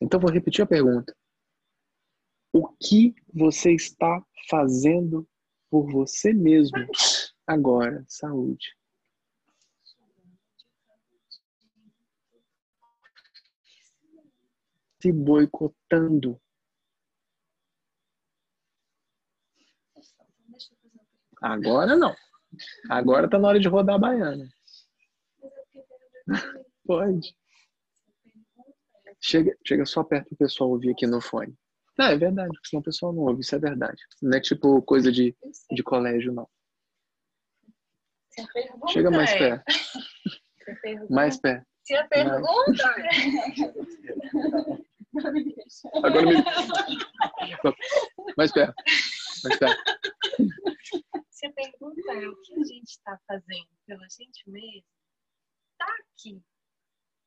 Então 0.00 0.18
vou 0.18 0.30
repetir 0.30 0.62
a 0.62 0.66
pergunta. 0.66 1.14
O 2.52 2.68
que 2.68 3.14
você 3.32 3.72
está 3.72 4.24
fazendo 4.48 5.28
por 5.70 5.90
você 5.92 6.32
mesmo 6.32 6.78
agora? 7.46 8.04
Saúde. 8.08 8.76
Se 15.00 15.12
boicotando. 15.12 16.40
Agora 21.40 21.96
não. 21.96 22.14
Agora 22.90 23.28
tá 23.28 23.38
na 23.38 23.48
hora 23.48 23.60
de 23.60 23.68
rodar 23.68 23.96
a 23.96 23.98
baiana. 23.98 24.48
Pode. 26.84 27.34
Chega, 29.20 29.56
chega 29.66 29.86
só 29.86 30.04
perto 30.04 30.30
do 30.30 30.36
pessoal 30.36 30.70
ouvir 30.70 30.90
aqui 30.90 31.06
no 31.06 31.20
fone. 31.20 31.54
Não, 31.98 32.06
é 32.06 32.16
verdade, 32.16 32.50
porque 32.52 32.68
senão 32.68 32.80
o 32.80 32.84
pessoal 32.84 33.12
não 33.12 33.22
ouve, 33.22 33.42
isso 33.42 33.54
é 33.54 33.58
verdade. 33.58 34.02
Não 34.22 34.36
é 34.36 34.40
tipo 34.40 34.82
coisa 34.82 35.12
de, 35.12 35.36
de 35.70 35.82
colégio, 35.82 36.32
não. 36.32 36.48
Chega 38.88 39.10
mais 39.10 39.30
é- 39.32 39.38
perto. 39.38 39.64
Mais 41.10 41.40
perto. 41.40 41.66
Se 41.82 41.96
a 41.96 42.06
pergunta 42.06 42.44
Agora 45.16 45.32
me... 45.32 45.54
Mais 48.36 48.52
perto. 48.52 48.74
Mais 49.44 49.58
perto. 49.58 49.82
Se 51.30 51.50
pergunta 51.52 52.12
é 52.12 52.28
o 52.28 52.36
que 52.42 52.54
a 52.54 52.64
gente 52.64 52.90
está 52.90 53.18
fazendo 53.26 53.68
pela 53.86 54.06
gente 54.08 54.48
mesmo, 54.48 54.86
tá 55.78 55.86
aqui. 56.00 56.42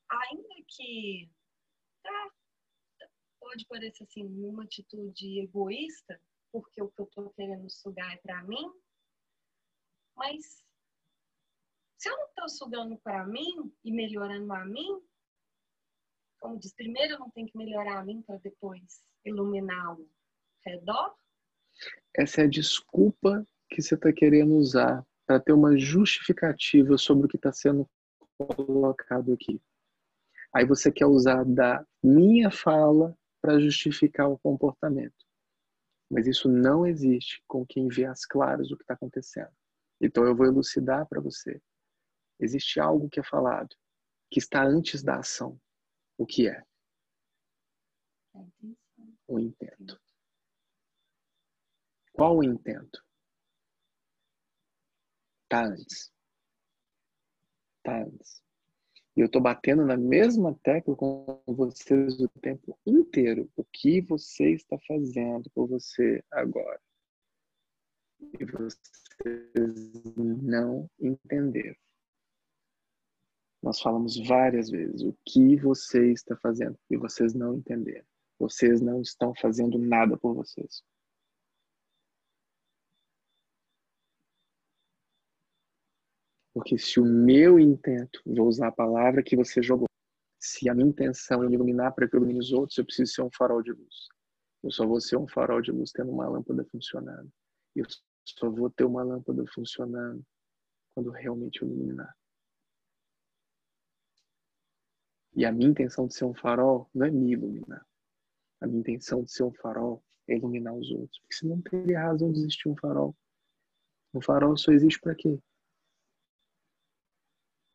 Ainda 0.10 0.56
que 0.68 1.30
tá, 2.04 2.32
pode 3.40 3.66
parecer 3.66 4.04
assim 4.04 4.24
uma 4.24 4.64
atitude 4.64 5.40
egoísta, 5.40 6.22
porque 6.52 6.82
o 6.82 6.90
que 6.90 7.02
eu 7.02 7.08
estou 7.08 7.30
querendo 7.32 7.70
sugar 7.70 8.14
é 8.14 8.18
para 8.18 8.44
mim, 8.44 8.72
mas 10.16 10.64
se 11.98 12.10
eu 12.10 12.18
não 12.18 12.28
estou 12.28 12.50
sugando 12.50 12.98
para 12.98 13.26
mim 13.26 13.74
e 13.84 13.92
melhorando 13.92 14.54
a 14.54 14.66
mim, 14.66 15.02
como 16.44 16.60
diz, 16.60 16.74
primeiro 16.74 17.18
não 17.18 17.30
tenho 17.30 17.48
que 17.48 17.58
melhorar 17.58 18.00
a 18.00 18.04
mim 18.04 18.22
para 18.22 18.36
depois 18.40 19.02
iluminar 19.24 19.98
o 19.98 20.10
redor. 20.66 21.16
Essa 22.14 22.42
é 22.42 22.44
a 22.44 22.50
desculpa 22.50 23.48
que 23.70 23.82
você 23.82 23.96
está 23.96 24.12
querendo 24.12 24.54
usar 24.56 25.08
para 25.26 25.40
ter 25.40 25.54
uma 25.54 25.78
justificativa 25.78 26.98
sobre 26.98 27.26
o 27.26 27.30
que 27.30 27.38
está 27.38 27.54
sendo 27.54 27.90
colocado 28.38 29.32
aqui. 29.32 29.62
Aí 30.54 30.66
você 30.66 30.92
quer 30.92 31.06
usar 31.06 31.46
da 31.46 31.84
minha 32.04 32.52
fala 32.52 33.18
para 33.42 33.58
justificar 33.58 34.30
o 34.30 34.38
comportamento. 34.38 35.26
Mas 36.12 36.28
isso 36.28 36.50
não 36.50 36.86
existe 36.86 37.42
com 37.48 37.66
quem 37.66 37.88
vê 37.88 38.04
as 38.04 38.26
claras 38.26 38.68
do 38.68 38.76
que 38.76 38.84
está 38.84 38.96
acontecendo. 38.96 39.52
Então 40.00 40.26
eu 40.26 40.36
vou 40.36 40.46
elucidar 40.46 41.08
para 41.08 41.22
você. 41.22 41.62
Existe 42.38 42.82
algo 42.82 43.10
que 43.10 43.22
é 43.22 43.24
falado, 43.24 43.74
que 44.30 44.40
está 44.40 44.62
antes 44.62 45.02
da 45.02 45.20
ação. 45.20 45.58
O 46.18 46.26
que 46.26 46.48
é? 46.48 46.64
O 49.28 49.40
intento. 49.40 50.00
Qual 52.14 52.38
o 52.38 52.44
intento? 52.44 53.04
Está 55.44 55.66
antes. 55.66 56.12
Está 57.78 58.04
antes. 58.04 58.44
E 59.16 59.22
eu 59.22 59.28
estou 59.28 59.42
batendo 59.42 59.86
na 59.86 59.96
mesma 59.96 60.58
tecla 60.64 60.96
com 60.96 61.42
vocês 61.46 62.20
o 62.20 62.28
tempo 62.42 62.78
inteiro. 62.86 63.50
O 63.56 63.64
que 63.64 64.02
você 64.02 64.54
está 64.54 64.78
fazendo 64.88 65.50
por 65.52 65.68
você 65.68 66.24
agora? 66.32 66.82
E 68.20 68.46
vocês 68.46 70.04
não 70.42 70.90
entenderam. 71.00 71.78
Nós 73.64 73.80
falamos 73.80 74.18
várias 74.28 74.70
vezes 74.70 75.02
o 75.04 75.18
que 75.26 75.56
você 75.56 76.12
está 76.12 76.36
fazendo 76.36 76.78
e 76.92 76.98
vocês 76.98 77.34
não 77.34 77.56
entenderam. 77.56 78.06
Vocês 78.38 78.82
não 78.82 79.02
estão 79.02 79.34
fazendo 79.34 79.80
nada 79.80 80.18
por 80.18 80.36
vocês. 80.36 80.84
Porque 86.54 86.78
se 86.78 87.00
o 87.00 87.06
meu 87.06 87.58
intento, 87.58 88.22
vou 88.26 88.48
usar 88.48 88.68
a 88.68 88.72
palavra 88.72 89.24
que 89.24 89.36
você 89.36 89.64
jogou, 89.64 89.88
se 90.38 90.68
a 90.68 90.76
minha 90.76 90.90
intenção 90.90 91.42
é 91.42 91.48
iluminar 91.48 91.94
para 91.96 92.08
que 92.08 92.18
ilumine 92.18 92.40
os 92.40 92.52
outros, 92.52 92.78
eu 92.78 92.86
preciso 92.86 93.14
ser 93.14 93.22
um 93.22 93.32
farol 93.32 93.64
de 93.64 93.72
luz. 93.72 94.10
Eu 94.62 94.72
só 94.72 94.86
vou 94.86 95.00
ser 95.00 95.16
um 95.16 95.28
farol 95.28 95.62
de 95.62 95.72
luz 95.72 95.92
tendo 95.92 96.12
uma 96.12 96.28
lâmpada 96.28 96.66
funcionando. 96.66 97.32
Eu 97.74 97.86
só 98.26 98.50
vou 98.50 98.70
ter 98.70 98.84
uma 98.84 99.04
lâmpada 99.04 99.46
funcionando 99.48 100.22
quando 100.94 101.12
realmente 101.12 101.62
eu 101.62 101.70
iluminar. 101.70 102.14
E 105.36 105.46
a 105.46 105.52
minha 105.52 105.70
intenção 105.70 106.08
de 106.08 106.14
ser 106.14 106.26
um 106.26 106.34
farol 106.34 106.90
não 106.94 107.06
é 107.06 107.12
me 107.12 107.32
iluminar. 107.32 107.86
A 108.62 108.68
minha 108.68 108.80
intenção 108.80 109.24
de 109.24 109.32
ser 109.32 109.44
um 109.44 109.54
farol 109.54 110.04
é 110.28 110.36
iluminar 110.36 110.74
os 110.74 110.90
outros. 110.92 111.20
Porque 111.20 111.36
senão 111.36 111.56
não 111.56 111.64
teria 111.64 112.02
razão 112.02 112.32
de 112.32 112.40
existir 112.40 112.70
um 112.70 112.76
farol. 112.78 113.16
Um 114.14 114.22
farol 114.22 114.56
só 114.56 114.72
existe 114.72 115.00
para 115.02 115.16
quê? 115.16 115.40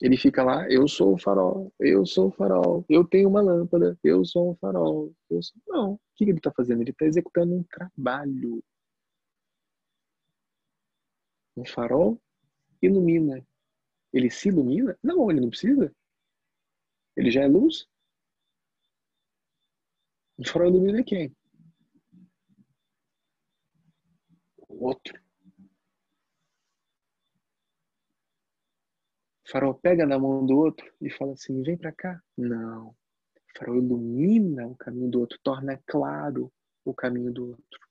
Ele 0.00 0.16
fica 0.16 0.44
lá, 0.44 0.70
eu 0.70 0.86
sou 0.86 1.14
o 1.14 1.18
farol, 1.18 1.72
eu 1.80 2.06
sou 2.06 2.28
o 2.28 2.30
farol, 2.30 2.84
eu 2.88 3.04
tenho 3.04 3.28
uma 3.28 3.40
lâmpada, 3.40 3.98
eu 4.04 4.24
sou 4.24 4.52
um 4.52 4.54
farol. 4.54 5.12
Eu 5.28 5.42
sou... 5.42 5.60
Não, 5.66 5.94
o 5.94 6.00
que 6.14 6.24
ele 6.24 6.38
está 6.38 6.52
fazendo? 6.52 6.82
Ele 6.82 6.90
está 6.90 7.04
executando 7.04 7.52
um 7.54 7.64
trabalho. 7.64 8.62
Um 11.56 11.64
farol 11.66 12.20
ilumina. 12.80 13.44
Ele 14.12 14.30
se 14.30 14.48
ilumina? 14.48 14.96
Não, 15.02 15.28
ele 15.30 15.40
não 15.40 15.50
precisa. 15.50 15.92
Ele 17.18 17.32
já 17.32 17.42
é 17.42 17.48
luz? 17.48 17.88
O 20.38 20.48
fora 20.48 20.68
ilumina 20.68 21.02
quem? 21.02 21.36
O 24.68 24.86
outro. 24.86 25.20
O 29.44 29.50
farol 29.50 29.74
pega 29.74 30.06
na 30.06 30.16
mão 30.16 30.46
do 30.46 30.56
outro 30.56 30.94
e 31.00 31.10
fala 31.10 31.32
assim: 31.32 31.60
vem 31.64 31.76
para 31.76 31.90
cá. 31.90 32.22
Não. 32.36 32.90
O 32.90 33.58
farol 33.58 33.78
ilumina 33.78 34.68
o 34.68 34.76
caminho 34.76 35.10
do 35.10 35.18
outro, 35.18 35.40
torna 35.42 35.76
claro 35.88 36.52
o 36.84 36.94
caminho 36.94 37.32
do 37.32 37.48
outro. 37.48 37.88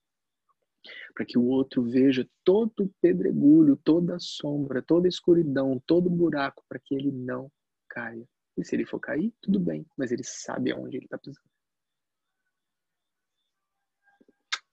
Para 1.13 1.25
que 1.25 1.37
o 1.37 1.43
outro 1.47 1.83
veja 1.83 2.25
todo 2.45 2.89
pedregulho, 3.01 3.75
toda 3.75 4.17
sombra, 4.21 4.81
toda 4.81 5.05
escuridão, 5.05 5.83
todo 5.85 6.09
buraco, 6.09 6.63
para 6.69 6.79
que 6.79 6.95
ele 6.95 7.11
não 7.11 7.51
caia. 7.89 8.25
E 8.57 8.63
se 8.65 8.75
ele 8.75 8.85
for 8.85 8.99
cair, 8.99 9.31
tudo 9.41 9.59
bem, 9.59 9.85
mas 9.95 10.11
ele 10.11 10.23
sabe 10.23 10.71
aonde 10.71 10.97
ele 10.97 11.05
está 11.05 11.17
pisando. 11.17 11.47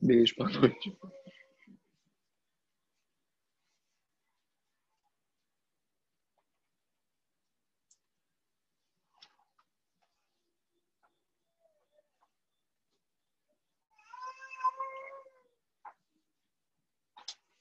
Beijo, 0.00 0.34
boa 0.36 0.50
noite. 0.50 0.96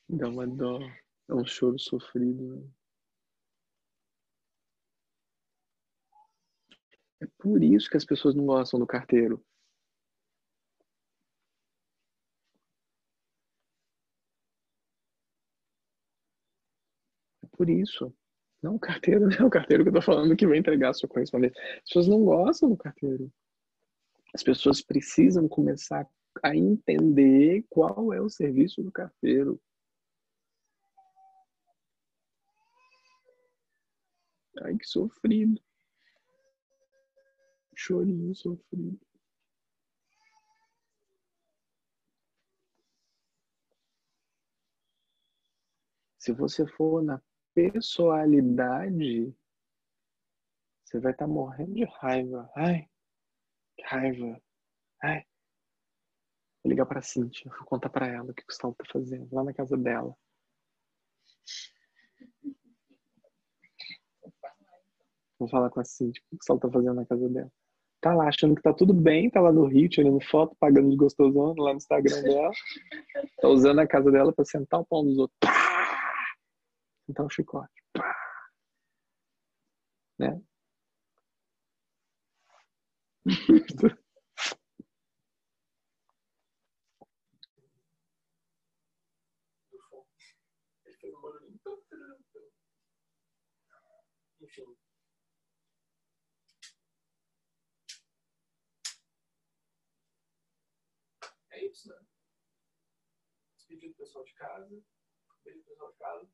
Dá 0.10 0.30
uma 0.30 0.48
dó. 0.48 0.80
É 1.30 1.34
um 1.34 1.46
choro 1.46 1.80
sofrido. 1.80 2.62
Né? 2.62 2.83
É 7.24 7.28
por 7.38 7.64
isso 7.64 7.90
que 7.90 7.96
as 7.98 8.06
pessoas 8.06 8.36
não 8.36 8.46
gostam 8.46 8.80
do 8.80 8.86
carteiro. 8.86 9.42
É 17.42 17.48
por 17.58 17.70
isso. 17.70 18.14
Não 18.62 18.76
o 18.76 18.80
carteiro, 18.80 19.22
não 19.30 19.38
é 19.38 19.46
o 19.46 19.50
carteiro 19.50 19.84
que 19.84 19.90
eu 19.90 19.94
tô 19.94 20.02
falando 20.02 20.36
que 20.36 20.48
vai 20.48 20.58
entregar 20.58 20.94
sua 20.94 21.08
correspondência. 21.08 21.58
As 21.78 21.84
pessoas 21.86 22.08
não 22.10 22.26
gostam 22.26 22.70
do 22.70 22.78
carteiro. 22.78 23.32
As 24.34 24.44
pessoas 24.44 24.82
precisam 24.82 25.48
começar 25.48 26.06
a 26.44 26.56
entender 26.56 27.66
qual 27.70 28.14
é 28.14 28.20
o 28.20 28.30
serviço 28.30 28.84
do 28.84 28.92
carteiro. 28.92 29.62
Ai, 34.62 34.76
que 34.78 34.86
sofrido. 34.86 35.62
Chorinho 37.84 38.34
sofrido. 38.34 38.98
Se 46.18 46.32
você 46.32 46.66
for 46.66 47.04
na 47.04 47.22
pessoalidade, 47.54 49.36
você 50.86 50.98
vai 51.02 51.12
estar 51.12 51.26
tá 51.26 51.28
morrendo 51.28 51.74
de 51.74 51.84
raiva. 51.84 52.50
Ai, 52.56 52.90
que 53.76 53.84
raiva. 53.84 54.42
Ai. 55.02 55.26
Vou 56.64 56.70
ligar 56.70 56.86
pra 56.86 57.02
Cintia, 57.02 57.52
vou 57.52 57.66
contar 57.66 57.90
pra 57.90 58.08
ela 58.08 58.32
o 58.32 58.34
que 58.34 58.44
o 58.44 58.46
Gustavo 58.46 58.76
tá 58.76 58.86
fazendo 58.94 59.28
lá 59.36 59.44
na 59.44 59.54
casa 59.54 59.76
dela. 59.76 60.16
Vou 65.38 65.50
falar 65.50 65.70
com 65.70 65.82
a 65.82 65.84
Cintia, 65.84 66.24
o 66.24 66.30
que 66.30 66.36
o 66.36 66.38
Gustavo 66.38 66.62
tá 66.62 66.72
fazendo 66.72 66.94
na 66.94 67.06
casa 67.06 67.28
dela. 67.28 67.52
Tá 68.04 68.14
lá 68.14 68.28
achando 68.28 68.54
que 68.54 68.62
tá 68.62 68.74
tudo 68.74 68.94
bem, 68.94 69.30
tá 69.30 69.40
lá 69.40 69.50
no 69.50 69.66
Rio, 69.66 69.88
tirando 69.88 70.20
foto, 70.20 70.54
pagando 70.60 70.90
de 70.90 70.98
gostosão 70.98 71.56
lá 71.58 71.72
no 71.72 71.78
Instagram 71.78 72.22
dela. 72.22 72.52
Tá 73.40 73.48
usando 73.48 73.80
a 73.80 73.88
casa 73.88 74.12
dela 74.12 74.34
pra 74.34 74.44
sentar 74.44 74.82
o 74.82 74.86
pão 74.86 75.06
dos 75.06 75.18
outros. 75.18 75.38
Sentar 77.08 77.26
o 77.26 77.30
chicote. 77.30 77.72
Pá! 77.94 78.14
Né? 80.20 80.42
Enfim. 94.42 94.76
É 101.54 101.66
isso, 101.66 101.88
né? 101.88 101.96
Despedir 103.56 103.94
do 103.96 104.03
pessoal 104.14 104.26
de 104.26 104.34
casa. 104.36 104.84
Beijo 105.44 105.64
pessoal 105.64 105.92
de 105.92 105.98
casa. 105.98 106.30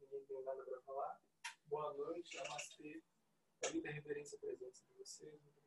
Ninguém 0.00 0.24
tem 0.24 0.44
nada 0.44 0.64
para 0.64 0.80
falar. 0.80 1.20
Boa 1.66 1.92
noite, 1.92 2.36
namastê. 2.36 3.02
A 3.64 3.68
vida 3.68 3.90
reverência 3.90 4.38
a 4.38 4.40
presença 4.40 4.82
de 4.86 4.94
vocês. 4.94 5.42
Muito. 5.42 5.61